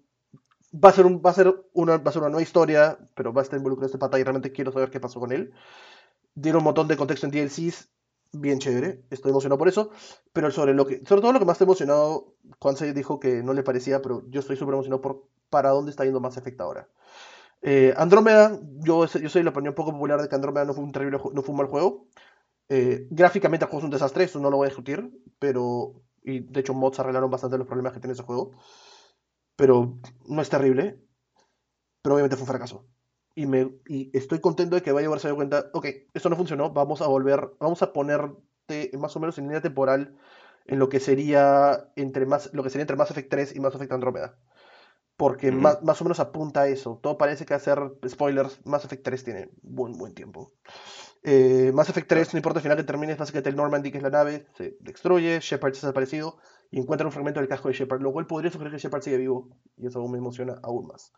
va 0.73 0.91
a 0.91 0.93
ser, 0.93 1.07
un, 1.07 1.21
va, 1.25 1.31
a 1.31 1.35
ser 1.35 1.55
una, 1.73 1.97
va 1.99 2.11
a 2.11 2.13
ser 2.13 2.23
una 2.23 2.31
nueva 2.31 2.43
historia, 2.43 2.99
pero 3.15 3.33
va 3.33 3.43
a 3.43 3.45
estar 3.45 3.59
involucrado 3.59 3.87
este 3.87 3.99
pata 3.99 4.19
y 4.19 4.23
realmente 4.23 4.53
quiero 4.53 4.73
saber 4.73 4.91
qué 4.91 5.01
pasó 5.01 5.21
con 5.21 5.33
él. 5.33 5.53
Dieron 6.35 6.61
un 6.61 6.65
montón 6.65 6.89
de 6.89 6.97
contexto 6.97 7.27
en 7.27 7.33
DLCs, 7.33 7.91
bien 8.33 8.59
chévere, 8.59 9.03
estoy 9.11 9.31
emocionado 9.31 9.59
por 9.59 9.69
eso, 9.69 9.91
pero 10.33 10.51
sobre, 10.51 10.75
lo 10.75 10.87
que, 10.87 11.05
sobre 11.07 11.21
todo 11.23 11.33
lo 11.33 11.39
que 11.39 11.45
más 11.45 11.55
estoy 11.55 11.67
emocionado, 11.67 12.35
Juan 12.61 12.77
se 12.77 12.93
dijo 12.93 13.21
que 13.21 13.43
no 13.43 13.53
le 13.53 13.63
parecía, 13.63 14.01
pero 14.03 14.23
yo 14.29 14.41
estoy 14.41 14.57
súper 14.57 14.75
emocionado 14.75 15.01
por 15.01 15.29
para 15.51 15.71
dónde 15.71 15.91
está 15.91 16.05
yendo 16.05 16.21
Mass 16.21 16.37
Effect 16.37 16.61
ahora. 16.61 16.89
Eh, 17.63 17.93
Andrómeda, 17.97 18.59
yo, 18.79 19.07
yo 19.07 19.29
soy 19.29 19.43
la 19.43 19.51
opinión 19.51 19.75
poco 19.75 19.93
popular 19.93 20.23
de 20.23 20.29
que 20.29 20.35
Andrómeda 20.35 20.65
no 20.65 20.75
fue 20.75 20.85
un 20.85 20.93
terrible, 20.93 21.19
no 21.33 21.43
fue 21.43 21.53
un 21.53 21.57
mal 21.57 21.67
juego. 21.67 22.07
Eh, 22.69 23.09
gráficamente 23.11 23.65
el 23.65 23.71
juego 23.71 23.81
es 23.81 23.85
un 23.85 23.91
desastre, 23.91 24.25
eso 24.25 24.39
no 24.39 24.51
lo 24.51 24.59
voy 24.59 24.67
a 24.67 24.71
discutir, 24.71 25.11
pero 25.39 26.03
y 26.23 26.41
de 26.41 26.61
hecho 26.61 26.75
mods 26.75 27.01
arreglaron 27.01 27.31
bastante 27.31 27.59
los 27.59 27.67
problemas 27.67 27.93
que 27.93 28.01
tiene 28.01 28.13
ese 28.13 28.23
juego. 28.23 28.53
Pero 29.61 29.99
no 30.27 30.41
es 30.41 30.49
terrible, 30.49 30.99
pero 32.01 32.15
obviamente 32.15 32.37
fue 32.37 32.45
un 32.45 32.49
fracaso. 32.49 32.87
Y, 33.35 33.45
me, 33.45 33.71
y 33.87 34.11
estoy 34.17 34.41
contento 34.41 34.75
de 34.75 34.83
que 34.83 34.91
vaya 34.91 35.07
a 35.07 35.11
haberse 35.11 35.29
dado 35.29 35.37
cuenta, 35.37 35.67
ok, 35.75 35.87
esto 36.15 36.31
no 36.31 36.37
funcionó, 36.37 36.71
vamos 36.71 37.03
a 37.03 37.09
volver, 37.09 37.51
vamos 37.61 37.83
a 37.83 37.93
ponerte 37.93 38.91
más 38.99 39.15
o 39.17 39.21
menos 39.21 39.37
en 39.37 39.45
línea 39.45 39.61
temporal 39.61 40.17
en 40.65 40.79
lo 40.79 40.89
que 40.89 40.99
sería 40.99 41.91
entre 41.95 42.25
más, 42.25 42.51
lo 42.55 42.63
que 42.63 42.71
sería 42.71 42.85
entre 42.85 42.97
Mass 42.97 43.11
Effect 43.11 43.31
3 43.31 43.57
y 43.57 43.61
Mass 43.61 43.75
Effect 43.75 43.93
Andrómeda. 43.93 44.39
Porque 45.19 45.53
más, 45.53 45.83
más 45.83 46.01
o 46.01 46.05
menos 46.05 46.21
apunta 46.21 46.63
a 46.63 46.69
eso. 46.69 46.99
Todo 47.03 47.19
parece 47.19 47.45
que 47.45 47.53
hacer 47.53 47.79
spoilers, 48.09 48.65
Mass 48.65 48.87
Effect 48.87 49.05
3 49.05 49.25
tiene 49.25 49.51
buen, 49.61 49.93
buen 49.93 50.15
tiempo. 50.15 50.55
Eh, 51.23 51.71
Mass 51.75 51.91
Effect 51.91 52.09
3, 52.09 52.33
no 52.33 52.39
importa 52.39 52.61
el 52.61 52.63
final 52.63 52.79
que 52.79 52.85
termine, 52.85 53.13
es 53.13 53.19
básicamente 53.19 53.51
el 53.51 53.57
Normandy, 53.57 53.91
que 53.91 53.99
es 53.99 54.03
la 54.03 54.09
nave, 54.09 54.47
se 54.57 54.79
destruye, 54.81 55.39
Shepard 55.41 55.75
se 55.75 55.81
ha 55.81 55.89
desaparecido 55.89 56.39
y 56.71 56.79
encuentra 56.79 57.07
un 57.07 57.13
fragmento 57.13 57.41
del 57.41 57.49
casco 57.49 57.69
de 57.69 57.75
Shepard, 57.75 58.01
lo 58.01 58.13
cual 58.13 58.27
podría 58.27 58.51
sugerir 58.51 58.73
que 58.73 58.79
Shepard 58.79 59.03
sigue 59.03 59.17
vivo 59.17 59.49
y 59.77 59.87
eso 59.87 59.99
aún 60.01 60.13
me 60.13 60.19
emociona 60.19 60.59
aún 60.63 60.87
más. 60.87 61.13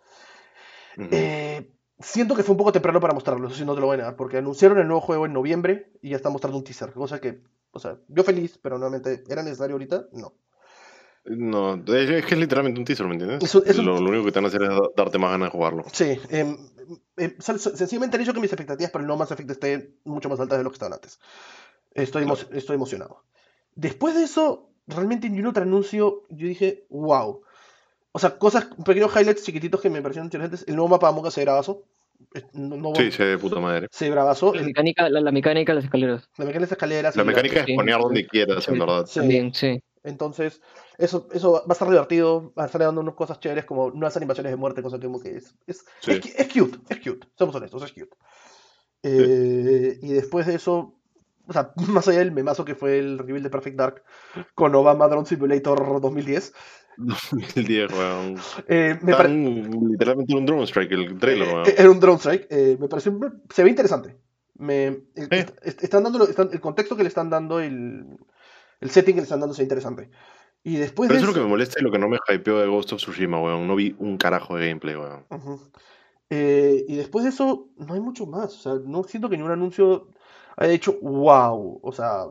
Eh, 1.10 1.70
siento 1.98 2.34
que 2.34 2.42
fue 2.42 2.52
un 2.52 2.58
poco 2.58 2.72
temprano 2.72 3.00
para 3.00 3.14
mostrarlo, 3.14 3.48
eso 3.48 3.56
sí 3.56 3.64
no 3.64 3.74
te 3.74 3.80
lo 3.80 3.86
voy 3.86 3.94
a 3.94 3.98
negar, 3.98 4.16
porque 4.16 4.38
anunciaron 4.38 4.78
el 4.78 4.86
nuevo 4.86 5.00
juego 5.00 5.26
en 5.26 5.32
noviembre 5.32 5.90
y 6.02 6.10
ya 6.10 6.16
están 6.16 6.32
mostrando 6.32 6.58
un 6.58 6.64
teaser, 6.64 6.92
cosa 6.92 7.20
que, 7.20 7.42
o 7.70 7.78
sea, 7.78 7.98
yo 8.08 8.24
feliz, 8.24 8.58
pero 8.62 8.76
nuevamente, 8.78 9.24
¿era 9.28 9.42
necesario 9.42 9.74
ahorita? 9.74 10.06
No. 10.12 10.34
No, 11.24 11.74
es 11.74 12.24
que 12.26 12.34
es 12.34 12.38
literalmente 12.38 12.80
un 12.80 12.84
teaser, 12.84 13.06
¿me 13.06 13.12
entiendes? 13.12 13.44
Es 13.44 13.54
un- 13.54 13.62
es 13.64 13.78
un- 13.78 13.86
Lo, 13.86 14.00
lo 14.00 14.08
único 14.10 14.24
que 14.24 14.32
te 14.32 14.38
van 14.40 14.46
a 14.46 14.48
hacer 14.48 14.62
es 14.62 14.68
da- 14.70 14.88
darte 14.96 15.18
más 15.18 15.30
ganas 15.30 15.46
de 15.48 15.52
jugarlo. 15.52 15.84
Sí, 15.92 16.18
em, 16.30 16.56
em, 17.16 17.30
sen- 17.38 17.58
sen- 17.58 17.76
sencillamente 17.76 18.16
han 18.16 18.22
dicho 18.22 18.34
que 18.34 18.40
mis 18.40 18.50
expectativas 18.52 18.90
para 18.90 19.02
el 19.02 19.08
No 19.08 19.16
Mass 19.16 19.30
Effect 19.30 19.50
estén 19.52 19.96
mucho 20.04 20.28
más 20.28 20.40
altas 20.40 20.58
de 20.58 20.64
lo 20.64 20.70
que 20.70 20.74
estaban 20.74 20.94
antes. 20.94 21.20
Estoy, 21.92 22.24
emo- 22.24 22.36
estoy 22.52 22.74
emocionado. 22.74 23.22
Después 23.76 24.16
de 24.16 24.24
eso, 24.24 24.71
realmente 24.86 25.26
en 25.26 25.38
un 25.38 25.46
otro 25.46 25.62
anuncio, 25.62 26.22
yo 26.30 26.46
dije, 26.46 26.86
wow. 26.90 27.42
O 28.12 28.18
sea, 28.18 28.36
cosas, 28.38 28.68
pequeños 28.84 29.10
highlights 29.16 29.42
chiquititos 29.44 29.80
que 29.80 29.88
me 29.90 30.02
parecieron 30.02 30.26
interesantes. 30.26 30.64
El 30.68 30.76
nuevo 30.76 30.88
mapa 30.88 31.12
de 31.12 31.20
Us 31.20 31.34
se 31.34 31.42
bravazo. 31.42 31.84
No, 32.52 32.76
no- 32.76 32.94
Sí, 32.94 33.10
se 33.10 33.24
ve 33.24 33.30
de 33.30 33.38
puta 33.38 33.58
madre. 33.58 33.88
se 33.90 34.10
bravazo. 34.10 34.52
La 34.54 34.60
El- 34.60 34.66
mecánica, 34.66 35.08
la, 35.08 35.20
la 35.20 35.32
mecánica 35.32 35.72
de 35.72 35.76
las 35.76 35.84
escaleras. 35.84 36.28
la 36.36 36.44
mecánica 36.44 36.52
de 36.54 36.60
las 36.60 36.72
escaleras. 36.72 37.16
La 37.16 37.24
mecánica 37.24 37.60
es 37.60 37.66
sí, 37.66 37.74
poner 37.74 37.94
sí. 37.96 38.00
donde 38.02 38.26
quieras, 38.26 38.68
en 38.68 38.78
verdad. 38.78 39.06
Sí. 39.06 39.20
También, 39.20 39.54
sí. 39.54 39.82
Entonces, 40.04 40.60
eso, 40.98 41.28
eso 41.32 41.52
va 41.52 41.62
a 41.68 41.72
estar 41.72 41.88
divertido. 41.88 42.52
Va 42.58 42.64
a 42.64 42.66
estar 42.66 42.80
dando 42.80 43.00
unas 43.00 43.14
cosas 43.14 43.40
chéveres 43.40 43.64
como 43.64 43.90
nuevas 43.90 44.16
animaciones 44.16 44.52
de 44.52 44.56
muerte, 44.56 44.82
cosa 44.82 44.98
que 45.00 45.36
es. 45.36 45.54
Es, 45.66 45.84
Sí. 46.00 46.12
es, 46.12 46.34
es 46.38 46.52
cute, 46.52 46.78
es 46.90 46.98
cute. 47.00 47.26
Somos 47.38 47.54
honestos, 47.54 47.82
es 47.84 47.92
cute. 47.92 48.14
Eh, 49.02 49.98
Y 50.02 50.08
después 50.12 50.46
de 50.46 50.54
eso, 50.56 50.94
o 51.46 51.52
sea, 51.52 51.72
más 51.88 52.06
allá 52.08 52.18
del 52.20 52.32
memazo 52.32 52.64
que 52.64 52.74
fue 52.74 52.98
el 52.98 53.18
reveal 53.18 53.42
de 53.42 53.50
Perfect 53.50 53.76
Dark 53.76 54.02
con 54.54 54.74
Obama 54.74 55.08
Drone 55.08 55.26
Simulator 55.26 56.00
2010, 56.00 56.52
El 57.56 57.64
10, 57.66 57.92
weón. 57.92 58.36
eh, 58.68 58.98
me 59.02 59.12
Tan 59.14 59.70
literalmente 59.90 60.34
un 60.34 60.44
drone 60.46 60.64
strike 60.64 60.92
el 60.92 61.18
trailer, 61.18 61.48
eh, 61.48 61.52
weón. 61.52 61.66
era 61.76 61.90
un 61.90 62.00
drone 62.00 62.18
strike. 62.18 62.46
eh, 62.50 62.76
me 62.80 62.88
pareció, 62.88 63.18
se 63.50 63.64
ve 63.64 63.70
interesante. 63.70 64.18
Me, 64.58 64.86
eh, 64.86 65.02
est- 65.30 65.58
est- 65.62 65.82
están 65.82 66.04
dando, 66.04 66.22
están- 66.28 66.50
el 66.52 66.60
contexto 66.60 66.94
que 66.96 67.02
le 67.02 67.08
están 67.08 67.30
dando, 67.30 67.58
el, 67.60 68.18
el 68.80 68.90
setting 68.90 69.14
que 69.14 69.20
le 69.22 69.24
están 69.24 69.40
dando, 69.40 69.54
es 69.54 69.60
interesante. 69.60 70.10
Y 70.62 70.76
después 70.76 71.08
Pero 71.08 71.18
de 71.18 71.22
eso 71.22 71.30
es 71.30 71.34
lo 71.36 71.40
que 71.40 71.44
me 71.44 71.50
molesta 71.50 71.80
y 71.80 71.82
lo 71.82 71.90
que 71.90 71.98
no 71.98 72.08
me 72.08 72.18
hypeó 72.32 72.58
de 72.60 72.68
Ghost 72.68 72.92
of 72.92 72.98
Tsushima, 73.00 73.40
weón. 73.42 73.66
No 73.66 73.74
vi 73.74 73.96
un 73.98 74.16
carajo 74.18 74.56
de 74.56 74.68
gameplay, 74.68 74.94
weón. 74.94 75.24
Ujú. 75.30 75.60
Eh, 76.30 76.84
y 76.88 76.94
después 76.96 77.24
de 77.24 77.30
eso, 77.30 77.68
no 77.76 77.94
hay 77.94 78.00
mucho 78.00 78.26
más. 78.26 78.54
O 78.54 78.58
sea, 78.62 78.74
no 78.86 79.02
siento 79.02 79.28
que 79.28 79.36
ningún 79.36 79.50
anuncio 79.52 80.08
haya 80.56 80.72
hecho 80.72 80.98
wow. 81.00 81.80
O 81.82 81.92
sea, 81.92 82.24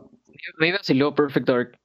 Me 0.58 0.72
vaciló 0.72 1.14
Perfect 1.14 1.46
Dark. 1.48 1.78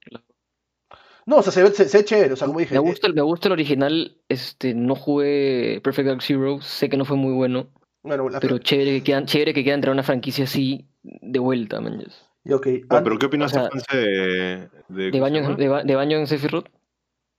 no, 1.26 1.38
o 1.38 1.42
sea, 1.44 1.52
se 1.52 1.64
ve, 1.64 1.72
se, 1.72 1.90
se 1.90 1.98
ve 2.00 2.06
chévere. 2.06 2.34
O 2.34 2.36
sea, 2.36 2.48
como 2.48 2.60
dije, 2.60 2.74
Me 2.76 2.80
eh, 2.80 2.90
gusta, 2.90 3.08
el- 3.08 3.14
me 3.14 3.22
gusta 3.22 3.48
el 3.50 3.54
original. 3.54 4.18
Este, 4.30 4.74
no 4.74 4.96
jugué 4.96 5.82
Perfect 5.84 6.08
Dark 6.08 6.22
Zero. 6.22 6.62
Sé 6.62 6.90
que 6.90 6.98
no 6.98 7.06
fue 7.06 7.18
muy 7.18 7.34
bueno. 7.34 7.68
bueno, 8.04 8.30
la- 8.30 8.40
Pero 8.40 8.58
chévere 8.60 8.92
que 8.98 9.04
quieran, 9.04 9.26
chévere 9.26 9.54
que 9.54 9.64
quieran 9.64 9.82
traer 9.82 9.94
una 9.94 10.04
franquicia 10.04 10.46
así 10.46 10.88
de 11.04 11.40
vuelta, 11.40 11.82
man. 11.82 12.00
yes. 12.00 12.24
y 12.46 12.54
ok, 12.54 12.64
Bueno, 12.66 12.86
an- 12.90 13.04
pero 13.04 13.20
¿qué 13.20 13.26
opinaste, 13.26 13.60
o 13.60 13.70
sea, 13.80 13.98
de... 14.00 14.70
De, 14.88 15.12
De 15.12 15.12
¿cómo 15.12 15.26
se 15.28 15.32
baño, 15.42 15.56
de, 15.58 15.68
ba- 15.68 15.84
de 15.84 15.96
baño 15.96 16.18
en 16.18 16.28
Sephiroth. 16.28 16.68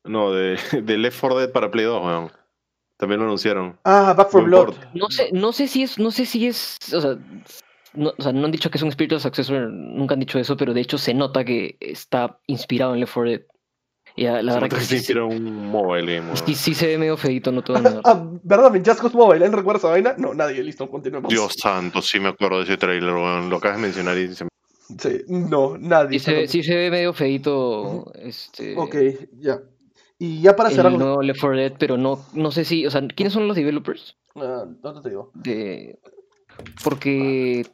No, 0.05 0.33
de, 0.33 0.57
de 0.83 0.99
Left 0.99 1.19
4 1.21 1.39
Dead 1.39 1.53
para 1.53 1.71
Play 1.71 1.87
2, 1.87 2.05
weón. 2.05 2.31
También 2.99 3.21
lo 3.21 3.27
anunciaron. 3.27 3.79
ah, 3.85 4.13
Back 4.17 4.29
for 4.31 4.45
Blood. 4.45 4.75
No 4.93 5.09
sé, 5.09 5.31
no 5.33 5.53
sé 5.53 5.67
si 5.69 5.83
es, 5.85 5.99
no 5.99 6.11
sé 6.11 6.27
si 6.27 6.47
es, 6.49 6.77
o 6.93 7.01
sea, 7.01 7.17
no, 7.95 8.12
o 8.16 8.22
sea, 8.22 8.32
no 8.32 8.45
han 8.45 8.51
dicho 8.53 8.70
que 8.70 8.78
es 8.78 8.82
un 8.82 8.93
Spiritual 8.93 9.20
Successor, 9.20 9.70
nunca 9.70 10.14
han 10.14 10.20
dicho 10.20 10.39
eso, 10.39 10.57
pero 10.57 10.74
de 10.74 10.80
hecho 10.80 10.99
se 10.99 11.14
nota 11.14 11.45
que 11.45 11.76
está 11.80 12.39
inspirado 12.47 12.95
en 12.95 13.01
Left 13.01 13.14
4 13.14 13.30
Dead. 13.30 13.43
Y 14.16 14.26
a- 14.26 14.43
la 14.43 14.53
Se 14.53 14.61
verdad 14.61 14.68
que 14.70 14.80
que 14.80 14.84
se 14.99 15.01
sí, 15.01 15.12
un 15.18 15.70
mobile 15.70 16.16
game, 16.16 16.36
sí, 16.45 16.55
sí 16.55 16.74
se 16.74 16.86
ve 16.89 16.99
medio 16.99 17.16
feito, 17.16 17.53
no 17.53 17.62
te 17.62 17.72
voy 17.72 17.80
a 17.80 17.84
negar. 17.84 18.03
Ah, 18.05 18.26
¿verdad? 18.43 18.72
Just 18.84 19.01
Cause 19.01 19.16
Mobile, 19.16 19.34
¿alguien 19.45 19.53
recuerda 19.53 19.78
esa 19.78 19.89
vaina? 19.91 20.14
No, 20.18 20.34
nadie, 20.34 20.62
listo, 20.62 20.89
continuemos. 20.91 21.30
Dios 21.30 21.55
santo, 21.57 22.03
sí 22.03 22.18
me 22.18 22.28
acuerdo 22.28 22.59
de 22.59 22.64
ese 22.64 22.76
trailer, 22.76 23.12
weón. 23.14 23.49
Lo 23.51 23.57
acabas 23.59 23.76
de 23.76 23.82
mencionar 23.82 24.18
y 24.18 24.34
se 24.34 24.45
me... 24.45 24.51
Sí, 24.99 25.22
no, 25.28 25.76
nadie. 25.78 26.18
Sí 26.18 26.24
se, 26.24 26.32
ve- 26.32 26.49
sí 26.49 26.62
se 26.62 26.74
ve 26.74 26.91
medio 26.91 27.12
feito, 27.12 28.11
este, 28.14 28.74
Ok, 28.76 28.97
ya. 29.39 29.61
Y 30.18 30.41
ya 30.41 30.57
para 30.57 30.70
cerrar. 30.70 30.93
nuevo 30.93 31.22
Left 31.22 31.41
4 31.41 31.57
Dead, 31.57 31.72
pero 31.78 31.97
no, 31.97 32.24
no 32.32 32.51
sé 32.51 32.64
si, 32.64 32.86
o 32.86 32.91
sea, 32.91 33.07
¿quiénes 33.07 33.32
son 33.32 33.47
los 33.47 33.57
developers? 33.57 34.16
Ah, 34.34 34.64
no 34.82 35.03
te 35.03 35.11
digo. 35.11 35.30
de 35.34 35.99
porque 36.82 37.66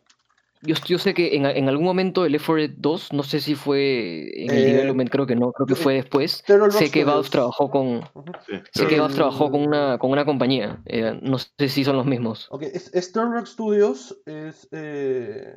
yo, 0.65 0.75
yo 0.87 0.99
sé 0.99 1.15
que 1.15 1.37
en, 1.37 1.47
en 1.47 1.69
algún 1.69 1.85
momento 1.85 2.25
el 2.25 2.33
Left 2.33 2.47
4 2.47 2.63
Dead 2.63 2.75
2, 2.77 3.13
no 3.13 3.23
sé 3.23 3.41
si 3.41 3.55
fue 3.55 4.31
en 4.43 4.51
el 4.51 4.59
Eh, 4.59 4.73
development, 4.73 5.11
creo 5.11 5.27
que 5.27 5.37
no, 5.37 5.53
creo 5.53 5.67
que 5.67 5.75
fue 5.75 5.95
después. 5.95 6.43
Sé 6.71 6.91
que 6.91 7.05
Valve 7.05 7.29
trabajó 7.29 7.71
con. 7.71 8.03
Sí, 8.47 8.55
sé 8.73 8.87
que 8.87 8.99
Valve 8.99 9.15
trabajó 9.15 9.51
con 9.51 9.67
una 9.67 9.99
con 9.99 10.11
una 10.11 10.25
compañía, 10.25 10.83
eh, 10.87 11.19
no 11.23 11.39
sé 11.39 11.69
si 11.69 11.85
son 11.85 11.97
los 11.97 12.07
mismos. 12.07 12.49
Ok, 12.51 12.63
es, 12.63 12.93
es 12.95 13.13
Studios 13.45 14.17
es, 14.27 14.69
eh, 14.73 15.57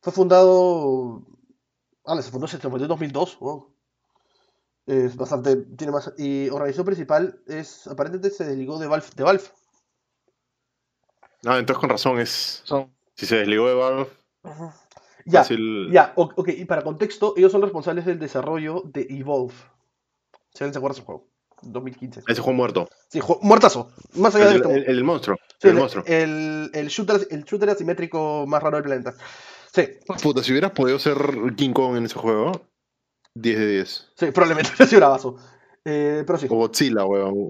fue 0.00 0.12
fundado. 0.12 1.22
Ah, 2.04 2.20
se 2.22 2.30
fundó, 2.30 2.46
se 2.46 2.58
fundó 2.58 2.84
en 2.84 2.88
2002. 2.88 3.38
Wow. 3.40 3.74
Es 4.86 5.16
bastante. 5.16 5.56
Tiene 5.76 5.92
más. 5.92 6.12
Y 6.16 6.48
organización 6.48 6.86
principal 6.86 7.40
es. 7.46 7.86
Aparentemente 7.86 8.30
se 8.30 8.44
desligó 8.44 8.78
de 8.78 8.86
Valve. 8.86 9.06
De 9.16 9.24
Valve. 9.24 9.44
Ah, 11.44 11.58
entonces 11.58 11.80
con 11.80 11.90
razón 11.90 12.18
es... 12.18 12.62
Son 12.64 12.95
Si 13.16 13.26
se 13.26 13.36
desligó 13.36 13.66
de 13.68 13.74
Valve, 13.74 14.06
Ya, 15.24 15.40
fácil... 15.40 15.90
ya. 15.90 16.12
Ok, 16.16 16.48
y 16.48 16.64
para 16.66 16.82
contexto, 16.82 17.34
ellos 17.36 17.50
son 17.52 17.62
responsables 17.62 18.04
del 18.06 18.18
desarrollo 18.18 18.82
de 18.84 19.06
Evolve. 19.10 19.54
Si 20.52 20.62
alguien 20.62 20.72
se 20.74 20.78
acuerda 20.78 20.94
de 20.94 20.98
ese 21.00 21.06
juego. 21.06 21.26
2015. 21.62 22.22
Ese 22.28 22.40
juego 22.42 22.56
muerto. 22.56 22.88
Sí, 23.08 23.18
ju- 23.20 23.38
muertazo. 23.40 23.90
Más 24.14 24.34
allá 24.34 24.52
El, 24.52 24.60
de 24.62 24.68
el, 24.68 24.76
esto. 24.78 24.90
el 24.92 25.04
monstruo. 25.04 25.36
Sí, 25.58 25.68
el 25.68 25.70
el, 25.70 25.76
monstruo. 25.78 26.04
el, 26.06 26.70
el 26.74 26.88
shooter, 26.88 27.26
el 27.30 27.44
shooter 27.44 27.70
asimétrico 27.70 28.44
más 28.46 28.62
raro 28.62 28.76
del 28.76 28.84
planeta. 28.84 29.14
Sí, 29.72 29.88
Puta, 30.22 30.42
si 30.42 30.52
hubieras 30.52 30.72
podido 30.72 30.98
ser 30.98 31.16
King 31.56 31.72
Kong 31.72 31.96
en 31.96 32.04
ese 32.04 32.14
juego, 32.18 32.52
10 33.34 33.58
de 33.58 33.66
10. 33.68 34.12
sí, 34.16 34.30
probablemente 34.32 34.70
ha 34.82 34.86
sido 34.86 35.00
bravazo. 35.00 35.36
Eh, 35.84 36.24
pero 36.26 36.38
sí, 36.38 36.46
O 36.50 36.56
Godzilla, 36.56 37.04
weón. 37.04 37.48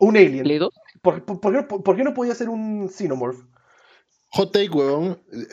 un 0.00 0.16
alien. 0.16 0.44
Play 0.44 0.58
2. 0.58 0.70
¿Por, 1.02 1.24
por, 1.24 1.40
por 1.40 1.52
qué, 1.52 1.62
por- 1.62 1.96
qué 1.96 2.04
no 2.04 2.14
podía 2.14 2.34
ser 2.34 2.48
un 2.48 2.88
Xenomorph? 2.88 3.40
Hot 4.32 4.52
take, 4.52 4.70
weón. 4.70 5.18
Eh, 5.32 5.46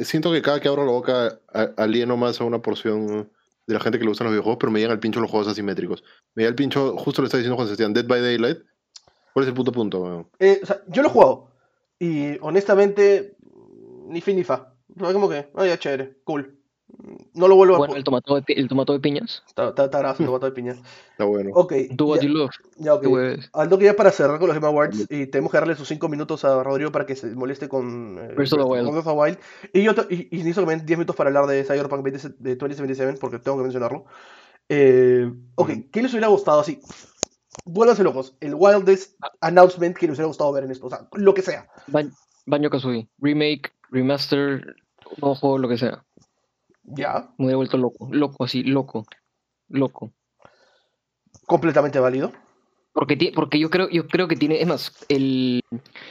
eh, 0.00 0.04
Siento 0.04 0.32
que 0.32 0.42
cada 0.42 0.60
que 0.60 0.68
abro 0.68 0.84
la 0.84 0.92
boca 0.92 1.40
alieno 1.76 2.16
más 2.16 2.40
a 2.40 2.44
una 2.44 2.60
porción 2.60 3.30
de 3.66 3.74
la 3.74 3.80
gente 3.80 3.98
que 3.98 4.04
le 4.04 4.10
gustan 4.10 4.26
los 4.26 4.32
videojuegos, 4.32 4.58
pero 4.60 4.72
me 4.72 4.78
llegan 4.80 4.92
al 4.92 5.00
pincho 5.00 5.20
los 5.20 5.30
juegos 5.30 5.48
asimétricos. 5.48 6.02
Me 6.34 6.42
llega 6.42 6.50
al 6.50 6.54
pincho, 6.56 6.96
justo 6.96 7.22
lo 7.22 7.26
está 7.26 7.38
diciendo 7.38 7.56
Juan 7.56 7.68
Sebastián, 7.68 7.94
Dead 7.94 8.06
by 8.06 8.20
Daylight. 8.20 8.58
¿Cuál 9.32 9.44
es 9.44 9.48
el 9.48 9.54
puto 9.54 9.72
punto, 9.72 10.00
weón? 10.02 10.28
Eh, 10.38 10.60
o 10.62 10.66
sea, 10.66 10.82
yo 10.88 11.02
lo 11.02 11.08
he 11.08 11.12
jugado. 11.12 11.50
Y 11.98 12.36
honestamente, 12.40 13.36
ni 14.08 14.20
fin 14.20 14.36
ni 14.36 14.44
fa. 14.44 14.74
Como 14.98 15.28
que, 15.28 15.48
ah, 15.54 15.66
ya 15.66 15.78
chévere, 15.78 16.18
cool. 16.24 16.58
No 17.34 17.48
lo 17.48 17.56
vuelvo 17.56 17.74
a 17.74 17.78
Bueno, 17.78 17.92
jugar. 17.92 17.98
el 17.98 18.04
tomato 18.04 18.34
de, 18.34 18.42
pi- 18.42 18.52
el 18.56 18.68
tomato 18.68 18.92
de 18.92 19.00
piñas. 19.00 19.42
Está, 19.46 19.68
está, 19.68 19.84
está 19.86 19.98
bravazo, 19.98 20.24
tomato 20.24 20.46
de 20.46 20.52
piña. 20.52 20.72
Está 21.14 21.24
bueno. 21.24 21.50
Ok, 21.54 21.72
Do 21.92 22.06
what 22.06 22.20
ya, 22.20 22.26
you 22.26 22.34
love. 22.34 22.50
ya, 22.76 22.94
ok. 22.94 23.00
qué 23.02 23.06
hueves. 23.06 23.50
Aldo 23.52 23.78
que 23.78 23.84
ya 23.84 23.94
para 23.94 24.10
cerrar 24.10 24.38
con 24.38 24.48
los 24.48 24.54
Game 24.56 24.66
Awards 24.66 25.06
y 25.10 25.26
tenemos 25.28 25.52
que 25.52 25.58
darle 25.58 25.76
sus 25.76 25.86
5 25.86 26.08
minutos 26.08 26.44
a 26.44 26.62
Rodrigo 26.64 26.90
para 26.90 27.06
que 27.06 27.14
se 27.14 27.28
moleste 27.36 27.68
con 27.68 28.18
eh, 28.18 28.34
Breath 28.34 28.52
of 28.54 29.04
the 29.04 29.10
Wild. 29.12 29.38
Y 29.72 29.82
yo 29.84 29.92
y, 30.10 30.28
y 30.30 30.38
necesito 30.38 30.62
también 30.62 30.84
10 30.84 30.98
minutos 30.98 31.14
para 31.14 31.28
hablar 31.28 31.46
de 31.46 31.62
Cyberpunk 31.64 32.02
20, 32.02 32.28
de 32.38 32.56
2077 32.56 33.18
porque 33.20 33.38
tengo 33.38 33.56
que 33.58 33.62
mencionarlo. 33.62 34.06
Eh, 34.68 35.32
ok. 35.54 35.70
¿qué 35.92 36.02
les 36.02 36.10
hubiera 36.12 36.28
gustado 36.28 36.60
así? 36.60 36.80
Vuélvanse 37.64 38.02
locos. 38.02 38.36
El 38.40 38.54
wildest 38.56 39.14
announcement 39.40 39.96
que 39.96 40.06
les 40.08 40.16
hubiera 40.16 40.26
gustado 40.26 40.52
ver 40.52 40.64
en 40.64 40.72
esto. 40.72 40.86
O 40.86 40.90
sea, 40.90 41.06
lo 41.12 41.32
que 41.34 41.42
sea. 41.42 41.68
Ba- 41.86 42.02
Banjo 42.46 42.70
Kazooie. 42.70 43.08
Remake, 43.18 43.70
remaster, 43.90 44.74
juego, 45.20 45.58
lo 45.58 45.68
que 45.68 45.78
sea. 45.78 46.04
Ya, 46.84 47.30
Me 47.38 47.46
hubiera 47.46 47.56
vuelto 47.56 47.78
loco. 47.78 48.08
Loco, 48.12 48.44
así, 48.44 48.62
loco. 48.62 49.06
Loco. 49.68 50.12
completamente 51.46 51.98
válido. 51.98 52.32
Porque, 52.92 53.32
porque 53.34 53.58
yo 53.58 53.70
creo, 53.70 53.88
yo 53.90 54.06
creo 54.06 54.28
que 54.28 54.36
tiene, 54.36 54.60
es 54.60 54.68
más, 54.68 55.04
el 55.08 55.60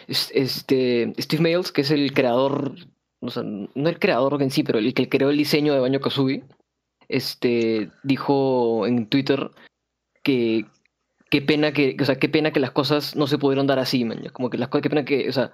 es- 0.08 0.32
este 0.34 1.14
Steve 1.18 1.42
Mails, 1.42 1.72
que 1.72 1.82
es 1.82 1.92
el 1.92 2.14
creador, 2.14 2.76
o 3.22 3.30
sea, 3.30 3.44
no 3.44 3.90
el 3.90 4.00
creador 4.00 4.42
en 4.42 4.52
sí, 4.52 4.64
pero 4.64 4.80
el 4.80 4.94
que 4.94 5.08
creó 5.08 5.30
el 5.30 5.38
diseño 5.38 5.74
de 5.74 5.80
Banjo 5.80 6.02
Kazooie, 6.02 6.44
este 7.08 7.90
dijo 8.04 8.86
en 8.86 9.08
Twitter 9.08 9.52
que 10.24 10.66
qué 11.30 11.42
pena 11.42 11.72
que, 11.72 11.96
o 12.02 12.06
sea, 12.06 12.16
qué 12.20 12.28
pena 12.30 12.52
que 12.52 12.60
las 12.60 12.72
cosas 12.72 13.16
no 13.16 13.28
se 13.28 13.38
pudieron 13.38 13.66
dar 13.66 13.80
así, 13.80 14.04
man. 14.04 14.22
Como 14.34 14.50
que 14.50 14.58
las 14.58 14.68
cosas, 14.70 14.84
qué 14.84 14.90
pena 14.90 15.06
que, 15.06 15.30
o 15.30 15.32
sea, 15.34 15.52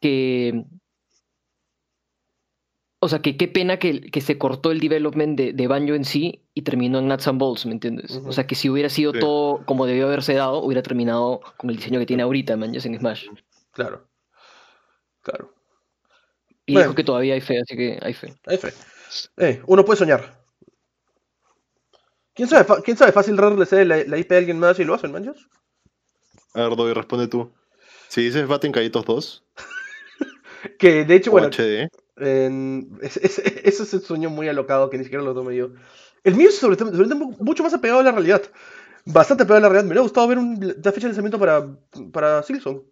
que 0.00 0.64
o 3.00 3.08
sea, 3.08 3.20
que 3.20 3.36
qué 3.36 3.46
pena 3.48 3.78
que, 3.78 4.00
que 4.00 4.20
se 4.20 4.38
cortó 4.38 4.70
el 4.72 4.80
development 4.80 5.38
de, 5.38 5.52
de 5.52 5.66
Banjo 5.68 5.94
en 5.94 6.04
sí 6.04 6.42
y 6.54 6.62
terminó 6.62 6.98
en 6.98 7.08
Nuts 7.08 7.28
and 7.28 7.38
Bolts, 7.38 7.64
¿me 7.66 7.72
entiendes? 7.72 8.10
O 8.24 8.32
sea, 8.32 8.46
que 8.46 8.54
si 8.54 8.68
hubiera 8.68 8.88
sido 8.88 9.12
Sí. 9.12 9.20
todo 9.20 9.64
como 9.66 9.86
debió 9.86 10.06
haberse 10.06 10.34
dado, 10.34 10.58
hubiera 10.62 10.82
terminado 10.82 11.40
con 11.56 11.70
el 11.70 11.76
diseño 11.76 12.00
que 12.00 12.06
tiene 12.06 12.22
ahorita, 12.24 12.56
man, 12.56 12.72
ya 12.72 12.80
en 12.88 12.98
Smash. 12.98 13.26
Claro. 13.72 14.06
Claro. 15.22 15.52
Y 16.66 16.72
Bueno. 16.74 16.88
dijo 16.88 16.94
que 16.96 17.04
todavía 17.04 17.34
hay 17.34 17.40
fe, 17.40 17.60
así 17.60 17.76
que 17.76 17.98
hay 18.02 18.14
fe. 18.14 18.34
Hay 18.46 18.58
fe. 18.58 18.72
Eh, 19.38 19.62
uno 19.66 19.84
puede 19.84 19.98
soñar. 19.98 20.38
¿Quién 22.34 22.48
sabe, 22.48 22.82
¿Quién 22.84 22.96
sabe 22.96 23.12
fácil 23.12 23.36
raro 23.36 23.56
le 23.56 23.66
cede 23.66 23.84
la, 23.84 24.04
la 24.04 24.18
IP 24.18 24.32
a 24.32 24.38
alguien 24.38 24.58
más 24.58 24.78
y 24.78 24.84
lo 24.84 24.94
hacen, 24.94 25.10
manches? 25.12 25.36
A 26.54 26.62
ver, 26.62 26.76
Doy, 26.76 26.92
responde 26.92 27.26
tú. 27.28 27.52
Si 28.08 28.22
dices 28.22 28.46
Baten 28.46 28.72
Caítos 28.72 29.04
2, 29.04 29.44
Que 30.78 31.04
de 31.04 31.14
hecho, 31.16 31.30
o 31.30 31.32
bueno, 31.32 31.48
HD, 31.48 31.88
en- 32.20 32.98
ese, 33.02 33.24
ese- 33.26 33.60
ese 33.68 33.82
es 33.82 33.94
el 33.94 34.00
sueño 34.02 34.30
muy 34.30 34.48
alocado 34.48 34.90
que 34.90 34.98
ni 34.98 35.04
siquiera 35.04 35.24
lo 35.24 35.34
tomé 35.34 35.56
yo. 35.56 35.70
El 36.24 36.34
mío 36.34 36.48
es 36.48 36.56
sobre, 36.58 36.76
todo- 36.76 36.90
sobre 36.92 37.08
todo 37.08 37.16
mu- 37.18 37.36
mucho 37.40 37.62
más 37.62 37.72
apegado 37.74 38.00
a 38.00 38.04
la 38.04 38.12
realidad. 38.12 38.42
Bastante 39.04 39.44
apegado 39.44 39.58
a 39.58 39.62
la 39.62 39.68
realidad. 39.68 39.84
Me 39.84 39.88
hubiera 39.92 40.02
gustado 40.02 40.28
ver 40.28 40.38
un- 40.38 40.58
la 40.60 40.92
fecha 40.92 41.06
de 41.06 41.08
lanzamiento 41.08 41.38
para, 41.38 41.66
para 42.12 42.42
Silson. 42.42 42.82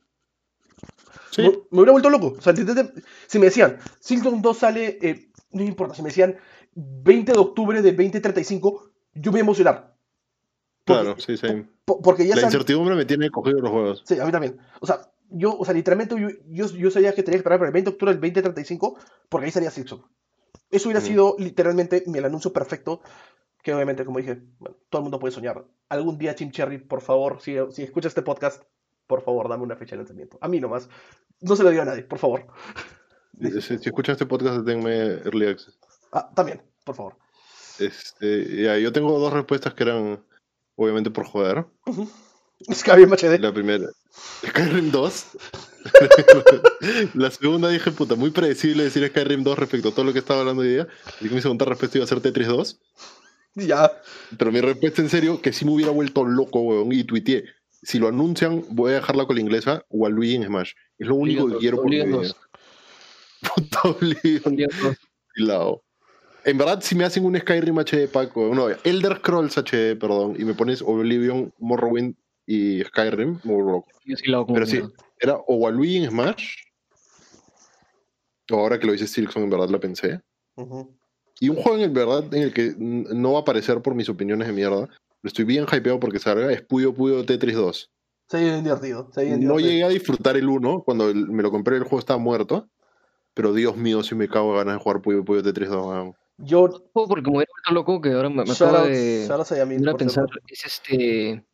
sí, 1.30 1.42
Me, 1.42 1.48
me 1.48 1.56
hubiera 1.78 1.92
vuelto 1.92 2.10
loco. 2.10 2.34
O 2.38 2.40
sea, 2.40 2.54
si 3.26 3.38
me 3.38 3.46
decían, 3.46 3.78
Silson 4.00 4.40
2 4.40 4.56
sale, 4.58 4.98
eh, 5.02 5.28
no 5.52 5.62
me 5.62 5.68
importa, 5.68 5.94
si 5.94 6.02
me 6.02 6.08
decían 6.08 6.36
20 6.74 7.32
de 7.32 7.38
octubre 7.38 7.82
de 7.82 7.92
2035, 7.92 8.90
yo 9.14 9.30
me 9.30 9.30
voy 9.32 9.40
a 9.40 9.42
emocionar. 9.42 9.96
Porque, 10.84 11.02
claro, 11.02 11.20
sí, 11.20 11.36
sí. 11.36 11.46
po- 11.84 12.00
porque 12.00 12.26
ya 12.26 12.36
La 12.36 12.42
incertidumbre 12.42 12.94
me 12.94 13.04
tiene 13.04 13.30
cogido 13.30 13.58
los 13.60 13.70
juegos. 13.70 14.02
Sí, 14.06 14.18
a 14.20 14.24
mí 14.24 14.30
también. 14.32 14.56
O 14.80 14.86
sea, 14.86 15.00
yo, 15.30 15.56
o 15.56 15.64
sea, 15.64 15.74
literalmente 15.74 16.14
yo, 16.20 16.28
yo, 16.46 16.66
yo 16.74 16.90
sabía 16.90 17.14
que 17.14 17.22
tenía 17.22 17.36
que 17.36 17.40
esperar 17.40 17.58
para 17.58 17.68
el 17.68 17.74
20 17.74 17.90
de 17.90 17.94
octubre 17.94 18.12
del 18.12 18.20
2035 18.20 18.98
porque 19.28 19.46
ahí 19.46 19.52
salía 19.52 19.70
Silson. 19.70 20.04
Eso 20.70 20.88
hubiera 20.88 21.00
Ujú. 21.00 21.08
sido 21.08 21.36
literalmente 21.38 22.04
el 22.06 22.24
anuncio 22.24 22.52
perfecto 22.52 23.00
que 23.62 23.74
obviamente, 23.74 24.04
como 24.04 24.18
dije, 24.18 24.42
bueno, 24.60 24.76
todo 24.90 25.00
el 25.00 25.04
mundo 25.04 25.18
puede 25.18 25.34
soñar. 25.34 25.64
Algún 25.88 26.18
día, 26.18 26.36
Chim 26.36 26.52
Cherry, 26.52 26.78
por 26.78 27.00
favor, 27.00 27.40
si, 27.40 27.56
si 27.72 27.82
escuchas 27.82 28.10
este 28.10 28.22
podcast, 28.22 28.62
por 29.08 29.22
favor, 29.22 29.48
dame 29.48 29.64
una 29.64 29.74
fecha 29.74 29.96
de 29.96 29.98
lanzamiento. 29.98 30.38
A 30.40 30.46
mí 30.46 30.60
nomás. 30.60 30.88
No 31.40 31.56
se 31.56 31.64
lo 31.64 31.70
digo 31.70 31.82
a 31.82 31.86
nadie, 31.86 32.02
por 32.04 32.18
favor. 32.18 32.46
Si, 33.38 33.60
si 33.60 33.74
escuchan 33.74 34.14
este 34.14 34.24
podcast, 34.24 34.60
denme 34.60 34.96
Early 34.96 35.48
Access. 35.48 35.78
Ah, 36.10 36.30
también, 36.34 36.62
por 36.84 36.94
favor. 36.94 37.18
Este, 37.78 38.62
ya, 38.62 38.78
yo 38.78 38.92
tengo 38.94 39.18
dos 39.18 39.30
respuestas 39.30 39.74
que 39.74 39.82
eran, 39.82 40.24
obviamente, 40.74 41.10
por 41.10 41.26
joder. 41.26 41.66
Ujú. 41.86 42.08
Skyrim 42.72 43.10
HD. 43.12 43.38
La 43.40 43.52
primera, 43.52 43.86
Skyrim 44.46 44.90
2. 44.90 45.26
la 47.14 47.30
segunda 47.30 47.68
dije, 47.68 47.90
puta, 47.92 48.16
muy 48.16 48.30
predecible 48.30 48.84
decir 48.84 49.06
Skyrim 49.06 49.44
2 49.44 49.58
respecto 49.58 49.88
a 49.88 49.92
todo 49.92 50.04
lo 50.04 50.12
que 50.12 50.18
estaba 50.18 50.40
hablando 50.40 50.62
hoy 50.62 50.68
día. 50.68 50.88
Y 51.20 51.28
que 51.28 51.34
mi 51.34 51.40
segunda 51.40 51.64
respuesta 51.64 51.98
iba 51.98 52.04
a 52.04 52.08
ser 52.08 52.20
Tetris 52.20 52.48
2. 52.48 52.80
Ya. 53.54 53.90
Pero 54.38 54.52
mi 54.52 54.60
respuesta 54.60 55.02
en 55.02 55.08
serio, 55.08 55.40
que 55.40 55.52
sí 55.52 55.64
me 55.64 55.72
hubiera 55.72 55.92
vuelto 55.92 56.24
loco, 56.24 56.60
weón, 56.60 56.92
y 56.92 57.04
tuiteé. 57.04 57.44
Si 57.82 57.98
lo 57.98 58.08
anuncian, 58.08 58.64
voy 58.70 58.92
a 58.92 58.94
dejarla 58.96 59.26
con 59.26 59.36
la 59.36 59.42
inglesa 59.42 59.84
o 59.88 60.06
a 60.06 60.10
Luigi 60.10 60.36
en 60.36 60.44
Smash. 60.44 60.72
Es 60.98 61.06
lo 61.06 61.14
único 61.14 61.46
que 61.46 61.56
quiero 61.58 61.76
por 61.76 61.88
mi 61.88 61.96
vida. 61.96 62.16
dos. 62.16 62.36
Puta 63.54 63.80
Oblivion, 63.84 64.42
Obligan 64.44 64.70
dos. 64.82 64.96
lado. 65.36 65.82
En 66.44 66.58
verdad, 66.58 66.80
si 66.80 66.94
me 66.94 67.04
hacen 67.04 67.24
un 67.24 67.38
Skyrim 67.38 67.78
HD 67.78 68.08
pack, 68.10 68.36
weón, 68.36 68.56
no, 68.56 68.68
Elder 68.84 69.18
Scrolls 69.18 69.56
HD, 69.56 69.96
perdón, 69.98 70.36
y 70.38 70.44
me 70.44 70.54
pones 70.54 70.82
Oblivion, 70.82 71.52
Morrowind 71.58 72.16
y 72.46 72.82
Skyrim, 72.84 73.40
vuelvo 73.44 73.72
loco. 73.72 73.88
Yo 74.04 74.16
sí 74.16 74.26
lo 74.30 74.38
hago 74.38 74.46
como 74.46 74.54
Pero 74.54 74.66
sí, 74.66 74.82
era 75.18 75.36
o 75.36 75.56
Waluigi 75.56 75.98
en 75.98 76.10
Smash, 76.10 76.54
o 78.50 78.54
ahora 78.56 78.78
que 78.78 78.86
lo 78.86 78.92
dice 78.92 79.06
Silkson, 79.06 79.42
en 79.42 79.50
verdad 79.50 79.68
la 79.68 79.80
pensé. 79.80 80.20
Y 81.40 81.48
un 81.48 81.56
juego 81.56 81.76
en 81.76 81.84
el 81.84 81.90
verdad 81.90 82.32
en 82.32 82.42
el 82.42 82.54
que 82.54 82.74
no 82.78 83.32
va 83.32 83.38
a 83.40 83.42
aparecer 83.42 83.82
por 83.82 83.94
mis 83.94 84.08
opiniones 84.08 84.46
de 84.46 84.54
mierda, 84.54 84.86
pero 84.86 84.98
estoy 85.24 85.44
bien 85.44 85.64
hypeado 85.70 86.00
porque 86.00 86.18
salga, 86.18 86.50
es 86.52 86.62
Puyo 86.62 86.94
Puyo 86.94 87.24
Tetris 87.26 87.54
2. 87.54 87.90
Se 88.28 88.40
bien 88.40 88.64
divertido. 88.64 89.10
Se 89.12 89.24
bien 89.24 89.46
No 89.46 89.58
llegué 89.58 89.84
a 89.84 89.88
disfrutar 89.88 90.36
el 90.36 90.48
1, 90.48 90.82
cuando 90.82 91.10
el- 91.10 91.28
me 91.28 91.42
lo 91.42 91.50
compré 91.50 91.76
el 91.76 91.82
juego 91.82 91.98
estaba 91.98 92.18
muerto, 92.18 92.68
pero 93.34 93.52
Dios 93.52 93.76
mío, 93.76 94.02
si 94.02 94.14
me 94.14 94.28
cago 94.28 94.52
de 94.52 94.58
ganas 94.58 94.74
de 94.76 94.80
jugar 94.82 95.02
Puyo 95.02 95.24
Puyo 95.24 95.42
Tetris 95.42 95.68
2. 95.68 95.86
weón. 95.86 96.14
Yo, 96.38 96.68
Juego 96.92 97.08
porque 97.08 97.30
me 97.30 97.38
hubiera 97.38 97.50
vuelto 97.52 97.72
loco 97.72 98.00
que 98.00 98.12
ahora 98.12 98.28
me, 98.28 98.44
me 98.44 98.52
acabo 98.52 98.84
de 98.84 99.26
out 99.30 99.50
a 99.52 99.56
Yamin, 99.56 99.96
pensar, 99.96 100.26
es 100.48 100.64
este 100.66 101.44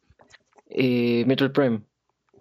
eh, 0.75 1.25
Metroid 1.27 1.53
Prime. 1.53 1.83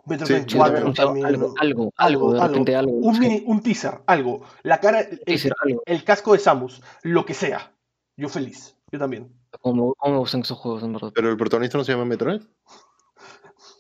Metroid 0.05 0.27
Sí, 0.27 0.33
Prime 0.33 0.49
sí, 0.49 0.57
4 0.57 0.73
también. 0.75 0.93
también. 0.95 1.25
algo, 1.25 1.53
algo, 1.57 1.93
Algo, 1.97 2.29
algo, 2.29 2.33
de 2.33 2.39
algo. 2.39 2.47
repente 2.49 2.75
algo. 2.75 2.91
Un, 2.93 3.13
sí. 3.15 3.19
mini, 3.21 3.43
un 3.45 3.61
teaser, 3.61 4.01
algo. 4.07 4.41
La 4.63 4.79
cara, 4.79 5.01
el, 5.01 5.19
Teaser, 5.19 5.53
algo. 5.63 5.83
el 5.85 6.03
casco 6.03 6.33
de 6.33 6.39
Samus, 6.39 6.81
lo 7.03 7.25
que 7.25 7.33
sea. 7.33 7.71
Yo 8.17 8.27
feliz. 8.29 8.75
Yo 8.91 8.99
también. 8.99 9.31
Como, 9.61 9.93
como 9.95 10.13
me 10.15 10.19
gustan 10.19 10.41
esos 10.41 10.57
juegos, 10.57 10.83
en 10.83 10.93
verdad. 10.93 11.11
Pero 11.13 11.29
el 11.29 11.37
protagonista 11.37 11.77
no 11.77 11.83
se 11.83 11.91
llama 11.93 12.05
Metroid. 12.05 12.41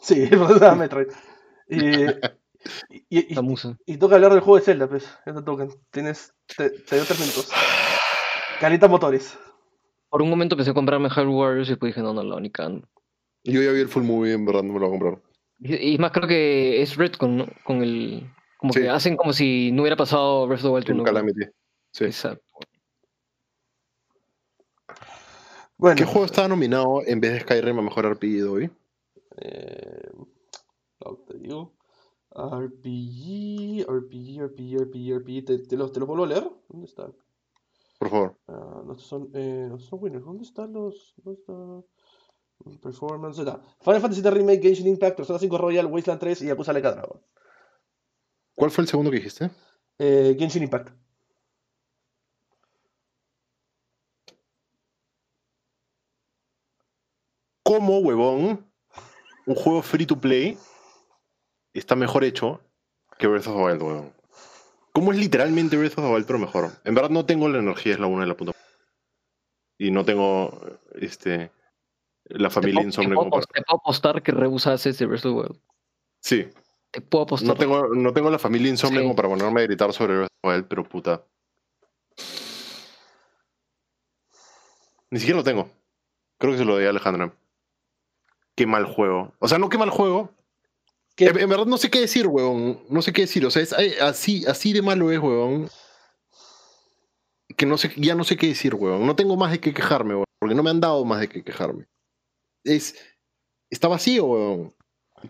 Sí, 0.03 0.23
es 0.23 0.31
verdad, 0.31 0.75
Metroid. 0.75 1.07
Y, 1.69 2.05
y, 3.09 3.31
y, 3.31 3.35
La 3.35 3.41
musa. 3.43 3.77
y 3.85 3.97
toca 3.97 4.15
hablar 4.15 4.31
del 4.31 4.41
juego 4.41 4.57
de 4.57 4.63
Zelda, 4.65 4.87
pues. 4.87 5.05
Ya 5.25 5.33
te 5.33 5.41
tocan. 5.43 5.69
Tienes. 5.91 6.33
Te, 6.57 6.69
te 6.71 6.97
doy 6.97 7.05
tres 7.05 7.19
minutos. 7.19 7.49
Carita 8.59 8.87
Motores. 8.87 9.37
Por 10.09 10.21
un 10.23 10.29
momento 10.29 10.57
pensé 10.57 10.73
comprarme 10.73 11.09
Hyrule 11.09 11.35
Warriors 11.35 11.67
y 11.67 11.71
después 11.73 11.91
dije, 11.91 12.01
no, 12.01 12.13
no, 12.13 12.23
la 12.23 12.35
única. 12.35 12.69
Yo 13.43 13.61
ya 13.61 13.71
vi 13.71 13.81
el 13.81 13.87
full 13.87 14.03
movie, 14.03 14.33
en 14.33 14.45
verdad 14.45 14.63
no 14.63 14.73
me 14.73 14.79
lo 14.79 14.87
voy 14.89 14.97
a 14.97 14.99
comprar. 14.99 15.21
Y, 15.59 15.93
y 15.93 15.97
más 15.97 16.11
creo 16.11 16.27
que 16.27 16.81
es 16.81 16.95
Redcon, 16.95 17.37
¿no? 17.37 17.47
Con 17.63 17.81
el. 17.83 18.29
Como 18.57 18.73
Sí. 18.73 18.81
que 18.81 18.89
hacen 18.89 19.17
como 19.17 19.33
si 19.33 19.71
no 19.71 19.81
hubiera 19.81 19.95
pasado 19.95 20.47
Breath 20.47 20.59
of 20.59 20.63
the 20.65 20.69
Wild 20.69 20.89
El 20.89 20.95
1. 20.95 21.03
Calamity. 21.03 21.45
Sí. 21.91 22.05
Exacto. 22.05 22.43
Bueno. 25.77 25.95
¿Qué 25.97 26.05
juego 26.05 26.25
estaba 26.25 26.47
nominado 26.47 27.01
en 27.05 27.19
vez 27.19 27.33
de 27.33 27.39
Skyrim 27.41 27.79
a 27.79 27.81
mejor 27.81 28.05
RPG 28.05 28.29
de 28.37 28.43
hoy? 28.43 28.69
Eh, 29.37 30.09
te 31.27 31.37
digo. 31.39 31.73
RPG, 32.35 33.85
RPG, 33.87 34.39
RPG, 34.41 34.77
RPG, 34.79 35.17
RPG. 35.17 35.45
¿Te, 35.45 35.57
te 35.59 35.75
los, 35.75 35.91
¿Te 35.91 35.99
los 35.99 36.07
vuelvo 36.07 36.25
a 36.25 36.27
leer? 36.27 36.49
¿Dónde 36.69 36.85
están? 36.85 37.13
Por 37.99 38.09
favor. 38.09 38.37
Ah, 38.47 38.83
no 38.85 38.97
son, 38.97 39.29
eh, 39.33 39.67
no 39.69 39.79
son 39.79 39.99
winners. 40.01 40.23
¿Dónde 40.23 40.43
están 40.43 40.71
los.? 40.71 41.13
¿Dónde 41.23 41.39
está? 41.39 41.53
Performance. 42.81 43.39
está. 43.39 43.59
Final 43.81 44.01
Fantasy 44.01 44.21
VII 44.21 44.31
Remake, 44.31 44.61
Genshin 44.61 44.87
Impact, 44.87 45.17
Persona 45.17 45.39
5 45.39 45.57
Royal, 45.57 45.85
Wasteland 45.85 46.19
3 46.19 46.41
y 46.41 46.45
Yakuza 46.47 46.73
Like 46.73 46.87
Dragon. 46.87 47.21
¿Cuál 48.55 48.71
fue 48.71 48.83
el 48.83 48.87
segundo 48.87 49.11
que 49.11 49.17
dijiste? 49.17 49.49
Eh, 49.97 50.35
Genshin 50.37 50.63
Impact. 50.63 50.89
¿Cómo, 57.63 57.99
huevón, 57.99 58.67
un 59.45 59.55
juego 59.55 59.81
free 59.81 60.05
to 60.05 60.19
play 60.19 60.57
está 61.73 61.95
mejor 61.95 62.23
hecho 62.23 62.59
que 63.17 63.27
Breath 63.27 63.47
of 63.47 63.55
the 63.55 63.63
Wild, 63.63 63.81
huevón? 63.81 64.13
¿Cómo 64.93 65.13
es 65.13 65.17
literalmente 65.17 65.77
Breath 65.77 65.97
of 65.97 66.05
the 66.05 66.11
Wild, 66.11 66.25
pero 66.25 66.39
mejor? 66.39 66.71
En 66.83 66.95
verdad 66.95 67.11
no 67.11 67.25
tengo 67.25 67.47
la 67.47 67.59
energía, 67.59 67.93
es 67.93 67.99
la 67.99 68.07
una 68.07 68.21
de 68.21 68.27
la 68.27 68.35
puta. 68.35 68.51
Y 69.77 69.91
no 69.91 70.03
tengo 70.03 70.59
este 70.95 71.51
la 72.33 72.49
familia 72.49 72.81
insomne 72.81 73.09
te 73.09 73.15
puedo 73.15 73.29
te 73.41 73.61
puedo 73.61 73.79
apostar 73.79 74.21
que 74.23 74.31
Rebus 74.31 74.67
hace 74.67 74.89
ese 74.89 75.05
Breath 75.05 75.25
of 75.25 75.33
the 75.33 75.39
Wild. 75.53 75.61
Sí, 76.21 76.47
Te 76.91 77.01
puedo 77.01 77.23
apostar. 77.23 77.47
no 77.49 77.55
tengo, 77.55 77.87
no 77.95 78.13
tengo 78.13 78.29
la 78.29 78.39
familia 78.39 78.69
insomne 78.69 78.97
Sí. 78.99 79.03
como 79.03 79.15
para 79.15 79.29
ponerme 79.29 79.61
a 79.61 79.63
gritar 79.63 79.91
sobre 79.93 80.27
Wild, 80.43 80.65
pero 80.67 80.83
puta. 80.83 81.23
Ni 85.09 85.19
siquiera 85.19 85.37
lo 85.37 85.43
tengo. 85.43 85.69
Creo 86.37 86.53
que 86.53 86.59
se 86.59 86.65
lo 86.65 86.73
doy 86.73 86.85
a 86.85 86.89
Alejandra. 86.89 87.33
Qué 88.55 88.65
mal 88.65 88.85
juego. 88.85 89.33
O 89.39 89.47
sea, 89.47 89.57
no 89.57 89.69
qué 89.69 89.77
mal 89.77 89.89
juego. 89.89 90.31
¿Qué? 91.15 91.25
En, 91.25 91.37
en 91.39 91.49
verdad 91.49 91.65
no 91.65 91.77
sé 91.77 91.89
qué 91.89 91.99
decir, 91.99 92.27
huevón. 92.27 92.81
No 92.89 93.01
sé 93.01 93.11
qué 93.13 93.21
decir. 93.23 93.45
O 93.45 93.51
sea, 93.51 93.61
es 93.61 93.73
así, 94.01 94.45
así 94.47 94.73
de 94.73 94.81
malo 94.81 95.11
es, 95.11 95.19
huevón. 95.19 95.69
Que 97.57 97.65
no 97.65 97.77
sé, 97.77 97.91
ya 97.97 98.15
no 98.15 98.23
sé 98.23 98.37
qué 98.37 98.47
decir, 98.47 98.73
huevón. 98.75 99.05
No 99.05 99.15
tengo 99.15 99.35
más 99.35 99.51
de 99.51 99.59
qué 99.59 99.73
quejarme, 99.73 100.11
huevón. 100.11 100.25
Porque 100.39 100.55
no 100.55 100.63
me 100.63 100.69
han 100.69 100.79
dado 100.79 101.03
más 101.05 101.19
de 101.19 101.29
qué 101.29 101.43
quejarme. 101.43 101.85
Es. 102.63 102.95
Está 103.69 103.87
vacío, 103.87 104.25
huevón. 104.25 104.73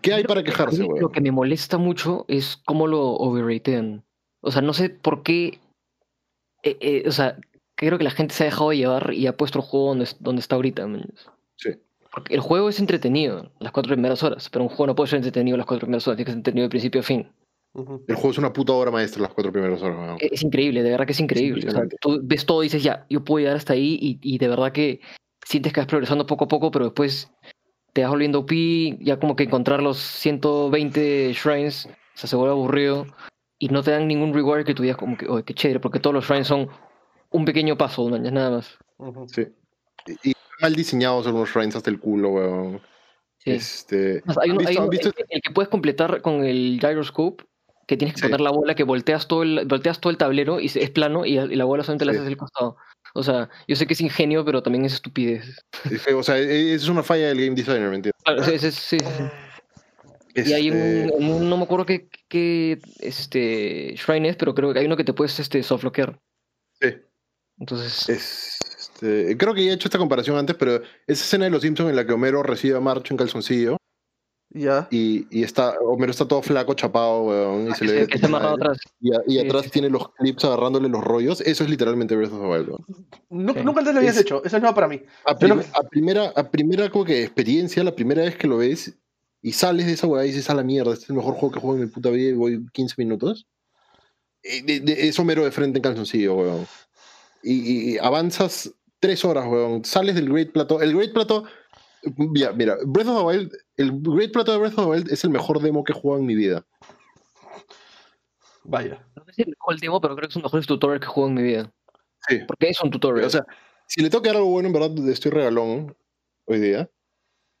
¿Qué 0.00 0.14
hay 0.14 0.24
para 0.24 0.42
quejarse, 0.42 0.82
mí 0.82 1.00
Lo 1.00 1.10
que 1.10 1.20
me 1.20 1.30
molesta 1.30 1.78
mucho 1.78 2.24
es 2.28 2.56
cómo 2.64 2.86
lo 2.86 3.10
overratean. 3.12 4.04
O 4.40 4.50
sea, 4.50 4.62
no 4.62 4.72
sé 4.72 4.90
por 4.90 5.22
qué. 5.22 5.60
eh, 6.62 6.78
eh, 6.80 7.04
o 7.06 7.12
sea, 7.12 7.38
creo 7.74 7.98
que 7.98 8.04
la 8.04 8.10
gente 8.10 8.34
se 8.34 8.44
ha 8.44 8.46
dejado 8.46 8.72
llevar 8.72 9.12
y 9.12 9.26
ha 9.26 9.36
puesto 9.36 9.58
el 9.58 9.64
juego 9.64 9.88
donde, 9.88 10.08
donde 10.20 10.40
está 10.40 10.56
ahorita. 10.56 10.86
man. 10.86 11.04
Sí. 11.56 11.70
Porque 12.12 12.34
el 12.34 12.40
juego 12.40 12.68
es 12.68 12.78
entretenido 12.78 13.50
las 13.58 13.72
cuatro 13.72 13.92
primeras 13.92 14.22
horas, 14.22 14.48
pero 14.50 14.64
un 14.64 14.68
juego 14.68 14.88
no 14.88 14.94
puede 14.94 15.10
ser 15.10 15.18
entretenido 15.18 15.56
las 15.56 15.66
cuatro 15.66 15.86
primeras 15.86 16.06
horas, 16.06 16.16
tiene 16.16 16.26
que 16.26 16.32
ser 16.32 16.38
entretenido 16.38 16.66
de 16.66 16.70
principio 16.70 17.00
a 17.00 17.04
fin. 17.04 17.28
El 18.06 18.16
juego 18.16 18.30
es 18.32 18.38
una 18.38 18.52
puta 18.52 18.74
obra 18.74 18.90
maestra 18.90 19.22
las 19.22 19.32
cuatro 19.32 19.50
primeras 19.50 19.80
horas. 19.82 19.96
weón. 19.98 20.16
Es, 20.20 20.42
increíble, 20.42 20.82
de 20.82 20.90
verdad 20.90 21.06
que 21.06 21.12
es 21.12 21.20
increíble. 21.20 21.66
O 21.68 21.70
sea, 21.70 21.84
tú 22.00 22.20
ves 22.22 22.44
todo 22.44 22.62
y 22.62 22.66
dices, 22.66 22.82
ya, 22.82 23.06
yo 23.08 23.24
puedo 23.24 23.40
llegar 23.40 23.56
hasta 23.56 23.72
ahí 23.72 23.98
y, 24.00 24.18
y 24.22 24.36
de 24.36 24.48
verdad 24.48 24.72
que 24.72 25.00
sientes 25.44 25.72
que 25.72 25.80
vas 25.80 25.86
progresando 25.88 26.26
poco 26.26 26.44
a 26.44 26.48
poco, 26.48 26.70
pero 26.70 26.86
después 26.86 27.30
te 27.92 28.02
vas 28.02 28.10
volviendo 28.10 28.40
OP, 28.40 28.52
ya 29.00 29.18
como 29.18 29.36
que 29.36 29.44
encontrar 29.44 29.82
los 29.82 29.98
120 29.98 31.32
shrines, 31.34 31.86
o 31.86 31.90
sea, 32.18 32.28
se 32.28 32.36
vuelve 32.36 32.52
aburrido 32.52 33.06
y 33.58 33.68
no 33.68 33.82
te 33.82 33.90
dan 33.90 34.08
ningún 34.08 34.32
reward 34.34 34.64
que 34.64 34.74
tú 34.74 34.82
digas 34.82 34.96
como 34.96 35.16
que, 35.16 35.26
oye, 35.28 35.44
qué 35.44 35.54
chévere, 35.54 35.80
porque 35.80 36.00
todos 36.00 36.14
los 36.14 36.24
shrines 36.26 36.46
son 36.46 36.68
un 37.30 37.44
pequeño 37.44 37.76
paso, 37.76 38.08
ya 38.10 38.30
nada 38.30 38.50
más. 38.50 38.78
Sí. 39.28 39.46
Y, 40.24 40.30
y 40.30 40.34
mal 40.60 40.74
diseñados 40.74 41.26
algunos 41.26 41.50
shrines 41.50 41.76
hasta 41.76 41.90
el 41.90 41.98
culo, 42.00 42.30
weón. 42.30 42.80
Sí. 43.38 43.50
Este, 43.50 44.22
Hay 44.40 44.50
¿han 44.50 44.56
uno, 44.56 44.60
hay 44.60 44.66
visto- 44.66 44.70
han 44.70 44.76
uno- 44.78 44.88
visto 44.90 45.08
el, 45.08 45.26
el 45.28 45.42
que 45.42 45.50
puedes 45.50 45.68
completar 45.68 46.22
con 46.22 46.44
el 46.44 46.78
gyroscope, 46.80 47.44
que 47.86 47.96
tienes 47.96 48.14
que 48.14 48.20
Sí. 48.20 48.26
poner 48.26 48.40
la 48.40 48.50
bola, 48.50 48.74
que 48.74 48.84
volteas 48.84 49.26
todo 49.28 49.42
el, 49.42 49.66
volteas 49.66 50.00
todo 50.00 50.10
el 50.10 50.16
tablero 50.16 50.60
y 50.60 50.66
es 50.66 50.90
plano 50.90 51.26
y, 51.26 51.38
y 51.38 51.56
la 51.56 51.64
bola 51.64 51.82
solamente 51.82 52.04
la 52.04 52.12
haces 52.12 52.24
del 52.24 52.36
costado. 52.36 52.76
O 53.14 53.22
sea, 53.22 53.48
yo 53.68 53.76
sé 53.76 53.86
que 53.86 53.94
es 53.94 54.00
ingenio, 54.00 54.44
pero 54.44 54.62
también 54.62 54.84
es 54.84 54.94
estupidez. 54.94 55.64
O 56.16 56.22
sea, 56.22 56.38
e- 56.38 56.74
es 56.74 56.88
una 56.88 57.02
falla 57.02 57.28
del 57.28 57.38
game 57.44 57.54
designer, 57.54 57.90
¿me 57.90 57.96
entiendes? 57.96 58.22
Claro, 58.24 58.44
sí, 58.44 58.58
sí, 58.58 58.70
sí. 58.70 58.98
Y 60.34 60.52
hay 60.52 60.70
un, 60.70 60.76
Este, 60.76 61.14
un- 61.18 61.50
no 61.50 61.56
me 61.58 61.64
acuerdo 61.64 61.84
qué, 61.84 62.08
qué, 62.28 62.78
este, 63.00 63.94
shrine 63.96 64.30
es, 64.30 64.36
pero 64.36 64.54
creo 64.54 64.72
que 64.72 64.78
hay 64.78 64.86
uno 64.86 64.96
que 64.96 65.04
te 65.04 65.12
puedes 65.12 65.38
este, 65.38 65.62
sí, 65.62 65.76
Entonces, 67.58 68.08
es- 68.08 68.58
este, 68.78 69.36
creo 69.36 69.52
que 69.54 69.64
ya 69.64 69.72
he 69.72 69.74
hecho 69.74 69.88
esta 69.88 69.98
comparación 69.98 70.38
antes, 70.38 70.56
pero 70.56 70.76
esa 70.76 71.24
escena 71.24 71.44
de 71.44 71.50
los 71.50 71.62
Simpsons 71.62 71.90
en 71.90 71.96
la 71.96 72.06
que 72.06 72.12
Homero 72.14 72.42
recibe 72.42 72.76
a 72.76 72.80
Marcho 72.80 73.12
en 73.12 73.18
calzoncillo 73.18 73.76
Ya. 74.54 74.86
y, 74.90 75.26
y 75.30 75.42
está, 75.44 75.78
Homero 75.80 76.10
está 76.10 76.28
todo 76.28 76.42
flaco, 76.42 76.74
chapado, 76.74 77.22
weón, 77.24 77.68
y 77.70 77.74
se 77.74 77.78
que, 77.80 77.84
le 77.86 77.90
se- 77.92 78.00
ve 78.00 78.06
que 78.06 78.14
está 78.16 78.26
amarrado 78.26 78.54
atrás. 78.56 78.78
y, 79.00 79.14
a- 79.14 79.22
y 79.26 79.32
Sí, 79.32 79.38
atrás 79.40 79.62
sí, 79.62 79.68
sí. 79.68 79.72
tiene 79.72 79.88
los 79.88 80.12
clips 80.14 80.44
agarrándole 80.44 80.88
los 80.90 81.02
rollos. 81.02 81.40
Eso 81.40 81.64
es 81.64 81.70
literalmente 81.70 82.14
Breath 82.14 82.32
of 82.32 82.40
the 82.40 82.46
Wild. 82.46 82.68
weón. 82.68 82.84
Nu- 83.30 83.54
Sí. 83.54 83.60
Nunca 83.64 83.80
antes 83.80 83.94
lo 83.94 84.00
habías 84.00 84.16
Es- 84.16 84.22
hecho, 84.22 84.44
eso 84.44 84.56
es 84.56 84.62
nuevo 84.62 84.74
para 84.74 84.88
mí. 84.88 85.00
A, 85.24 85.36
prim- 85.38 85.62
a 85.72 85.82
primera, 85.88 86.32
a 86.36 86.50
primera 86.50 86.90
como 86.90 87.04
que 87.04 87.22
experiencia, 87.22 87.82
la 87.82 87.94
primera 87.94 88.22
vez 88.22 88.36
que 88.36 88.46
lo 88.46 88.58
ves 88.58 88.94
y 89.40 89.52
sales 89.52 89.86
de 89.86 89.92
esa 89.94 90.06
weá 90.06 90.24
y 90.24 90.28
dices 90.28 90.50
a 90.50 90.54
la 90.54 90.62
mierda, 90.62 90.92
este 90.92 91.04
es 91.04 91.10
el 91.10 91.16
mejor 91.16 91.34
juego 91.34 91.54
que 91.54 91.60
juego 91.60 91.76
en 91.76 91.82
mi 91.84 91.88
puta 91.88 92.10
vida 92.10 92.28
y 92.30 92.34
voy 92.34 92.66
15 92.72 92.94
minutos. 92.98 93.46
Eh, 94.42 94.62
de- 94.64 94.80
de- 94.80 95.08
es 95.08 95.18
Homero 95.18 95.44
de 95.44 95.50
frente 95.50 95.78
en 95.78 95.82
calzoncillo, 95.82 96.34
weón. 96.34 96.66
Y, 97.42 97.94
y 97.94 97.98
avanzas 97.98 98.70
tres 99.00 99.24
horas, 99.24 99.46
weón. 99.48 99.84
Sales 99.84 100.14
del 100.14 100.28
Great 100.30 100.52
Plateau. 100.52 100.80
El 100.80 100.94
Great 100.94 101.12
Plateau. 101.12 101.44
Ya, 102.34 102.52
mira, 102.52 102.76
Breath 102.84 103.06
of 103.08 103.18
the 103.18 103.24
Wild. 103.24 103.52
El 103.82 104.00
Great 104.00 104.32
Plateau 104.32 104.54
de 104.54 104.60
Breath 104.60 104.78
of 104.78 104.84
the 104.84 104.90
Wild 104.90 105.10
es 105.10 105.24
el 105.24 105.30
mejor 105.30 105.60
demo 105.60 105.82
que 105.82 105.92
he 105.92 105.94
jugado 105.94 106.20
en 106.20 106.26
mi 106.26 106.36
vida. 106.36 106.64
Vaya. 108.62 109.04
No 109.16 109.24
sé 109.24 109.32
si 109.32 109.42
el 109.42 109.48
mejor 109.48 109.74
el 109.74 109.80
demo, 109.80 110.00
pero 110.00 110.14
creo 110.14 110.28
que 110.28 110.32
es 110.32 110.36
un 110.36 110.42
mejor 110.42 110.64
tutorial 110.64 111.00
que 111.00 111.06
juego 111.06 111.28
en 111.28 111.34
mi 111.34 111.42
vida. 111.42 111.72
Sí. 112.28 112.38
Porque 112.46 112.68
es 112.68 112.80
un 112.80 112.92
tutorial. 112.92 113.26
O 113.26 113.30
sea, 113.30 113.44
si 113.88 114.00
le 114.00 114.08
dar 114.08 114.36
algo 114.36 114.50
bueno, 114.50 114.68
en 114.68 114.72
verdad 114.72 115.08
estoy 115.08 115.32
regalón 115.32 115.96
hoy 116.44 116.60
día. 116.60 116.88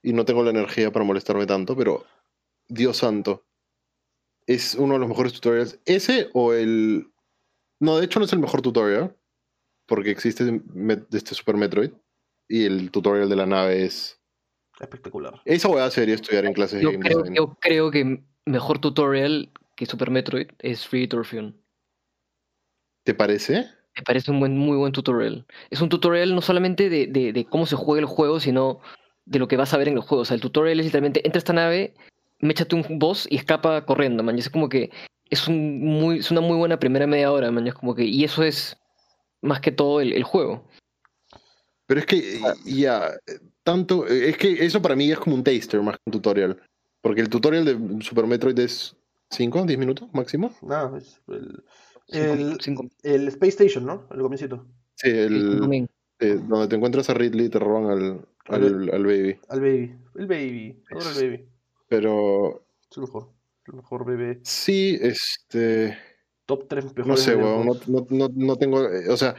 Y 0.00 0.12
no 0.12 0.24
tengo 0.24 0.44
la 0.44 0.50
energía 0.50 0.92
para 0.92 1.04
molestarme 1.04 1.44
tanto, 1.46 1.76
pero 1.76 2.04
Dios 2.68 2.98
santo. 2.98 3.44
Es 4.46 4.76
uno 4.76 4.94
de 4.94 5.00
los 5.00 5.08
mejores 5.08 5.32
tutorials. 5.32 5.80
Ese 5.86 6.30
o 6.34 6.52
el. 6.52 7.12
No, 7.80 7.98
de 7.98 8.04
hecho 8.04 8.20
no 8.20 8.26
es 8.26 8.32
el 8.32 8.38
mejor 8.38 8.62
tutorial. 8.62 9.16
Porque 9.86 10.12
existe 10.12 10.62
este 11.10 11.34
Super 11.34 11.56
Metroid. 11.56 11.90
Y 12.48 12.64
el 12.64 12.92
tutorial 12.92 13.28
de 13.28 13.36
la 13.36 13.46
nave 13.46 13.84
es. 13.84 14.21
Espectacular. 14.82 15.40
Esa 15.44 15.68
voy 15.68 15.80
a 15.80 15.90
sería 15.90 16.14
estudiar 16.16 16.44
en 16.44 16.52
clases 16.52 16.78
de 16.78 16.84
yo, 16.84 16.92
game 16.92 17.04
creo, 17.04 17.18
design. 17.18 17.34
yo 17.36 17.56
creo 17.60 17.90
que 17.90 18.22
mejor 18.44 18.80
tutorial 18.80 19.50
que 19.76 19.86
Super 19.86 20.10
Metroid 20.10 20.48
es 20.58 20.86
Free 20.86 21.06
Torfion. 21.08 21.56
¿Te 23.04 23.14
parece? 23.14 23.66
Me 23.96 24.02
parece 24.02 24.30
un 24.30 24.40
buen, 24.40 24.56
muy 24.58 24.76
buen 24.76 24.92
tutorial. 24.92 25.46
Es 25.70 25.80
un 25.80 25.88
tutorial 25.88 26.34
no 26.34 26.40
solamente 26.40 26.88
de, 26.88 27.06
de- 27.06 27.32
de 27.32 27.44
cómo 27.44 27.66
se 27.66 27.76
juega 27.76 28.00
el 28.00 28.06
juego, 28.06 28.40
sino 28.40 28.80
de 29.24 29.38
lo 29.38 29.48
que 29.48 29.56
vas 29.56 29.72
a 29.72 29.76
ver 29.78 29.88
en 29.88 29.94
el 29.94 30.00
juego. 30.02 30.22
O 30.22 30.24
sea, 30.24 30.34
el 30.34 30.40
tutorial 30.40 30.80
es 30.80 30.86
literalmente, 30.86 31.24
entra 31.26 31.38
a 31.38 31.40
esta 31.42 31.52
nave, 31.52 31.94
méchate 32.40 32.74
un 32.74 32.98
boss 32.98 33.26
y 33.30 33.36
escapa 33.36 33.84
corriendo, 33.86 34.22
man. 34.22 34.36
Y 34.36 34.40
es 34.40 34.50
como 34.50 34.68
que 34.68 34.90
es, 35.30 35.46
un 35.46 35.80
muy, 35.80 36.18
es 36.18 36.30
una 36.30 36.40
muy 36.40 36.56
buena 36.56 36.78
primera 36.78 37.06
media 37.06 37.30
hora, 37.30 37.50
man. 37.52 37.66
Y 37.66 37.68
Es 37.68 37.74
como 37.74 37.94
que, 37.94 38.04
y 38.04 38.24
eso 38.24 38.42
es 38.42 38.76
más 39.42 39.60
que 39.60 39.70
todo 39.72 40.00
el, 40.00 40.12
el 40.12 40.24
juego. 40.24 40.66
Pero 41.86 42.00
es 42.00 42.06
que 42.06 42.40
ya, 42.64 43.10
tanto, 43.62 44.06
es 44.06 44.36
que 44.36 44.64
eso 44.64 44.80
para 44.82 44.96
mí 44.96 45.10
es 45.10 45.18
como 45.18 45.36
un 45.36 45.44
taster 45.44 45.80
más 45.82 45.96
que 45.96 46.02
un 46.06 46.12
tutorial. 46.12 46.60
Porque 47.00 47.20
el 47.20 47.28
tutorial 47.28 47.64
de 47.64 48.04
Super 48.04 48.26
Metroid 48.26 48.58
es 48.60 48.96
5, 49.30 49.64
10 49.64 49.78
minutos 49.78 50.08
máximo. 50.12 50.54
Nada, 50.62 50.96
es 50.98 51.20
el, 51.28 51.62
el, 52.08 52.58
cinco- 52.60 52.88
el 53.02 53.28
Space 53.28 53.50
Station, 53.64 53.84
¿no? 53.86 54.06
El 54.12 54.20
comiencito. 54.20 54.66
Sí, 54.94 55.08
el, 55.10 55.88
eh, 56.20 56.38
donde 56.48 56.68
te 56.68 56.76
encuentras 56.76 57.10
a 57.10 57.14
Ridley 57.14 57.46
y 57.46 57.48
te 57.48 57.58
roban 57.58 57.90
al, 57.90 58.26
Al 58.46 58.64
al, 58.64 58.90
al 58.94 59.04
baby. 59.06 59.38
Al 59.48 59.60
baby. 59.60 59.96
El 60.14 60.26
baby. 60.26 60.82
Adoro 60.90 61.10
el 61.10 61.14
baby. 61.30 61.48
Pero 61.88 62.64
Es 62.90 62.96
el 62.96 63.02
mejor. 63.02 63.30
El 63.66 63.74
mejor 63.74 64.04
bebé. 64.06 64.40
sí, 64.42 64.98
este, 65.00 65.96
Top 66.46 66.66
3 66.68 66.84
mejores 66.84 67.06
no 67.06 67.16
sé, 67.16 67.36
weón, 67.36 67.66
no, 67.66 67.74
no, 67.86 68.06
no, 68.10 68.28
no 68.34 68.56
tengo, 68.56 68.84
eh, 68.88 69.08
o 69.08 69.16
sea, 69.16 69.36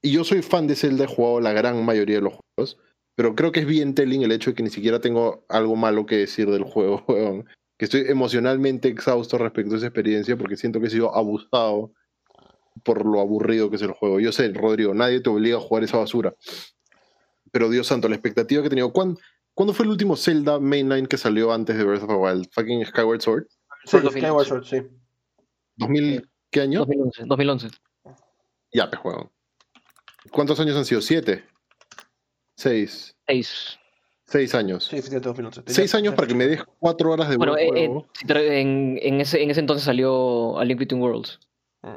y 0.00 0.12
yo 0.12 0.22
soy 0.24 0.42
fan 0.42 0.66
de 0.68 0.76
Zelda, 0.76 1.04
he 1.04 1.08
jugado 1.08 1.40
la 1.40 1.52
gran 1.52 1.84
mayoría 1.84 2.16
de 2.16 2.22
los 2.22 2.34
juegos, 2.34 2.78
pero 3.14 3.34
creo 3.34 3.52
que 3.52 3.60
es 3.60 3.66
bien 3.66 3.94
telling 3.94 4.22
el 4.22 4.32
hecho 4.32 4.50
de 4.50 4.56
que 4.56 4.62
ni 4.62 4.70
siquiera 4.70 5.00
tengo 5.00 5.44
algo 5.48 5.76
malo 5.76 6.06
que 6.06 6.16
decir 6.16 6.50
del 6.50 6.64
juego, 6.64 7.04
weón. 7.08 7.46
Que 7.76 7.86
estoy 7.86 8.04
emocionalmente 8.08 8.88
exhausto 8.88 9.38
respecto 9.38 9.74
a 9.74 9.78
esa 9.78 9.86
experiencia 9.86 10.36
porque 10.36 10.56
siento 10.56 10.80
que 10.80 10.88
he 10.88 10.90
sido 10.90 11.16
abusado 11.16 11.92
por 12.84 13.06
lo 13.06 13.20
aburrido 13.20 13.70
que 13.70 13.76
es 13.76 13.82
el 13.82 13.92
juego. 13.92 14.20
Yo 14.20 14.32
sé, 14.32 14.52
Rodrigo, 14.52 14.94
nadie 14.94 15.20
te 15.20 15.30
obliga 15.30 15.56
a 15.56 15.60
jugar 15.60 15.84
esa 15.84 15.98
basura. 15.98 16.34
Pero 17.52 17.68
Dios 17.68 17.86
santo, 17.86 18.08
la 18.08 18.16
expectativa 18.16 18.62
que 18.62 18.66
he 18.66 18.70
tenido. 18.70 18.92
¿Cuándo, 18.92 19.18
¿cuándo 19.54 19.72
fue 19.72 19.84
el 19.84 19.92
último 19.92 20.16
Zelda 20.16 20.60
Mainline 20.60 21.06
que 21.06 21.16
salió 21.16 21.52
antes 21.52 21.76
de 21.76 21.84
Breath 21.84 22.02
of 22.02 22.08
the 22.08 22.14
Wild? 22.14 22.48
¿Fucking 22.52 22.84
Skyward 22.84 23.20
Sword? 23.22 23.46
Sí, 23.84 23.98
Skyward. 23.98 24.46
Sword, 24.46 24.64
sí. 24.64 24.82
¿2000 25.78 26.28
qué 26.50 26.60
año? 26.60 26.80
2011. 26.80 27.24
2011. 27.26 27.68
Ya, 28.72 28.90
pues, 28.90 29.02
weón. 29.04 29.30
¿Cuántos 30.30 30.60
años 30.60 30.76
han 30.76 30.84
sido? 30.84 31.00
¿Siete? 31.00 31.44
¿Seis? 32.60 33.16
Seis. 33.26 33.78
Seis 34.26 34.54
años. 34.54 34.84
Sí, 34.84 34.96
efectivamente 34.96 35.28
2011. 35.30 35.62
Tenía- 35.62 35.74
Seis 35.74 35.94
años 35.94 36.14
para 36.14 36.28
que 36.28 36.34
me 36.34 36.46
des 36.46 36.62
cuatro 36.78 37.10
horas 37.10 37.30
de 37.30 37.36
Bueno, 37.38 37.52
buen 37.54 37.64
eh, 37.76 37.84
eh, 37.84 37.86
juego, 37.86 38.06
en, 38.52 38.98
en 39.02 39.20
ese, 39.22 39.42
en 39.42 39.50
ese 39.50 39.60
entonces 39.60 39.84
salió 39.84 40.58
A 40.58 40.64
Link 40.66 40.78
Between 40.78 41.00
Worlds. 41.00 41.40
Mm, 41.82 41.88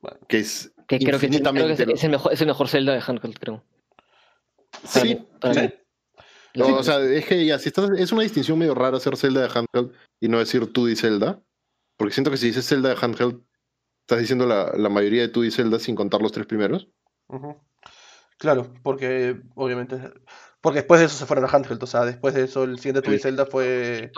bueno. 0.00 0.18
que 0.28 0.38
es 0.38 0.72
Que 0.86 0.98
creo 1.00 1.18
que, 1.18 1.26
es, 1.26 1.34
el- 1.36 1.42
creo 1.42 1.66
que 1.66 1.72
es, 1.72 1.80
el- 1.80 1.90
es 1.90 2.04
el 2.04 2.10
mejor, 2.10 2.32
es 2.32 2.40
el 2.40 2.46
mejor 2.46 2.68
Zelda 2.68 2.92
de 2.94 3.02
handheld, 3.04 3.36
creo. 3.38 3.64
Para 4.70 4.88
sí, 5.04 5.14
mí, 5.16 5.26
para 5.40 5.54
sí. 5.54 5.60
mí. 5.60 5.70
No, 6.54 6.76
o 6.76 6.82
sea, 6.84 7.00
es 7.00 7.26
que 7.26 7.44
ya, 7.44 7.58
si 7.58 7.68
estás, 7.70 7.90
es 7.98 8.12
una 8.12 8.22
distinción 8.22 8.58
medio 8.58 8.74
rara 8.74 8.98
hacer 8.98 9.16
Zelda 9.16 9.40
de 9.42 9.48
handheld 9.58 9.92
y 10.20 10.28
no 10.28 10.38
decir 10.38 10.62
2D 10.72 10.96
Zelda. 10.96 11.42
Porque 11.96 12.14
siento 12.14 12.30
que 12.30 12.36
si 12.36 12.46
dices 12.46 12.66
Zelda 12.68 12.90
de 12.90 12.96
handheld, 13.00 13.42
estás 14.02 14.20
diciendo 14.20 14.46
la, 14.46 14.72
la 14.76 14.88
mayoría 14.88 15.22
de 15.26 15.32
2D 15.32 15.50
Zelda 15.50 15.78
sin 15.78 15.94
contar 15.96 16.22
los 16.22 16.30
tres 16.32 16.46
primeros. 16.46 16.88
Ujú. 17.28 17.56
Claro, 18.42 18.66
porque 18.82 19.40
obviamente. 19.54 19.98
Porque 20.60 20.80
después 20.80 21.00
de 21.00 21.06
eso 21.06 21.16
se 21.16 21.26
fueron 21.26 21.44
a 21.44 21.48
Handheld. 21.48 21.82
O 21.82 21.86
sea, 21.86 22.04
después 22.04 22.34
de 22.34 22.42
eso 22.44 22.64
el 22.64 22.78
siguiente 22.78 23.08
Sí. 23.08 23.16
sí. 23.16 23.22
Zelda 23.22 23.46
fue. 23.46 24.10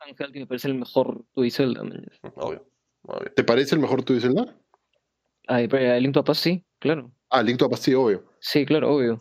Handheld 0.00 0.34
me 0.34 0.46
parece 0.46 0.68
el 0.68 0.74
mejor 0.74 1.24
2D 1.34 1.50
Zelda. 1.50 1.82
man. 1.84 2.04
Obvio. 2.34 2.66
obvio. 3.02 3.32
¿Te 3.34 3.44
parece 3.44 3.74
el 3.76 3.80
mejor 3.80 4.04
2D 4.04 4.20
Zelda? 4.20 4.56
Ah, 5.48 5.60
pero 5.70 5.92
A 5.94 5.98
Link 5.98 6.14
to 6.14 6.22
Past 6.24 6.42
sí, 6.42 6.64
claro. 6.78 7.10
Ah, 7.30 7.42
Link 7.42 7.58
to 7.58 7.70
Past, 7.70 7.84
sí, 7.84 7.94
obvio. 7.94 8.24
Sí, 8.40 8.64
claro, 8.66 8.92
obvio. 8.94 9.18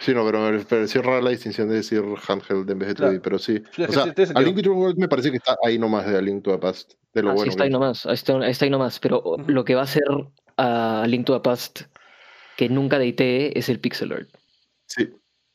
Sí, 0.00 0.14
no, 0.14 0.24
pero 0.24 0.40
me 0.50 0.60
pareció 0.60 1.02
rara 1.02 1.20
la 1.20 1.30
distinción 1.30 1.68
de 1.68 1.76
decir 1.76 2.02
handheld 2.28 2.70
en 2.70 2.78
vez 2.78 2.88
de 2.88 2.94
2D, 2.94 2.96
Claro. 2.96 3.20
pero 3.22 3.38
sí. 3.38 3.62
Sí, 3.72 3.82
O 3.82 3.86
que 3.86 3.92
sea, 3.92 4.04
sí, 4.26 4.32
A. 4.34 4.40
Link 4.42 4.56
Between 4.56 4.78
Worlds 4.78 4.98
me 4.98 5.08
parece 5.08 5.30
que 5.30 5.38
está 5.38 5.56
ahí 5.64 5.78
nomás 5.78 6.06
de 6.06 6.16
A 6.18 6.20
Link 6.20 6.44
to 6.44 6.52
the 6.52 6.58
Past. 6.58 6.92
De 7.14 7.22
lo 7.22 7.30
Ah, 7.30 7.32
sí, 7.32 7.36
bueno. 7.38 7.50
está 7.50 7.62
ahí 7.64 7.68
que 7.68 7.72
nomás. 7.72 8.06
Ahí 8.06 8.14
está, 8.14 8.32
ahí 8.38 8.50
está 8.50 8.64
ahí 8.66 8.70
nomás. 8.70 9.00
Pero 9.00 9.22
lo 9.46 9.64
que 9.64 9.74
va 9.74 9.80
a 9.80 9.84
hacer 9.84 10.04
a 10.56 11.04
Link 11.08 11.26
to 11.26 11.34
the 11.34 11.40
Past, 11.40 11.82
que 12.58 12.68
nunca 12.68 12.98
deité, 12.98 13.56
es 13.56 13.68
el 13.68 13.78
pixel 13.78 14.10
art. 14.10 14.28
Sí. 14.86 15.04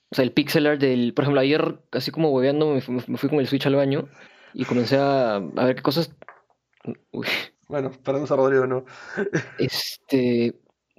O 0.10 0.16
sea, 0.16 0.24
el 0.24 0.32
pixel 0.32 0.68
art 0.68 0.80
del. 0.80 1.14
Por 1.14 1.24
ejemplo, 1.26 1.42
ayer, 1.42 1.80
así 1.92 2.12
como 2.12 2.30
hueveando, 2.32 2.74
me, 2.74 2.80
fu- 2.80 2.94
me 2.94 3.18
fui 3.18 3.28
con 3.30 3.40
el 3.42 3.48
Switch 3.48 3.66
al 3.66 3.76
baño 3.76 4.08
y 4.54 4.64
comencé 4.64 4.96
a, 4.98 5.36
a 5.36 5.66
ver 5.66 5.76
qué 5.76 5.82
cosas. 5.82 6.16
Uy, 7.12 7.28
Bueno, 7.68 7.92
perdón 7.92 8.26
a 8.30 8.36
Rodrigo, 8.38 8.66
no. 8.68 8.86
este. 9.60 10.56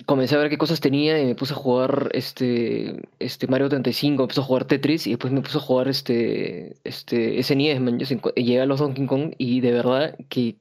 Comencé 0.06 0.35
a 0.35 0.39
ver 0.39 0.51
qué 0.51 0.59
cosas 0.59 0.81
tenía 0.81 1.18
y 1.22 1.24
me 1.24 1.36
puse 1.36 1.55
a 1.55 1.56
jugar 1.56 2.10
este, 2.12 3.01
este 3.20 3.47
Mario 3.47 3.68
35, 3.68 4.24
me 4.24 4.26
puse 4.26 4.40
a 4.40 4.44
jugar 4.44 4.64
Tetris 4.66 5.06
y 5.06 5.10
después 5.10 5.32
me 5.32 5.40
puse 5.40 5.56
a 5.56 5.60
jugar 5.60 5.86
este, 5.86 6.76
este 6.85 7.40
SNES, 7.40 7.81
man. 7.81 7.98
Yo 8.01 8.06
llegué 8.35 8.60
a 8.60 8.66
los 8.66 8.81
Donkey 8.81 9.06
Kong 9.06 9.35
y 9.39 9.60
de 9.60 9.70
verdad 9.72 10.18
que 10.28 10.56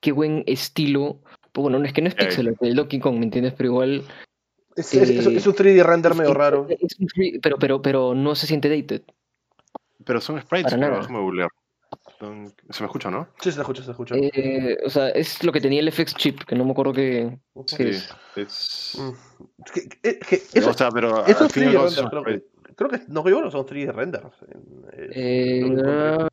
qué 0.00 0.10
buen 0.12 0.42
estilo. 0.48 1.20
Pues 1.52 1.62
bueno, 1.62 1.78
no 1.78 1.84
es 1.86 1.92
que 1.92 2.02
no 2.02 2.08
es 2.08 2.16
pixel 2.16 2.48
art 2.48 2.56
el 2.60 2.74
Donkey 2.74 2.98
Kong, 2.98 3.18
¿me 3.18 3.24
entiendes? 3.24 3.54
Pero 3.56 3.68
igual 3.70 4.02
Es, 4.76 4.94
es- 4.94 5.10
es- 5.10 5.26
Eh, 5.26 5.36
es 5.36 5.46
un 5.46 5.54
3D 5.54 5.82
render 5.84 6.14
medio 6.14 6.30
es- 6.30 6.36
raro. 6.36 6.66
es 6.68 6.98
un 6.98 7.08
free- 7.08 7.38
pero, 7.40 7.58
pero, 7.58 7.82
pero 7.82 8.14
no 8.14 8.34
se 8.34 8.46
siente 8.46 8.68
dated. 8.68 9.02
Pero 10.04 10.20
son 10.20 10.40
sprites, 10.40 10.76
nada. 10.76 10.98
déjame 10.98 11.18
googlear. 11.20 11.48
Se 12.70 12.82
me 12.82 12.86
escucha, 12.86 13.10
¿no? 13.10 13.28
Sí, 13.40 13.50
se 13.52 13.60
escucha, 13.60 13.82
se 13.82 13.90
escucha. 13.90 14.14
Eh, 14.16 14.78
o 14.84 14.88
sea, 14.90 15.08
es 15.10 15.42
lo 15.44 15.52
que 15.52 15.60
tenía 15.60 15.80
el 15.80 15.88
FX 15.92 16.14
chip, 16.14 16.42
que 16.44 16.54
no 16.54 16.64
me 16.64 16.70
acuerdo 16.70 16.92
que. 16.92 17.38
Sí. 17.66 17.82
Es. 17.82 18.14
Es... 18.36 18.98
Mm. 18.98 19.62
Que- 19.72 19.88
que- 20.18 20.42
eso, 20.54 20.70
o 20.70 20.74
sea, 20.74 20.90
pero 20.90 21.26
eso 21.26 21.40
al 21.40 21.46
es 21.46 21.52
fin 21.52 21.64
y 21.64 21.66
al 21.66 21.72
3D 21.72 21.74
cabo 21.74 21.86
render, 21.86 21.94
son 22.02 22.10
creo 22.10 22.24
que. 22.24 22.44
Creo 22.74 22.90
que 22.90 23.00
no, 23.08 23.28
yo 23.28 23.40
no 23.42 23.50
son 23.50 23.66
3D 23.66 23.92
renders. 23.92 24.24
en- 24.48 25.02
en- 25.04 25.78
Eh. 25.78 26.26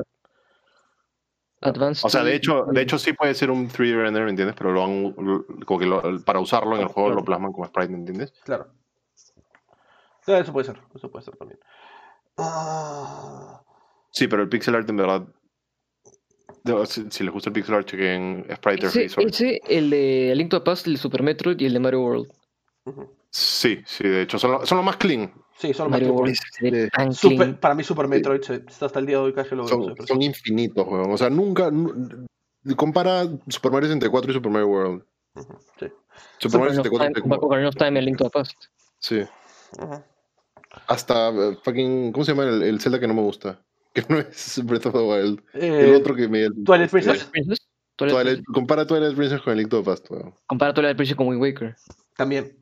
Advanced. 1.62 2.06
O 2.06 2.10
sea, 2.10 2.24
de 2.24 2.32
3D, 2.32 2.36
hecho, 2.36 2.66
de 2.72 2.82
hecho 2.82 2.98
sí 2.98 3.14
puede 3.14 3.34
ser 3.34 3.52
un 3.52 3.68
3D 3.70 3.96
render, 4.02 4.24
¿me 4.24 4.30
entiendes? 4.30 4.56
Pero 4.58 4.72
lo 4.72 4.84
han, 4.84 5.14
lo- 5.18 5.46
como 5.66 5.80
que 5.80 5.86
lo- 5.86 6.22
para 6.24 6.40
usarlo 6.40 6.76
en 6.76 6.84
el 6.84 6.88
juego 6.88 7.10
Claro. 7.10 7.20
lo 7.22 7.26
plasman 7.26 7.52
como 7.52 7.66
sprite, 7.68 7.92
¿me 7.92 7.98
entiendes? 8.00 8.32
Claro. 8.46 8.68
Sí, 9.14 10.32
eso 10.34 10.54
puede 10.54 10.66
ser, 10.68 10.80
eso 10.96 11.10
puede 11.12 11.26
ser 11.26 11.36
también. 11.38 11.60
Ah, 12.38 13.62
Sí, 14.12 14.28
pero 14.28 14.42
el 14.44 14.50
pixel 14.50 14.76
art 14.76 14.90
en 14.90 14.98
verdad... 14.98 15.24
Si, 16.88 17.10
si 17.10 17.24
les 17.24 17.34
gusta 17.34 17.50
el 17.50 17.54
pixel 17.54 17.76
art, 17.76 17.88
chequen 17.88 18.46
Sprite 18.56 18.88
Ese, 18.88 19.06
ese, 19.06 19.62
el 19.68 19.90
de 19.90 20.34
Link 20.36 20.50
to 20.52 20.60
the 20.60 20.66
Past, 20.66 20.86
el 20.88 20.94
de 20.94 21.00
Super 21.00 21.24
Metroid 21.24 21.60
y 21.60 21.66
el 21.66 21.74
de 21.74 21.80
Mario 21.80 22.02
World. 22.02 22.32
ujú. 22.86 23.10
Sí, 23.32 23.82
sí, 23.86 24.04
de 24.08 24.22
hecho, 24.24 24.40
son, 24.40 24.52
lo- 24.52 24.66
son 24.66 24.78
los 24.78 24.86
más 24.86 24.98
clean. 24.98 25.32
Sí, 25.58 25.74
son 25.74 25.92
los 25.92 26.02
más 26.02 26.40
Sí. 26.58 26.72
tan 26.96 27.14
Super- 27.14 27.38
clean. 27.38 27.58
para 27.60 27.76
mí 27.76 27.84
Super 27.84 28.08
Metroid 28.08 28.42
se- 28.42 28.64
está 28.68 28.86
hasta 28.88 29.00
el 29.00 29.06
día 29.06 29.18
de 29.18 29.24
hoy 29.24 29.34
casi 29.34 29.56
lo 29.56 29.66
veo. 29.66 29.96
Son, 30.08 30.22
infinitos, 30.22 30.88
weón. 30.88 31.12
O 31.12 31.18
sea, 31.18 31.30
nunca... 31.30 31.70
nu- 31.70 32.26
compara 32.76 33.24
Super 33.48 33.72
Mario 33.72 33.88
64 33.90 34.32
y 34.32 34.34
Super 34.34 34.52
Mario 34.52 34.68
World. 34.68 35.04
Sí. 35.80 35.88
Super 36.40 36.60
Mario 36.60 36.80
Ocarina 36.80 36.82
of 36.82 36.86
64 36.86 36.98
Time- 37.08 37.14
es 37.16 37.22
como- 37.22 37.36
Ocarina 37.36 37.70
of 37.70 37.76
Time 37.76 37.94
y 37.94 37.98
A 37.98 38.02
Link 38.02 38.18
to 38.18 38.24
the 38.26 38.30
Past. 38.32 38.56
Sí. 39.00 39.24
Hasta 40.88 41.30
eh, 41.30 41.58
fucking... 41.64 42.12
¿Cómo 42.12 42.24
se 42.26 42.32
llama 42.34 42.44
el, 42.50 42.64
el 42.64 42.80
Zelda 42.80 43.00
que 43.00 43.08
no 43.08 43.14
me 43.14 43.22
gusta? 43.22 43.62
Que 43.94 44.06
no 44.08 44.20
es 44.20 44.64
Breath 44.66 44.86
of 44.86 44.94
the 44.94 45.00
Wild. 45.00 45.42
Eh, 45.56 45.90
el 45.90 45.96
otro 45.96 46.16
que 46.16 46.28
me... 46.28 46.48
Twilight 46.64 46.92
Princess. 46.92 47.14
Twilight 47.28 47.32
Princess. 47.32 47.68
Twilight 47.96 48.16
Twilight- 48.16 48.36
Princess. 48.36 48.54
compara 48.54 48.86
Twilight 48.86 49.16
Princess 49.16 49.42
con 49.42 49.52
el 49.54 49.58
Link 49.60 49.70
to 49.70 49.80
the 49.80 49.84
Past, 49.84 50.10
weón. 50.12 50.34
Compara 50.48 50.74
Twilight 50.74 50.96
Princess 50.96 51.18
con 51.18 51.28
Wind 51.28 51.42
Waker. 51.42 51.76
También. 52.16 52.56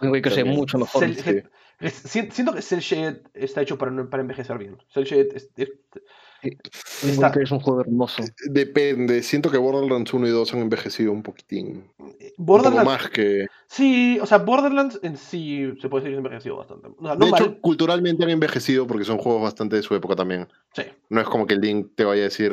Wind 0.00 0.12
Waker 0.14 0.32
se 0.32 0.42
ve 0.42 0.50
mucho 0.50 0.78
mejor. 0.78 1.02
Cel- 1.02 1.14
sí. 1.16 1.42
es- 1.80 1.92
si- 1.94 2.30
siento 2.30 2.54
que 2.54 2.62
Cell 2.62 2.80
Shade 2.80 3.22
está 3.34 3.62
hecho 3.62 3.76
para, 3.78 3.90
no- 3.90 4.08
para 4.08 4.20
envejecer 4.22 4.58
bien. 4.58 4.78
Cell 4.92 5.04
Shade 5.04 5.28
es- 5.34 5.50
es- 5.56 5.72
está- 7.02 7.32
es 7.40 7.50
un 7.50 7.60
juego 7.60 7.80
hermoso. 7.80 8.22
Depende. 8.50 9.22
Siento 9.22 9.50
que 9.50 9.58
Borderlands 9.58 10.12
1 10.12 10.26
y 10.26 10.30
2 10.30 10.52
han 10.54 10.60
envejecido 10.60 11.12
un 11.12 11.22
poquitín. 11.22 11.90
Un 11.98 12.14
Borderlands. 12.38 12.84
más 12.86 13.10
que... 13.10 13.46
Sí, 13.68 14.18
o 14.20 14.26
sea, 14.26 14.38
Borderlands 14.38 15.00
en 15.02 15.16
sí 15.16 15.72
se 15.80 15.88
puede 15.88 16.04
decir 16.04 16.12
que 16.12 16.16
ha 16.16 16.24
envejecido 16.26 16.56
bastante. 16.56 16.88
O 16.88 17.04
sea, 17.04 17.14
no 17.16 17.26
de 17.26 17.30
hecho, 17.32 17.60
culturalmente 17.60 18.22
han 18.24 18.30
envejecido 18.30 18.86
porque 18.86 19.04
son 19.04 19.18
juegos 19.18 19.42
bastante 19.42 19.76
de 19.76 19.82
su 19.82 19.94
época 19.94 20.14
también. 20.16 20.48
Sí. 20.74 20.82
No 21.10 21.20
es 21.20 21.26
como 21.28 21.46
que 21.46 21.54
el 21.54 21.60
Link 21.60 21.88
te 21.96 22.04
vaya 22.04 22.22
a 22.22 22.24
decir 22.24 22.52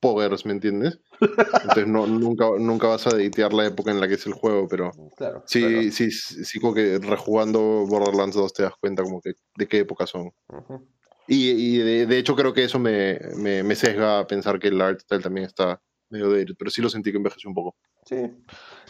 poggers, 0.00 0.44
¿me 0.46 0.52
entiendes? 0.52 0.98
Entonces 1.20 1.86
no, 1.86 2.06
nunca, 2.06 2.46
nunca 2.58 2.86
vas 2.88 3.06
a 3.06 3.10
editear 3.16 3.52
la 3.52 3.66
época 3.66 3.90
en 3.90 4.00
la 4.00 4.06
que 4.08 4.14
es 4.14 4.26
el 4.26 4.32
juego, 4.34 4.68
pero 4.68 4.90
Claro. 5.16 5.42
sí, 5.46 5.60
claro. 5.60 5.82
sí, 5.90 6.10
sí, 6.10 6.44
sí 6.44 6.60
como 6.60 6.74
que 6.74 6.98
rejugando 6.98 7.60
Borderlands 7.86 8.36
2 8.36 8.52
te 8.52 8.62
das 8.62 8.74
cuenta 8.80 9.02
como 9.02 9.20
que 9.20 9.32
de 9.56 9.66
qué 9.66 9.78
época 9.78 10.06
son. 10.06 10.30
Y, 11.28 11.50
y 11.50 11.78
de, 11.78 12.06
de 12.06 12.18
hecho 12.18 12.34
creo 12.34 12.52
que 12.54 12.64
eso 12.64 12.78
me, 12.78 13.20
me, 13.36 13.62
me 13.62 13.74
sesga 13.76 14.20
a 14.20 14.26
pensar 14.26 14.58
que 14.58 14.68
el 14.68 14.80
art 14.80 15.00
style 15.00 15.22
también 15.22 15.46
está 15.46 15.80
medio 16.10 16.30
de 16.30 16.46
pero 16.58 16.70
sí 16.70 16.80
lo 16.80 16.88
sentí 16.88 17.10
que 17.10 17.18
envejeció 17.18 17.50
un 17.50 17.54
poco. 17.54 17.76
Sí. 18.06 18.16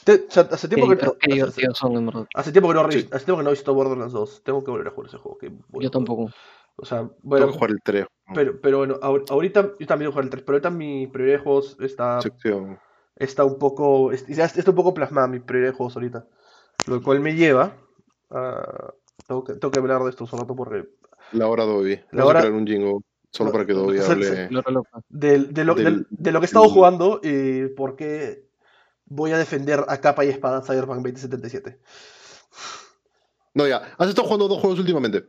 Te- 0.05 0.27
o 0.29 0.31
sea, 0.31 0.49
hace 0.53 0.69
tiempo 0.69 0.89
que, 0.89 0.95
hace, 0.95 1.43
hace 1.43 2.53
tiempo 2.53 2.73
no, 2.73 2.91
Sí. 2.93 3.09
hace 3.13 3.23
tiempo 3.25 3.39
que 3.39 3.43
no 3.45 3.51
he 3.51 3.53
visto 3.53 3.75
Borderlands 3.75 4.13
2. 4.13 4.43
Tengo 4.45 4.63
que 4.63 4.71
volver 4.71 4.87
a 4.87 4.91
jugar 4.93 5.09
ese 5.09 5.19
juego. 5.19 5.37
que 5.39 5.49
voy 5.69 5.83
Yo 5.83 5.89
a- 5.89 5.91
tampoco. 5.91 6.31
O 6.77 6.85
sea, 6.85 6.99
Tengo 7.01 7.17
bueno, 7.23 7.47
que 7.49 7.53
jugar 7.55 7.71
el 7.73 7.81
3. 7.83 8.07
pero, 8.33 8.61
pero 8.61 8.79
bueno, 8.79 8.95
ahor- 9.03 9.25
ahorita 9.29 9.73
yo 9.81 9.87
también 9.89 10.11
voy 10.11 10.13
a 10.13 10.13
jugar 10.13 10.25
el 10.27 10.31
3, 10.31 10.45
pero 10.45 10.55
ahorita 10.57 10.71
mi 10.71 11.09
prioridad 11.09 11.39
de 11.39 11.43
juegos 11.43 11.77
está, 11.81 12.21
sección. 12.23 12.79
está 13.17 13.45
un 13.45 13.59
poco, 13.59 14.13
es- 14.13 14.25
ya 14.29 14.45
está 14.45 14.71
un 14.71 14.77
poco 14.77 14.95
plasmada 14.95 15.27
mi 15.27 15.41
prioridad 15.41 15.73
de 15.73 15.77
juegos 15.77 15.97
ahorita. 15.97 16.25
Lo 16.87 17.03
cual 17.03 17.19
me 17.19 17.35
lleva 17.35 17.77
a... 18.31 18.95
Tengo 19.27 19.43
que, 19.43 19.55
tengo 19.55 19.73
que 19.73 19.79
hablar 19.79 20.03
de 20.05 20.11
esto 20.11 20.25
un 20.25 20.39
rato 20.39 20.55
porque 20.55 20.89
La 21.33 21.47
hora 21.49 21.65
Dobby. 21.65 21.97
La 22.13 22.25
Vamos 22.25 22.31
hora- 22.31 22.39
a 22.39 22.43
crear 22.43 22.55
un 22.55 22.67
jingle 22.67 22.99
solo 23.31 23.53
para 23.53 23.67
que 23.67 23.73
Dobby 23.75 23.99
sí, 23.99 24.05
sí. 24.05 24.11
hable. 24.13 24.27
De, 25.09 25.65
lo, 25.65 25.75
Del- 25.75 25.85
del- 25.85 26.07
de 26.11 26.33
lo 26.33 26.41
que 26.41 26.45
he 26.45 26.47
estado 26.47 26.69
jugando 26.69 27.21
y 27.23 27.69
por 27.69 27.97
qué 27.97 28.49
voy 29.07 29.33
a 29.33 29.39
defender 29.39 29.85
a 29.89 30.01
capa 30.01 30.25
y 30.25 30.29
espada 30.29 30.63
Cyberpunk 30.63 30.99
2077. 30.99 31.79
No, 33.55 33.67
ya. 33.67 33.95
Has 33.99 34.09
estado 34.09 34.27
jugando 34.27 34.49
dos 34.49 34.61
juegos 34.61 34.79
últimamente. 34.79 35.27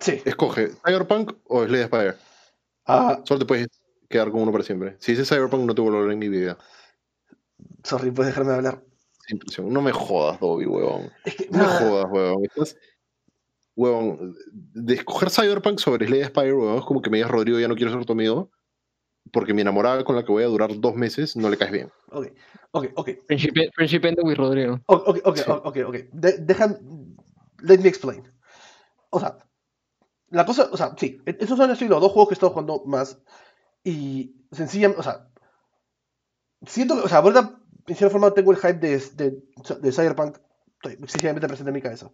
Sí. 0.00 0.20
Escoge 0.24 0.70
Cyberpunk 0.84 1.32
o 1.46 1.64
Slay 1.64 1.82
the 1.82 1.86
Spire. 1.86 2.14
Ah, 2.86 3.20
Solo 3.24 3.40
te 3.40 3.46
puedes 3.46 3.68
quedar 4.08 4.30
con 4.30 4.42
uno 4.42 4.50
para 4.52 4.64
siempre. 4.64 4.96
Si 4.98 5.12
dices 5.12 5.28
Cyberpunk, 5.28 5.64
no 5.66 5.74
te 5.74 5.80
vuelvo 5.82 5.98
a 5.98 6.00
hablar 6.00 6.14
en 6.14 6.18
mi 6.18 6.28
vida. 6.28 6.58
sorry, 7.84 8.10
puedes 8.10 8.32
dejarme 8.34 8.54
hablar. 8.54 8.82
Sin 9.26 9.38
presión. 9.38 9.72
No 9.72 9.80
me 9.82 9.92
jodas, 9.92 10.40
Dobby, 10.40 10.66
huevón. 10.66 11.10
Es 11.24 11.36
que, 11.36 11.48
No 11.50 11.58
me 11.58 11.64
jodas, 11.66 12.06
huevón. 12.10 12.44
Estás. 12.44 12.76
Huevón, 13.76 14.36
de 14.52 14.94
escoger 14.94 15.30
Cyberpunk 15.30 15.78
sobre 15.78 16.06
Slay 16.06 16.24
Spire, 16.24 16.52
huevón, 16.54 16.78
es 16.78 16.84
como 16.84 17.00
que 17.00 17.10
me 17.10 17.18
digas, 17.18 17.30
Rodrigo, 17.30 17.58
ya 17.58 17.68
no 17.68 17.76
quiero 17.76 17.92
ser 17.92 18.04
tu 18.04 18.12
amigo. 18.12 18.50
Porque 19.32 19.52
mi 19.54 19.60
enamorada 19.60 20.02
con 20.02 20.16
la 20.16 20.24
que 20.24 20.32
voy 20.32 20.42
a 20.42 20.46
durar 20.46 20.70
dos 20.80 20.94
meses 20.96 21.36
no 21.36 21.50
le 21.50 21.58
caes 21.58 21.70
bien. 21.70 21.90
Ok, 22.10 22.28
ok, 22.72 22.86
ok. 22.96 23.10
Friendship, 23.26 23.52
friendship 23.74 24.00
with 24.22 24.36
Rodrigo. 24.36 24.80
Ok, 24.86 25.08
ok, 25.08 25.18
ok, 25.24 25.36
Sí. 25.36 25.44
ok, 25.46 25.76
ok. 25.86 25.96
De- 26.12 26.38
dejan. 26.38 26.78
Let 27.62 27.78
me 27.78 27.88
explain. 27.88 28.22
O 29.10 29.20
sea, 29.20 29.36
la 30.30 30.46
cosa, 30.46 30.68
o 30.72 30.76
sea, 30.76 30.94
sí, 30.96 31.20
esos 31.26 31.58
son 31.58 31.70
así 31.70 31.86
los 31.86 32.00
dos 32.00 32.12
juegos 32.12 32.28
que 32.28 32.32
he 32.32 32.36
estado 32.36 32.50
jugando 32.52 32.82
más. 32.86 33.18
Y 33.84 34.34
sencillamente, 34.52 35.00
o 35.00 35.02
sea, 35.02 35.28
siento 36.66 36.96
que, 36.96 37.02
o 37.02 37.08
sea, 37.08 37.18
ahorita, 37.18 37.60
en 37.86 37.96
cierta 37.96 38.12
forma, 38.12 38.32
tengo 38.32 38.52
el 38.52 38.58
hype 38.58 38.74
de, 38.74 38.98
de, 39.14 39.42
de 39.80 39.92
Cyberpunk 39.92 40.38
estoy 40.82 40.96
sencillamente 41.08 41.46
presente 41.46 41.68
en 41.70 41.74
mi 41.74 41.82
cabeza. 41.82 42.10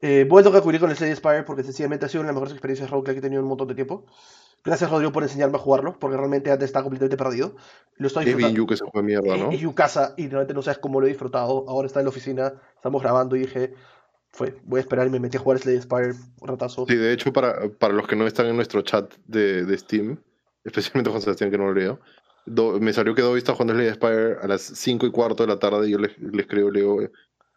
Eh, 0.00 0.26
voy 0.28 0.42
a 0.46 0.60
cubrir 0.60 0.80
con 0.80 0.90
el 0.90 0.96
Slay 0.96 1.14
Spire 1.16 1.44
porque 1.44 1.62
sencillamente 1.62 2.04
ha 2.06 2.08
sido 2.08 2.20
una 2.20 2.28
de 2.28 2.32
las 2.32 2.36
mejores 2.36 2.52
experiencias 2.52 2.90
roguelike 2.90 3.14
que 3.14 3.18
he 3.20 3.22
tenido 3.22 3.40
en 3.40 3.44
un 3.44 3.48
montón 3.50 3.68
de 3.68 3.74
tiempo. 3.74 4.06
Gracias, 4.64 4.90
Rodrigo, 4.90 5.12
por 5.12 5.22
enseñarme 5.22 5.56
a 5.56 5.60
jugarlo, 5.60 5.98
porque 5.98 6.16
realmente 6.16 6.50
antes 6.50 6.66
estaba 6.66 6.84
completamente 6.84 7.16
perdido. 7.16 7.54
Lo 7.96 8.06
estoy 8.06 8.24
disfrutando. 8.24 8.66
que 8.66 8.76
se 8.76 8.84
fue 8.90 9.02
mierda, 9.02 9.36
¿no? 9.36 9.52
Y 9.52 9.58
Yukasa, 9.58 10.14
y 10.16 10.28
realmente 10.28 10.54
no 10.54 10.62
sabes 10.62 10.78
cómo 10.78 11.00
lo 11.00 11.06
he 11.06 11.10
disfrutado. 11.10 11.64
Ahora 11.68 11.86
está 11.86 12.00
en 12.00 12.06
la 12.06 12.10
oficina, 12.10 12.54
estamos 12.74 13.02
grabando 13.02 13.36
y 13.36 13.40
dije, 13.40 13.74
fue, 14.32 14.56
voy 14.64 14.78
a 14.78 14.80
esperar 14.80 15.06
y 15.06 15.10
me 15.10 15.20
metí 15.20 15.36
a 15.36 15.40
jugar 15.40 15.58
Slay 15.58 15.80
Spire 15.82 16.12
un 16.40 16.48
ratazo. 16.48 16.86
Sí, 16.88 16.96
de 16.96 17.12
hecho, 17.12 17.32
para, 17.32 17.68
para 17.78 17.92
los 17.92 18.06
que 18.06 18.16
no 18.16 18.26
están 18.26 18.46
en 18.46 18.56
nuestro 18.56 18.80
chat 18.82 19.12
de, 19.26 19.64
de 19.66 19.78
Steam, 19.78 20.18
especialmente 20.64 21.10
Juan 21.10 21.22
Sebastián, 21.22 21.50
que 21.50 21.58
no 21.58 21.66
lo 21.66 21.74
leo, 21.74 22.00
Do- 22.46 22.78
me 22.80 22.92
salió 22.94 23.14
que 23.14 23.22
Dobby 23.22 23.38
está 23.38 23.52
jugando 23.52 23.74
Slay 23.74 23.88
the 23.88 23.94
Spire 23.94 24.36
a 24.42 24.46
las 24.48 24.62
5 24.62 25.06
y 25.06 25.10
cuarto 25.10 25.42
de 25.42 25.48
la 25.48 25.58
tarde 25.58 25.88
y 25.88 25.92
yo 25.92 25.98
le, 25.98 26.10
le 26.18 26.40
escribo, 26.42 26.70
le 26.70 26.80
digo, 26.80 27.00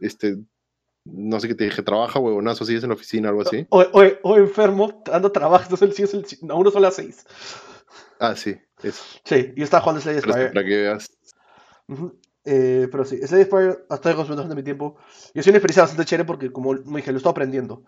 este, 0.02 0.38
no 1.14 1.40
sé 1.40 1.48
qué 1.48 1.56
te 1.56 1.66
dije, 1.66 1.82
trabaja, 1.82 2.20
huevonazo, 2.20 2.66
sigues 2.66 2.84
en 2.84 2.90
la 2.90 2.96
oficina, 2.96 3.30
algo 3.30 3.42
así. 3.42 3.66
O, 3.70 3.82
o, 3.82 4.04
o 4.24 4.38
enfermo, 4.38 5.04
ando 5.12 5.32
trabajo, 5.32 5.64
entonces 5.70 5.90
el, 5.90 5.94
sí 5.94 6.04
es 6.04 6.14
el, 6.14 6.52
aún 6.52 6.64
no 6.64 6.72
son 6.72 6.82
las 6.82 6.96
6. 6.96 7.26
Ah, 8.20 8.36
sí, 8.36 8.58
eso. 8.84 9.04
Sí, 9.24 9.54
yo 9.56 9.64
estaba 9.64 9.82
jugando 9.82 10.02
Slay 10.02 10.18
es 10.18 10.24
Spire. 10.24 10.48
para 10.48 10.66
que 10.66 10.78
veas. 10.78 11.12
Eh, 12.46 12.88
pero 12.92 13.06
sí, 13.06 13.18
Slay 13.26 13.44
Spire 13.44 13.80
hasta 13.90 14.16
consumiendo 14.16 14.44
bastante 14.44 14.56
mi 14.56 14.64
tiempo. 14.64 14.98
Y 15.34 15.42
sido 15.42 15.52
una 15.52 15.58
experiencia 15.58 15.84
bastante 15.84 16.06
chévere 16.06 16.26
porque, 16.26 16.52
como 16.52 16.74
me 16.74 16.98
dije, 16.98 17.12
lo 17.12 17.18
estoy 17.18 17.32
aprendiendo. 17.32 17.84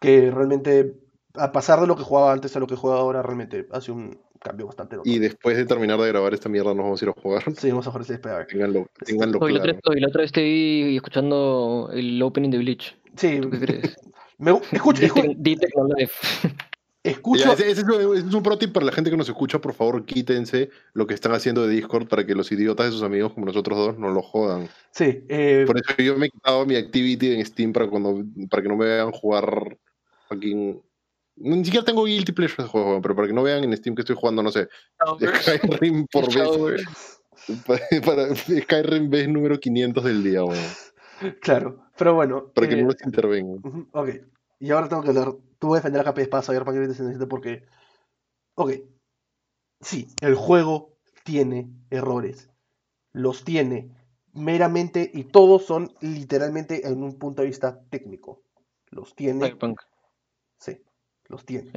Que 0.00 0.30
realmente, 0.30 0.96
a 1.34 1.52
pasar 1.52 1.80
de 1.80 1.86
lo 1.86 1.96
que 1.96 2.02
jugaba 2.02 2.32
antes 2.32 2.56
a 2.56 2.60
lo 2.60 2.66
que 2.66 2.76
juego 2.76 2.96
ahora, 2.96 3.22
realmente 3.22 3.68
hace 3.70 3.92
un 3.92 4.20
cambio 4.42 4.66
bastante 4.66 4.96
Y 5.04 5.18
después 5.18 5.56
de 5.56 5.64
terminar 5.64 5.98
de 6.00 6.08
grabar 6.08 6.34
esta 6.34 6.48
mierda, 6.48 6.74
nos 6.74 6.84
vamos 6.84 7.00
a 7.00 7.04
ir 7.04 7.08
a 7.10 7.20
jugar. 7.20 7.42
Sí, 7.56 7.70
vamos 7.70 7.86
a 7.86 7.90
jugar 7.90 8.04
Slay 8.04 8.18
Spire. 8.18 8.44
Ténganlo, 8.46 8.86
ténganlo 9.04 9.38
Hoy 9.38 9.52
la, 9.52 9.58
otra, 9.60 9.72
claro. 9.72 9.90
hoy 9.90 10.00
la 10.00 10.08
otra 10.08 10.22
vez 10.22 10.32
te 10.32 10.42
vi 10.42 10.96
escuchando 10.96 11.90
el 11.92 12.20
opening 12.22 12.50
de 12.50 12.58
Bleach. 12.58 12.96
Sí, 13.16 13.40
¿Tú 13.40 13.50
qué 13.50 13.60
crees? 13.60 13.96
me, 14.38 14.50
escucho, 14.72 15.02
escucho, 17.04 17.44
Ya, 17.44 17.52
ese, 17.52 17.70
ese 17.70 17.82
ese 17.82 18.28
es 18.28 18.34
un 18.34 18.42
pro 18.42 18.58
tip 18.58 18.72
para 18.72 18.86
la 18.86 18.92
gente 18.92 19.10
que 19.10 19.16
nos 19.16 19.28
escucha. 19.28 19.60
Por 19.60 19.74
favor, 19.74 20.04
quítense 20.04 20.70
lo 20.92 21.06
que 21.06 21.14
están 21.14 21.32
haciendo 21.32 21.66
de 21.66 21.74
Discord 21.74 22.08
para 22.08 22.26
que 22.26 22.34
los 22.34 22.50
idiotas 22.52 22.86
de 22.86 22.92
sus 22.92 23.02
amigos, 23.02 23.32
como 23.32 23.46
nosotros 23.46 23.78
dos, 23.78 23.98
no 23.98 24.10
lo 24.10 24.22
jodan. 24.22 24.68
sí, 24.90 25.24
eh, 25.28 25.64
Por 25.66 25.78
eso 25.78 25.94
yo 25.98 26.16
me 26.16 26.26
he 26.26 26.30
quitado 26.30 26.66
mi 26.66 26.76
activity 26.76 27.32
en 27.32 27.44
Steam 27.44 27.72
para, 27.72 27.88
cuando, 27.88 28.24
para 28.50 28.62
que 28.62 28.68
no 28.68 28.76
me 28.76 28.86
vean 28.86 29.12
jugar 29.12 29.76
fucking. 30.28 30.82
Ni 31.36 31.64
siquiera 31.64 31.84
tengo 31.84 32.04
guilty 32.04 32.32
pleasure 32.32 32.62
de 32.64 32.68
juego, 32.68 33.00
pero 33.00 33.16
para 33.16 33.26
que 33.28 33.32
no 33.34 33.42
vean 33.42 33.64
en 33.64 33.76
Steam 33.76 33.94
que 33.94 34.02
estoy 34.02 34.16
jugando, 34.16 34.42
no 34.42 34.52
sé, 34.52 34.68
Skyrim 35.42 36.06
por 36.12 36.26
vez. 36.34 36.84
Para, 37.66 37.80
para- 38.04 38.34
Skyrim 38.36 39.10
vez 39.10 39.28
número 39.28 39.58
500 39.58 40.04
del 40.04 40.22
día, 40.22 40.44
weón. 40.44 40.62
claro, 41.40 41.86
pero 41.96 42.14
bueno. 42.14 42.52
Para 42.54 42.68
que 42.68 42.74
eh, 42.74 42.82
no 42.82 42.88
nos 42.88 43.02
intervengan. 43.04 43.88
Ok, 43.92 44.10
y 44.60 44.70
ahora 44.70 44.88
tengo 44.88 45.02
que 45.02 45.08
hablar. 45.08 45.32
Tú 45.58 45.68
voy 45.68 45.76
a 45.76 45.80
defender 45.80 46.00
a 46.00 46.04
capa 46.04 46.20
y 46.20 46.24
espada 46.24 46.42
Cyberpunk 46.42 46.76
2077 46.76 47.26
porque. 47.26 47.64
Ok, 48.54 48.72
sí, 49.80 50.08
el 50.20 50.34
juego 50.34 50.98
tiene 51.24 51.70
errores. 51.90 52.50
Los 53.12 53.44
tiene. 53.44 53.90
meramente 54.34 55.10
y 55.12 55.24
todos 55.24 55.64
son 55.66 55.92
literalmente 56.00 56.86
en 56.86 57.02
un 57.02 57.18
punto 57.18 57.42
de 57.42 57.48
vista 57.48 57.80
técnico. 57.90 58.42
Los 58.90 59.14
tiene, 59.14 59.40
Cyberpunk. 59.46 59.80
sí, 60.58 60.80
los 61.32 61.44
tiene. 61.44 61.72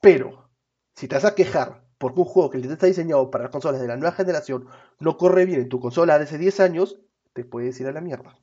Pero, 0.00 0.48
si 0.94 1.08
te 1.08 1.16
vas 1.16 1.24
a 1.26 1.34
quejar 1.34 1.84
porque 1.98 2.20
un 2.20 2.24
juego 2.24 2.48
que 2.48 2.58
está 2.58 2.86
diseñado 2.86 3.30
para 3.30 3.44
las 3.44 3.52
consolas 3.52 3.78
de 3.78 3.86
la 3.86 3.96
nueva 3.96 4.16
generación 4.16 4.66
no 5.00 5.18
corre 5.18 5.44
bien 5.44 5.60
en 5.60 5.68
tu 5.68 5.80
consola 5.80 6.16
de 6.16 6.24
hace 6.24 6.38
10 6.38 6.60
años, 6.60 6.98
te 7.34 7.44
puedes 7.44 7.78
ir 7.78 7.88
a 7.88 7.92
la 7.92 8.00
mierda. 8.00 8.38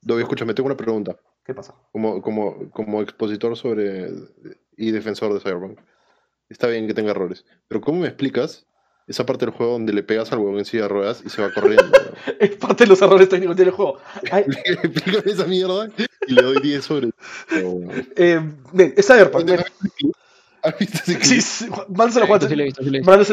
Dobby, 0.00 0.22
escúchame, 0.22 0.54
tengo 0.54 0.68
una 0.68 0.76
pregunta. 0.76 1.16
¿Qué 1.44 1.54
pasa? 1.54 1.74
Como, 1.90 2.22
como, 2.22 2.70
como 2.70 3.02
expositor 3.02 3.56
sobre 3.56 4.08
y 4.76 4.92
defensor 4.92 5.34
de 5.34 5.40
Cyberpunk. 5.40 5.80
Está 6.48 6.68
bien 6.68 6.86
que 6.86 6.94
tenga 6.94 7.10
errores. 7.10 7.44
Pero 7.66 7.80
¿cómo 7.80 8.00
me 8.00 8.06
explicas 8.06 8.66
esa 9.08 9.26
parte 9.26 9.46
del 9.46 9.54
juego 9.54 9.72
donde 9.72 9.92
le 9.92 10.04
pegas 10.04 10.32
al 10.32 10.38
huevón 10.38 10.58
en 10.58 10.64
silla 10.64 10.84
de 10.84 10.88
ruedas 10.88 11.22
y 11.24 11.30
se 11.30 11.42
va 11.42 11.52
corriendo? 11.52 11.98
Es 12.38 12.50
parte 12.56 12.84
de 12.84 12.88
los 12.88 13.00
errores 13.02 13.28
técnicos 13.28 13.56
del 13.56 13.70
juego. 13.70 13.98
Ay, 14.30 14.44
Explícame 14.64 15.32
esa 15.32 15.46
mierda 15.46 15.88
y 16.26 16.32
le 16.32 16.42
doy 16.42 16.60
10 16.62 16.84
sobre. 16.84 17.10
Eh, 18.16 18.40
ven, 18.72 18.94
es 18.96 19.06
Cyberpunk. 19.06 19.50
¿Has 20.62 20.78
visto 20.78 20.98
ese 20.98 21.14
clip? 21.14 21.22
Sí, 21.22 21.40
sí, 21.40 21.66
mándaselo, 21.88 22.26
Juan. 22.26 22.40
Sí 22.46 22.54
lo 22.54 22.62
he 22.62 22.66
visto, 22.66 22.82
sí 22.84 22.90
lo 22.90 22.96
he 22.96 23.00
visto. 23.00 23.24
Sí 23.24 23.32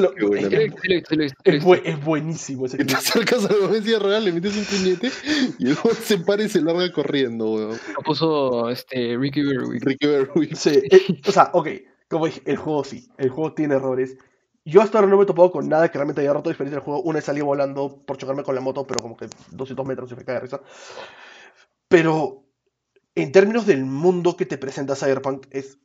lo 1.15 1.23
he 1.23 1.26
Es, 1.26 1.34
visto. 1.43 1.68
bu- 1.69 1.81
es 1.84 2.05
buenísimo 2.05 2.65
ese 2.68 2.77
Que 2.77 2.85
te 2.85 2.88
clip. 2.88 2.97
acercas 2.99 3.45
al 3.45 3.51
huevón 3.59 3.76
en 3.76 3.84
silla 3.84 3.97
de 3.97 4.03
ruedas, 4.03 4.23
le 4.23 4.31
metes 4.31 4.55
un 4.55 4.64
puñete 4.64 5.11
y 5.59 5.68
el 5.68 5.73
huevón 5.76 5.97
se 6.01 6.18
para 6.19 6.43
y 6.43 6.49
se 6.49 6.61
larga 6.61 6.89
corriendo, 6.93 7.51
weón. 7.51 7.72
Lo 7.95 8.01
puso 8.05 8.69
este, 8.69 9.18
Ricky 9.18 9.41
Berwick. 9.41 9.84
Ricky 9.84 10.07
Berwick. 10.07 10.55
Sí, 10.55 10.69
eh, 10.89 11.19
o 11.27 11.31
sea, 11.34 11.49
ok, 11.51 11.68
como 12.07 12.27
dije, 12.27 12.41
el 12.45 12.55
juego 12.55 12.85
sí, 12.85 13.09
el 13.18 13.30
juego 13.30 13.51
tiene 13.53 13.76
errores. 13.76 14.15
Yo 14.68 14.81
hasta 14.81 14.98
ahora 14.98 15.10
no 15.10 15.15
me 15.15 15.23
he 15.23 15.26
topado 15.26 15.49
con 15.49 15.69
nada 15.69 15.88
que 15.89 15.98
realmente 15.98 16.19
haya 16.19 16.34
roto 16.34 16.49
la 16.49 16.52
experiencia 16.53 16.77
del 16.80 16.84
juego. 16.84 17.02
Una 17.03 17.22
salí 17.22 17.39
volando 17.39 18.03
por 18.06 18.18
chocarme 18.18 18.44
con 18.44 18.53
la 18.53 18.60
moto, 18.60 18.85
pero 18.85 19.02
como 19.02 19.15
que 19.15 19.27
200 19.52 19.85
metros 19.88 20.11
y 20.11 20.15
me 20.15 20.26
cae 20.26 20.35
de 20.35 20.41
risa. 20.41 20.60
Pero 21.88 22.44
en 23.15 23.31
términos 23.31 23.65
del 23.65 23.85
mundo 23.85 24.35
que 24.35 24.45
te 24.45 24.57
presenta 24.57 24.94
Cyberpunk, 24.95 25.48
es. 25.52 25.80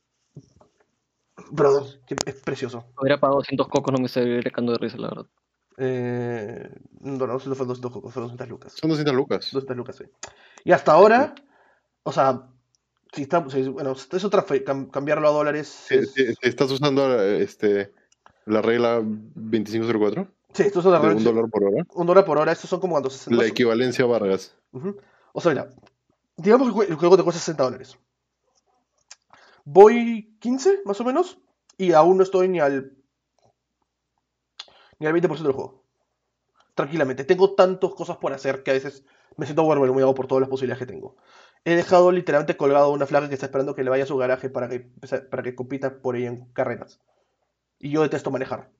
Brother, 1.51 2.01
que 2.07 2.17
es 2.27 2.35
precioso. 2.43 2.85
Hubiera 2.99 3.21
pagado 3.21 3.37
200 3.39 3.69
cocos, 3.69 3.93
no 3.93 4.01
me 4.01 4.07
estaría 4.07 4.41
recando 4.41 4.73
de 4.73 4.79
risa, 4.79 4.97
la 4.99 5.09
verdad. 5.09 5.27
Eh, 5.79 6.69
no, 7.01 7.25
no, 7.27 7.27
no 7.27 7.39
fue 7.39 7.67
200, 7.67 7.93
fue 8.13 8.23
200 8.23 8.49
lucas. 8.49 8.73
Son 8.75 8.91
200 8.91 9.15
lucas. 9.15 9.49
200 9.53 9.77
lucas, 9.77 9.97
sí. 9.97 10.05
Y 10.65 10.73
hasta 10.73 10.93
ahora, 10.93 11.37
o 12.03 12.11
sea, 12.11 12.49
si 13.13 13.23
está, 13.23 13.49
si- 13.49 13.69
bueno, 13.69 13.93
es 13.93 14.25
otra 14.25 14.43
fe- 14.43 14.65
cam- 14.65 14.91
cambiarlo 14.91 15.29
a 15.29 15.33
dólares. 15.33 15.87
Es- 15.91 16.19
eh, 16.19 16.35
¿Estás 16.43 16.71
usando 16.73 17.23
este, 17.23 17.93
la 18.47 18.63
regla 18.63 19.01
2504? 19.03 20.27
sí, 20.53 20.63
esto 20.65 20.81
es 20.81 20.87
otra 20.87 20.99
De 21.01 21.07
regla, 21.09 21.19
un 21.19 21.25
dólar 21.25 21.51
por 21.51 21.65
hora. 21.65 21.85
un 21.95 22.07
dólar 22.07 22.25
por 22.25 22.39
hora, 22.39 22.53
estos 22.53 22.69
son 22.71 22.81
como 22.81 22.93
cuando 22.95 23.11
60 23.11 23.43
La 23.43 23.47
equivalencia 23.49 24.05
a 24.05 24.09
Vargas. 24.09 24.55
O 25.33 25.41
sea, 25.41 25.53
mira, 25.53 25.69
digamos 26.37 26.67
que 26.69 26.73
el 26.73 26.75
jue- 26.75 26.91
el 26.91 26.97
juego 26.97 27.17
te 27.17 27.23
cuesta 27.23 27.41
60 27.41 27.65
dólares. 27.65 27.97
Voy 29.65 30.37
15, 30.41 30.81
más 30.85 31.01
o 31.01 31.05
menos, 31.05 31.39
y 31.79 31.93
aún 31.93 32.17
no 32.17 32.23
estoy 32.23 32.49
ni 32.49 32.61
al 32.61 32.97
ni 34.99 35.07
al 35.07 35.13
20% 35.15 35.43
del 35.43 35.53
juego. 35.53 35.83
Tranquilamente, 36.75 37.25
tengo 37.25 37.55
tantas 37.55 37.91
cosas 37.95 38.17
por 38.17 38.33
hacer 38.33 38.63
que 38.63 38.71
a 38.71 38.75
veces 38.75 39.05
me 39.37 39.47
siento 39.47 39.63
overwhelmado 39.65 40.15
por 40.15 40.27
todas 40.27 40.41
las 40.41 40.49
posibilidades 40.51 40.79
que 40.87 40.93
tengo. 40.93 41.17
He 41.65 41.75
dejado 41.77 42.11
literalmente 42.13 42.57
colgado 42.57 42.91
una 42.91 43.07
flaca 43.07 43.29
que 43.29 43.35
está 43.35 43.47
esperando 43.47 43.75
que 43.75 43.85
le 43.85 43.91
vaya 43.91 44.05
a 44.05 44.07
su 44.07 44.17
garaje 44.17 44.49
para 44.49 44.69
que, 44.69 44.81
para 45.31 45.43
que 45.43 45.55
compita 45.55 46.01
por 46.01 46.17
ella 46.17 46.29
en 46.29 46.45
carreras. 46.53 47.01
Y 47.83 47.91
yo 47.91 48.03
detesto 48.03 48.31
manejar. 48.31 48.71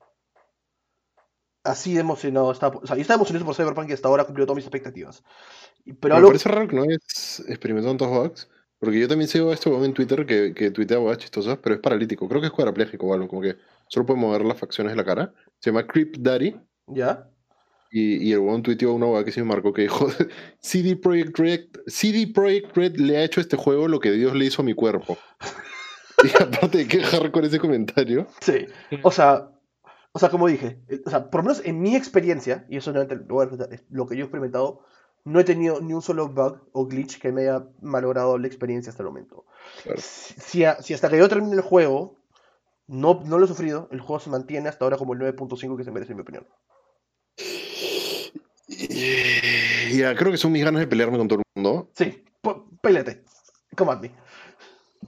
Así 1.63 1.93
de 1.93 1.99
emocionado 1.99 2.51
estaba. 2.51 2.77
O 2.77 2.87
sea, 2.87 2.95
yo 2.95 3.01
estaba 3.01 3.17
emocionado 3.17 3.45
por 3.45 3.53
Cyberpunk 3.53 3.89
y 3.89 3.93
hasta 3.93 4.07
ahora 4.07 4.23
cumplió 4.23 4.45
todas 4.45 4.55
mis 4.55 4.65
expectativas. 4.65 5.23
Pero 5.99 6.15
me 6.15 6.17
algo, 6.17 6.29
parece 6.29 6.49
raro 6.49 6.67
que 6.67 6.75
no 6.75 6.83
hayas 6.83 7.43
experimentado 7.47 7.95
tantos 7.95 8.09
bugs. 8.09 8.49
Porque 8.79 8.99
yo 8.99 9.07
también 9.07 9.27
sigo 9.29 9.49
a 9.49 9.53
este 9.53 9.69
en 9.69 9.93
Twitter 9.93 10.25
que, 10.25 10.53
que 10.53 10.71
tuitea 10.71 11.17
chistosas, 11.17 11.57
pero 11.61 11.75
es 11.75 11.81
paralítico. 11.81 12.27
Creo 12.27 12.41
que 12.41 12.47
es 12.47 12.53
cuadrapléjico 12.53 13.07
o 13.07 13.13
algo, 13.13 13.27
como 13.27 13.41
que 13.41 13.57
solo 13.87 14.05
puede 14.05 14.19
mover 14.19 14.43
las 14.43 14.57
facciones 14.57 14.93
de 14.93 14.97
la 14.97 15.05
cara. 15.05 15.33
Se 15.59 15.69
llama 15.69 15.85
Creep 15.85 16.17
Daddy. 16.17 16.55
¿Ya? 16.87 17.29
Y, 17.91 18.27
y 18.27 18.33
el 18.33 18.39
huevón 18.39 18.63
tuiteó 18.63 18.93
una 18.93 19.05
hueá 19.05 19.23
que 19.23 19.31
sí 19.31 19.41
me 19.41 19.47
marcó 19.47 19.73
que 19.73 19.83
dijo: 19.83 20.07
CD 20.61 20.95
Projekt 20.95 21.37
Red, 21.37 21.65
CD 21.87 22.27
Projekt 22.27 22.75
Red 22.75 22.95
le 22.97 23.17
ha 23.17 23.23
hecho 23.23 23.41
a 23.41 23.43
este 23.43 23.57
juego 23.57 23.87
lo 23.87 23.99
que 23.99 24.11
Dios 24.11 24.33
le 24.33 24.45
hizo 24.45 24.61
a 24.61 24.65
mi 24.65 24.73
cuerpo. 24.73 25.17
y 26.23 26.43
aparte 26.43 26.77
de 26.79 26.87
quejar 26.87 27.31
con 27.31 27.43
ese 27.45 27.59
comentario, 27.59 28.27
Sí. 28.41 28.65
O 29.03 29.11
sea, 29.11 29.49
o 30.11 30.19
sea, 30.19 30.29
como 30.29 30.47
dije, 30.47 30.79
eh, 30.89 31.01
o 31.05 31.09
sea, 31.09 31.29
por 31.29 31.41
lo 31.41 31.49
menos 31.49 31.65
en 31.65 31.81
mi 31.81 31.95
experiencia, 31.95 32.65
y 32.69 32.77
eso 32.77 32.91
no 32.93 33.01
es 33.01 33.07
lo 33.89 34.07
que 34.07 34.15
yo 34.15 34.21
he 34.21 34.25
experimentado, 34.25 34.81
no 35.25 35.39
he 35.39 35.43
tenido 35.43 35.79
ni 35.81 35.93
un 35.93 36.01
solo 36.01 36.27
bug 36.29 36.67
o 36.73 36.85
glitch 36.85 37.19
que 37.19 37.31
me 37.31 37.41
haya 37.43 37.65
malogrado 37.81 38.37
la 38.37 38.45
experiencia 38.47 38.89
hasta 38.91 39.03
el 39.03 39.07
momento. 39.09 39.45
Claro. 39.83 39.99
Si, 40.01 40.33
si 40.39 40.65
a- 40.65 40.81
si 40.81 40.93
hasta 40.93 41.09
que 41.09 41.17
yo 41.17 41.29
termine 41.29 41.55
el 41.55 41.61
juego 41.61 42.17
no, 42.87 43.21
no 43.25 43.37
lo 43.39 43.45
he 43.45 43.47
sufrido, 43.47 43.87
el 43.91 44.01
juego 44.01 44.19
se 44.19 44.29
mantiene 44.29 44.67
hasta 44.69 44.83
ahora 44.85 44.97
como 44.97 45.13
el 45.13 45.19
9.5 45.19 45.77
que 45.77 45.83
se 45.85 45.91
merece 45.91 46.11
en 46.11 46.17
mi 46.17 46.21
opinión. 46.23 46.45
y 48.67 49.97
ya 49.97 50.15
creo 50.15 50.31
que 50.31 50.37
son 50.37 50.51
mis 50.51 50.63
ganas 50.63 50.81
de 50.81 50.87
pelearme 50.87 51.17
con 51.17 51.27
todo 51.27 51.39
el 51.39 51.45
mundo. 51.55 51.89
Sí, 51.95 52.23
po- 52.41 52.67
pélate. 52.81 53.23
Come 53.75 53.91
at 53.91 54.01
me. 54.01 54.11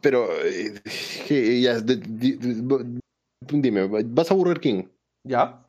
Pero, 0.06 0.30
eh, 0.46 1.60
ya, 1.62 1.80
de- 1.80 1.96
de- 1.96 2.38
de- 2.38 3.02
dime, 3.42 3.88
vas 3.88 4.30
a 4.30 4.36
Burger 4.36 4.60
King, 4.60 4.84
¿Ya? 5.24 5.66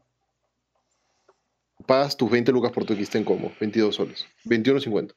pagas 1.87 2.15
tus 2.19 2.31
20 2.31 2.53
lucas 2.53 2.71
por 2.71 2.85
tu 2.85 2.93
XT 2.93 3.15
en 3.17 3.25
combo, 3.25 3.51
22 3.59 3.95
soles, 3.95 4.27
21.50. 4.45 5.15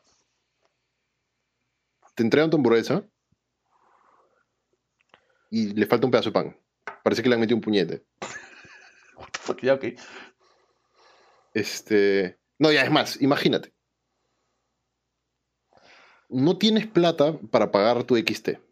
Te 2.16 2.24
entregan 2.24 2.50
tu 2.50 2.56
hamburguesa 2.56 3.04
y 5.52 5.74
le 5.74 5.86
falta 5.86 6.06
un 6.08 6.12
pedazo 6.12 6.30
de 6.30 6.34
pan. 6.34 6.58
Parece 7.04 7.22
que 7.22 7.28
le 7.28 7.36
han 7.36 7.42
metido 7.42 7.58
un 7.58 7.62
puñete. 7.62 8.06
What 9.18 9.32
the 9.34 9.40
fuck, 9.42 9.62
ya, 9.62 9.74
ok. 9.74 9.84
Este. 11.54 12.40
No, 12.58 12.72
ya 12.72 12.84
es 12.84 12.92
más, 12.92 13.22
imagínate. 13.22 13.74
No 16.30 16.58
tienes 16.58 16.88
plata 16.88 17.38
para 17.52 17.70
pagar 17.70 18.06
tu 18.06 18.16
XT. 18.16 18.69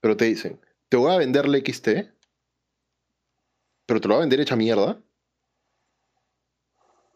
Pero 0.00 0.16
te 0.16 0.26
dicen, 0.26 0.60
te 0.88 0.96
voy 0.96 1.12
a 1.12 1.18
vender 1.18 1.48
la 1.48 1.58
XT, 1.58 1.88
pero 3.86 4.00
te 4.00 4.08
lo 4.08 4.14
voy 4.14 4.20
a 4.20 4.26
vender 4.26 4.40
hecha 4.40 4.56
mierda. 4.56 5.00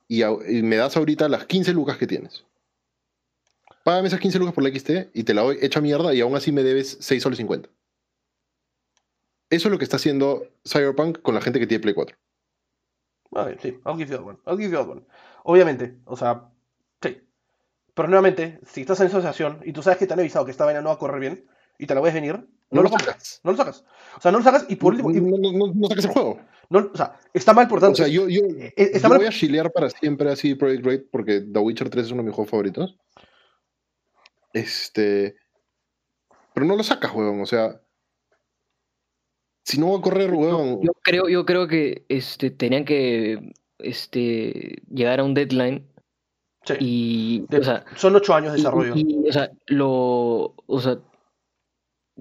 Y, 0.08 0.22
a- 0.22 0.36
y 0.48 0.62
me 0.62 0.76
das 0.76 0.96
ahorita 0.96 1.28
las 1.28 1.46
15 1.46 1.72
lucas 1.72 1.96
que 1.96 2.06
tienes. 2.06 2.44
Págame 3.84 4.08
esas 4.08 4.20
15 4.20 4.38
lucas 4.38 4.54
por 4.54 4.62
la 4.64 4.70
XT 4.70 5.10
y 5.14 5.24
te 5.24 5.34
la 5.34 5.42
doy 5.42 5.58
hecha 5.60 5.80
mierda 5.80 6.14
y 6.14 6.20
aún 6.20 6.36
así 6.36 6.52
me 6.52 6.62
debes 6.62 6.98
6 7.00 7.22
soles 7.22 7.38
50. 7.38 7.68
Eso 9.50 9.68
es 9.68 9.72
lo 9.72 9.78
que 9.78 9.84
está 9.84 9.96
haciendo 9.96 10.46
Cyberpunk 10.66 11.20
con 11.22 11.34
la 11.34 11.40
gente 11.40 11.58
que 11.58 11.66
tiene 11.66 11.82
Play 11.82 11.94
4. 11.94 12.16
Vale, 13.30 13.58
sí, 13.60 13.78
I'll 13.86 13.96
give 13.96 14.10
you 14.10 14.16
that 14.16 14.24
one. 14.26 14.38
I'll 14.46 14.56
give 14.58 14.70
you 14.70 14.76
that 14.78 14.88
one. 14.88 15.02
Obviamente, 15.44 15.96
o 16.04 16.16
sea, 16.16 16.50
sí. 17.02 17.20
Pero 17.94 18.08
nuevamente, 18.08 18.60
si 18.66 18.82
estás 18.82 19.00
en 19.00 19.06
esa 19.08 19.18
situación 19.18 19.60
y 19.64 19.72
tú 19.72 19.82
sabes 19.82 19.98
que 19.98 20.06
te 20.06 20.12
han 20.12 20.20
avisado 20.20 20.44
que 20.44 20.50
esta 20.50 20.64
vaina 20.64 20.80
no 20.80 20.88
va 20.90 20.94
a 20.94 20.98
correr 20.98 21.20
bien 21.20 21.46
y 21.78 21.86
te 21.86 21.94
la 21.94 22.00
ves 22.00 22.14
venir, 22.14 22.46
no, 22.72 22.82
lo 22.82 22.90
compras. 22.90 23.40
No 23.44 23.52
lo 23.52 23.56
sacas. 23.56 23.84
O 24.16 24.20
sea, 24.20 24.32
no 24.32 24.38
lo 24.38 24.44
sacas 24.44 24.66
y 24.68 24.76
por 24.76 24.94
último, 24.94 25.10
no, 25.10 25.38
no, 25.38 25.52
no- 25.66 25.72
no 25.74 25.88
saques 25.88 26.04
el 26.06 26.10
juego. 26.12 26.40
no- 26.70 26.90
o 26.92 26.96
sea, 26.96 27.18
está 27.34 27.52
mal 27.52 27.68
por 27.68 27.80
tanto. 27.80 27.92
O 27.92 27.96
sea, 27.96 28.08
yo, 28.08 28.28
yo, 28.28 28.40
eh, 28.58 28.72
está 28.76 29.00
yo 29.02 29.08
mal- 29.10 29.18
voy 29.18 29.26
a 29.26 29.30
chilear 29.30 29.70
para 29.72 29.90
siempre 29.90 30.30
así 30.30 30.54
Project 30.54 30.84
Red 30.84 31.02
porque 31.10 31.40
The 31.40 31.58
Witcher 31.58 31.90
3 31.90 32.06
es 32.06 32.12
uno 32.12 32.22
de 32.22 32.26
mis 32.28 32.34
juegos 32.34 32.50
favoritos. 32.50 32.96
Este. 34.52 35.36
Pero 36.54 36.66
no 36.66 36.76
lo 36.76 36.82
sacas, 36.82 37.12
huevón. 37.14 37.40
O 37.40 37.46
sea. 37.46 37.80
Si 39.64 39.78
no 39.78 39.92
va 39.92 39.98
a 39.98 40.02
correr, 40.02 40.32
huevón. 40.32 40.80
Yo 40.82 40.92
creo, 41.02 41.28
yo 41.28 41.46
creo 41.46 41.68
que 41.68 42.04
este, 42.08 42.50
tenían 42.50 42.84
que 42.84 43.52
este, 43.78 44.82
llegar 44.90 45.20
a 45.20 45.24
un 45.24 45.34
deadline 45.34 45.88
Sí. 46.64 46.74
y, 46.80 47.46
De- 47.48 47.58
o 47.58 47.64
sea, 47.64 47.84
son 47.96 48.14
ocho 48.16 48.34
años 48.34 48.52
de 48.52 48.58
y- 48.58 48.62
desarrollo. 48.62 48.92
y, 48.96 49.28
o 49.28 49.32
sea, 49.32 49.50
lo, 49.66 50.54
o 50.66 50.80
sea, 50.80 50.98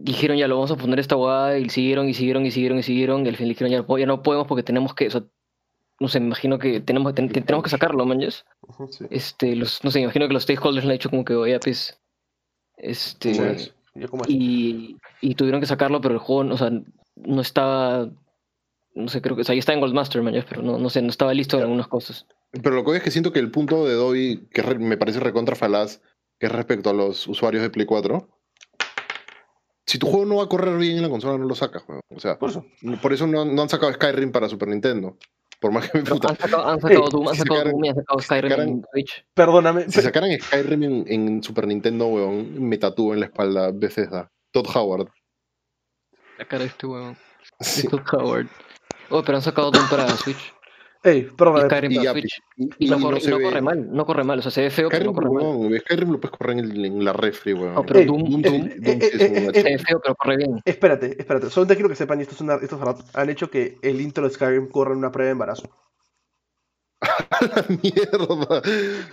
dijeron 0.04 0.38
ya 0.38 0.48
lo 0.48 0.56
vamos 0.56 0.72
a 0.72 0.76
poner 0.78 1.00
esta 1.00 1.16
guada 1.16 1.58
y 1.60 1.70
siguieron 1.70 2.08
y 2.10 2.14
siguieron 2.14 2.46
y 2.46 2.52
siguieron 2.52 2.80
y 2.80 2.84
siguieron 2.84 3.26
y 3.26 3.30
al 3.30 3.36
fin 3.38 3.48
dijeron 3.48 3.72
ya, 3.72 3.82
no 3.88 3.98
ya 3.98 4.06
no 4.06 4.24
podemos 4.24 4.48
porque 4.48 4.64
tenemos 4.64 4.94
que, 4.94 5.08
o 5.08 5.12
sea, 5.12 5.24
no 6.00 6.08
sé, 6.08 6.20
me 6.20 6.28
imagino 6.28 6.58
que 6.58 6.80
tenemos, 6.82 7.14
ten- 7.14 7.30
ten- 7.30 7.44
tenemos 7.44 7.64
que 7.64 7.70
sacarlo, 7.70 8.06
manches. 8.06 8.44
Sí. 8.90 9.06
Este, 9.12 9.56
los, 9.56 9.84
no 9.84 9.92
sé, 9.92 10.00
me 10.00 10.04
imagino 10.06 10.28
que 10.28 10.34
los 10.34 10.44
stakeholders 10.44 10.86
le 10.86 10.92
han 10.94 10.98
dicho 10.98 11.10
como 11.12 11.24
que, 11.24 11.36
oye, 11.36 11.60
pues, 11.60 12.00
este, 12.78 13.32
y, 14.28 14.98
y 15.22 15.36
tuvieron 15.36 15.62
que 15.62 15.68
sacarlo, 15.68 16.02
pero 16.02 16.14
el 16.16 16.20
juego, 16.20 16.54
o 16.54 16.58
sea, 16.58 16.72
no 17.16 17.42
estaba, 17.42 18.10
no 18.96 19.08
sé, 19.10 19.22
creo 19.22 19.36
que, 19.36 19.42
o 19.44 19.46
sea, 19.46 19.54
ya 19.54 19.60
está 19.60 19.74
en 19.74 19.80
Goldmaster, 19.82 20.22
man, 20.24 20.34
pero 20.50 20.62
no, 20.64 20.80
no 20.80 20.90
sé, 20.90 21.02
no 21.02 21.10
estaba 21.10 21.34
listo 21.34 21.58
en 21.58 21.64
algunas 21.64 21.88
cosas. 21.88 22.26
Pero 22.52 22.76
lo 22.76 22.84
que 22.84 22.98
es 22.98 23.04
que 23.04 23.12
siento 23.12 23.32
que 23.32 23.40
el 23.40 23.52
punto 23.52 23.86
de 23.86 23.94
Dobby, 23.94 24.48
que 24.52 24.64
me 24.80 24.98
parece 24.98 25.20
recontra 25.20 25.56
falaz, 25.56 26.02
que 26.40 26.48
es 26.48 26.52
respecto 26.52 26.90
a 26.90 26.94
los 26.94 27.28
usuarios 27.28 27.62
de 27.62 27.70
Play 27.70 27.86
4. 27.86 28.28
Si 29.92 30.00
tu 30.00 30.08
juego 30.08 30.26
no 30.26 30.38
va 30.38 30.44
a 30.44 30.48
correr 30.48 30.78
bien 30.78 30.96
en 30.96 31.04
la 31.04 31.10
consola, 31.10 31.38
no 31.38 31.44
lo 31.46 31.54
sacas, 31.54 31.84
huevón. 31.86 32.02
O 32.16 32.20
sea, 32.22 32.40
Por 32.40 32.50
eso. 32.52 32.66
por 33.02 33.12
eso 33.12 33.28
no, 33.28 33.44
no 33.44 33.62
han 33.62 33.68
sacado 33.68 33.92
Skyrim 33.92 34.32
para 34.32 34.48
Super 34.48 34.70
Nintendo. 34.70 35.18
Por 35.60 35.74
más 35.74 35.90
que 35.90 35.98
me 35.98 36.06
puta. 36.06 36.30
han 36.30 36.38
sacado, 36.38 36.66
han 36.66 36.80
sacado 36.80 37.04
Ey, 37.04 37.10
Doom, 37.12 37.28
han 37.28 37.36
si 37.36 37.42
sacaran- 37.42 37.72
Doom 37.72 37.84
y 37.86 37.90
han 37.90 37.96
sacado 37.96 38.20
si 38.20 38.26
Skyrim 38.26 38.50
sacaran- 38.52 38.70
en 38.70 38.86
Switch. 38.90 39.26
Perdóname. 39.34 39.90
Si 39.92 40.02
sacaran 40.02 40.30
Skyrim 40.40 40.84
en, 40.84 41.06
en 41.08 41.44
Super 41.44 41.68
Nintendo, 41.68 42.08
weón, 42.08 42.64
me 42.70 42.78
tatúo 42.78 43.14
en 43.14 43.20
la 43.20 43.26
espalda 43.26 43.72
Bethesda. 43.74 44.32
Todd 44.54 44.66
Howard. 44.74 45.10
La 46.38 46.46
cara 46.48 46.64
de 46.64 46.70
este. 46.70 46.88
Sí. 47.60 47.82
De 47.82 47.90
Todd 47.90 48.02
Howard. 48.14 48.48
Oh, 49.10 49.22
pero 49.24 49.40
han 49.40 49.44
sacado 49.44 49.72
Doom 49.72 49.90
para 49.90 50.08
Switch. 50.16 50.54
Ey, 51.04 51.18
Y 51.20 51.24
perdóname. 51.36 51.66
Skyrim 51.66 51.92
Y 51.92 51.96
para 51.96 52.04
ya, 52.06 52.12
Switch. 52.12 52.42
Y, 52.58 52.70
Y 52.78 52.90
no, 52.90 52.98
y 52.98 53.02
corre, 53.02 53.18
y 53.18 53.22
se 53.22 53.30
no 53.32 53.38
ve- 53.38 53.44
corre 53.44 53.62
mal, 53.62 53.92
no 53.92 54.06
corre 54.06 54.24
mal. 54.24 54.40
O 54.40 54.42
sea, 54.44 54.52
se 54.52 54.62
ve 54.62 54.70
feo, 54.70 54.90
pero 54.90 55.06
Skyrim, 55.06 55.16
no 55.16 55.22
corre 55.22 55.34
mal. 55.34 55.56
weón, 55.58 55.80
Skyrim 55.80 56.12
lo 56.12 56.20
puedes 56.20 56.38
correr 56.38 56.60
en, 56.60 56.66
el- 56.66 56.86
en 56.86 57.04
la 57.06 57.14
refri, 57.14 57.54
weón. 57.54 57.74
No, 57.74 57.84
pero 57.86 58.00
Ey, 58.00 58.06
Doom, 58.06 58.24
Doom, 58.24 58.42
Doom, 58.42 58.42
Doom, 58.44 58.68
eh, 58.68 58.76
Doom 58.80 58.98
eh, 59.02 59.10
es 59.12 59.22
eh, 59.22 59.50
eh, 59.54 59.62
se 59.62 59.64
ve 59.64 59.78
feo, 59.80 60.00
pero 60.02 60.16
corre 60.16 60.38
bien. 60.38 60.62
Espérate, 60.64 61.16
espérate. 61.20 61.50
Solamente 61.50 61.76
quiero 61.76 61.90
que 61.90 61.96
sepan, 61.96 62.20
y 62.20 62.22
esto 62.24 62.36
es, 62.36 62.42
una, 62.42 62.56
esto 62.56 62.76
es 62.76 62.80
verdad, 62.80 62.98
han 63.16 63.30
hecho 63.30 63.50
que 63.50 63.78
el 63.82 64.00
intro 64.00 64.24
de 64.28 64.30
Skyrim 64.34 64.68
corra 64.70 64.92
en 64.92 65.00
una 65.00 65.12
prueba 65.12 65.26
de 65.28 65.32
embarazo. 65.32 65.70
Mierda. 67.84 68.62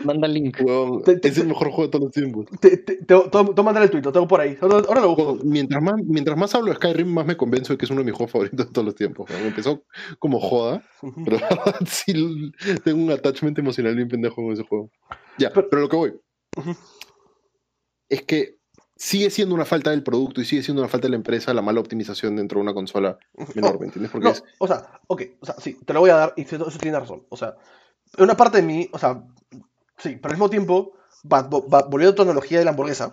Manda 0.05 0.27
el 0.27 0.35
link. 0.35 0.59
Weón, 0.61 1.03
Te- 1.03 1.17
te- 1.17 1.29
es 1.29 1.39
el 1.39 1.47
mejor 1.49 1.69
juego 1.69 1.85
de 1.85 1.89
todos 1.89 2.05
los 2.05 2.13
tiempos. 2.13 2.47
Te, 2.61 2.77
te, 2.77 2.97
te, 2.97 2.97
te, 2.97 3.05
te 3.05 3.15
voy 3.15 3.55
a 3.57 3.63
mandar 3.63 3.83
el 3.83 3.91
tweet, 3.91 4.03
lo 4.03 4.13
tengo 4.13 4.29
por 4.29 4.41
ahí. 4.41 4.57
Ahora, 4.61 4.77
ahora 4.89 5.01
lo 5.01 5.09
busco. 5.15 5.33
Weón, 5.33 5.41
Mientras 5.45 5.83
más, 5.83 5.95
mientras 6.05 6.37
más 6.37 6.55
hablo 6.55 6.69
de 6.71 6.77
Skyrim, 6.77 7.09
más 7.09 7.27
me 7.27 7.37
convenzo 7.37 7.73
de 7.73 7.79
que 7.79 7.87
es 7.87 7.91
uno 7.91 8.01
de 8.01 8.05
mis 8.07 8.15
juegos 8.15 8.33
favoritos 8.33 8.67
de 8.67 8.73
todos 8.73 8.85
los 8.85 8.95
tiempos. 8.95 9.29
weón. 9.31 9.47
Empezó 9.47 9.85
como 10.19 10.39
joda, 10.41 10.83
pero 11.25 11.39
la 11.41 11.49
verdad 11.49 11.77
sí 11.87 12.13
tengo 12.85 13.03
un 13.03 13.11
attachment 13.11 13.59
emocional 13.59 13.95
bien 13.97 14.09
pendejo 14.09 14.37
con 14.37 14.53
ese 14.53 14.65
juego. 14.65 14.91
Ya, 15.39 15.51
Pero- 15.51 15.69
pero, 15.71 15.83
lo 15.83 15.89
que 15.89 15.97
voy 15.97 16.15
es 18.09 18.23
que 18.23 18.59
sigue 18.97 19.31
siendo 19.31 19.55
una 19.55 19.65
falta 19.65 19.91
del 19.91 20.03
producto 20.03 20.41
y 20.41 20.45
sigue 20.45 20.63
siendo 20.63 20.83
una 20.83 20.89
falta 20.89 21.07
de 21.07 21.11
la 21.11 21.17
empresa 21.17 21.55
la 21.55 21.63
mala 21.63 21.79
optimización 21.81 22.35
dentro 22.37 22.59
de 22.59 22.63
una 22.63 22.75
consola 22.75 23.17
menor, 23.55 23.77
Oh, 23.77 23.79
¿me 23.79 23.87
entiendes? 23.87 24.11
Porque 24.11 24.25
No, 24.27 24.31
es, 24.33 24.43
o 24.59 24.67
sea, 24.67 25.01
ok, 25.07 25.23
o 25.41 25.47
sea, 25.47 25.55
sí, 25.59 25.79
te 25.85 25.93
lo 25.93 26.01
voy 26.01 26.11
a 26.11 26.15
dar 26.17 26.35
y 26.37 26.43
eso, 26.43 26.69
eso 26.69 26.79
tiene 26.79 26.99
razón. 26.99 27.25
O 27.29 27.37
sea, 27.37 27.55
una 28.17 28.37
parte 28.37 28.59
de 28.59 28.63
mí, 28.63 28.89
o 28.93 28.99
sea, 28.99 29.23
sí, 29.99 30.17
pero 30.17 30.29
al 30.29 30.37
mismo 30.37 30.51
tiempo, 30.51 30.93
va, 31.31 31.43
va- 31.43 31.83
volviendo 31.83 32.13
a 32.13 32.15
tu 32.15 32.23
analogía 32.23 32.59
de 32.59 32.65
la 32.65 32.71
hamburguesa, 32.71 33.13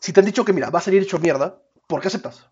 si 0.00 0.12
te 0.12 0.20
han 0.20 0.26
dicho 0.26 0.44
que, 0.44 0.52
mira, 0.52 0.70
va 0.70 0.78
a 0.80 0.82
salir 0.82 1.02
hecho 1.02 1.18
mierda, 1.18 1.60
¿por 1.86 2.00
qué 2.00 2.08
aceptas? 2.08 2.46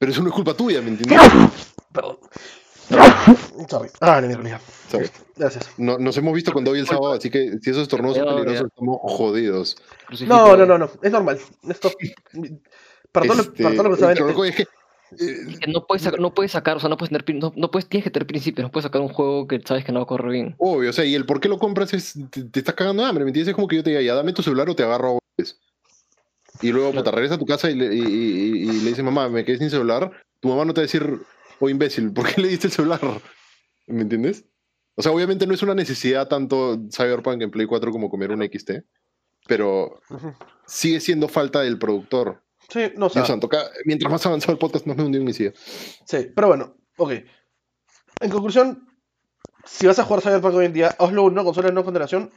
pero 0.00 0.12
eso 0.12 0.22
no 0.22 0.28
es 0.28 0.34
culpa 0.34 0.54
tuya, 0.54 0.80
¿me 0.80 0.90
entiendes? 0.90 1.20
Perdón. 1.92 2.18
Sorry. 3.68 3.90
Ah, 4.00 4.20
la 4.20 4.26
mierda, 4.28 4.42
mía. 4.44 4.60
¿Sabes? 4.88 5.12
Gracias. 5.36 5.68
No, 5.76 5.98
nos 5.98 6.16
hemos 6.16 6.32
visto 6.34 6.52
con 6.52 6.64
Dobby 6.64 6.78
el 6.78 6.86
sábado, 6.86 7.12
así 7.14 7.30
que 7.30 7.58
si 7.60 7.70
esos 7.70 7.82
estornudos 7.82 8.16
son 8.16 8.26
peligrosos, 8.26 8.68
estamos 8.68 8.98
jodidos. 9.02 9.76
No, 10.26 10.56
no, 10.56 10.64
no, 10.66 10.78
no, 10.78 10.90
es 11.02 11.10
normal. 11.12 11.38
Esto. 11.68 11.90
Para 13.10 13.26
todo, 13.26 13.36
lo- 13.36 13.42
Este, 13.42 13.62
para 13.62 13.74
todo 13.74 13.88
lo 13.88 13.94
que 13.96 14.00
saben. 14.00 14.16
es 14.46 14.56
Que 14.56 14.66
No 15.66 15.86
puedes, 15.86 16.02
sacar, 16.02 16.20
no 16.20 16.34
puedes 16.34 16.52
sacar, 16.52 16.76
o 16.76 16.80
sea, 16.80 16.88
no 16.88 16.96
puedes 16.96 17.10
tener, 17.10 17.42
no, 17.42 17.52
no 17.56 17.70
puedes, 17.70 17.88
tienes 17.88 18.04
que 18.04 18.10
tener 18.10 18.26
principios, 18.26 18.64
no 18.66 18.70
puedes 18.70 18.84
sacar 18.84 19.00
un 19.00 19.08
juego 19.08 19.46
que 19.48 19.60
sabes 19.64 19.84
que 19.84 19.92
no 19.92 20.00
va 20.00 20.04
a 20.04 20.06
correr 20.06 20.30
bien. 20.32 20.54
Obvio, 20.58 20.90
o 20.90 20.92
sea, 20.92 21.04
y 21.04 21.14
el 21.14 21.24
por 21.26 21.40
qué 21.40 21.48
lo 21.48 21.58
compras 21.58 21.94
es, 21.94 22.14
te, 22.30 22.44
te 22.44 22.58
estás 22.60 22.74
cagando 22.74 23.02
de 23.02 23.08
hambre, 23.08 23.24
¿me 23.24 23.30
entiendes? 23.30 23.50
Es 23.50 23.54
como 23.54 23.68
que 23.68 23.76
yo 23.76 23.82
te 23.82 23.90
diga, 23.90 24.02
ya 24.02 24.14
dame 24.14 24.32
tu 24.32 24.42
celular 24.42 24.68
o 24.68 24.74
te 24.76 24.82
agarro 24.82 25.16
a. 25.16 25.42
Y 26.60 26.72
luego, 26.72 26.90
Claro. 26.90 27.04
puta, 27.04 27.14
regresas 27.14 27.36
a 27.36 27.38
tu 27.38 27.46
casa 27.46 27.70
y 27.70 27.74
le, 27.76 27.94
y, 27.94 28.00
y- 28.00 28.62
y 28.62 28.66
le 28.80 28.88
dices, 28.90 29.04
mamá, 29.04 29.28
me 29.28 29.44
quedé 29.44 29.58
sin 29.58 29.70
celular. 29.70 30.10
Tu 30.40 30.48
mamá 30.48 30.64
no 30.64 30.74
te 30.74 30.80
va 30.80 30.82
a 30.82 30.86
decir, 30.86 31.20
oh 31.60 31.68
imbécil, 31.68 32.12
¿por 32.12 32.26
qué 32.32 32.40
le 32.42 32.48
diste 32.48 32.66
el 32.66 32.72
celular? 32.72 33.00
¿Me 33.86 34.02
entiendes? 34.02 34.44
O 34.96 35.02
sea, 35.02 35.12
obviamente 35.12 35.46
no 35.46 35.54
es 35.54 35.62
una 35.62 35.74
necesidad 35.76 36.26
tanto 36.28 36.76
Cyberpunk 36.92 37.40
en 37.42 37.50
Play 37.52 37.66
4 37.66 37.92
como 37.92 38.10
comer 38.10 38.32
un 38.32 38.42
XT, 38.42 38.82
pero 39.46 40.00
sigue 40.66 40.98
siendo 40.98 41.28
falta 41.28 41.60
del 41.60 41.78
productor. 41.78 42.42
Sí, 42.68 42.92
no, 42.96 43.08
ca- 43.48 43.70
mientras 43.86 44.10
más 44.12 44.24
avanzado 44.26 44.52
el 44.52 44.58
podcast, 44.58 44.86
más 44.86 44.96
me 44.96 45.04
hundió 45.04 45.20
en 45.20 45.26
mi 45.26 45.32
silla. 45.32 45.52
sí, 46.04 46.30
pero 46.34 46.48
bueno, 46.48 46.74
ok. 46.98 47.12
En 48.20 48.30
conclusión, 48.30 48.86
si 49.64 49.86
vas 49.86 49.98
a 49.98 50.04
jugar 50.04 50.22
Cyberpunk 50.22 50.54
hoy 50.54 50.66
en 50.66 50.72
día, 50.72 50.94
hazlo 50.98 51.22
una 51.24 51.44
consola 51.44 51.68
de 51.68 51.72
nueva 51.74 51.88
generación 51.88 52.30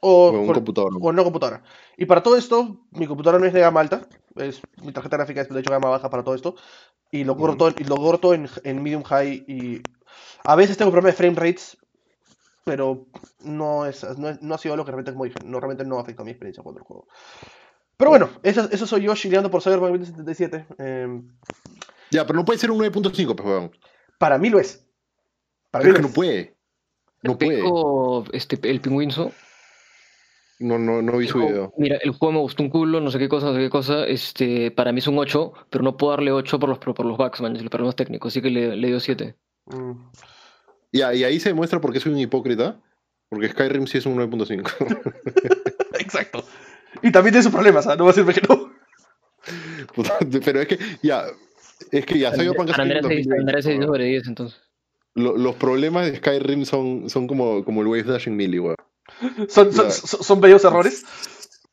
o, 0.00 0.28
O 0.28 0.30
un 0.30 0.46
con- 0.46 0.54
computador. 0.56 0.92
o 0.94 1.08
una 1.08 1.24
computadora. 1.24 1.62
Y 1.96 2.06
para 2.06 2.22
todo 2.22 2.36
esto, 2.36 2.86
mi 2.92 3.06
computadora 3.06 3.38
no 3.40 3.46
es 3.46 3.52
de 3.52 3.60
gama 3.60 3.80
alta, 3.80 4.06
es, 4.36 4.62
mi 4.82 4.92
tarjeta 4.92 5.16
gráfica 5.16 5.40
es 5.40 5.48
de 5.48 5.58
hecho 5.60 5.70
gama 5.70 5.88
baja 5.88 6.08
para 6.08 6.22
todo 6.22 6.34
esto, 6.36 6.54
y 7.10 7.24
lo 7.24 7.36
corro 7.36 7.56
todo, 7.56 7.74
y 7.76 7.84
lo 7.84 7.96
corro 7.96 8.18
todo 8.18 8.34
en, 8.34 8.48
en 8.62 8.82
medium 8.82 9.02
high, 9.02 9.44
y 9.48 9.82
a 10.44 10.54
veces 10.54 10.76
tengo 10.76 10.92
problemas 10.92 11.14
de 11.14 11.24
frame 11.24 11.34
rates, 11.36 11.76
pero 12.64 13.06
no, 13.40 13.86
es, 13.86 14.04
no, 14.18 14.28
es- 14.28 14.40
no 14.42 14.54
ha 14.54 14.58
sido 14.58 14.76
lo 14.76 14.84
que 14.84 14.90
realmente, 14.92 15.12
como 15.12 15.24
dije, 15.24 15.38
no, 15.42 15.58
realmente 15.58 15.84
no 15.84 15.98
afecta 15.98 16.22
a 16.22 16.24
mi 16.24 16.30
experiencia 16.30 16.62
jugando 16.62 16.80
el 16.80 16.86
juego. 16.86 17.08
Pero 17.98 18.10
bueno, 18.10 18.30
eso, 18.42 18.68
eso 18.70 18.86
soy 18.86 19.02
yo 19.02 19.14
chileando 19.14 19.50
por 19.50 19.60
Cyberpunk 19.62 19.98
2077. 19.98 20.66
eh, 20.78 21.20
Ya, 22.10 22.26
pero 22.26 22.38
no 22.38 22.44
puede 22.44 22.58
ser 22.58 22.70
un 22.70 22.78
9.5, 22.78 23.34
pues, 23.34 23.46
weón. 23.48 23.70
para 24.18 24.38
mí 24.38 24.48
lo 24.48 24.58
es. 24.60 24.86
Para 25.70 25.82
Pero 25.82 25.92
mí 25.92 25.96
es 25.96 25.96
que 25.96 26.02
lo 26.02 26.08
no 26.08 26.14
puede. 26.14 26.56
No 27.22 27.36
puede. 27.38 27.56
Pico, 27.56 28.24
este, 28.32 28.70
el 28.70 28.80
pingüinzo. 28.80 29.32
No, 30.60 30.78
no, 30.78 31.02
no 31.02 31.16
vi 31.18 31.28
su 31.28 31.38
video. 31.40 31.72
Mira, 31.76 31.98
el 32.02 32.10
juego 32.12 32.32
me 32.32 32.38
gustó 32.40 32.62
un 32.62 32.70
culo, 32.70 33.00
no 33.00 33.10
sé 33.10 33.18
qué 33.18 33.28
cosa, 33.28 33.46
no 33.46 33.54
sé 33.54 33.60
qué 33.60 33.70
cosa. 33.70 34.06
Este, 34.06 34.70
para 34.70 34.92
mí 34.92 35.00
es 35.00 35.06
un 35.06 35.18
8, 35.18 35.52
pero 35.70 35.84
no 35.84 35.96
puedo 35.96 36.12
darle 36.12 36.32
8 36.32 36.58
por 36.58 36.68
los, 36.68 36.78
por 36.78 37.04
los 37.04 37.16
bugs, 37.18 37.40
man, 37.40 37.54
los 37.54 37.68
problemas 37.68 37.96
técnicos, 37.96 38.32
así 38.32 38.40
que 38.40 38.50
le, 38.50 38.76
le 38.76 38.88
dio 38.88 38.98
7. 39.00 39.36
Mm. 39.66 39.92
Ya, 40.92 41.12
y 41.14 41.24
ahí 41.24 41.38
se 41.38 41.50
demuestra 41.50 41.80
por 41.80 41.92
qué 41.92 42.00
soy 42.00 42.12
un 42.12 42.18
hipócrita. 42.20 42.80
Porque 43.28 43.48
Skyrim 43.50 43.86
sí 43.86 43.98
es 43.98 44.06
un 44.06 44.16
9.5. 44.16 44.72
Exacto. 46.00 46.42
Y 47.02 47.12
también 47.12 47.32
tiene 47.32 47.42
sus 47.42 47.52
problemas, 47.52 47.86
¿ah? 47.86 47.96
no 47.96 48.04
va 48.04 48.10
a 48.10 48.14
decirme 48.14 48.34
que 48.34 48.42
no. 48.48 48.72
Pero 50.44 50.60
es 50.60 50.68
que, 50.68 50.78
ya. 51.02 51.24
Es 51.90 52.04
que 52.06 52.18
ya, 52.18 52.32
Cyberpunk 52.32 52.70
Andrés 52.78 53.04
6 53.06 53.26
2020, 53.28 53.68
weón. 53.78 53.86
sobre 53.86 54.04
10, 54.04 54.26
entonces. 54.28 54.60
Lo- 55.14 55.36
Los 55.36 55.54
problemas 55.56 56.06
de 56.10 56.16
Skyrim 56.16 56.64
son, 56.64 57.08
son 57.08 57.26
como, 57.26 57.64
como 57.64 57.82
el 57.82 57.86
Wave 57.88 58.02
Dash 58.04 58.26
en 58.28 58.36
Melee, 58.36 58.60
weón. 58.60 58.76
Son, 59.48 59.72
son, 59.72 59.90
son- 59.90 60.22
son 60.22 60.40
bellos 60.40 60.64
errores. 60.64 61.04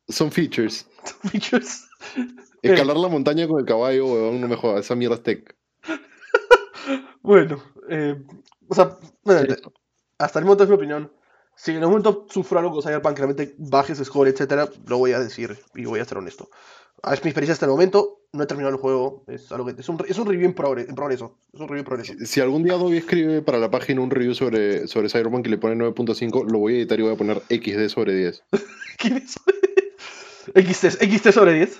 Son 0.07 0.31
features. 0.31 0.85
Features. 1.31 1.85
Escalar 2.61 2.97
la 2.97 3.07
montaña 3.07 3.47
con 3.47 3.59
el 3.59 3.65
caballo, 3.65 4.05
weón, 4.05 4.41
no 4.41 4.47
me 4.47 4.55
jodas. 4.55 4.85
Esa 4.85 4.95
mierda 4.95 5.15
es 5.15 5.23
tech. 5.23 5.55
Bueno, 7.21 7.59
eh, 7.89 8.15
o 8.67 8.75
sea, 8.75 8.97
hasta 10.19 10.37
el 10.39 10.45
momento 10.45 10.63
es 10.63 10.69
mi 10.69 10.75
opinión. 10.75 11.11
Si 11.55 11.71
en 11.71 11.77
algún 11.77 11.91
momento 12.01 12.25
sufro 12.29 12.59
algo 12.59 12.71
con 12.73 12.81
Cyberpunk, 12.83 13.17
realmente 13.17 13.55
baje 13.57 13.95
su 13.95 14.03
score, 14.05 14.27
etcétera, 14.29 14.69
lo 14.87 14.97
voy 14.97 15.13
a 15.13 15.19
decir 15.19 15.57
y 15.73 15.85
voy 15.85 15.99
a 15.99 16.05
ser 16.05 16.17
honesto. 16.17 16.49
Ah, 17.03 17.13
Es 17.13 17.23
mi 17.23 17.29
experiencia 17.29 17.53
hasta 17.53 17.65
el 17.65 17.71
momento, 17.71 18.21
no 18.33 18.43
he 18.43 18.47
terminado 18.47 18.73
el 18.75 18.81
juego, 18.81 19.23
es 19.27 19.51
algo 19.51 19.65
que 19.65 19.79
es 19.79 19.87
un, 19.89 19.97
es 20.07 20.17
un 20.17 20.25
review 20.27 20.45
en, 20.47 20.55
progre- 20.55 20.87
en 20.89 20.95
progreso. 20.95 21.37
Es 21.53 21.59
un 21.59 21.67
review 21.67 21.79
en 21.79 21.85
progreso. 21.85 22.13
Si 22.25 22.41
algún 22.41 22.63
día 22.63 22.73
Adobe 22.73 22.97
escribe 22.97 23.41
para 23.41 23.57
la 23.59 23.69
página 23.71 24.01
un 24.01 24.09
review 24.11 24.33
sobre, 24.33 24.87
sobre 24.87 25.09
Cyberpunk 25.09 25.45
y 25.47 25.49
le 25.51 25.57
pone 25.57 25.75
9.5, 25.75 26.49
lo 26.51 26.59
voy 26.59 26.73
a 26.73 26.77
editar 26.77 26.99
y 26.99 27.03
voy 27.03 27.13
a 27.13 27.17
poner 27.17 27.41
XD 27.49 27.87
sobre 27.89 28.15
10. 28.15 28.43
¿Quién 28.97 29.17
es? 29.17 29.35
XT, 30.53 31.01
XT 31.01 31.31
sobre 31.31 31.53
10. 31.53 31.79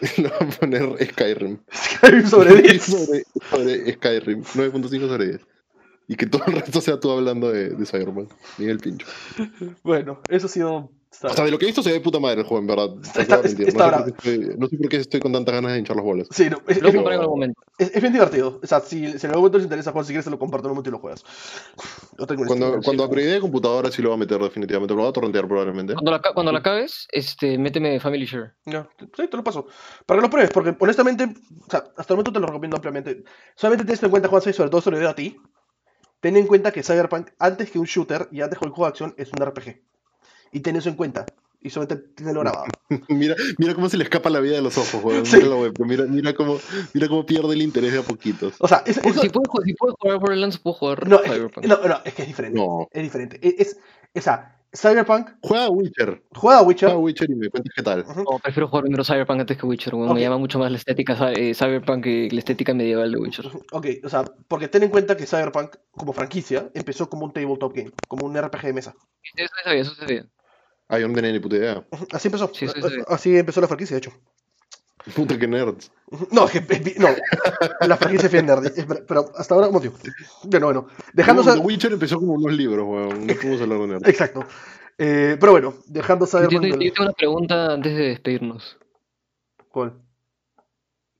Le 0.18 0.28
voy 0.28 0.38
a 0.40 0.46
poner 0.58 1.06
Skyrim. 1.08 1.58
Skyrim 1.72 2.26
sobre 2.26 2.62
10. 2.62 2.82
sobre, 2.82 3.24
sobre 3.50 3.92
Skyrim. 3.94 4.42
9.5 4.42 5.08
sobre 5.08 5.26
10. 5.28 5.40
Y 6.06 6.16
que 6.16 6.26
todo 6.26 6.42
el 6.46 6.54
resto 6.54 6.80
sea 6.80 7.00
tú 7.00 7.10
hablando 7.10 7.50
de, 7.50 7.70
de 7.70 7.86
Cyberpunk. 7.86 8.30
Miguel 8.58 8.78
Pincho. 8.78 9.06
Bueno, 9.82 10.20
eso 10.28 10.46
ha 10.46 10.50
sido. 10.50 10.90
O 11.22 11.28
sea, 11.32 11.44
de 11.44 11.50
lo 11.52 11.58
que 11.58 11.64
he 11.64 11.68
visto 11.68 11.80
se 11.80 11.90
ve 11.90 11.94
de 11.94 12.00
puta 12.00 12.18
madre 12.18 12.40
el 12.40 12.46
juego, 12.46 12.60
en 12.60 12.66
verdad. 12.66 12.90
Está- 13.00 13.22
está- 13.22 13.40
está 13.46 13.62
no, 13.62 13.70
sé 13.70 13.76
bravo. 13.76 14.04
por 14.04 14.16
qué 14.16 14.30
estoy, 14.34 14.56
no 14.58 14.66
sé 14.66 14.76
por 14.76 14.88
qué 14.88 14.96
estoy 14.96 15.20
con 15.20 15.32
tantas 15.32 15.54
ganas 15.54 15.72
de 15.72 15.78
hinchar 15.78 15.94
las 15.94 16.04
bolas. 16.04 16.26
Sí, 16.32 16.50
no, 16.50 16.58
es, 16.66 16.82
Lo 16.82 16.92
compré 16.92 17.14
en 17.14 17.20
algún 17.20 17.36
momento. 17.38 17.60
es- 17.78 17.94
es 17.94 18.00
bien 18.02 18.12
divertido. 18.12 18.58
O 18.62 18.66
sea, 18.66 18.80
si, 18.80 19.06
si 19.16 19.26
en 19.26 19.30
algún 19.30 19.42
momento 19.42 19.58
les 19.58 19.64
interesa 19.66 19.92
jugar, 19.92 20.04
si 20.06 20.08
quieres 20.12 20.24
te 20.24 20.30
lo 20.32 20.40
comparto 20.40 20.66
en 20.66 20.72
un 20.72 20.74
momento 20.74 20.90
y 20.90 20.92
lo 20.92 20.98
juegas. 20.98 21.24
Yo 22.18 22.26
tengo 22.26 22.44
Cuando, 22.46 22.80
cuando 22.82 23.04
upgrade 23.04 23.28
de 23.28 23.40
computadora 23.40 23.92
sí 23.92 24.02
lo 24.02 24.08
va 24.08 24.16
a 24.16 24.18
meter 24.18 24.40
definitivamente. 24.42 24.92
Lo 24.92 25.04
va 25.04 25.08
a 25.08 25.12
torrentear 25.12 25.46
probablemente. 25.46 25.94
Cuando 25.94 26.10
la, 26.10 26.20
cuando 26.20 26.50
la 26.52 26.58
acabes, 26.58 27.06
este, 27.12 27.58
méteme 27.58 28.00
Family 28.00 28.26
Share. 28.26 28.52
Ya, 28.66 28.88
sí, 29.16 29.28
te 29.28 29.36
lo 29.36 29.44
paso. 29.44 29.66
Para 30.06 30.18
que 30.18 30.22
lo 30.26 30.30
pruebes, 30.30 30.50
porque 30.50 30.76
honestamente, 30.80 31.24
o 31.24 31.70
sea, 31.70 31.84
hasta 31.96 32.12
el 32.12 32.16
momento 32.16 32.32
te 32.32 32.40
lo 32.40 32.46
recomiendo 32.48 32.76
ampliamente. 32.76 33.22
Solamente 33.54 33.84
tienes 33.84 34.02
en 34.02 34.10
cuenta, 34.10 34.28
Juan, 34.28 34.42
sobre 34.42 34.68
todo 34.68 34.80
sobre 34.80 35.06
a 35.06 35.14
ti. 35.14 35.36
Ten 36.24 36.38
en 36.38 36.46
cuenta 36.46 36.72
que 36.72 36.82
Cyberpunk, 36.82 37.28
antes 37.38 37.70
que 37.70 37.78
un 37.78 37.84
shooter 37.84 38.28
y 38.32 38.40
antes 38.40 38.58
que 38.58 38.64
un 38.64 38.70
juego 38.72 38.86
de 38.86 38.88
acción, 38.88 39.14
es 39.18 39.30
un 39.30 39.44
RPG. 39.44 39.78
Y 40.52 40.60
ten 40.60 40.74
eso 40.74 40.88
en 40.88 40.94
cuenta. 40.94 41.26
Y 41.60 41.68
solamente 41.68 41.96
tenlo 42.14 42.40
grabado. 42.44 42.64
mira, 43.08 43.34
mira 43.58 43.74
cómo 43.74 43.90
se 43.90 43.98
le 43.98 44.04
escapa 44.04 44.30
la 44.30 44.40
vida 44.40 44.54
de 44.56 44.62
los 44.62 44.78
ojos, 44.78 45.04
weón. 45.04 45.26
Sí. 45.26 45.36
Mira, 45.36 45.48
la 45.50 45.56
web, 45.56 45.74
mira, 45.80 46.04
mira, 46.06 46.32
cómo, 46.34 46.58
mira 46.94 47.08
cómo 47.08 47.26
pierde 47.26 47.52
el 47.52 47.60
interés 47.60 47.92
de 47.92 47.98
a 47.98 48.02
poquitos. 48.02 48.54
O 48.58 48.66
sea, 48.66 48.82
es, 48.86 48.96
eso- 48.96 49.20
Si 49.20 49.28
puedo, 49.28 49.44
ju- 49.44 49.64
si 49.66 49.74
puedo 49.74 49.96
jugar 50.00 50.18
Borderlands, 50.18 50.56
puedo 50.56 50.72
jugar 50.74 51.06
no, 51.06 51.20
es, 51.22 51.30
Cyberpunk. 51.30 51.66
no, 51.66 51.76
no, 51.86 52.00
es 52.02 52.14
que 52.14 52.22
es 52.22 52.28
diferente. 52.28 52.58
No. 52.58 52.88
Es 52.90 53.02
diferente. 53.02 53.38
Es, 53.42 53.54
es, 53.58 53.78
o 54.14 54.20
sea, 54.22 54.53
Cyberpunk 54.74 55.30
Juega 55.40 55.66
a 55.66 55.70
Witcher. 55.70 56.22
juega 56.34 56.58
a 56.58 56.62
Witcher. 56.62 56.88
Juega 56.88 57.00
a 57.00 57.02
Witcher 57.02 57.30
y 57.30 57.34
me 57.34 57.48
cuentas 57.48 57.72
qué 57.74 57.82
tal. 57.82 58.04
No, 58.04 58.38
prefiero 58.42 58.68
jugar 58.68 58.82
primero 58.82 59.04
Cyberpunk 59.04 59.40
antes 59.40 59.56
que 59.56 59.66
Witcher. 59.66 59.94
Me 59.94 60.20
llama 60.20 60.38
mucho 60.38 60.58
más 60.58 60.70
la 60.70 60.78
estética 60.78 61.32
eh, 61.32 61.54
Cyberpunk 61.54 62.04
que 62.04 62.28
la 62.32 62.38
estética 62.38 62.74
medieval 62.74 63.12
de 63.12 63.18
Witcher. 63.18 63.46
Ok, 63.72 63.86
o 64.02 64.08
sea, 64.08 64.24
porque 64.48 64.68
ten 64.68 64.82
en 64.82 64.90
cuenta 64.90 65.16
que 65.16 65.26
Cyberpunk, 65.26 65.76
como 65.92 66.12
franquicia, 66.12 66.70
empezó 66.74 67.08
como 67.08 67.24
un 67.24 67.32
tabletop 67.32 67.74
game, 67.74 67.92
como 68.08 68.26
un 68.26 68.36
RPG 68.36 68.62
de 68.62 68.72
mesa. 68.72 68.94
Eso 69.36 69.54
se 69.56 69.64
sabía, 69.64 69.82
eso 69.82 69.94
se 69.94 70.00
sabía. 70.00 70.26
Ah, 70.88 70.98
yo 70.98 71.08
no 71.08 71.14
tenía 71.14 71.32
ni 71.32 71.38
puta 71.38 71.56
idea. 71.56 71.86
Así 72.12 72.28
empezó. 72.28 72.50
Sí, 72.52 72.68
sí, 72.68 72.82
sí. 72.82 73.02
Así 73.08 73.36
empezó 73.36 73.60
la 73.60 73.68
franquicia, 73.68 73.94
de 73.94 73.98
hecho. 73.98 74.12
Puta 75.14 75.38
que 75.38 75.46
nerds. 75.46 75.90
No, 76.30 76.46
no, 77.00 77.08
la 77.86 77.96
franquicia 77.96 78.26
es 78.26 78.32
bien 78.32 78.46
nerd, 78.46 78.72
pero 79.06 79.30
hasta 79.36 79.54
ahora 79.54 79.66
como 79.66 79.80
digo. 79.80 79.94
Bueno, 80.44 80.66
bueno, 80.66 80.86
dejando 81.12 81.42
No, 81.42 81.52
The 81.54 81.58
Witcher 81.60 81.92
empezó 81.92 82.18
como 82.18 82.32
unos 82.34 82.52
libros, 82.54 82.86
weón. 82.86 83.26
No 83.26 83.34
podemos 83.34 83.60
hablar 83.60 83.78
de 83.80 83.86
nerds. 83.88 84.08
Exacto. 84.08 84.46
Eh, 84.96 85.36
pero 85.40 85.52
bueno, 85.52 85.74
dejando 85.86 86.24
Yo 86.26 86.38
del- 86.38 86.50
yo 86.72 86.78
tengo 86.78 87.02
una 87.02 87.12
pregunta 87.12 87.72
antes 87.74 87.96
de 87.96 88.02
despedirnos. 88.10 88.78
¿Cuál? 89.68 89.94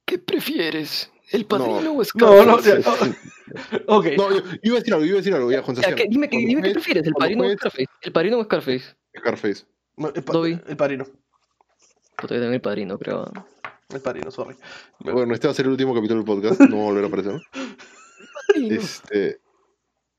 ¿Qué 0.07 0.19
prefieres? 0.19 1.11
¿El 1.31 1.43
No. 1.43 1.49
padrino 1.49 1.93
o 1.93 1.95
No, 1.97 2.05
Scarface? 2.05 2.47
no, 2.47 2.61
ya, 2.61 2.79
no. 2.79 3.97
Ok. 3.97 4.07
No, 4.17 4.31
yo, 4.31 4.45
yo 4.45 4.59
iba 4.63 4.77
a 4.77 4.79
decir 4.79 4.95
algo, 4.95 5.05
yo 5.05 5.11
iba 5.11 5.17
a 5.19 5.23
decir 5.23 5.35
algo, 5.35 5.51
ya, 5.51 5.63
Juan 5.63 5.77
O 5.77 5.81
Sebastián. 5.81 6.09
dime, 6.11 6.29
que- 6.29 6.37
dime 6.39 6.63
qué 6.63 6.71
prefieres, 6.71 7.07
¿el 7.07 7.15
padrino 7.15 7.45
o 7.45 7.53
Scarface? 7.53 7.87
¿El 8.03 8.13
padrino 8.13 8.39
o 8.39 8.45
Scarface? 8.45 8.85
Scarface. 9.19 9.65
No, 9.97 10.09
El, 10.15 10.23
pa- 10.23 10.33
Dobby. 10.33 10.61
el 10.69 10.77
padrino. 10.77 11.05
Yo 12.23 12.29
también 12.29 12.55
el 12.55 12.61
padrino, 12.61 12.97
creo. 12.99 13.31
Padrino, 14.03 14.31
sorry. 14.31 14.57
Bueno, 15.01 15.35
este 15.35 15.47
va 15.47 15.53
a 15.53 15.55
ser 15.55 15.67
el 15.67 15.73
último 15.73 15.95
capítulo 15.95 16.23
del 16.23 16.27
podcast, 16.27 16.61
no 16.61 16.77
va 16.77 16.83
a 16.83 16.87
volver 16.87 17.05
a 17.05 17.07
aparecer. 17.09 17.41
Este. 18.55 19.39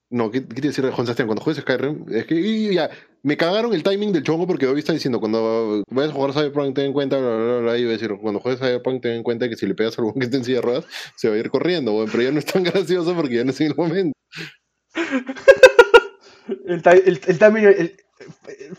No, 0.09 0.29
¿qué, 0.29 0.39
te 0.41 0.61
decir 0.61 0.83
Juan 0.85 1.05
Sebastián? 1.07 1.27
Cuando 1.27 1.43
juegues 1.43 1.63
Skyrim, 1.63 2.05
es 2.11 2.25
que 2.25 2.35
y 2.35 2.73
ya, 2.75 2.89
me 3.23 3.35
cagaron 3.37 3.73
el 3.73 3.81
timing 3.81 4.13
del 4.13 4.23
chongo 4.23 4.45
porque 4.45 4.65
Dobby 4.67 4.79
está 4.79 4.93
diciendo 4.93 5.19
cuando 5.19 5.83
vayas 5.89 6.11
a 6.11 6.13
jugar 6.13 6.31
Cyberpunk 6.33 6.75
ten 6.75 6.85
en 6.85 6.93
cuenta, 6.93 7.17
bla, 7.17 7.27
bla, 7.35 7.45
bla, 7.45 7.57
bla, 7.61 7.77
y 7.77 7.81
iba 7.81 7.89
a 7.89 7.93
decir, 7.93 8.15
cuando 8.21 8.39
juegues 8.39 8.59
Cyberpunk 8.59 9.01
ten 9.01 9.13
en 9.13 9.23
cuenta 9.23 9.49
que 9.49 9.55
si 9.55 9.65
le 9.65 9.73
pegas 9.73 9.97
a 9.97 10.01
algún 10.01 10.13
que 10.13 10.25
esté 10.25 10.37
en 10.37 10.43
silla 10.45 10.57
de 10.57 10.61
ruedas, 10.61 10.85
se 11.15 11.27
va 11.27 11.35
a 11.35 11.37
ir 11.39 11.49
corriendo, 11.49 11.91
weón, 11.93 12.07
pero 12.11 12.23
ya 12.23 12.31
no 12.31 12.39
es 12.39 12.45
tan 12.45 12.63
gracioso 12.63 13.15
porque 13.15 13.35
ya 13.37 13.43
no 13.43 13.49
es 13.49 13.59
en 13.61 13.67
el 13.67 13.75
momento. 13.75 14.13
El, 16.67 16.81
ti- 16.83 16.89
el, 17.05 17.19
el 17.27 17.39
timing. 17.39 17.63
el- 17.65 17.95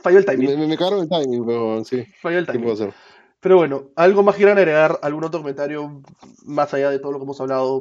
falló 0.00 0.18
el 0.18 0.24
timing. 0.24 0.58
me, 0.58 0.66
me 0.68 0.76
cagaron 0.78 1.00
el 1.00 1.08
timing, 1.08 1.44
pero 1.44 1.84
sí, 1.84 2.04
Falló 2.22 2.38
el 2.38 2.46
¿qué 2.46 2.58
puedo 2.58 2.76
timing. 2.76 2.90
hacer? 2.90 3.05
Pero 3.46 3.58
bueno, 3.58 3.92
¿algo 3.94 4.24
más 4.24 4.34
quieran 4.34 4.58
agregar? 4.58 4.98
¿Algún 5.02 5.22
otro 5.22 5.38
comentario 5.38 6.02
más 6.46 6.74
allá 6.74 6.90
de 6.90 6.98
todo 6.98 7.12
lo 7.12 7.18
que 7.20 7.22
hemos 7.26 7.40
hablado? 7.40 7.80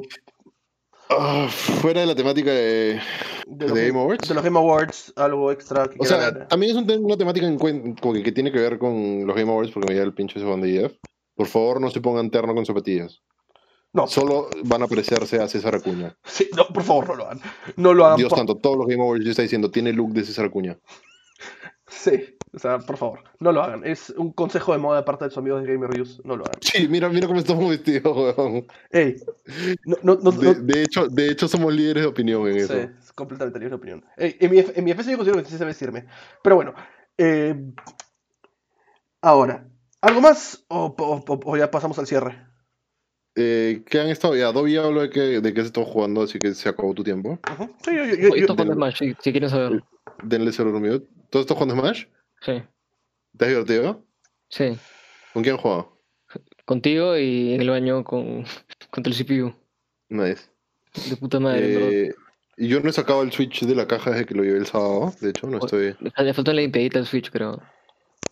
Ah, 1.10 1.48
fuera 1.50 2.02
de 2.02 2.06
la 2.06 2.14
temática 2.14 2.52
de, 2.52 3.00
De 3.48 3.66
de 3.66 3.68
los, 3.68 3.76
Game 3.76 3.98
Awards. 3.98 4.28
de 4.28 4.34
los 4.36 4.44
Game 4.44 4.56
Awards, 4.60 5.12
algo 5.16 5.50
extra 5.50 5.88
que 5.88 5.96
O 5.98 6.04
sea, 6.04 6.18
agregar? 6.28 6.46
también 6.46 6.70
es 6.70 6.80
un 6.80 7.04
una 7.04 7.16
temática 7.16 7.48
en 7.48 7.58
como 7.58 8.14
que, 8.14 8.22
que 8.22 8.30
tiene 8.30 8.52
que 8.52 8.60
ver 8.60 8.78
con 8.78 9.26
los 9.26 9.34
Game 9.34 9.50
Awards 9.50 9.72
porque 9.72 9.88
me 9.88 9.94
llega 9.94 10.06
el 10.06 10.14
pinche 10.14 10.38
ese 10.38 10.46
de 10.46 10.70
Jeff. 10.70 10.92
Por 11.34 11.48
favor, 11.48 11.80
no 11.80 11.90
se 11.90 12.00
pongan 12.00 12.30
terno 12.30 12.54
con 12.54 12.64
zapatillas. 12.64 13.24
No, 13.92 14.06
Solo 14.06 14.48
van 14.66 14.84
a 14.84 14.86
parecerse 14.86 15.40
a 15.42 15.48
César 15.48 15.74
Acuña. 15.74 16.16
sí, 16.24 16.48
no, 16.56 16.68
por 16.68 16.84
favor, 16.84 17.08
no 17.08 17.14
lo 17.16 17.24
hagan. 17.24 17.40
No 17.74 17.92
lo 17.92 18.04
hagan. 18.06 18.18
Dios 18.18 18.28
por- 18.28 18.38
santo, 18.38 18.54
todos 18.56 18.76
los 18.78 18.86
Game 18.86 19.02
Awards 19.02 19.24
yo 19.24 19.30
está 19.32 19.42
diciendo, 19.42 19.68
tiene 19.72 19.92
look 19.92 20.12
de 20.12 20.22
César 20.22 20.44
Acuña. 20.44 20.78
Sí, 21.88 22.35
o 22.52 22.58
sea, 22.58 22.78
por 22.78 22.96
favor, 22.96 23.20
no 23.40 23.52
lo 23.52 23.62
hagan. 23.62 23.82
Es 23.84 24.10
un 24.10 24.32
consejo 24.32 24.72
de 24.72 24.78
moda 24.78 24.98
de 24.98 25.04
parte 25.04 25.24
de 25.24 25.30
sus 25.30 25.38
amigos 25.38 25.62
de 25.62 25.72
Game 25.72 25.86
Reviews. 25.86 26.20
No 26.24 26.36
lo 26.36 26.44
hagan. 26.44 26.58
Sí, 26.62 26.88
mira, 26.88 27.08
mira 27.08 27.26
cómo 27.26 27.38
estamos 27.40 27.68
vestidos, 27.68 28.16
weón. 28.38 28.66
Ey, 28.90 29.16
no, 29.84 29.96
no, 30.02 30.14
no, 30.22 30.30
De, 30.32 30.46
no- 30.46 30.54
de 30.54 30.82
hecho, 30.82 31.08
de 31.08 31.28
hecho, 31.30 31.48
somos 31.48 31.74
líderes 31.74 32.04
de 32.04 32.08
opinión 32.08 32.46
en 32.48 32.54
Sí, 32.54 32.60
eso. 32.60 32.74
es 32.78 33.12
completamente 33.12 33.58
libre 33.58 33.70
de 33.70 33.76
opinión. 33.76 34.04
Ey, 34.16 34.36
en, 34.40 34.50
mi, 34.50 34.58
en 34.58 34.84
mi 34.84 34.90
yo 34.92 34.96
considero 34.96 35.42
que 35.42 35.44
sí 35.50 35.58
se 35.58 35.64
vestirme. 35.64 36.06
Pero 36.42 36.56
bueno. 36.56 36.74
eh, 37.18 37.54
ahora, 39.22 39.66
¿algo 40.00 40.20
más? 40.20 40.64
O, 40.68 40.94
o- 40.98 41.24
o- 41.26 41.40
o 41.44 41.56
ya 41.56 41.70
pasamos 41.70 41.98
al 41.98 42.06
cierre? 42.06 42.46
Eh, 43.34 43.82
¿Qué 43.86 44.00
han 44.00 44.08
estado? 44.08 44.34
Ya, 44.34 44.50
Dobby 44.52 44.76
habló 44.76 45.02
de 45.02 45.10
que, 45.10 45.20
de 45.40 45.52
que 45.54 45.60
se 45.60 45.66
está 45.66 45.84
jugando, 45.84 46.22
así 46.22 46.38
que 46.38 46.54
se 46.54 46.68
acabó 46.70 46.94
tu 46.94 47.04
tiempo. 47.04 47.38
Ujú. 47.52 47.70
Sí, 47.84 47.90
yo, 47.94 48.04
yo- 48.04 48.14
yo- 48.14 48.28
Oye, 48.32 48.40
yo- 48.40 48.46
esto 48.46 48.56
con 48.56 48.72
Smash, 48.72 48.98
si, 48.98 49.16
si 49.20 49.30
quieren 49.32 49.50
saber. 49.50 49.82
Denle 50.22 50.52
cero 50.52 50.72
dormido. 50.72 51.02
¿Todo 51.28 51.42
esto 51.42 51.54
jugando 51.54 51.74
Smash? 51.74 52.04
Sí, 52.42 52.62
¿Te 53.36 53.44
has 53.44 53.48
divertido? 53.50 54.04
sí. 54.48 54.76
¿Con 55.32 55.42
quién 55.42 55.56
has 55.56 55.60
jugado? 55.60 56.00
Contigo 56.64 57.16
y 57.16 57.54
en 57.54 57.60
el 57.60 57.70
baño 57.70 58.02
con, 58.04 58.44
contra 58.90 59.12
el 59.12 59.18
CPU. 59.18 59.54
Nice. 60.08 60.44
De 61.10 61.16
puta 61.16 61.38
madre. 61.40 62.06
Eh, 62.08 62.14
y 62.56 62.68
yo 62.68 62.80
no 62.80 62.88
he 62.88 62.92
sacado 62.92 63.22
el 63.22 63.32
Switch 63.32 63.64
de 63.66 63.74
la 63.74 63.86
caja 63.86 64.10
desde 64.12 64.24
que 64.24 64.34
lo 64.34 64.42
llevé 64.42 64.58
el 64.58 64.66
sábado. 64.66 65.12
De 65.20 65.30
hecho, 65.30 65.46
no 65.46 65.58
estoy. 65.58 65.94
Le 66.00 66.10
fal- 66.10 66.24
Le 66.24 66.32
faltó 66.34 66.52
la 66.54 66.62
limpiadita 66.62 66.98
al 66.98 67.06
Switch, 67.06 67.30
creo. 67.30 67.60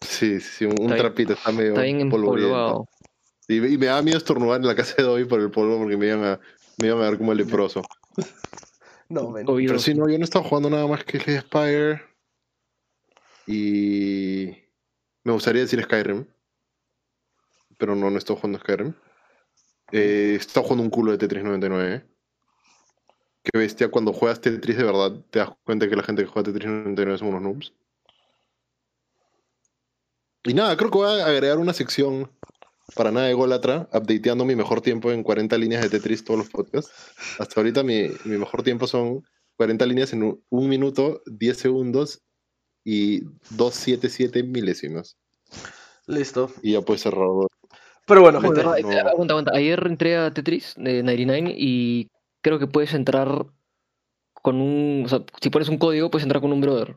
Sí, 0.01 0.41
sí, 0.41 0.65
un, 0.65 0.75
bien- 0.77 0.97
trapito, 0.97 1.35
está 1.35 1.53
medio 1.53 1.71
Está 1.73 1.83
bien 1.83 2.09
polvoriento. 2.11 2.57
empolvado. 2.57 2.89
Y, 3.49 3.57
y 3.75 3.77
me 3.79 3.87
da 3.87 4.01
miedo 4.01 4.17
estornudar 4.17 4.61
en 4.61 4.67
la 4.67 4.75
casa 4.75 4.95
de 4.97 5.03
Dobby 5.03 5.25
por 5.27 5.41
el 5.41 5.51
polvo 5.51 5.77
porque 5.79 5.97
me 5.99 6.07
iban 6.07 6.25
a, 6.25 6.41
me 6.79 6.87
iban 6.89 7.03
a 7.03 7.11
ver 7.11 7.19
como 7.19 7.33
el 7.33 7.39
leproso. 7.39 7.83
No. 9.11 9.21
Oído. 9.47 9.69
Pero 9.69 9.79
sí, 9.79 9.95
no, 9.95 10.09
yo 10.09 10.17
no 10.17 10.23
he 10.23 10.25
estado 10.25 10.45
jugando 10.47 10.71
nada 10.71 10.87
más 10.87 11.05
que 11.05 11.21
Slay 11.21 11.39
Spire. 11.41 12.01
Y. 13.47 14.57
Me 15.25 15.33
gustaría 15.33 15.63
decir 15.63 15.83
Skyrim. 15.83 16.27
Pero 17.79 17.95
no, 17.95 18.11
no 18.11 18.19
estado 18.19 18.37
jugando 18.37 18.59
Skyrim. 18.59 18.95
Eh, 19.93 20.41
jugando 20.55 20.83
un 20.83 20.91
culo 20.91 21.13
de 21.13 21.19
Tetris 21.19 21.45
99. 21.45 22.05
Qué 23.45 23.59
bestia, 23.59 23.91
cuando 23.91 24.13
juegas 24.13 24.41
Tetris 24.41 24.77
de 24.77 24.85
verdad, 24.85 25.13
te 25.31 25.39
das 25.39 25.51
cuenta 25.65 25.89
que 25.89 25.97
la 25.97 26.03
gente 26.03 26.23
que 26.23 26.29
juega 26.29 26.51
Tetris 26.51 26.67
99 26.67 27.19
son 27.19 27.29
unos 27.29 27.43
noobs. 27.43 27.73
Y 30.45 30.55
nada, 30.55 30.77
creo 30.77 30.91
que 30.91 30.99
voy 30.99 31.21
a 31.21 31.27
agregar 31.27 31.59
una 31.59 31.73
sección 31.73 32.31
para 32.95 33.11
nada 33.11 33.31
ególatra, 33.31 33.89
updateando 33.93 34.45
mi 34.45 34.57
mejor 34.57 34.81
tiempo 34.81 35.13
en 35.13 35.23
40 35.23 35.57
líneas 35.59 35.83
de 35.83 35.91
Tetris 35.91 36.25
todos 36.25 36.39
los 36.39 36.51
podcasts. 36.51 36.91
Hasta 37.39 37.61
ahorita 37.61 37.83
mi, 37.83 38.09
mi 38.25 38.37
mejor 38.37 38.63
tiempo 38.63 38.87
son 38.87 39.23
40 39.57 39.87
líneas 39.87 40.13
en 40.13 40.23
un, 40.23 40.45
un 40.49 40.69
minuto, 40.69 41.23
10 41.27 41.57
segundos 41.57 42.24
y 42.85 43.23
277 43.51 44.43
milésimas. 44.43 45.17
Listo. 46.07 46.51
Y 46.63 46.73
ya 46.73 46.83
puedes 46.83 47.03
cerrarlo. 47.03 47.49
Pero 48.07 48.21
bueno, 48.21 48.41
gente. 48.41 48.57
verdad, 48.59 48.77
no. 48.83 48.91
eh, 48.93 49.01
Aguanta, 49.01 49.33
aguanta. 49.33 49.53
Ayer 49.55 49.83
entré 49.87 50.17
a 50.17 50.31
Tetris 50.33 50.75
de 50.77 51.03
99 51.03 51.55
y 51.57 52.11
creo 52.43 52.59
que 52.59 52.67
puedes 52.67 52.93
entrar 52.93 53.47
con 54.35 54.61
un. 54.61 55.03
O 55.07 55.09
sea, 55.09 55.21
si 55.41 55.49
pones 55.51 55.69
un 55.71 55.79
código, 55.79 56.11
puedes 56.11 56.25
entrar 56.25 56.43
con 56.43 56.53
un 56.53 56.61
brother. 56.61 56.97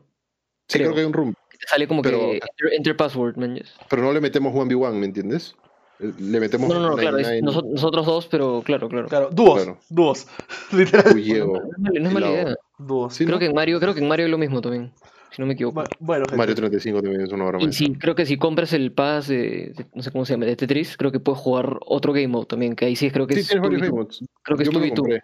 Sí, 0.68 0.78
Creo. 0.78 0.88
creo 0.88 0.94
que 0.94 1.00
hay 1.00 1.06
un 1.06 1.12
room, 1.14 1.34
Te 1.50 1.66
sale 1.66 1.88
como 1.88 2.02
Pero- 2.02 2.18
que 2.18 2.32
enter, 2.34 2.72
enter 2.76 2.96
password, 2.96 3.36
man. 3.38 3.56
yes. 3.56 3.72
pero 3.88 4.02
no 4.02 4.12
le 4.12 4.20
metemos 4.20 4.52
1v1, 4.52 4.92
¿me 4.92 5.06
entiendes? 5.06 5.56
Eh, 5.98 6.12
Le 6.18 6.40
metemos 6.40 6.68
No, 6.68 6.74
no, 6.74 6.90
no, 6.90 6.96
claro. 6.96 7.16
es 7.16 7.26
99. 7.26 7.42
noso- 7.42 7.66
nosotros 7.72 8.04
dos, 8.04 8.26
pero 8.26 8.62
claro, 8.62 8.90
claro. 8.90 9.08
Claro, 9.08 9.30
dúos. 9.32 9.62
Claro. 9.62 9.80
Dúos. 9.88 10.26
Literal. 10.72 11.14
Uy, 11.14 11.24
llego. 11.24 11.54
No 11.58 11.70
es 11.70 11.78
mala, 11.78 12.00
no 12.00 12.06
es 12.08 12.12
mala 12.14 12.30
idea. 12.30 12.56
Dúos. 12.76 13.14
Sí, 13.14 13.24
Creo 13.24 13.36
¿no? 13.36 13.40
que 13.40 13.46
en 13.46 13.54
Mario, 13.54 13.80
creo 13.80 13.94
que 13.94 14.00
en 14.00 14.08
Mario 14.08 14.26
es 14.26 14.30
lo 14.30 14.36
mismo 14.38 14.60
también. 14.60 14.92
Si 15.30 15.40
no 15.42 15.46
me 15.46 15.54
equivoco. 15.54 15.80
Bu- 15.82 15.96
Bueno, 16.00 16.24
gente. 16.24 16.36
Mario 16.36 16.54
35 16.54 17.02
también 17.02 17.22
es 17.22 17.32
una 17.32 17.46
obra 17.46 17.58
Y 17.60 17.72
sí, 17.72 17.92
creo 17.94 18.14
que 18.14 18.24
si 18.26 18.38
compras 18.38 18.72
el 18.72 18.92
pass 18.92 19.28
de, 19.28 19.72
de- 19.76 19.86
no 19.94 20.02
sé 20.02 20.10
cómo 20.10 20.24
se 20.24 20.32
llama, 20.34 20.46
de 20.46 20.56
Tetris, 20.56 20.96
creo 20.96 21.12
que 21.12 21.20
puedes 21.20 21.40
jugar 21.40 21.78
otro 21.86 22.12
game 22.12 22.28
mode 22.28 22.46
también, 22.46 22.74
que 22.74 22.86
ahí 22.86 22.96
sí 22.96 23.10
creo 23.10 23.26
que 23.26 23.34
Sí, 23.34 23.40
es 23.40 23.48
tienes 23.48 23.62
varios 23.62 23.82
game 23.82 23.94
modes. 23.94 24.20
Creo 24.42 24.56
que 24.56 24.62
es 24.64 24.68
Yo 24.68 24.72
tú 24.72 24.80
me 24.80 24.86
y 24.86 24.90
lo 24.90 24.96
compré. 24.96 25.22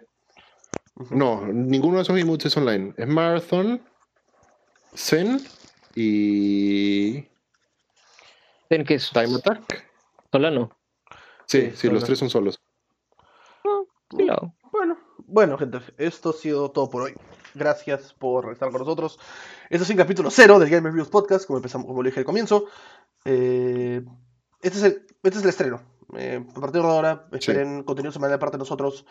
No, 1.11 1.45
ninguno 1.47 1.97
de 1.97 2.03
esos 2.03 2.15
game 2.15 2.25
modes 2.29 2.45
es 2.45 2.57
online. 2.57 2.93
Es 2.97 3.07
Marathon, 3.07 3.81
Zen 4.95 5.39
y 5.95 7.25
¿En 8.69 8.83
qué 8.85 8.95
es? 8.95 9.11
Time 9.11 9.35
Attack. 9.35 9.85
Solano. 10.31 10.71
Sí, 11.45 11.61
Sí, 11.61 11.71
sí, 11.75 11.89
los 11.89 12.03
tres 12.03 12.17
son 12.19 12.29
solos. 12.29 12.59
Cuidado. 14.09 14.53
Bueno, 14.71 14.97
bueno, 15.27 15.57
gente, 15.57 15.79
esto 15.97 16.29
ha 16.29 16.33
sido 16.33 16.69
todo 16.71 16.89
por 16.89 17.03
hoy. 17.03 17.13
Gracias 17.55 18.13
por 18.13 18.51
estar 18.51 18.69
con 18.69 18.79
nosotros. 18.79 19.17
Este 19.69 19.83
es 19.83 19.89
el 19.89 19.97
capítulo 19.97 20.29
cero 20.29 20.59
del 20.59 20.69
Game 20.69 20.87
Reviews 20.89 21.09
Podcast, 21.09 21.45
como 21.47 21.57
empezamos, 21.57 21.87
como 21.87 22.03
lo 22.03 22.07
dije 22.09 22.19
al 22.19 22.25
comienzo. 22.25 22.65
Eh, 23.23 24.01
este, 24.61 24.77
es 24.77 24.83
el, 24.83 24.91
este 25.23 25.37
es 25.39 25.43
el 25.43 25.49
estreno. 25.49 25.81
Eh, 26.17 26.43
a 26.55 26.59
partir 26.59 26.81
de 26.81 26.87
ahora, 26.87 27.27
esperen 27.31 27.83
contenido 27.83 28.11
semanal 28.11 28.35
de 28.35 28.39
parte 28.39 28.57
de 28.57 28.59
nosotros. 28.59 29.05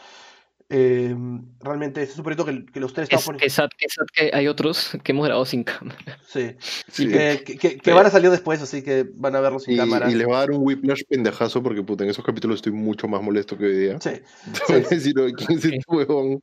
Eh, 0.70 1.14
realmente 1.60 2.02
es 2.02 2.14
proyecto 2.22 2.46
que, 2.46 2.64
que 2.64 2.80
los 2.80 2.94
tres 2.94 3.06
Es, 3.10 3.18
estamos 3.20 3.38
que 3.40 3.50
sad, 3.50 3.68
que 3.76 3.86
sad 3.86 4.06
que 4.14 4.30
hay 4.34 4.48
otros 4.48 4.92
que 5.04 5.12
hemos 5.12 5.26
grabado 5.26 5.44
sin 5.44 5.62
cámara. 5.62 5.98
Sí, 6.26 6.56
Sí. 6.88 7.06
que, 7.06 7.42
que- 7.44 7.58
que- 7.58 7.76
que 7.76 7.92
van 7.92 8.06
a 8.06 8.10
salir 8.10 8.30
después, 8.30 8.62
así 8.62 8.82
que 8.82 9.06
van 9.14 9.36
a 9.36 9.40
verlo 9.40 9.58
sin 9.58 9.74
Y, 9.74 9.76
cámara. 9.76 10.10
y 10.10 10.14
les 10.14 10.26
va 10.26 10.36
a 10.36 10.40
dar 10.40 10.52
un 10.52 10.66
whiplash 10.66 11.02
pendejazo 11.06 11.62
porque 11.62 11.82
puta, 11.82 12.04
en 12.04 12.10
esos 12.10 12.24
capítulos 12.24 12.56
estoy 12.56 12.72
mucho 12.72 13.06
más 13.08 13.20
molesto 13.22 13.58
que 13.58 13.66
hoy 13.66 13.76
día. 13.78 14.00
Sí, 14.00 14.10
Te 14.66 14.72
voy 14.72 14.84
a 14.86 14.88
decir, 14.88 15.18
"Oye, 15.20 15.34
¿quién 15.34 15.58
es 15.58 15.64
este? 15.66 15.78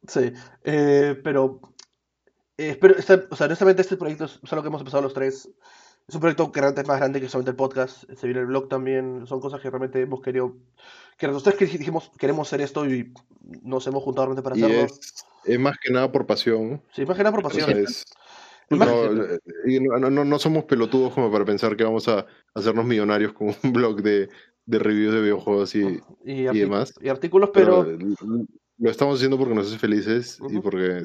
Sí, 0.08 0.34
eh, 0.66 1.20
pero, 1.24 1.60
eh, 2.58 2.70
espero, 2.72 2.96
este- 2.98 3.28
o 3.30 3.36
sea, 3.36 3.46
honestamente 3.48 3.82
este 3.82 3.98
proyecto 3.98 4.26
es, 4.26 4.40
es 4.44 4.52
algo 4.54 4.64
que 4.64 4.68
hemos 4.70 4.82
empezado 4.82 5.04
los 5.04 5.14
tres. 5.14 5.50
Es 6.08 6.16
un 6.16 6.22
proyecto 6.22 6.52
que 6.52 6.60
realmente 6.60 6.82
es 6.82 6.88
más 6.88 6.98
grande 6.98 7.22
que 7.22 7.30
solamente 7.30 7.52
el 7.52 7.56
podcast. 7.58 8.04
Se 8.16 8.28
viene 8.28 8.42
el 8.42 8.48
blog 8.48 8.68
también. 8.68 9.26
Son 9.28 9.40
cosas 9.40 9.62
que 9.62 9.70
realmente 9.70 10.02
hemos 10.02 10.22
querido. 10.22 10.56
Que 11.18 11.28
nosotros 11.28 11.56
que 11.56 11.66
dijimos 11.66 12.12
queremos 12.18 12.48
hacer 12.48 12.62
esto 12.62 12.86
y 12.90 13.14
nos 13.62 13.86
hemos 13.88 14.04
juntado 14.04 14.28
realmente 14.28 14.42
para 14.44 14.58
Y 14.58 14.64
hacerlo. 14.64 14.84
es, 14.86 15.26
es 15.46 15.60
más 15.60 15.78
que 15.82 15.92
nada 15.94 16.12
por 16.12 16.26
pasión. 16.26 16.82
Sí, 16.94 17.06
más 17.06 17.16
que 17.18 17.24
nada 17.24 17.36
por 17.36 17.44
pasión. 17.44 17.70
es- 17.72 18.04
Es 18.70 18.78
más- 18.78 18.88
no, 18.90 19.24
eh, 19.26 19.40
y 19.68 19.80
no, 19.82 19.98
no- 20.00 20.10
no- 20.10 20.26
no 20.26 20.40
somos 20.40 20.64
pelotudos 20.64 21.14
como 21.14 21.32
para 21.32 21.44
pensar 21.46 21.76
que 21.76 21.84
vamos 21.84 22.08
a 22.08 22.26
hacernos 22.56 22.86
millonarios 22.86 23.34
con 23.34 23.54
un 23.64 23.74
blog 23.74 24.02
de, 24.02 24.30
de 24.66 24.80
reviews 24.80 25.14
de 25.14 25.22
videojuegos 25.22 25.76
y, 25.76 25.82
y, 26.26 26.48
y 26.50 26.60
demás. 26.60 26.94
y 27.02 27.10
artículos, 27.10 27.52
pero, 27.54 27.84
pero, 27.86 27.98
lo 28.80 28.90
estamos 28.90 29.18
haciendo 29.18 29.38
porque 29.38 29.54
nos 29.56 29.68
hace 29.68 29.78
felices 29.78 30.40
y 30.50 30.56
Ujú. 30.58 30.62
porque 30.64 31.04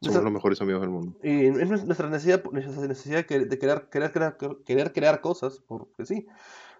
somos 0.00 0.14
Nuestra- 0.14 0.22
los 0.24 0.32
mejores 0.32 0.60
amigos 0.60 0.80
del 0.82 0.90
mundo. 0.90 1.18
y 1.22 1.46
es 1.46 1.84
nuestra 1.84 2.08
necesidad, 2.08 2.42
nuestra 2.50 2.86
necesidad 2.86 3.26
de 3.26 3.58
querer, 3.58 3.88
querer, 3.90 4.12
crear, 4.12 4.36
querer 4.64 4.92
crear 4.92 5.20
cosas, 5.20 5.60
porque 5.66 6.04
sí. 6.06 6.26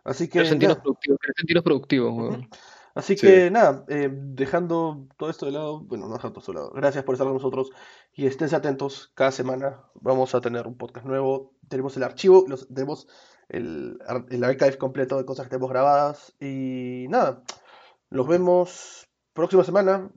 Así 0.05 0.29
que, 0.29 0.45
sentirnos 0.45 0.79
productivos, 0.79 1.19
sentirnos 1.37 1.65
productivos, 1.65 2.15
weón. 2.17 2.49
así 2.95 3.17
Sí. 3.17 3.27
que 3.27 3.51
nada, 3.51 3.85
eh, 3.89 4.09
dejando 4.13 5.07
todo 5.17 5.31
esto 5.31 5.47
de 5.47 5.53
lado, 5.53 5.81
bueno, 5.81 6.07
no 6.07 6.15
dejando 6.15 6.35
todo 6.35 6.41
esto 6.41 6.53
de 6.53 6.59
lado, 6.59 6.71
gracias 6.73 7.03
por 7.05 7.15
estar 7.15 7.27
con 7.27 7.35
nosotros 7.35 7.71
y 8.13 8.27
esténse 8.27 8.55
atentos, 8.55 9.11
cada 9.15 9.33
semana 9.33 9.81
vamos 9.95 10.35
a 10.35 10.41
tener 10.41 10.67
un 10.67 10.77
podcast 10.77 11.07
nuevo, 11.07 11.55
tenemos 11.69 11.97
el 11.97 12.05
archivo, 12.05 12.45
los, 12.47 12.69
tenemos 12.69 13.09
el, 13.49 13.99
el 14.31 14.45
archive 14.45 14.79
completo 14.79 15.17
de 15.19 15.25
cosas 15.25 15.47
que 15.47 15.51
tenemos 15.51 15.71
grabadas 15.71 16.35
y 16.41 17.07
nada, 17.09 17.43
los 18.11 18.29
vemos 18.29 19.09
próxima 19.33 19.65
semana, 19.65 20.09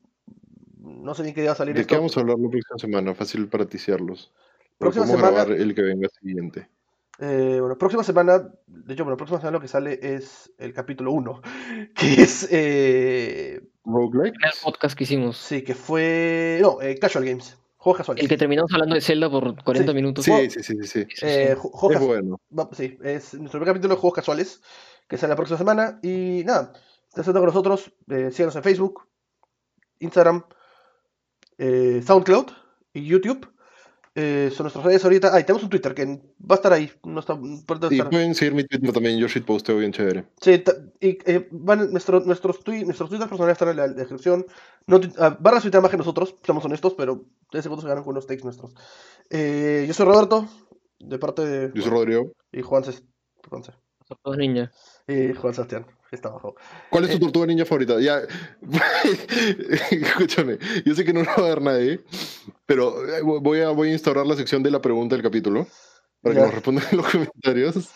no 0.89 1.13
sé 1.13 1.23
ni 1.23 1.33
qué 1.33 1.41
día 1.41 1.51
va 1.51 1.53
a 1.53 1.57
salir 1.57 1.75
¿De 1.75 1.81
esto. 1.81 1.89
qué 1.89 1.95
vamos 1.97 2.15
a 2.17 2.19
hablar 2.21 2.37
la 2.39 2.49
próxima 2.49 2.77
semana? 2.77 3.13
Fácil 3.15 3.47
para 3.47 3.65
ticiarlos. 3.65 4.31
Próxima 4.77 5.05
vamos 5.05 5.15
a 5.21 5.25
semana- 5.27 5.43
grabar 5.45 5.61
el 5.61 5.75
que 5.75 5.81
venga 5.81 6.09
siguiente. 6.19 6.69
Eh, 7.21 7.57
bueno, 7.59 7.77
próxima 7.77 8.01
semana, 8.03 8.49
de 8.65 8.93
hecho, 8.93 9.03
bueno, 9.03 9.17
próxima 9.17 9.39
semana 9.41 9.57
lo 9.57 9.61
que 9.61 9.67
sale 9.67 9.99
es 10.01 10.51
el 10.57 10.73
capítulo 10.73 11.11
1, 11.11 11.41
que 11.95 12.21
es, 12.21 12.47
eh, 12.49 13.61
¿Roguelike? 13.83 14.35
El 14.41 14.51
podcast 14.63 14.97
que 14.97 15.03
hicimos. 15.03 15.37
sí, 15.37 15.61
que 15.63 15.75
fue, 15.75 16.59
no, 16.61 16.81
eh, 16.81 16.97
Casual 16.97 17.25
Games, 17.25 17.57
juegos 17.75 17.97
casuales. 17.97 18.23
El 18.23 18.29
que 18.29 18.37
terminamos 18.37 18.71
hablando 18.71 18.95
de 18.95 19.01
Zelda 19.01 19.29
por 19.29 19.61
40 19.63 19.91
Sí. 19.91 19.95
minutos. 19.95 20.23
Sí, 20.23 20.31
sí, 20.49 20.63
sí, 20.63 20.75
sí. 20.83 20.87
sí. 20.87 21.05
Eh, 21.21 21.55
juegos 21.59 22.01
Es 22.01 22.07
bueno. 22.07 22.39
va- 22.57 22.69
sí, 22.71 22.97
es 23.03 23.33
nuestro 23.33 23.59
primer 23.59 23.73
capítulo 23.73 23.95
de 23.95 23.99
juegos 23.99 24.15
casuales, 24.15 24.61
que 25.09 25.17
sale 25.17 25.31
la 25.31 25.35
próxima 25.35 25.57
semana. 25.57 25.99
Y 26.01 26.43
nada, 26.45 26.71
estén 27.09 27.21
atentos 27.23 27.33
con 27.41 27.45
nosotros, 27.47 27.91
eh, 28.11 28.29
síganos 28.31 28.55
en 28.55 28.63
Facebook, 28.63 29.09
Instagram, 29.99 30.45
eh, 31.59 32.01
SoundCloud 32.03 32.47
y 32.93 33.05
YouTube. 33.05 33.47
Eh, 34.15 34.49
son 34.53 34.63
nuestras 34.65 34.83
redes 34.83 35.03
ahorita. 35.03 35.29
Ah, 35.33 35.39
y 35.39 35.43
tenemos 35.43 35.63
un 35.63 35.69
Twitter 35.69 35.93
que 35.93 36.05
va 36.05 36.55
a 36.55 36.55
estar 36.55 36.73
ahí. 36.73 36.91
No 37.05 37.19
está, 37.19 37.39
pronto 37.65 37.87
Y 37.91 38.01
pueden 38.01 38.33
seguir 38.33 38.53
mi 38.53 38.63
Twitter 38.65 38.91
también. 38.91 39.17
Yo 39.19 39.27
shitposteo 39.27 39.77
bien 39.77 39.93
chévere. 39.93 40.25
Sí, 40.41 40.61
y 40.99 41.17
eh, 41.31 41.47
van 41.51 41.91
nuestro, 41.91 42.19
nuestros, 42.21 42.61
twi- 42.63 42.83
nuestros 42.83 43.09
Twitter 43.09 43.29
personales 43.29 43.53
están 43.53 43.69
en 43.69 43.77
la 43.77 43.87
descripción. 43.87 44.45
No, 44.87 44.99
ah, 45.19 45.37
van 45.39 45.55
a 45.57 45.61
tuitear 45.61 45.81
más 45.83 45.91
que 45.91 45.97
nosotros, 45.97 46.35
seamos 46.43 46.65
honestos, 46.65 46.95
pero 46.97 47.23
de 47.51 47.61
segundos 47.61 47.83
se 47.83 47.89
ganan 47.89 48.03
con 48.03 48.11
unos 48.11 48.25
takes 48.25 48.43
nuestros. 48.43 48.73
Eh, 49.29 49.85
yo 49.87 49.93
soy 49.93 50.07
Roberto, 50.07 50.47
de 50.97 51.19
parte 51.19 51.45
de. 51.45 51.71
Yo 51.75 51.81
soy 51.83 51.91
Rodrigo. 51.91 52.33
Y 52.51 52.61
Juan, 52.61 52.83
Juanse. 53.47 53.73
Todos 54.23 54.37
ninja. 54.37 54.71
Y 55.07 55.33
Juan 55.33 55.53
Sebastián, 55.53 55.85
está 56.15 56.29
abajo. 56.29 56.55
¿Cuál 56.89 57.03
es 57.05 57.11
tu 57.11 57.17
Eh. 57.17 57.19
tortuga 57.19 57.45
ninja 57.47 57.65
favorita? 57.65 57.99
Ya. 57.99 58.21
Escúchame. 59.91 60.57
Yo 60.85 60.95
sé 60.95 61.05
que 61.05 61.13
no 61.13 61.21
lo 61.23 61.27
va 61.27 61.45
a 61.45 61.49
ver 61.49 61.61
nadie. 61.61 61.99
Pero 62.65 63.05
eh, 63.07 63.21
voy 63.21 63.61
a, 63.61 63.69
voy 63.69 63.89
a 63.89 63.93
instaurar 63.93 64.25
la 64.25 64.35
sección 64.35 64.63
de 64.63 64.71
la 64.71 64.81
pregunta 64.81 65.15
del 65.15 65.23
capítulo. 65.23 65.67
Para 66.21 66.35
que 66.35 66.41
Ya. 66.41 66.45
nos 66.47 66.55
respondan 66.55 66.85
en 66.91 66.97
los 66.97 67.07
comentarios. 67.09 67.89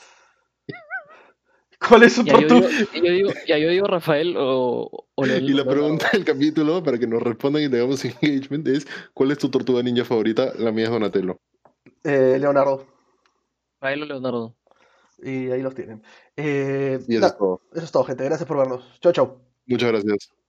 ¿Cuál 1.88 2.04
es 2.04 2.14
su 2.14 2.24
Ya 2.24 2.40
yo, 2.40 2.48
tortuga? 2.48 2.70
digo, 2.94 3.06
yo 3.06 3.12
digo, 3.12 3.30
ya 3.46 3.58
yo 3.58 3.68
digo 3.70 3.88
Rafael 3.88 4.36
o, 4.38 4.90
o 5.16 5.26
Leonardo. 5.26 5.50
Y 5.50 5.54
la 5.54 5.66
pregunta 5.66 6.10
del 6.14 6.24
capítulo, 6.24 6.82
para 6.82 6.98
que 6.98 7.06
nos 7.08 7.22
respondan 7.22 7.64
y 7.64 7.70
tengamos 7.70 8.06
engagement, 8.06 8.66
es: 8.70 8.88
¿Cuál 9.14 9.32
es 9.32 9.38
tu 9.38 9.50
tortuga 9.50 9.84
ninja 9.84 10.06
favorita? 10.06 10.54
La 10.58 10.72
mía 10.72 10.86
es 10.86 10.92
Donatello. 10.92 11.42
Eh, 12.06 12.38
Leonardo. 12.40 12.86
Rafael 13.82 14.04
o 14.04 14.06
Leonardo. 14.06 14.56
Y 15.24 15.52
ahí 15.52 15.62
los 15.62 15.74
tienen. 15.76 16.04
Eh, 16.36 17.00
Y 17.08 17.14
eso 17.16 17.22
na- 17.22 17.28
es 17.28 17.38
todo. 17.38 17.62
eso 17.74 17.86
es 17.86 17.92
todo, 17.92 18.04
gente. 18.04 18.24
Gracias 18.26 18.48
por 18.48 18.58
vernos. 18.58 18.84
Chao, 19.02 19.12
chao. 19.14 19.42
Muchas 19.66 19.92
gracias. 19.92 20.43